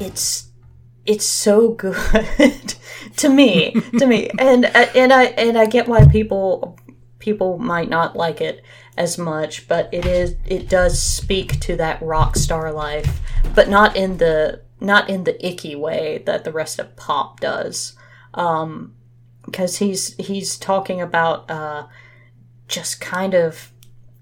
It's 0.00 0.51
it's 1.06 1.26
so 1.26 1.70
good 1.70 1.96
to 3.16 3.28
me 3.28 3.72
to 3.98 4.06
me. 4.06 4.30
And 4.38 4.66
and 4.66 5.12
i 5.12 5.24
and 5.24 5.58
i 5.58 5.66
get 5.66 5.88
why 5.88 6.06
people 6.06 6.78
people 7.18 7.58
might 7.58 7.88
not 7.88 8.16
like 8.16 8.40
it 8.40 8.62
as 8.96 9.18
much 9.18 9.66
but 9.68 9.88
it 9.92 10.06
is 10.06 10.36
it 10.46 10.68
does 10.68 11.00
speak 11.00 11.58
to 11.60 11.76
that 11.76 12.00
rock 12.02 12.36
star 12.36 12.72
life 12.72 13.20
but 13.54 13.68
not 13.68 13.96
in 13.96 14.18
the 14.18 14.62
not 14.82 15.08
in 15.08 15.24
the 15.24 15.46
icky 15.46 15.74
way 15.76 16.22
that 16.26 16.44
the 16.44 16.52
rest 16.52 16.78
of 16.78 16.96
pop 16.96 17.40
does. 17.40 17.94
Um 18.34 18.94
because 19.44 19.78
he's 19.78 20.14
he's 20.16 20.56
talking 20.56 21.00
about 21.00 21.50
uh 21.50 21.86
just 22.68 23.00
kind 23.00 23.34
of 23.34 23.72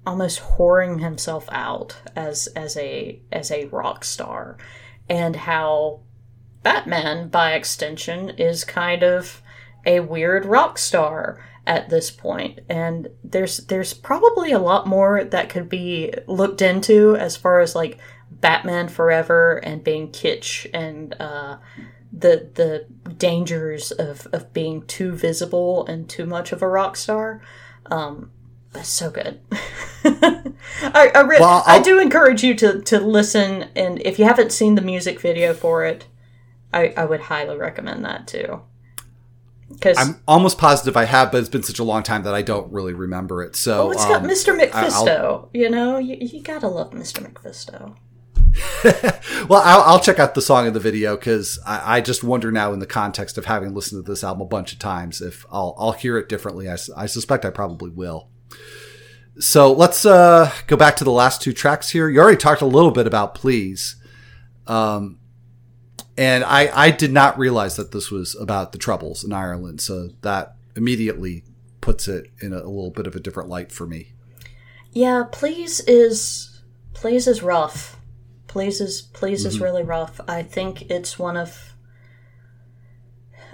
almost 0.07 0.41
whoring 0.41 1.01
himself 1.01 1.49
out 1.51 1.97
as 2.15 2.47
as 2.49 2.77
a 2.77 3.21
as 3.33 3.51
a 3.51 3.67
rock 3.67 4.05
star 4.05 4.57
and 5.09 5.37
how 5.37 6.01
Batman 6.63 7.29
by 7.29 7.53
extension 7.53 8.31
is 8.31 8.65
kind 8.65 9.03
of 9.03 9.43
a 9.87 10.01
weird 10.01 10.45
rock 10.45 10.79
star 10.79 11.43
at 11.67 11.89
this 11.89 12.11
point 12.11 12.61
and 12.69 13.09
there's 13.23 13.59
there's 13.67 13.95
probably 13.95 14.53
a 14.53 14.59
lot 14.59 14.87
more 14.87 15.25
that 15.25 15.49
could 15.49 15.69
be 15.69 16.13
looked 16.27 16.61
into 16.63 17.17
as 17.17 17.37
far 17.37 17.61
as 17.61 17.75
like 17.75 17.99
Batman 18.31 18.89
Forever 18.89 19.59
and 19.59 19.85
being 19.85 20.11
kitsch 20.11 20.67
and 20.75 21.15
uh 21.21 21.59
the 22.13 22.51
the 22.55 22.87
dangers 23.13 23.93
of 23.93 24.27
of 24.33 24.53
being 24.53 24.83
too 24.87 25.13
visible 25.13 25.87
and 25.87 26.09
too 26.09 26.27
much 26.27 26.53
of 26.53 26.63
a 26.63 26.69
rock 26.69 26.97
star 26.97 27.41
um 27.87 28.31
that's 28.73 28.89
so 28.89 29.11
good. 29.11 29.41
I 30.05 31.11
I, 31.13 31.23
re- 31.23 31.41
Well, 31.41 31.65
I 31.67 31.81
do 31.81 31.99
encourage 31.99 32.45
you 32.45 32.55
to 32.55 32.81
to 32.83 33.01
listen, 33.01 33.69
and 33.75 34.01
if 34.03 34.19
you 34.19 34.25
haven't 34.25 34.53
seen 34.53 34.77
the 34.77 34.81
music 34.81 35.21
video 35.21 35.55
for 35.55 35.85
it, 35.85 36.07
I 36.73 36.93
I 36.97 37.05
would 37.05 37.21
highly 37.21 37.57
recommend 37.57 38.05
that 38.05 38.27
too. 38.27 38.63
Because 39.69 39.97
I'm 39.99 40.21
almost 40.27 40.59
positive 40.59 40.97
I 40.97 41.05
have, 41.05 41.31
but 41.31 41.39
it's 41.39 41.49
been 41.49 41.63
such 41.63 41.79
a 41.79 41.85
long 41.85 42.03
time 42.03 42.25
that 42.25 42.35
I 42.35 42.43
don't 42.43 42.73
really 42.73 42.93
remember 42.93 43.41
it. 43.43 43.55
So 43.55 43.89
oh, 43.89 43.91
it's 43.93 44.05
got 44.05 44.23
um, 44.25 44.29
Mr. 44.29 44.59
I- 44.59 44.71
I'll- 44.89 45.07
MacPhisto. 45.07 45.49
you 45.55 45.71
know, 45.71 45.99
you, 45.99 46.17
you 46.21 46.43
gotta 46.43 46.67
love 46.67 46.91
Mr. 46.91 47.25
MacPhisto. 47.25 47.97
Well, 49.49 49.63
I'll, 49.65 49.81
I'll 49.83 50.01
check 50.01 50.19
out 50.19 50.35
the 50.35 50.43
song 50.43 50.67
in 50.67 50.73
the 50.75 50.81
video 50.81 51.17
because 51.17 51.59
I, 51.65 51.97
I 51.97 52.01
just 52.01 52.23
wonder 52.25 52.53
now, 52.53 52.73
in 52.73 52.79
the 52.79 52.87
context 52.87 53.39
of 53.39 53.45
having 53.47 53.75
listened 53.75 54.05
to 54.05 54.11
this 54.11 54.23
album 54.23 54.43
a 54.43 54.47
bunch 54.47 54.73
of 54.73 54.79
times, 54.79 55.21
if 55.21 55.47
I'll 55.51 55.75
I'll 55.79 55.93
hear 55.93 56.19
it 56.19 56.29
differently. 56.29 56.69
I 56.69 56.77
suspect 57.07 57.45
I 57.45 57.51
probably 57.51 57.91
will. 57.91 58.29
So 59.39 59.73
let's 59.73 60.05
uh, 60.05 60.53
go 60.67 60.77
back 60.77 60.97
to 60.97 61.05
the 61.05 61.13
last 61.13 61.41
two 61.41 61.53
tracks 61.53 61.91
here. 61.91 62.09
You 62.09 62.21
already 62.21 62.37
talked 62.37 62.61
a 62.61 62.67
little 62.67 62.91
bit 62.91 63.07
about 63.07 63.35
"Please," 63.35 63.97
um, 64.67 65.19
and 66.21 66.45
I 66.45 66.71
I 66.75 66.91
did 66.91 67.13
not 67.13 67.39
realize 67.39 67.77
that 67.77 67.93
this 67.93 68.11
was 68.11 68.37
about 68.37 68.73
the 68.73 68.79
troubles 68.79 69.25
in 69.25 69.33
Ireland. 69.33 69.81
So 69.81 70.11
that 70.21 70.55
immediately 70.77 71.45
puts 71.81 72.09
it 72.09 72.31
in 72.43 72.53
a, 72.53 72.59
a 72.59 72.69
little 72.69 72.91
bit 72.91 73.07
of 73.07 73.17
a 73.17 73.21
different 73.21 73.49
light 73.49 73.73
for 73.73 73.87
me. 73.87 74.13
Yeah, 74.93 75.25
please 75.33 75.81
is 75.81 76.63
please 76.93 77.27
is 77.27 77.43
rough. 77.43 77.97
Please 78.49 78.83
is 78.83 79.01
please 79.01 79.47
is 79.47 79.55
mm-hmm. 79.55 79.65
really 79.65 79.83
rough. 79.83 80.21
I 80.29 80.43
think 80.43 80.91
it's 80.91 81.19
one 81.19 81.39
of 81.39 81.75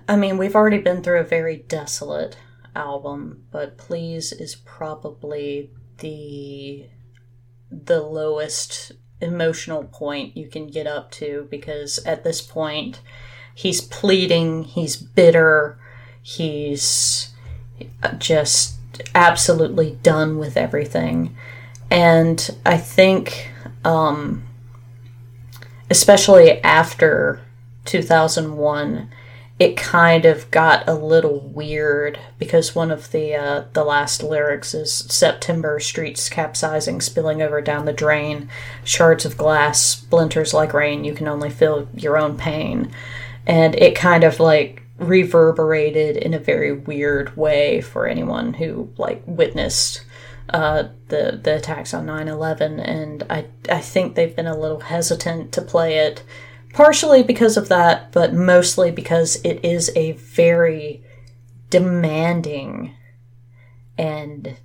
I 0.09 0.17
mean, 0.17 0.37
we've 0.37 0.57
already 0.57 0.79
been 0.79 1.03
through 1.03 1.21
a 1.21 1.25
very 1.25 1.57
desolate 1.69 2.37
album, 2.75 3.45
but 3.53 3.79
please 3.79 4.33
is 4.33 4.57
probably 4.57 5.71
the 5.99 6.89
the 7.71 8.01
lowest 8.01 8.93
emotional 9.21 9.85
point 9.85 10.37
you 10.37 10.47
can 10.47 10.67
get 10.67 10.87
up 10.87 11.11
to 11.11 11.47
because 11.51 11.99
at 12.05 12.25
this 12.25 12.43
point 12.43 13.01
he's 13.55 13.81
pleading, 13.81 14.65
he's 14.65 14.97
bitter, 14.97 15.79
he's 16.21 17.31
just 18.19 18.77
absolutely 19.15 19.99
done 20.03 20.39
with 20.39 20.57
everything. 20.57 21.35
And 21.91 22.51
I 22.65 22.77
think, 22.77 23.51
um, 23.85 24.45
especially 25.91 26.63
after 26.63 27.41
2001, 27.85 29.09
it 29.59 29.77
kind 29.77 30.27
of 30.27 30.51
got 30.51 30.87
a 30.87 30.95
little 30.95 31.41
weird 31.41 32.19
because 32.39 32.75
one 32.75 32.91
of 32.91 33.11
the 33.11 33.35
uh, 33.35 33.65
the 33.73 33.85
last 33.85 34.23
lyrics 34.23 34.75
is 34.75 34.93
September 34.93 35.81
streets 35.81 36.29
capsizing, 36.29 37.01
spilling 37.01 37.41
over 37.41 37.63
down 37.63 37.87
the 37.87 37.93
drain, 37.93 38.51
shards 38.85 39.25
of 39.25 39.39
glass, 39.39 39.81
splinters 39.81 40.53
like 40.53 40.75
rain. 40.75 41.05
You 41.05 41.15
can 41.15 41.27
only 41.27 41.49
feel 41.49 41.89
your 41.95 42.19
own 42.19 42.37
pain, 42.37 42.93
and 43.47 43.75
it 43.77 43.97
kind 43.97 44.25
of 44.25 44.41
like 44.41 44.83
reverberated 44.99 46.19
in 46.19 46.35
a 46.35 46.39
very 46.39 46.73
weird 46.73 47.35
way 47.37 47.81
for 47.81 48.07
anyone 48.07 48.55
who 48.55 48.91
like 48.99 49.23
witnessed 49.27 50.05
uh, 50.51 50.85
the 51.09 51.41
the 51.43 51.57
attacks 51.57 51.95
on 51.95 52.07
9/11 52.07 52.79
and 52.87 53.25
I 53.31 53.47
I 53.71 53.81
think 53.81 54.15
they've 54.15 54.37
been 54.37 54.47
a 54.47 54.59
little 54.59 54.81
hesitant 54.81 55.53
to 55.53 55.63
play 55.63 55.97
it 55.97 56.23
partially 56.77 57.23
because 57.23 57.57
of 57.57 57.71
that 57.71 58.13
but 58.13 58.35
mostly 58.35 58.91
because 58.91 59.37
it 59.37 59.65
is 59.65 59.91
a 59.97 60.13
very 60.13 61.03
demanding 61.71 62.95
and 63.97 64.59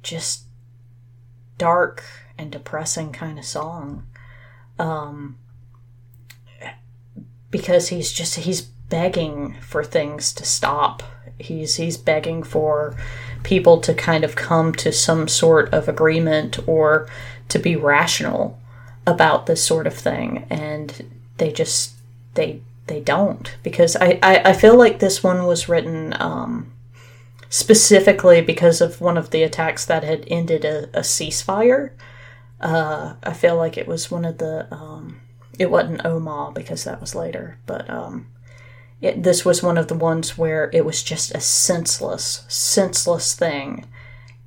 just 0.00 0.44
dark 1.58 2.04
and 2.38 2.52
depressing 2.52 3.10
kind 3.10 3.36
of 3.36 3.44
song. 3.44 4.06
Um 4.78 5.38
because 7.50 7.88
he's 7.88 8.12
just 8.12 8.36
he's 8.36 8.60
begging 8.60 9.56
for 9.60 9.82
things 9.82 10.32
to 10.34 10.44
stop. 10.44 11.02
He's 11.36 11.74
he's 11.74 11.96
begging 11.96 12.44
for 12.44 12.96
people 13.42 13.80
to 13.80 13.92
kind 13.92 14.22
of 14.22 14.36
come 14.36 14.72
to 14.74 14.92
some 14.92 15.26
sort 15.26 15.74
of 15.74 15.88
agreement 15.88 16.60
or 16.68 17.08
to 17.48 17.58
be 17.58 17.74
rational 17.74 18.56
about 19.04 19.46
this 19.46 19.64
sort 19.64 19.88
of 19.88 19.94
thing. 19.94 20.46
And 20.48 21.19
they 21.40 21.50
just 21.50 21.94
they 22.34 22.60
they 22.86 23.00
don't 23.00 23.56
because 23.62 23.96
I, 23.96 24.18
I, 24.22 24.50
I 24.50 24.52
feel 24.52 24.76
like 24.76 24.98
this 24.98 25.22
one 25.22 25.46
was 25.46 25.68
written 25.68 26.14
um, 26.20 26.72
specifically 27.48 28.40
because 28.40 28.80
of 28.80 29.00
one 29.00 29.16
of 29.16 29.30
the 29.30 29.42
attacks 29.42 29.84
that 29.86 30.04
had 30.04 30.24
ended 30.28 30.64
a, 30.64 30.84
a 30.92 31.00
ceasefire. 31.00 31.90
Uh, 32.60 33.14
I 33.22 33.32
feel 33.32 33.56
like 33.56 33.78
it 33.78 33.88
was 33.88 34.10
one 34.10 34.24
of 34.24 34.38
the 34.38 34.72
um, 34.72 35.20
it 35.58 35.70
wasn't 35.70 36.02
Omagh 36.02 36.54
because 36.54 36.84
that 36.84 37.00
was 37.00 37.14
later, 37.14 37.58
but 37.66 37.88
um, 37.88 38.26
it, 39.00 39.22
this 39.22 39.44
was 39.44 39.62
one 39.62 39.78
of 39.78 39.88
the 39.88 39.94
ones 39.94 40.36
where 40.36 40.68
it 40.72 40.84
was 40.84 41.02
just 41.02 41.34
a 41.34 41.40
senseless, 41.40 42.44
senseless 42.48 43.34
thing, 43.34 43.86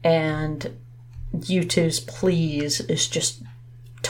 and 0.03 0.78
U2's 1.34 2.02
please 2.02 2.82
is 2.82 3.07
just 3.07 3.41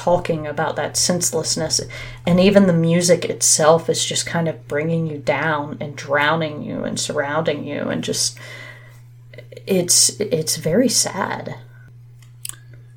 talking 0.04 0.46
about 0.48 0.76
that 0.76 0.98
senselessness 0.98 1.80
and 2.26 2.40
even 2.40 2.68
the 2.68 2.74
music 2.74 3.26
itself 3.26 3.90
is 3.90 4.04
just 4.06 4.26
kind 4.26 4.48
of 4.50 4.68
bringing 4.68 5.08
you 5.08 5.18
down 5.18 5.78
and 5.80 5.96
drowning 5.96 6.62
you 6.62 6.84
and 6.84 7.00
surrounding 7.00 7.64
you 7.66 7.82
and 7.92 8.04
just 8.04 8.38
it's 9.66 10.20
it's 10.20 10.58
very 10.58 10.90
sad 10.90 11.56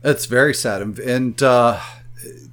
It's 0.02 0.26
very 0.26 0.54
sad, 0.54 0.82
and, 0.82 0.98
and 1.00 1.42
uh, 1.42 1.80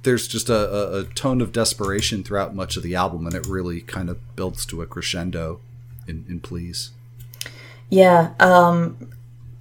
there's 0.02 0.26
just 0.26 0.48
a, 0.48 0.60
a, 0.78 1.00
a 1.00 1.04
tone 1.04 1.40
of 1.40 1.52
desperation 1.52 2.24
throughout 2.24 2.54
much 2.54 2.76
of 2.76 2.82
the 2.82 2.96
album, 2.96 3.26
and 3.26 3.34
it 3.34 3.46
really 3.46 3.80
kind 3.80 4.08
of 4.10 4.16
builds 4.34 4.66
to 4.66 4.82
a 4.82 4.86
crescendo 4.86 5.60
in, 6.08 6.24
in 6.28 6.40
"Please." 6.40 6.90
yeah 7.90 8.30
um 8.40 8.96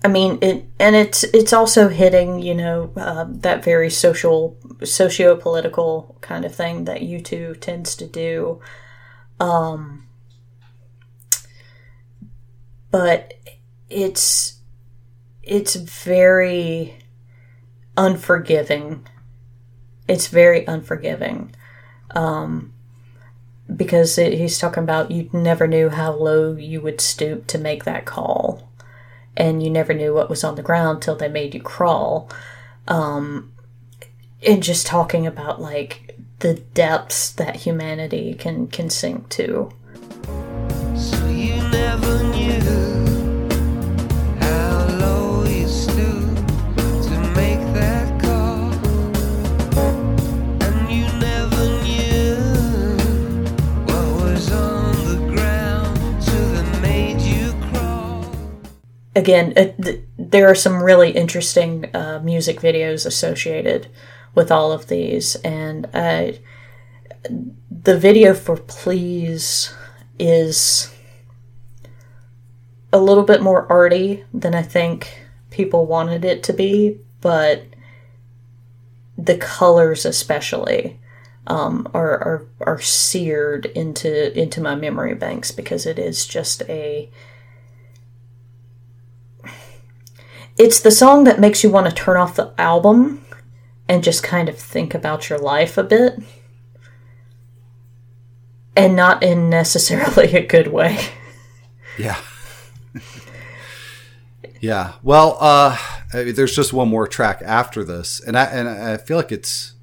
i 0.04 0.08
mean 0.08 0.38
it 0.42 0.66
and 0.80 0.96
it's 0.96 1.24
it's 1.26 1.54
also 1.54 1.88
hitting 1.90 2.40
you 2.40 2.54
know 2.54 2.92
uh, 2.98 3.26
that 3.30 3.64
very 3.64 3.90
social 3.90 4.58
socio-political 4.84 6.18
kind 6.22 6.46
of 6.46 6.54
thing 6.54 6.86
that 6.86 7.02
u2 7.02 7.60
tends 7.60 7.96
to 7.96 8.08
do. 8.08 8.60
Um 9.40 10.08
but 12.92 13.34
it's 13.90 14.60
it's 15.42 15.76
very 15.76 16.98
unforgiving. 17.98 19.06
It's 20.08 20.28
very 20.28 20.66
unforgiving. 20.68 21.56
Um 22.12 22.74
because 23.74 24.18
it, 24.18 24.34
he's 24.34 24.60
talking 24.60 24.84
about 24.84 25.10
you 25.12 25.30
never 25.32 25.68
knew 25.68 25.90
how 25.90 26.12
low 26.12 26.56
you 26.56 26.82
would 26.82 27.00
stoop 27.02 27.48
to 27.48 27.58
make 27.58 27.86
that 27.86 28.06
call 28.06 28.73
and 29.36 29.64
you 29.64 29.70
never 29.70 29.94
knew 29.94 30.14
what 30.14 30.30
was 30.30 30.44
on 30.44 30.56
the 30.56 30.62
ground 30.62 31.02
till 31.02 31.16
they 31.16 31.30
made 31.30 31.54
you 31.54 31.62
crawl. 31.62 32.30
Um 32.88 33.52
and 34.46 34.62
just 34.62 34.86
talking 34.86 35.26
about 35.26 35.62
like 35.62 36.18
the 36.40 36.56
depths 36.56 37.32
that 37.32 37.58
humanity 37.58 38.34
can 38.34 38.68
can 38.68 38.90
sink 38.90 39.30
to 39.30 39.72
again, 59.16 59.54
th- 59.54 60.02
there 60.18 60.48
are 60.48 60.56
some 60.56 60.84
really 60.84 61.12
interesting 61.12 61.94
uh, 61.94 62.20
music 62.24 62.60
videos 62.60 63.06
associated 63.06 63.88
with 64.36 64.52
all 64.52 64.72
of 64.72 64.88
these, 64.88 65.36
and 65.38 65.88
uh, 65.94 66.32
the 67.70 67.98
video 67.98 68.34
for 68.34 68.58
"Please" 68.58 69.74
is 70.20 70.94
a 72.92 73.00
little 73.00 73.24
bit 73.24 73.42
more 73.42 73.72
arty 73.72 74.24
than 74.34 74.54
I 74.54 74.62
think 74.62 75.26
people 75.50 75.86
wanted 75.86 76.26
it 76.26 76.44
to 76.44 76.54
be, 76.54 77.00
but 77.22 77.66
the 79.18 79.38
colors 79.38 80.06
especially 80.06 81.00
um, 81.46 81.88
are, 81.94 82.18
are 82.18 82.48
are 82.62 82.80
seared 82.80 83.66
into 83.68 84.38
into 84.40 84.62
my 84.62 84.76
memory 84.76 85.14
banks 85.14 85.52
because 85.52 85.86
it 85.86 86.00
is 86.00 86.26
just 86.26 86.62
a 86.64 87.12
it's 90.58 90.80
the 90.80 90.92
song 90.92 91.24
that 91.24 91.40
makes 91.40 91.64
you 91.64 91.70
want 91.70 91.88
to 91.88 91.94
turn 91.96 92.18
off 92.18 92.36
the 92.36 92.54
album 92.58 93.26
and 93.90 94.04
just 94.04 94.24
kind 94.24 94.48
of 94.50 94.58
think 94.58 94.94
about 94.94 95.30
your 95.30 95.40
life 95.40 95.78
a 95.78 95.84
bit 95.84 96.20
and 98.76 98.96
not 98.96 99.22
in 99.24 99.50
necessarily 99.50 100.34
a 100.34 100.46
good 100.46 100.68
way 100.68 100.98
Yeah. 101.98 102.18
yeah. 104.60 104.94
Well, 105.04 105.38
uh, 105.40 105.78
there's 106.12 106.56
just 106.56 106.74
one 106.74 106.90
more 106.90 107.08
track 107.08 107.42
after 107.46 107.84
this, 107.84 108.20
and 108.20 108.38
I 108.38 108.46
and 108.46 108.68
I 108.68 108.98
feel 108.98 109.18
like 109.18 109.32
it's 109.32 109.74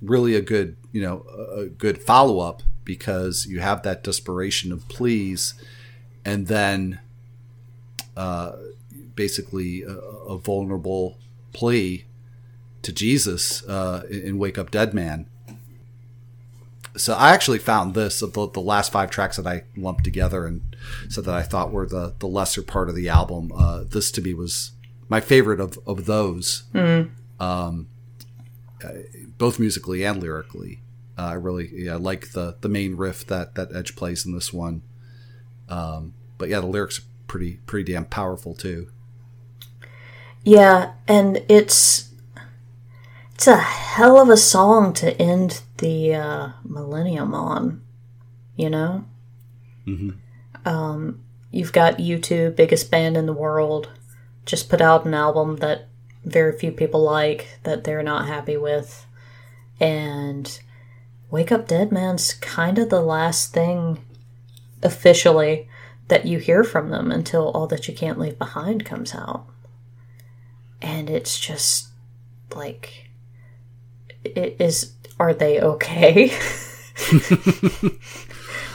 really 0.00 0.36
a 0.36 0.40
good, 0.40 0.76
you 0.92 1.02
know, 1.02 1.26
a 1.36 1.60
a 1.62 1.66
good 1.66 2.00
follow 2.02 2.38
up 2.38 2.62
because 2.84 3.46
you 3.46 3.58
have 3.60 3.82
that 3.82 4.04
desperation 4.04 4.70
of 4.72 4.86
please, 4.88 5.54
and 6.24 6.46
then, 6.46 7.00
uh, 8.16 8.52
basically 9.18 9.82
a, 9.82 9.98
a 10.34 10.38
vulnerable 10.38 11.18
plea 11.52 12.06
to 12.82 12.92
Jesus 12.92 13.66
uh, 13.68 14.04
in 14.08 14.38
Wake 14.38 14.56
Up 14.56 14.70
Dead 14.70 14.94
Man. 14.94 15.26
So 16.96 17.14
I 17.14 17.30
actually 17.30 17.58
found 17.58 17.94
this 17.94 18.22
of 18.22 18.32
the, 18.32 18.48
the 18.48 18.60
last 18.60 18.92
five 18.92 19.10
tracks 19.10 19.36
that 19.36 19.46
I 19.46 19.64
lumped 19.76 20.04
together 20.04 20.46
and 20.46 20.62
said 21.08 21.24
that 21.24 21.34
I 21.34 21.42
thought 21.42 21.72
were 21.72 21.86
the, 21.86 22.14
the 22.20 22.28
lesser 22.28 22.62
part 22.62 22.88
of 22.88 22.94
the 22.94 23.08
album. 23.08 23.50
Uh, 23.52 23.82
this 23.84 24.12
to 24.12 24.22
me 24.22 24.34
was 24.34 24.72
my 25.08 25.20
favorite 25.20 25.58
of, 25.58 25.78
of 25.84 26.06
those, 26.06 26.62
um, 27.40 27.88
uh, 28.84 28.90
both 29.36 29.58
musically 29.58 30.04
and 30.04 30.22
lyrically. 30.22 30.80
Uh, 31.18 31.30
I 31.30 31.32
really 31.32 31.70
yeah, 31.72 31.94
I 31.94 31.96
like 31.96 32.30
the 32.30 32.56
the 32.60 32.68
main 32.68 32.96
riff 32.96 33.26
that 33.26 33.56
that 33.56 33.74
Edge 33.74 33.96
plays 33.96 34.24
in 34.24 34.32
this 34.32 34.52
one. 34.52 34.82
Um, 35.68 36.14
but 36.38 36.48
yeah, 36.48 36.60
the 36.60 36.66
lyrics 36.66 37.00
are 37.00 37.06
pretty 37.26 37.58
pretty 37.66 37.92
damn 37.92 38.04
powerful 38.04 38.54
too. 38.54 38.90
Yeah, 40.48 40.92
and 41.06 41.44
it's 41.50 42.10
it's 43.34 43.46
a 43.46 43.58
hell 43.58 44.18
of 44.18 44.30
a 44.30 44.36
song 44.38 44.94
to 44.94 45.14
end 45.20 45.60
the 45.76 46.14
uh, 46.14 46.48
millennium 46.64 47.34
on. 47.34 47.82
You 48.56 48.70
know, 48.70 49.04
um, 50.64 51.22
you've 51.50 51.74
got 51.74 51.98
U2, 51.98 52.56
biggest 52.56 52.90
band 52.90 53.18
in 53.18 53.26
the 53.26 53.34
world, 53.34 53.90
just 54.46 54.70
put 54.70 54.80
out 54.80 55.04
an 55.04 55.12
album 55.12 55.56
that 55.56 55.88
very 56.24 56.58
few 56.58 56.72
people 56.72 57.02
like, 57.02 57.58
that 57.64 57.84
they're 57.84 58.02
not 58.02 58.26
happy 58.26 58.56
with, 58.56 59.04
and 59.78 60.60
Wake 61.30 61.52
Up 61.52 61.68
Dead 61.68 61.92
Man's 61.92 62.32
kind 62.32 62.78
of 62.78 62.88
the 62.88 63.02
last 63.02 63.52
thing 63.52 64.02
officially 64.82 65.68
that 66.08 66.24
you 66.24 66.38
hear 66.38 66.64
from 66.64 66.88
them 66.88 67.12
until 67.12 67.50
All 67.50 67.66
That 67.66 67.86
You 67.86 67.92
Can't 67.92 68.18
Leave 68.18 68.38
Behind 68.38 68.86
comes 68.86 69.14
out 69.14 69.46
and 70.80 71.10
it's 71.10 71.38
just 71.38 71.88
like 72.54 73.10
it 74.24 74.56
is 74.58 74.92
are 75.18 75.34
they 75.34 75.60
okay? 75.60 76.36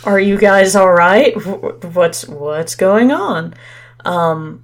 Are 0.05 0.19
you 0.19 0.38
guys 0.38 0.75
all 0.75 0.91
right? 0.91 1.34
What's 1.35 2.27
what's 2.27 2.75
going 2.75 3.11
on? 3.11 3.53
Um 4.03 4.63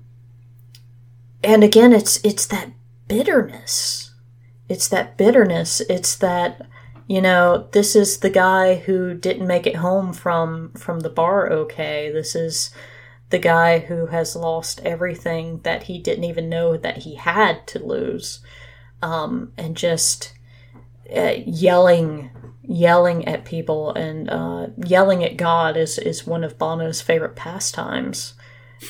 and 1.43 1.63
again 1.63 1.93
it's 1.93 2.23
it's 2.25 2.45
that 2.47 2.71
bitterness. 3.07 4.13
It's 4.67 4.87
that 4.89 5.17
bitterness. 5.17 5.81
It's 5.81 6.15
that 6.17 6.67
you 7.07 7.21
know 7.21 7.69
this 7.71 7.95
is 7.95 8.17
the 8.17 8.29
guy 8.29 8.75
who 8.75 9.13
didn't 9.13 9.47
make 9.47 9.65
it 9.65 9.77
home 9.77 10.11
from 10.13 10.71
from 10.73 10.99
the 10.99 11.09
bar 11.09 11.49
okay. 11.49 12.11
This 12.11 12.35
is 12.35 12.71
the 13.29 13.39
guy 13.39 13.79
who 13.79 14.07
has 14.07 14.35
lost 14.35 14.81
everything 14.83 15.59
that 15.61 15.83
he 15.83 15.99
didn't 15.99 16.23
even 16.23 16.49
know 16.49 16.77
that 16.77 16.99
he 16.99 17.15
had 17.15 17.65
to 17.67 17.79
lose 17.79 18.39
um, 19.01 19.53
and 19.57 19.77
just 19.77 20.33
uh, 21.15 21.35
yelling 21.45 22.31
yelling 22.63 23.27
at 23.27 23.45
people 23.45 23.91
and 23.93 24.29
uh, 24.29 24.67
yelling 24.85 25.23
at 25.23 25.37
god 25.37 25.75
is, 25.75 25.97
is 25.97 26.27
one 26.27 26.43
of 26.43 26.57
bono's 26.57 27.01
favorite 27.01 27.35
pastimes 27.35 28.33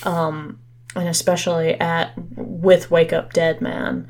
um, 0.04 0.60
and 0.96 1.08
especially 1.08 1.74
at 1.80 2.14
with 2.36 2.92
wake 2.92 3.14
up 3.14 3.32
dead 3.32 3.62
man 3.62 4.08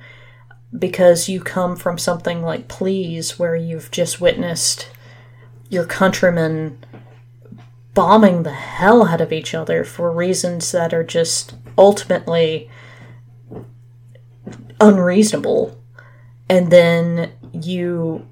because 0.77 1.29
you 1.29 1.41
come 1.41 1.75
from 1.75 1.97
something 1.97 2.41
like 2.41 2.67
please 2.67 3.37
where 3.37 3.55
you've 3.55 3.91
just 3.91 4.21
witnessed 4.21 4.89
your 5.69 5.85
countrymen 5.85 6.83
bombing 7.99 8.43
the 8.43 8.53
hell 8.53 9.07
out 9.07 9.19
of 9.19 9.33
each 9.33 9.53
other 9.53 9.83
for 9.83 10.09
reasons 10.09 10.71
that 10.71 10.93
are 10.93 11.03
just 11.03 11.53
ultimately 11.77 12.69
unreasonable. 14.79 15.77
And 16.47 16.71
then 16.71 17.33
you 17.51 18.25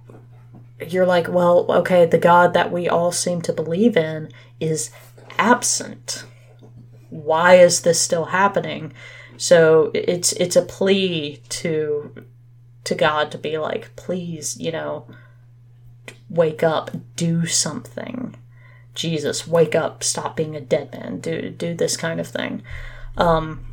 you're 0.88 1.06
like 1.06 1.28
well 1.28 1.66
okay 1.70 2.06
the 2.06 2.20
god 2.20 2.54
that 2.54 2.72
we 2.72 2.88
all 2.88 3.12
seem 3.12 3.42
to 3.42 3.52
believe 3.52 3.98
in 3.98 4.32
is 4.62 4.90
absent. 5.38 6.24
Why 7.10 7.56
is 7.56 7.82
this 7.82 8.00
still 8.00 8.26
happening? 8.26 8.94
So 9.36 9.92
it's 9.94 10.32
it's 10.32 10.56
a 10.56 10.62
plea 10.62 11.42
to 11.50 12.26
to 12.86 12.96
god 12.96 13.34
to 13.34 13.38
be 13.38 13.58
like 13.58 13.94
please 13.98 14.58
you 14.58 14.72
know 14.72 15.08
wake 16.30 16.64
up 16.64 16.92
do 17.18 17.46
something 17.46 18.27
Jesus, 18.98 19.48
wake 19.48 19.76
up, 19.76 20.04
stop 20.04 20.36
being 20.36 20.56
a 20.56 20.60
dead 20.60 20.92
man, 20.92 21.20
do 21.20 21.52
do 21.52 21.76
this 21.76 21.96
kind 21.96 22.20
of 22.20 22.28
thing. 22.28 22.64
Um 23.16 23.64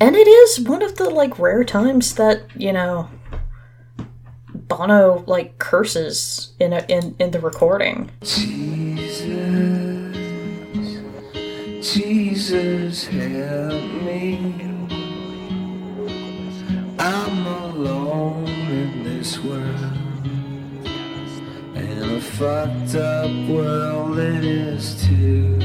and 0.00 0.16
it 0.16 0.26
is 0.26 0.58
one 0.60 0.82
of 0.82 0.96
the 0.96 1.10
like 1.10 1.38
rare 1.38 1.62
times 1.64 2.14
that, 2.14 2.42
you 2.56 2.72
know, 2.72 3.10
Bono 4.54 5.22
like 5.26 5.58
curses 5.58 6.52
in 6.58 6.72
a, 6.72 6.84
in 6.88 7.14
in 7.18 7.30
the 7.30 7.40
recording. 7.40 8.10
Jesus, 8.22 9.26
Jesus, 11.92 13.06
help 13.06 14.02
me. 14.02 14.54
I'm 16.98 17.46
alone 17.46 18.48
in 18.48 19.04
this 19.04 19.38
world, 19.38 19.85
a 22.16 22.20
fucked 22.20 22.94
up 22.94 23.30
world 23.46 24.18
it 24.18 24.42
is 24.42 25.06
too. 25.06 25.58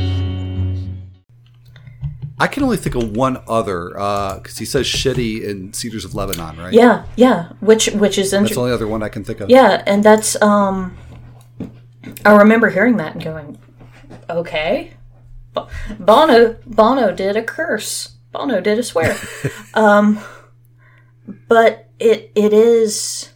I 2.38 2.48
can 2.48 2.64
only 2.64 2.76
think 2.76 2.96
of 2.96 3.16
one 3.16 3.42
other 3.48 3.90
because 3.90 4.58
he 4.58 4.66
says 4.66 4.86
shitty 4.86 5.44
in 5.44 5.72
Cedars 5.72 6.04
of 6.04 6.14
Lebanon, 6.14 6.58
right? 6.58 6.74
Yeah, 6.74 7.06
yeah, 7.16 7.54
which 7.62 7.88
which 7.92 8.18
is 8.18 8.32
That's 8.32 8.50
the 8.54 8.60
only 8.60 8.74
other 8.74 8.88
one 8.88 9.02
I 9.02 9.08
can 9.08 9.24
think 9.24 9.40
of. 9.40 9.50
Yeah, 9.50 9.82
and 9.86 10.04
that's 10.04 10.42
um 10.42 10.98
I 12.26 12.36
remember 12.36 12.70
hearing 12.70 12.98
that 12.98 13.14
and 13.14 13.24
going, 13.24 13.58
"Okay." 14.30 14.94
Bono 16.00 16.58
Bono 16.66 17.14
did 17.14 17.38
a 17.38 17.44
curse. 17.44 18.18
Bono 18.34 18.60
did 18.60 18.78
a 18.78 18.84
swear. 18.84 19.18
um 19.74 20.20
but 21.48 21.88
it 21.98 22.30
it 22.36 22.52
is 22.52 23.30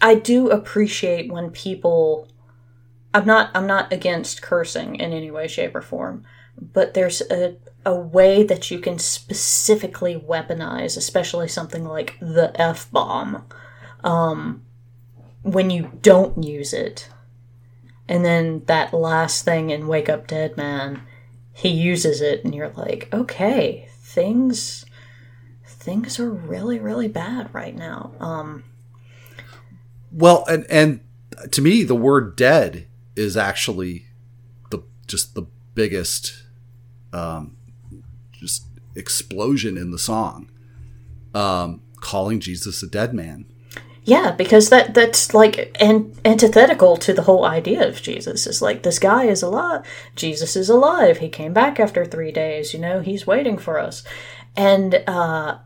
I 0.00 0.14
do 0.14 0.50
appreciate 0.50 1.32
when 1.32 1.50
people 1.50 2.28
I'm 3.14 3.26
not 3.26 3.50
I'm 3.54 3.66
not 3.66 3.92
against 3.92 4.42
cursing 4.42 4.96
in 4.96 5.12
any 5.12 5.30
way 5.30 5.48
shape 5.48 5.74
or 5.74 5.82
form, 5.82 6.24
but 6.60 6.94
there's 6.94 7.20
a 7.22 7.56
a 7.86 7.94
way 7.94 8.42
that 8.42 8.70
you 8.70 8.78
can 8.78 8.98
specifically 8.98 10.16
weaponize, 10.16 10.96
especially 10.96 11.48
something 11.48 11.84
like 11.84 12.18
the 12.20 12.52
F 12.60 12.90
bomb, 12.90 13.44
um, 14.04 14.62
when 15.42 15.70
you 15.70 15.90
don't 16.02 16.42
use 16.42 16.72
it. 16.74 17.08
And 18.06 18.24
then 18.24 18.62
that 18.66 18.92
last 18.92 19.44
thing 19.44 19.70
in 19.70 19.86
Wake 19.86 20.08
Up 20.08 20.26
Dead 20.26 20.56
Man, 20.56 21.02
he 21.52 21.68
uses 21.68 22.20
it, 22.20 22.44
and 22.44 22.54
you're 22.54 22.70
like, 22.70 23.08
okay, 23.12 23.88
things 24.00 24.84
things 25.64 26.18
are 26.18 26.30
really 26.30 26.78
really 26.78 27.08
bad 27.08 27.52
right 27.54 27.74
now. 27.74 28.12
Um, 28.20 28.64
Well, 30.10 30.44
and 30.48 30.66
and 30.70 31.00
to 31.50 31.62
me, 31.62 31.82
the 31.82 31.94
word 31.94 32.36
"dead" 32.36 32.86
is 33.16 33.36
actually 33.36 34.06
the 34.70 34.80
just 35.06 35.34
the 35.34 35.46
biggest 35.74 36.44
um, 37.12 37.56
just 38.32 38.64
explosion 38.94 39.76
in 39.76 39.90
the 39.90 39.98
song, 39.98 40.50
um, 41.34 41.82
calling 42.00 42.40
Jesus 42.40 42.82
a 42.82 42.86
dead 42.86 43.14
man. 43.14 43.46
Yeah, 44.08 44.30
because 44.30 44.70
that 44.70 44.94
that's 44.94 45.34
like 45.34 45.76
an, 45.80 46.14
antithetical 46.24 46.96
to 46.96 47.12
the 47.12 47.22
whole 47.22 47.44
idea 47.44 47.86
of 47.86 48.00
Jesus. 48.00 48.46
Is 48.46 48.62
like 48.62 48.82
this 48.82 48.98
guy 48.98 49.24
is 49.24 49.42
alive. 49.42 49.82
Jesus 50.16 50.56
is 50.56 50.70
alive. 50.70 51.18
He 51.18 51.28
came 51.28 51.52
back 51.52 51.78
after 51.78 52.06
three 52.06 52.32
days. 52.32 52.72
You 52.72 52.80
know, 52.80 53.00
he's 53.00 53.26
waiting 53.26 53.58
for 53.58 53.78
us, 53.78 54.02
and 54.56 55.04
uh, 55.06 55.58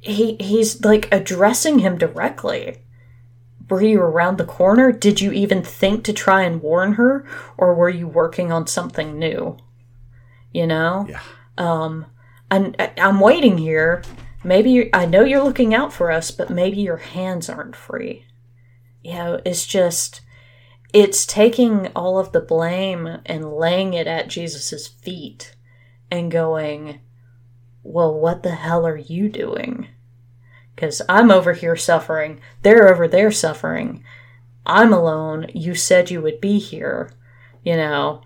he 0.00 0.36
he's 0.40 0.84
like 0.84 1.08
addressing 1.12 1.78
him 1.78 1.98
directly. 1.98 2.78
Were 3.68 3.82
you 3.82 4.00
around 4.00 4.38
the 4.38 4.44
corner? 4.44 4.92
Did 4.92 5.20
you 5.20 5.32
even 5.32 5.62
think 5.62 6.04
to 6.04 6.12
try 6.12 6.42
and 6.42 6.62
warn 6.62 6.94
her, 6.94 7.26
or 7.56 7.74
were 7.74 7.88
you 7.88 8.06
working 8.06 8.52
on 8.52 8.66
something 8.66 9.18
new? 9.18 9.56
You 10.52 10.66
know, 10.66 11.06
Yeah. 11.08 11.20
Um, 11.56 12.06
and 12.50 12.76
I- 12.78 12.92
I'm 12.98 13.20
waiting 13.20 13.58
here. 13.58 14.02
Maybe 14.42 14.70
you 14.70 14.90
I 14.92 15.06
know 15.06 15.24
you're 15.24 15.42
looking 15.42 15.72
out 15.74 15.92
for 15.92 16.10
us, 16.10 16.30
but 16.30 16.50
maybe 16.50 16.80
your 16.80 16.98
hands 16.98 17.48
aren't 17.48 17.76
free. 17.76 18.26
You 19.02 19.14
know, 19.14 19.40
it's 19.44 19.66
just 19.66 20.20
it's 20.92 21.26
taking 21.26 21.88
all 21.96 22.18
of 22.18 22.30
the 22.32 22.40
blame 22.40 23.18
and 23.26 23.52
laying 23.56 23.94
it 23.94 24.06
at 24.06 24.28
Jesus's 24.28 24.86
feet 24.86 25.56
and 26.10 26.30
going, 26.30 27.00
"Well, 27.82 28.14
what 28.14 28.42
the 28.44 28.54
hell 28.54 28.86
are 28.86 28.96
you 28.96 29.28
doing?" 29.28 29.88
Cuz 30.76 31.02
I'm 31.08 31.30
over 31.30 31.52
here 31.52 31.76
suffering, 31.76 32.40
they're 32.62 32.88
over 32.92 33.06
there 33.08 33.30
suffering. 33.30 34.04
I'm 34.66 34.92
alone. 34.92 35.46
You 35.54 35.74
said 35.74 36.10
you 36.10 36.22
would 36.22 36.40
be 36.40 36.58
here. 36.58 37.10
You 37.62 37.76
know, 37.76 38.22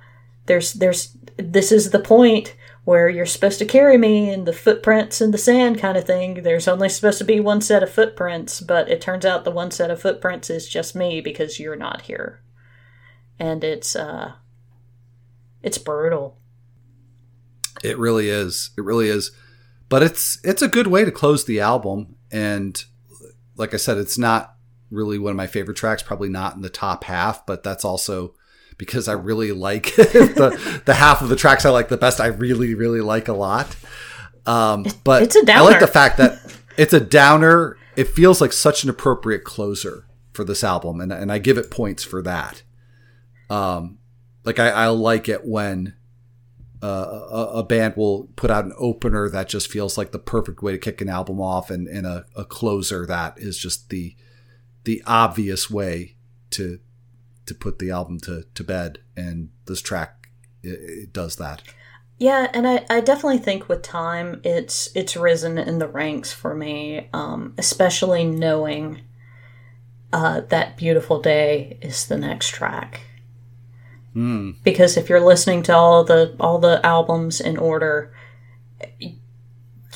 there's 0.47 0.73
there's 0.73 1.17
this 1.37 1.71
is 1.73 1.91
the 1.91 1.99
point 2.01 2.55
where 2.85 3.09
you're 3.09 3.27
supposed 3.27 3.59
to 3.59 3.67
carry 3.67 3.99
me 3.99 4.31
and 4.31 4.47
the 4.47 4.53
footprints 4.53 5.21
in 5.21 5.31
the 5.31 5.37
sand 5.37 5.79
kind 5.79 5.99
of 5.99 6.07
thing. 6.07 6.43
There's 6.43 6.67
only 6.67 6.89
supposed 6.89 7.19
to 7.19 7.25
be 7.25 7.39
one 7.39 7.61
set 7.61 7.83
of 7.83 7.91
footprints, 7.91 8.63
but 8.63 8.89
it 8.89 9.03
turns 9.03 9.27
out 9.27 9.45
the 9.45 9.51
one 9.51 9.71
set 9.71 9.91
of 9.91 10.01
footprints 10.01 10.49
is 10.49 10.67
just 10.67 10.97
me 10.97 11.21
because 11.21 11.61
you're 11.61 11.77
not 11.77 12.03
here. 12.03 12.41
And 13.39 13.63
it's 13.63 13.95
uh 13.95 14.33
it's 15.63 15.79
brutal. 15.79 16.39
It 17.85 17.99
really 17.99 18.29
is. 18.29 18.71
It 18.77 18.85
really 18.85 19.09
is. 19.09 19.33
But 19.89 20.03
it's 20.03 20.39
it's 20.45 20.63
a 20.63 20.69
good 20.69 20.87
way 20.87 21.05
to 21.05 21.13
close 21.13 21.45
the 21.45 21.61
album. 21.61 22.17
And 22.31 22.83
like 23.57 23.75
I 23.75 23.77
said, 23.79 23.99
it's 23.99 24.19
not 24.19 24.55
really 24.91 25.19
one 25.19 25.31
of 25.31 25.37
my 25.37 25.47
favorite 25.47 25.77
tracks. 25.77 26.03
Probably 26.03 26.29
not 26.29 26.55
in 26.55 26.63
the 26.63 26.71
top 26.71 27.05
half, 27.05 27.45
but 27.47 27.63
that's 27.63 27.85
also 27.85 28.35
because 28.77 29.09
I 29.09 29.13
really 29.13 29.53
like 29.53 29.95
the 29.97 30.83
the 30.85 30.95
half 30.95 31.21
of 31.21 31.29
the 31.29 31.37
tracks 31.37 31.65
I 31.65 31.71
like 31.71 31.89
the 31.89 31.97
best. 31.97 32.21
I 32.21 32.27
really 32.27 32.75
really 32.75 33.01
like 33.01 33.29
a 33.29 33.33
lot. 33.33 33.77
Um, 34.47 34.87
but 35.05 35.23
it's 35.23 35.37
a 35.37 35.45
I 35.53 35.61
like 35.61 35.81
the 35.81 35.87
fact 35.87 36.17
that 36.19 36.41
it's 36.77 36.95
a 36.95 37.01
downer. 37.01 37.77
It 37.97 38.09
feels 38.09 38.41
like 38.41 38.53
such 38.53 38.85
an 38.85 38.91
appropriate 38.91 39.45
closer 39.45 40.07
for 40.33 40.45
this 40.45 40.63
album, 40.65 41.01
and 41.01 41.13
and 41.13 41.31
I 41.31 41.39
give 41.39 41.59
it 41.59 41.71
points 41.71 42.05
for 42.05 42.23
that. 42.23 42.63
Um, 43.51 43.99
like 44.45 44.59
I, 44.59 44.71
I 44.71 44.87
like 44.89 45.29
it 45.29 45.45
when 45.45 45.95
uh, 46.83 47.49
a, 47.55 47.63
band 47.63 47.97
will 47.97 48.29
put 48.37 48.51
out 48.51 48.65
an 48.65 48.75
opener 48.79 49.29
that 49.29 49.49
just 49.49 49.71
feels 49.71 49.99
like 49.99 50.13
the 50.13 50.19
perfect 50.19 50.63
way 50.63 50.73
to 50.73 50.79
kick 50.79 51.01
an 51.01 51.09
album 51.09 51.41
off, 51.41 51.71
and, 51.71 51.89
and 51.89 52.07
a, 52.07 52.27
a 52.37 52.45
closer 52.45 53.05
that 53.07 53.39
is 53.39 53.59
just 53.59 53.91
the 53.91 54.15
the 54.85 55.03
obvious 55.07 55.69
way 55.69 56.17
to 56.51 56.79
to 57.47 57.55
put 57.55 57.79
the 57.79 57.91
album 57.91 58.21
to, 58.21 58.45
to 58.55 58.63
bed. 58.63 58.99
And 59.17 59.51
this 59.67 59.83
track 59.83 60.29
it, 60.63 60.69
it 60.69 61.13
does 61.13 61.37
that. 61.37 61.63
Yeah, 62.19 62.51
and 62.53 62.67
I, 62.67 62.85
I 62.91 63.01
definitely 63.01 63.39
think 63.39 63.69
with 63.69 63.83
time 63.83 64.41
it's 64.45 64.89
it's 64.95 65.17
risen 65.17 65.57
in 65.57 65.79
the 65.79 65.89
ranks 65.89 66.33
for 66.33 66.55
me, 66.55 67.09
um, 67.13 67.55
especially 67.59 68.25
knowing 68.25 69.01
uh, 70.13 70.41
that 70.49 70.77
beautiful 70.77 71.21
day 71.21 71.79
is 71.81 72.07
the 72.07 72.17
next 72.17 72.49
track. 72.51 73.03
Because 74.63 74.97
if 74.97 75.09
you're 75.09 75.21
listening 75.21 75.63
to 75.65 75.75
all 75.75 76.05
the 76.05 76.35
all 76.41 76.59
the 76.59 76.85
albums 76.85 77.41
in 77.41 77.57
order, 77.57 78.13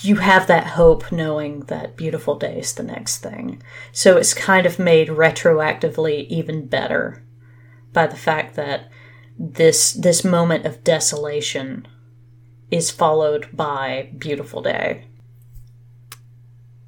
you 0.01 0.17
have 0.17 0.47
that 0.47 0.69
hope 0.69 1.13
knowing 1.13 1.61
that 1.61 1.97
beautiful 1.97 2.37
day 2.37 2.59
is 2.59 2.75
the 2.75 2.83
next 2.83 3.19
thing. 3.19 3.63
So 3.93 4.17
it's 4.17 4.35
kind 4.35 4.67
of 4.67 4.79
made 4.79 5.09
retroactively 5.09 6.27
even 6.29 6.67
better 6.67 7.25
by 7.93 8.07
the 8.07 8.17
fact 8.17 8.57
that 8.57 8.91
this 9.39 9.93
this 9.93 10.25
moment 10.25 10.67
of 10.67 10.85
desolation 10.85 11.87
is 12.71 12.91
followed 12.91 13.49
by 13.53 14.11
beautiful 14.19 14.63
day. 14.63 15.07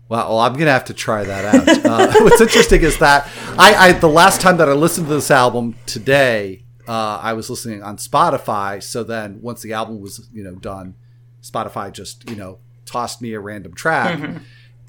Well, 0.08 0.28
well, 0.28 0.38
I'm 0.40 0.54
gonna 0.54 0.70
have 0.70 0.84
to 0.86 0.94
try 0.94 1.24
that 1.24 1.44
out. 1.44 1.84
uh, 1.86 2.12
what's 2.22 2.40
interesting 2.40 2.82
is 2.82 2.98
that 2.98 3.28
I, 3.58 3.74
I 3.74 3.92
the 3.92 4.08
last 4.08 4.40
time 4.40 4.56
that 4.58 4.68
I 4.68 4.72
listened 4.72 5.06
to 5.08 5.14
this 5.14 5.30
album 5.30 5.76
today, 5.86 6.63
uh, 6.86 7.18
I 7.22 7.32
was 7.32 7.48
listening 7.48 7.82
on 7.82 7.96
Spotify. 7.96 8.82
So 8.82 9.02
then, 9.04 9.40
once 9.40 9.62
the 9.62 9.72
album 9.72 10.00
was 10.00 10.28
you 10.32 10.42
know 10.42 10.54
done, 10.54 10.94
Spotify 11.42 11.92
just 11.92 12.28
you 12.28 12.36
know 12.36 12.58
tossed 12.84 13.22
me 13.22 13.32
a 13.32 13.40
random 13.40 13.74
track, 13.74 14.18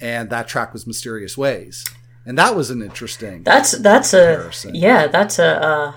and 0.02 0.30
that 0.30 0.48
track 0.48 0.74
was 0.74 0.86
"Mysterious 0.86 1.38
Ways," 1.38 1.86
and 2.26 2.38
that 2.38 2.56
was 2.56 2.70
an 2.70 2.82
interesting. 2.82 3.44
That's 3.44 3.72
that's 3.72 4.14
a 4.14 4.52
yeah, 4.74 5.08
that's 5.08 5.40
a 5.40 5.64
uh, 5.64 5.94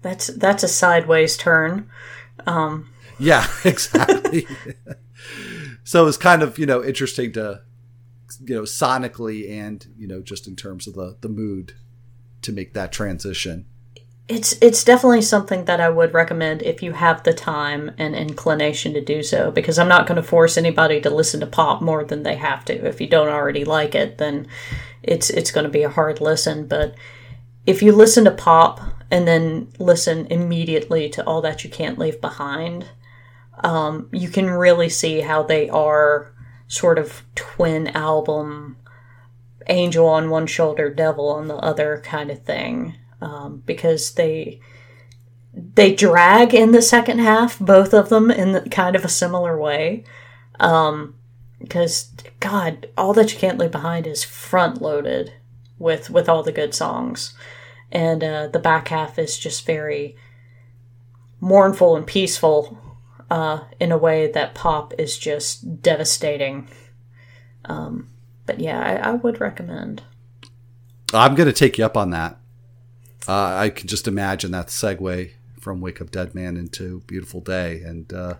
that's 0.00 0.28
that's 0.28 0.62
a 0.62 0.68
sideways 0.68 1.36
turn. 1.36 1.90
Um. 2.46 2.88
Yeah, 3.18 3.46
exactly. 3.64 4.46
so 5.84 6.02
it 6.02 6.06
was 6.06 6.16
kind 6.16 6.42
of 6.42 6.58
you 6.58 6.66
know 6.66 6.82
interesting 6.82 7.32
to 7.32 7.62
you 8.40 8.54
know 8.54 8.62
sonically 8.62 9.50
and 9.50 9.86
you 9.96 10.08
know 10.08 10.22
just 10.22 10.48
in 10.48 10.56
terms 10.56 10.86
of 10.86 10.94
the 10.94 11.16
the 11.20 11.28
mood 11.28 11.74
to 12.42 12.52
make 12.52 12.74
that 12.74 12.92
transition. 12.92 13.66
It's 14.28 14.54
it's 14.62 14.84
definitely 14.84 15.22
something 15.22 15.64
that 15.64 15.80
I 15.80 15.90
would 15.90 16.14
recommend 16.14 16.62
if 16.62 16.82
you 16.82 16.92
have 16.92 17.22
the 17.22 17.34
time 17.34 17.90
and 17.98 18.14
inclination 18.14 18.94
to 18.94 19.00
do 19.00 19.22
so 19.22 19.50
because 19.50 19.78
I'm 19.78 19.88
not 19.88 20.06
going 20.06 20.16
to 20.16 20.22
force 20.22 20.56
anybody 20.56 21.00
to 21.00 21.10
listen 21.10 21.40
to 21.40 21.46
pop 21.46 21.82
more 21.82 22.04
than 22.04 22.22
they 22.22 22.36
have 22.36 22.64
to. 22.66 22.86
If 22.86 23.00
you 23.00 23.08
don't 23.08 23.28
already 23.28 23.64
like 23.64 23.94
it, 23.94 24.18
then 24.18 24.46
it's 25.02 25.28
it's 25.28 25.50
going 25.50 25.64
to 25.64 25.70
be 25.70 25.82
a 25.82 25.90
hard 25.90 26.20
listen, 26.20 26.66
but 26.66 26.94
if 27.66 27.82
you 27.82 27.92
listen 27.92 28.24
to 28.24 28.30
pop 28.30 28.80
and 29.10 29.26
then 29.26 29.68
listen 29.78 30.26
immediately 30.26 31.08
to 31.10 31.24
all 31.26 31.42
that 31.42 31.64
you 31.64 31.70
can't 31.70 31.98
leave 31.98 32.20
behind, 32.20 32.86
um, 33.62 34.08
you 34.12 34.28
can 34.28 34.48
really 34.48 34.88
see 34.88 35.20
how 35.20 35.42
they 35.42 35.68
are 35.68 36.32
sort 36.66 36.98
of 36.98 37.22
twin 37.34 37.88
album, 37.88 38.76
angel 39.68 40.08
on 40.08 40.30
one 40.30 40.46
shoulder, 40.46 40.92
devil 40.92 41.28
on 41.28 41.46
the 41.46 41.56
other 41.56 42.00
kind 42.04 42.30
of 42.30 42.42
thing, 42.42 42.96
um, 43.22 43.62
because 43.64 44.14
they 44.14 44.60
they 45.54 45.94
drag 45.94 46.54
in 46.54 46.72
the 46.72 46.82
second 46.82 47.18
half, 47.18 47.58
both 47.58 47.92
of 47.92 48.08
them 48.08 48.30
in 48.30 48.52
the, 48.52 48.62
kind 48.70 48.96
of 48.96 49.04
a 49.04 49.08
similar 49.08 49.58
way. 49.58 50.04
Um, 50.58 51.14
because 51.58 52.12
God, 52.40 52.88
all 52.96 53.12
that 53.14 53.32
you 53.32 53.38
can't 53.38 53.58
leave 53.58 53.70
behind 53.70 54.06
is 54.06 54.24
front 54.24 54.82
loaded 54.82 55.32
with 55.78 56.10
with 56.10 56.28
all 56.28 56.42
the 56.42 56.52
good 56.52 56.74
songs, 56.74 57.34
and 57.90 58.24
uh, 58.24 58.48
the 58.48 58.58
back 58.58 58.88
half 58.88 59.18
is 59.18 59.38
just 59.38 59.64
very 59.64 60.16
mournful 61.40 61.96
and 61.96 62.06
peaceful 62.06 62.78
uh, 63.30 63.60
in 63.78 63.92
a 63.92 63.98
way 63.98 64.30
that 64.30 64.54
pop 64.54 64.92
is 64.98 65.16
just 65.16 65.82
devastating. 65.82 66.68
Um, 67.64 68.10
but 68.46 68.58
yeah, 68.58 68.80
I, 68.80 69.10
I 69.10 69.12
would 69.12 69.40
recommend. 69.40 70.02
I'm 71.14 71.34
going 71.34 71.46
to 71.46 71.52
take 71.52 71.78
you 71.78 71.84
up 71.84 71.96
on 71.96 72.10
that. 72.10 72.38
Uh, 73.28 73.56
I 73.56 73.70
can 73.70 73.88
just 73.88 74.08
imagine 74.08 74.50
that 74.52 74.68
segue 74.68 75.30
from 75.60 75.80
Wake 75.80 76.00
Up 76.00 76.10
Dead 76.10 76.34
Man 76.34 76.56
into 76.56 77.00
Beautiful 77.06 77.40
Day. 77.40 77.82
And 77.82 78.12
uh, 78.12 78.34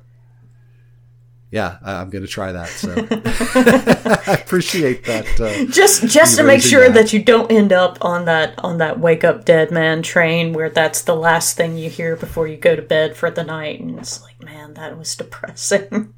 yeah, 1.53 1.79
I, 1.83 2.01
I'm 2.01 2.11
going 2.11 2.25
to 2.25 2.29
try 2.29 2.51
that. 2.51 2.69
So 2.69 2.91
I 4.33 4.39
appreciate 4.43 5.05
that. 5.05 5.41
Uh, 5.41 5.71
Just 5.71 6.07
just 6.09 6.37
to 6.39 6.43
make 6.43 6.63
sure 6.63 6.89
that. 6.89 6.95
that 6.95 7.13
you 7.13 7.23
don't 7.23 7.53
end 7.53 7.73
up 7.73 7.99
on 8.01 8.25
that 8.25 8.55
on 8.65 8.79
that 8.79 8.99
wake 8.99 9.23
up 9.23 9.45
dead 9.45 9.71
man 9.71 10.03
train 10.03 10.53
where 10.53 10.71
that's 10.71 11.03
the 11.03 11.15
last 11.15 11.57
thing 11.57 11.77
you 11.77 11.91
hear 11.91 12.17
before 12.17 12.49
you 12.49 12.57
go 12.57 12.75
to 12.75 12.83
bed 12.83 13.17
for 13.17 13.31
the 13.31 13.45
night, 13.45 13.81
and 13.81 13.99
it's 13.99 14.23
like, 14.23 14.43
man, 14.43 14.75
that 14.75 14.99
was 14.99 15.15
depressing. 15.15 16.15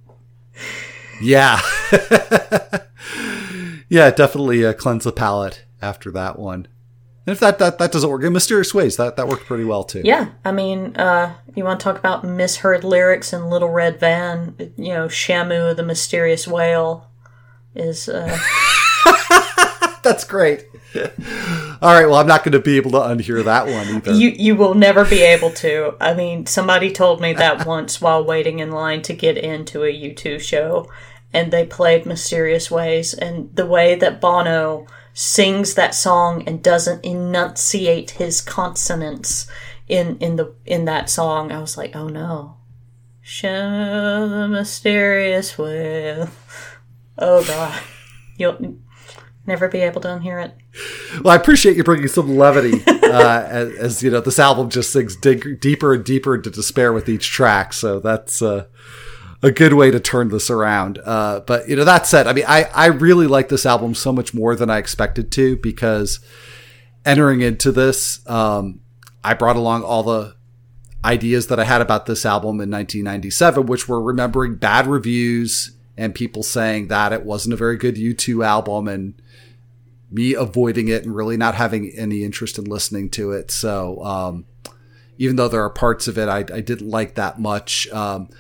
yeah. 1.21 1.61
yeah, 3.89 4.11
definitely 4.11 4.65
uh, 4.65 4.73
cleanse 4.73 5.05
the 5.05 5.13
palate 5.13 5.65
after 5.83 6.11
that 6.13 6.39
one. 6.39 6.69
And 7.27 7.33
if 7.33 7.41
that, 7.41 7.59
that, 7.59 7.79
that 7.79 7.91
doesn't 7.91 8.11
work 8.11 8.23
in 8.23 8.33
mysterious 8.35 8.75
ways, 8.75 8.97
that, 8.97 9.17
that 9.17 9.29
worked 9.29 9.47
pretty 9.47 9.65
well 9.65 9.83
too. 9.83 10.03
Yeah, 10.05 10.33
I 10.45 10.53
mean, 10.53 10.95
uh, 10.97 11.35
you 11.55 11.65
want 11.65 11.81
to 11.81 11.85
talk 11.85 11.99
about 11.99 12.23
misheard 12.23 12.85
lyrics 12.85 13.33
in 13.33 13.49
Little 13.49 13.71
Red 13.71 13.99
Van? 13.99 14.55
You 14.77 14.93
know, 14.93 15.07
Shamu 15.09 15.75
the 15.75 15.83
mysterious 15.83 16.47
whale 16.47 17.11
is. 17.75 18.09
Uh, 18.09 18.39
That's 20.03 20.25
great. 20.25 20.67
All 20.95 21.93
right. 21.93 22.07
Well, 22.07 22.17
I'm 22.17 22.27
not 22.27 22.45
going 22.45 22.53
to 22.53 22.61
be 22.61 22.77
able 22.77 22.93
to 22.93 22.99
unhear 22.99 23.43
that 23.43 23.67
one 23.67 23.97
either. 23.97 24.13
You 24.13 24.29
you 24.29 24.55
will 24.55 24.75
never 24.75 25.05
be 25.05 25.23
able 25.23 25.51
to. 25.53 25.97
I 26.01 26.15
mean, 26.15 26.47
somebody 26.47 26.93
told 26.93 27.21
me 27.21 27.33
that 27.33 27.67
once 27.67 28.01
while 28.01 28.23
waiting 28.23 28.59
in 28.59 28.71
line 28.71 29.03
to 29.03 29.15
get 29.15 29.39
into 29.39 29.83
a 29.83 29.93
U2 29.93 30.41
show, 30.41 30.91
and 31.33 31.53
they 31.53 31.65
played 31.65 32.07
Mysterious 32.07 32.71
Ways, 32.71 33.15
and 33.15 33.55
the 33.57 33.67
way 33.67 33.95
that 33.95 34.21
Bono 34.21 34.87
sings 35.15 35.75
that 35.75 35.95
song 35.95 36.43
and 36.47 36.63
doesn't 36.63 37.05
enunciate 37.05 38.11
his 38.13 38.41
consonants 38.41 39.47
in 39.89 40.19
in 40.19 40.37
the 40.37 40.55
in 40.67 40.85
that 40.87 41.09
song, 41.09 41.53
I 41.53 41.61
was 41.61 41.77
like, 41.77 41.95
oh 41.95 42.09
no, 42.09 42.57
show 43.23 44.29
the 44.29 44.49
mysterious 44.49 45.57
way. 45.57 46.27
Oh 47.17 47.45
god, 47.45 47.81
you'll 48.37 48.77
never 49.47 49.69
be 49.69 49.79
able 49.79 50.01
to 50.01 50.09
unhear 50.09 50.45
it. 50.45 50.57
Well, 51.23 51.33
I 51.33 51.37
appreciate 51.37 51.77
you 51.77 51.85
bringing 51.85 52.09
some 52.09 52.37
levity 52.37 52.83
uh, 52.87 53.43
as, 53.43 53.75
as 53.75 54.03
you 54.03 54.11
know 54.11 54.21
this 54.21 54.39
album 54.39 54.71
just 54.71 54.93
sinks 54.93 55.17
dig- 55.17 55.61
deeper 55.61 55.95
and 55.95 56.05
deeper 56.05 56.35
into 56.35 56.51
despair 56.51 56.93
with 56.93 57.09
each 57.09 57.31
track. 57.31 57.73
So 57.73 58.01
that's 58.01 58.43
uh, 58.43 58.67
a 59.45 59.53
good 59.53 59.75
way 59.75 59.91
to 59.91 60.01
turn 60.01 60.29
this 60.29 60.49
around. 60.49 60.99
Uh, 61.05 61.41
but 61.41 61.69
you 61.69 61.77
know 61.77 61.85
that 61.85 62.07
said, 62.07 62.27
I 62.27 62.33
mean, 62.33 62.47
I 62.49 62.65
I 62.65 62.87
really 62.87 63.27
like 63.27 63.51
this 63.51 63.67
album 63.67 63.95
so 63.95 64.11
much 64.11 64.33
more 64.33 64.57
than 64.57 64.71
I 64.71 64.79
expected 64.79 65.31
to 65.33 65.57
because 65.57 66.19
entering 67.05 67.43
into 67.43 67.71
this, 67.71 68.27
um, 68.29 68.81
I 69.23 69.35
brought 69.35 69.57
along 69.57 69.83
all 69.83 70.03
the 70.03 70.35
ideas 71.05 71.49
that 71.49 71.61
I 71.61 71.65
had 71.65 71.83
about 71.83 72.07
this 72.07 72.25
album 72.25 72.61
in 72.61 72.71
1997, 72.71 73.67
which 73.67 73.87
were 73.87 74.01
remembering 74.01 74.57
bad 74.57 74.87
reviews 74.87 75.77
and 75.99 76.15
people 76.15 76.43
saying 76.43 76.89
that 76.89 77.13
it 77.13 77.25
wasn't 77.25 77.53
a 77.53 77.59
very 77.59 77.77
good 77.77 77.97
U2 77.97 78.45
album 78.45 78.89
and 78.89 79.15
me 80.11 80.33
avoiding 80.33 80.89
it 80.89 81.05
and 81.05 81.15
really 81.15 81.37
not 81.37 81.55
having 81.55 81.91
any 81.91 82.25
interest 82.25 82.57
in 82.57 82.65
listening 82.65 83.11
to 83.11 83.33
it. 83.33 83.51
So, 83.51 84.03
um, 84.03 84.47
even 85.19 85.37
though 85.37 85.49
there 85.49 85.63
are 85.63 85.71
parts 85.71 86.09
of 86.09 86.17
it 86.17 86.29
I, 86.29 86.39
I 86.39 86.61
didn't 86.61 86.89
like 86.89 87.15
that 87.17 87.39
much, 87.39 87.87
um, 87.89 88.31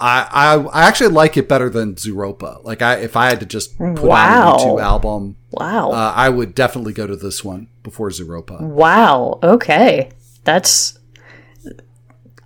I, 0.00 0.26
I, 0.30 0.54
I 0.56 0.82
actually 0.88 1.10
like 1.10 1.36
it 1.36 1.48
better 1.48 1.68
than 1.68 1.94
Zooropa. 1.96 2.64
Like 2.64 2.80
I, 2.82 2.96
if 2.96 3.16
I 3.16 3.26
had 3.28 3.40
to 3.40 3.46
just 3.46 3.76
put 3.76 4.00
Wow. 4.00 4.54
on 4.54 4.60
a 4.60 4.72
U2 4.74 4.82
album, 4.82 5.36
Wow. 5.52 5.90
uh, 5.90 6.12
I 6.16 6.28
would 6.30 6.54
definitely 6.54 6.92
go 6.94 7.06
to 7.06 7.16
this 7.16 7.44
one 7.44 7.68
before 7.82 8.08
Zooropa. 8.08 8.60
Wow. 8.60 9.38
Okay. 9.42 10.10
That's 10.44 10.98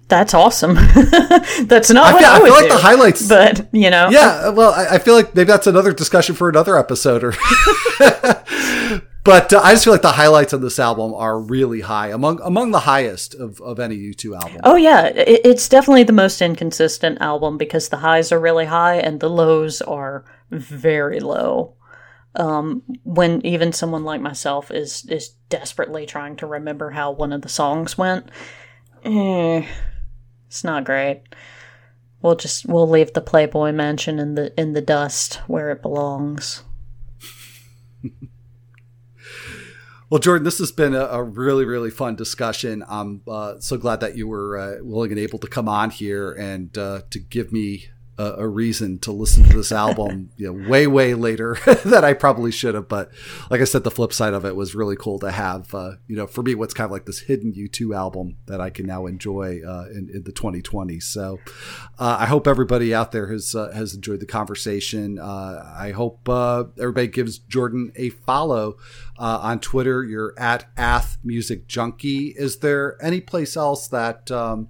that's 0.09 0.35
awesome. 0.35 0.75
that's 1.65 1.91
not 1.91 2.07
I 2.07 2.13
what 2.13 2.21
feel, 2.21 2.29
I, 2.31 2.37
I 2.37 2.41
feel 2.41 2.53
like 2.53 2.63
do. 2.65 2.69
the 2.71 2.79
highlights. 2.79 3.29
but 3.29 3.69
you 3.73 3.89
know, 3.89 4.09
yeah, 4.11 4.51
well, 4.51 4.73
I, 4.73 4.97
I 4.97 4.99
feel 4.99 5.15
like 5.15 5.35
maybe 5.35 5.47
that's 5.47 5.67
another 5.67 5.93
discussion 5.93 6.35
for 6.35 6.49
another 6.49 6.77
episode. 6.79 7.25
Or, 7.25 7.33
but 9.25 9.55
uh, 9.55 9.61
I 9.65 9.73
just 9.73 9.85
feel 9.85 9.95
like 9.95 10.03
the 10.03 10.13
highlights 10.13 10.53
on 10.53 10.61
this 10.61 10.79
album 10.79 11.15
are 11.15 11.41
really 11.41 11.81
high 11.81 12.09
among 12.09 12.41
among 12.43 12.73
the 12.73 12.81
highest 12.81 13.35
of, 13.35 13.59
of 13.63 13.81
any 13.81 13.97
U2 13.97 14.37
album. 14.37 14.61
Oh 14.65 14.77
yeah, 14.77 15.07
it, 15.07 15.41
it's 15.45 15.69
definitely 15.69 16.03
the 16.05 16.13
most 16.13 16.43
inconsistent 16.43 17.21
album 17.23 17.57
because 17.57 17.89
the 17.89 17.97
highs 17.97 18.33
are 18.33 18.39
really 18.39 18.67
high 18.67 18.97
and 18.97 19.21
the 19.21 19.31
lows 19.31 19.81
are 19.81 20.27
very 20.51 21.21
low. 21.21 21.75
Um, 22.37 22.83
when 23.05 23.45
even 23.47 23.73
someone 23.73 24.05
like 24.05 24.21
myself 24.21 24.71
is 24.71 25.07
is 25.07 25.31
desperately 25.49 26.05
trying 26.05 26.37
to 26.37 26.47
remember 26.47 26.91
how 26.91 27.11
one 27.13 27.33
of 27.33 27.43
the 27.43 27.49
songs 27.49 27.97
went, 27.97 28.29
eh, 29.05 29.67
it's 30.49 30.65
not 30.65 30.85
great. 30.85 31.23
We'll 32.21 32.37
just 32.37 32.67
we'll 32.67 32.89
leave 32.89 33.15
the 33.15 33.21
Playboy 33.23 33.73
Mansion 33.73 34.19
in 34.19 34.35
the 34.35 34.53
in 34.61 34.75
the 34.75 34.83
dust 34.83 35.37
where 35.47 35.71
it 35.71 35.81
belongs. 35.81 36.63
Well, 40.15 40.21
Jordan, 40.21 40.45
this 40.45 40.61
has 40.61 40.71
been 40.71 40.95
a, 40.95 41.07
a 41.07 41.25
really, 41.25 41.65
really 41.65 41.91
fun 41.91 42.15
discussion. 42.15 42.85
I'm 42.87 43.23
uh, 43.27 43.55
so 43.59 43.77
glad 43.77 43.99
that 43.99 44.17
you 44.17 44.29
were 44.29 44.57
uh, 44.57 44.75
willing 44.81 45.11
and 45.11 45.19
able 45.19 45.41
to 45.41 45.49
come 45.49 45.69
on 45.69 45.91
here 45.91 46.31
and 46.31 46.79
uh, 46.79 47.01
to 47.11 47.19
give 47.19 47.51
me 47.51 47.87
a, 48.19 48.35
a 48.39 48.49
reason 48.49 48.99
to 49.01 49.13
listen 49.13 49.45
to 49.45 49.57
this 49.57 49.73
album. 49.73 50.31
you 50.37 50.47
know, 50.47 50.69
way, 50.69 50.87
way 50.87 51.15
later 51.15 51.59
that 51.85 52.05
I 52.05 52.13
probably 52.15 52.51
should 52.51 52.75
have. 52.75 52.89
But 52.89 53.11
like 53.51 53.61
I 53.61 53.65
said, 53.65 53.85
the 53.85 53.91
flip 53.91 54.13
side 54.13 54.35
of 54.35 54.45
it 54.45 54.57
was 54.57 54.75
really 54.75 54.97
cool 54.97 55.19
to 55.21 55.31
have. 55.31 55.75
Uh, 55.75 55.93
you 56.07 56.17
know, 56.17 56.27
for 56.27 56.43
me, 56.43 56.55
what's 56.55 56.75
kind 56.75 56.87
of 56.87 56.93
like 56.93 57.07
this 57.07 57.21
hidden 57.21 57.53
U2 57.53 57.95
album 57.95 58.37
that 58.47 58.61
I 58.61 58.71
can 58.71 58.87
now 58.87 59.07
enjoy 59.07 59.61
uh, 59.67 59.87
in, 59.91 60.11
in 60.13 60.25
the 60.25 60.33
2020s. 60.33 61.05
So 61.05 61.41
uh, 61.99 62.17
I 62.21 62.27
hope 62.27 62.47
everybody 62.47 62.95
out 62.95 63.13
there 63.13 63.29
has 63.29 63.55
uh, 63.55 63.71
has 63.73 63.95
enjoyed 63.95 64.21
the 64.21 64.27
conversation. 64.27 65.19
Uh, 65.19 65.75
I 65.77 65.93
hope 65.93 66.29
uh, 66.29 66.65
everybody 66.79 67.09
gives 67.09 67.39
Jordan 67.39 67.93
a 67.97 68.11
follow 68.11 68.77
uh, 69.19 69.39
on 69.43 69.61
Twitter. 69.61 70.05
You're 70.05 70.35
at 70.39 70.67
Ath 70.77 71.19
Music 71.23 71.67
Junkie. 71.67 72.35
Is 72.37 72.59
there 72.59 73.03
any 73.03 73.21
place 73.21 73.57
else 73.57 73.89
that 73.89 74.31
um, 74.31 74.69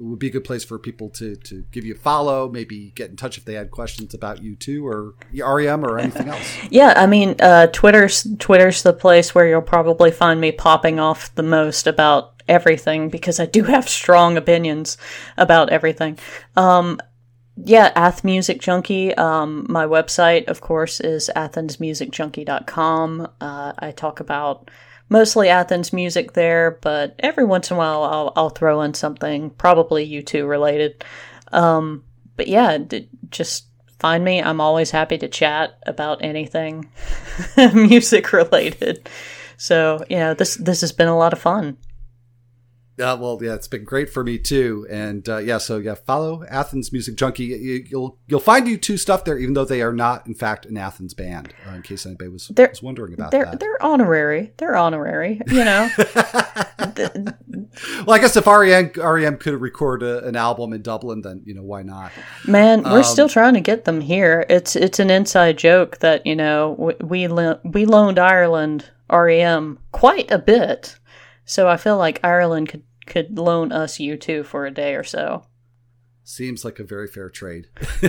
would 0.00 0.18
be 0.18 0.28
a 0.28 0.30
good 0.30 0.44
place 0.44 0.64
for 0.64 0.78
people 0.78 1.10
to 1.10 1.36
to 1.36 1.64
give 1.70 1.84
you 1.84 1.94
a 1.94 1.98
follow? 1.98 2.48
Maybe 2.48 2.92
get 2.94 3.10
in 3.10 3.16
touch 3.16 3.38
if 3.38 3.44
they 3.44 3.54
had 3.54 3.70
questions 3.70 4.14
about 4.14 4.42
U2, 4.42 4.82
or 4.82 5.14
REM, 5.32 5.84
or 5.84 5.98
anything 5.98 6.28
else. 6.34 6.56
Yeah, 6.70 6.94
I 6.96 7.06
mean, 7.06 7.36
uh, 7.40 7.68
Twitter's 7.68 8.26
Twitter's 8.38 8.82
the 8.82 8.92
place 8.92 9.34
where 9.34 9.46
you'll 9.46 9.62
probably 9.62 10.10
find 10.10 10.40
me 10.40 10.52
popping 10.52 10.98
off 10.98 11.34
the 11.34 11.42
most 11.42 11.86
about 11.86 12.42
everything 12.48 13.10
because 13.10 13.38
I 13.38 13.46
do 13.46 13.62
have 13.74 13.88
strong 13.88 14.36
opinions 14.36 14.96
about 15.36 15.70
everything. 15.70 16.18
Um, 16.56 16.98
yeah, 17.56 17.92
Ath 17.94 18.24
Music 18.24 18.60
Junkie. 18.60 19.14
Um, 19.14 19.66
my 19.68 19.84
website, 19.84 20.48
of 20.48 20.60
course, 20.60 21.00
is 21.00 21.30
athensmusicjunkie.com. 21.36 23.28
Uh, 23.40 23.72
I 23.78 23.90
talk 23.90 24.20
about 24.20 24.70
mostly 25.10 25.50
Athens 25.50 25.92
music 25.92 26.32
there, 26.32 26.78
but 26.80 27.14
every 27.18 27.44
once 27.44 27.70
in 27.70 27.74
a 27.74 27.78
while 27.78 28.02
I'll, 28.04 28.32
I'll 28.36 28.48
throw 28.48 28.80
in 28.80 28.94
something 28.94 29.50
probably 29.50 30.08
U2 30.08 30.48
related. 30.48 31.04
Um, 31.52 32.04
but 32.36 32.48
yeah, 32.48 32.78
d- 32.78 33.10
just 33.28 33.66
find 33.98 34.24
me. 34.24 34.42
I'm 34.42 34.60
always 34.60 34.90
happy 34.90 35.18
to 35.18 35.28
chat 35.28 35.78
about 35.86 36.22
anything 36.22 36.90
music 37.74 38.32
related. 38.32 39.10
So, 39.58 40.02
you 40.08 40.16
know, 40.16 40.32
this 40.32 40.54
this 40.54 40.80
has 40.80 40.92
been 40.92 41.08
a 41.08 41.18
lot 41.18 41.34
of 41.34 41.38
fun. 41.38 41.76
Uh, 43.00 43.16
well, 43.20 43.38
yeah, 43.40 43.54
it's 43.54 43.68
been 43.68 43.84
great 43.84 44.10
for 44.10 44.22
me 44.22 44.38
too, 44.38 44.86
and 44.90 45.28
uh, 45.28 45.38
yeah, 45.38 45.58
so 45.58 45.78
yeah, 45.78 45.94
follow 45.94 46.44
Athens 46.48 46.92
Music 46.92 47.16
Junkie. 47.16 47.44
You, 47.44 47.84
you'll 47.88 48.18
you'll 48.28 48.40
find 48.40 48.66
U2 48.66 48.98
stuff 48.98 49.24
there, 49.24 49.38
even 49.38 49.54
though 49.54 49.64
they 49.64 49.80
are 49.82 49.92
not, 49.92 50.26
in 50.26 50.34
fact, 50.34 50.66
an 50.66 50.76
Athens 50.76 51.14
band. 51.14 51.52
Uh, 51.68 51.74
in 51.76 51.82
case 51.82 52.04
anybody 52.06 52.28
was, 52.28 52.48
They're- 52.48 52.68
was 52.68 52.82
wondering 52.82 53.14
about 53.14 53.30
They're 53.30 53.46
that. 53.46 53.60
they're 53.60 53.82
honorary. 53.82 54.52
They're 54.58 54.76
honorary, 54.76 55.40
you 55.48 55.64
know. 55.64 55.88
Well, 58.04 58.16
I 58.16 58.18
guess 58.18 58.36
if 58.36 58.46
REM 58.46 58.90
REM 58.96 59.38
could 59.38 59.54
record 59.60 60.02
a, 60.02 60.26
an 60.26 60.34
album 60.36 60.72
in 60.72 60.82
Dublin, 60.82 61.22
then 61.22 61.42
you 61.44 61.54
know 61.54 61.62
why 61.62 61.82
not? 61.82 62.10
Man, 62.46 62.82
we're 62.82 62.98
Um, 62.98 63.04
still 63.04 63.28
trying 63.28 63.54
to 63.54 63.60
get 63.60 63.84
them 63.84 64.00
here. 64.00 64.44
It's 64.50 64.74
it's 64.76 64.98
an 64.98 65.08
inside 65.08 65.56
joke 65.56 65.98
that 65.98 66.26
you 66.26 66.34
know 66.34 66.74
we 66.78 67.26
we, 67.28 67.52
we 67.64 67.84
loaned 67.86 68.18
Ireland 68.18 68.90
REM 69.10 69.78
quite 69.92 70.30
a 70.30 70.38
bit, 70.38 70.98
so 71.44 71.68
I 71.68 71.76
feel 71.76 71.96
like 71.96 72.20
Ireland 72.24 72.70
could 72.70 72.82
could 73.10 73.38
loan 73.38 73.72
us 73.72 73.98
U2 73.98 74.46
for 74.46 74.64
a 74.64 74.70
day 74.70 74.94
or 74.94 75.04
so. 75.04 75.42
Seems 76.22 76.64
like 76.64 76.78
a 76.78 76.84
very 76.84 77.08
fair 77.08 77.28
trade. 77.28 77.66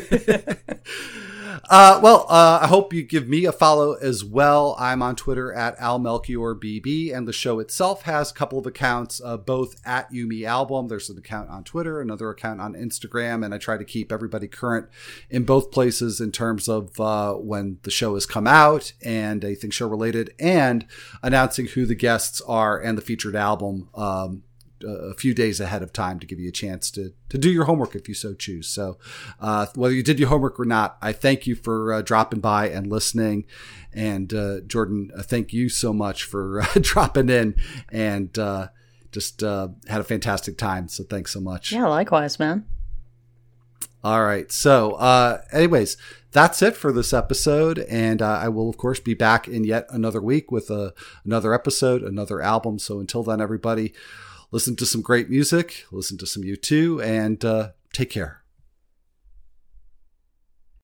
uh, 1.69 1.99
well, 2.03 2.28
uh, 2.30 2.60
I 2.61 2.68
hope 2.68 2.94
you 2.94 3.02
give 3.02 3.28
me 3.28 3.45
a 3.45 3.52
follow 3.52 3.94
as 3.94 4.23
well. 4.23 4.76
I'm 4.78 5.02
on 5.02 5.15
Twitter 5.15 5.52
at 5.52 5.76
AlMelchiorBB, 5.80 7.15
and 7.15 7.28
the 7.28 7.34
show 7.34 7.60
itself 7.60 8.03
has 8.03 8.30
a 8.30 8.34
couple 8.36 8.60
of 8.60 8.68
accounts, 8.68 9.19
uh, 9.26 9.38
both 9.38 9.76
at 9.86 10.11
Yumi 10.11 10.44
Album. 10.44 10.88
There's 10.88 11.10
an 11.10 11.18
account 11.18 11.49
on 11.49 11.64
Twitter, 11.64 11.99
another 11.99 12.30
account 12.30 12.61
on 12.61 12.73
Instagram, 12.76 13.44
and 13.44 13.56
I 13.56 13.57
try 13.57 13.78
to 13.78 13.86
keep 13.86 14.11
everybody 14.11 14.48
current 14.48 14.88
in 15.32 15.44
both 15.44 15.72
places 15.72 16.22
in 16.22 16.32
terms 16.32 16.69
of 16.69 16.99
uh, 16.99 17.34
when 17.34 17.80
the 17.82 17.91
show 17.91 18.14
has 18.14 18.28
come 18.28 18.45
out 18.45 18.94
and 19.03 19.44
anything 19.44 19.72
show 19.72 19.88
related, 19.88 20.36
and 20.38 20.86
announcing 21.23 21.65
who 21.68 21.88
the 21.88 21.95
guests 21.95 22.40
are 22.41 22.80
and 22.80 22.99
the 22.99 23.02
featured 23.02 23.36
album. 23.36 23.90
Um, 23.95 24.44
a 24.83 25.13
few 25.13 25.33
days 25.33 25.59
ahead 25.59 25.81
of 25.81 25.93
time 25.93 26.19
to 26.19 26.27
give 26.27 26.39
you 26.39 26.49
a 26.49 26.51
chance 26.51 26.91
to 26.91 27.13
to 27.29 27.37
do 27.37 27.49
your 27.49 27.65
homework 27.65 27.95
if 27.95 28.07
you 28.07 28.13
so 28.13 28.33
choose. 28.33 28.67
So, 28.67 28.97
uh, 29.39 29.67
whether 29.75 29.93
you 29.93 30.03
did 30.03 30.19
your 30.19 30.29
homework 30.29 30.59
or 30.59 30.65
not, 30.65 30.97
I 31.01 31.13
thank 31.13 31.47
you 31.47 31.55
for 31.55 31.93
uh, 31.93 32.01
dropping 32.01 32.39
by 32.39 32.69
and 32.69 32.87
listening. 32.87 33.45
And 33.93 34.33
uh, 34.33 34.61
Jordan, 34.61 35.11
uh, 35.17 35.23
thank 35.23 35.53
you 35.53 35.69
so 35.69 35.93
much 35.93 36.23
for 36.23 36.61
uh, 36.61 36.67
dropping 36.81 37.29
in 37.29 37.55
and 37.89 38.37
uh, 38.37 38.69
just 39.11 39.43
uh, 39.43 39.69
had 39.87 40.01
a 40.01 40.05
fantastic 40.05 40.57
time. 40.57 40.87
So, 40.87 41.03
thanks 41.03 41.31
so 41.31 41.39
much. 41.39 41.71
Yeah, 41.71 41.87
likewise, 41.87 42.39
man. 42.39 42.65
All 44.03 44.23
right. 44.23 44.51
So, 44.51 44.93
uh, 44.93 45.41
anyways, 45.51 45.95
that's 46.31 46.61
it 46.63 46.75
for 46.75 46.91
this 46.91 47.13
episode, 47.13 47.79
and 47.79 48.21
uh, 48.21 48.39
I 48.41 48.49
will, 48.49 48.67
of 48.67 48.77
course, 48.77 48.99
be 48.99 49.13
back 49.13 49.47
in 49.47 49.63
yet 49.63 49.85
another 49.89 50.21
week 50.21 50.51
with 50.51 50.71
a, 50.71 50.93
another 51.23 51.53
episode, 51.53 52.01
another 52.01 52.41
album. 52.41 52.79
So, 52.79 52.99
until 52.99 53.21
then, 53.21 53.39
everybody, 53.39 53.93
listen 54.52 54.76
to 54.76 54.86
some 54.86 55.02
great 55.02 55.30
music, 55.30 55.86
listen 55.91 56.18
to 56.18 56.28
some 56.28 56.44
U2, 56.44 57.03
and 57.03 57.44
uh, 57.44 57.69
take 57.94 58.10
care. 58.10 58.40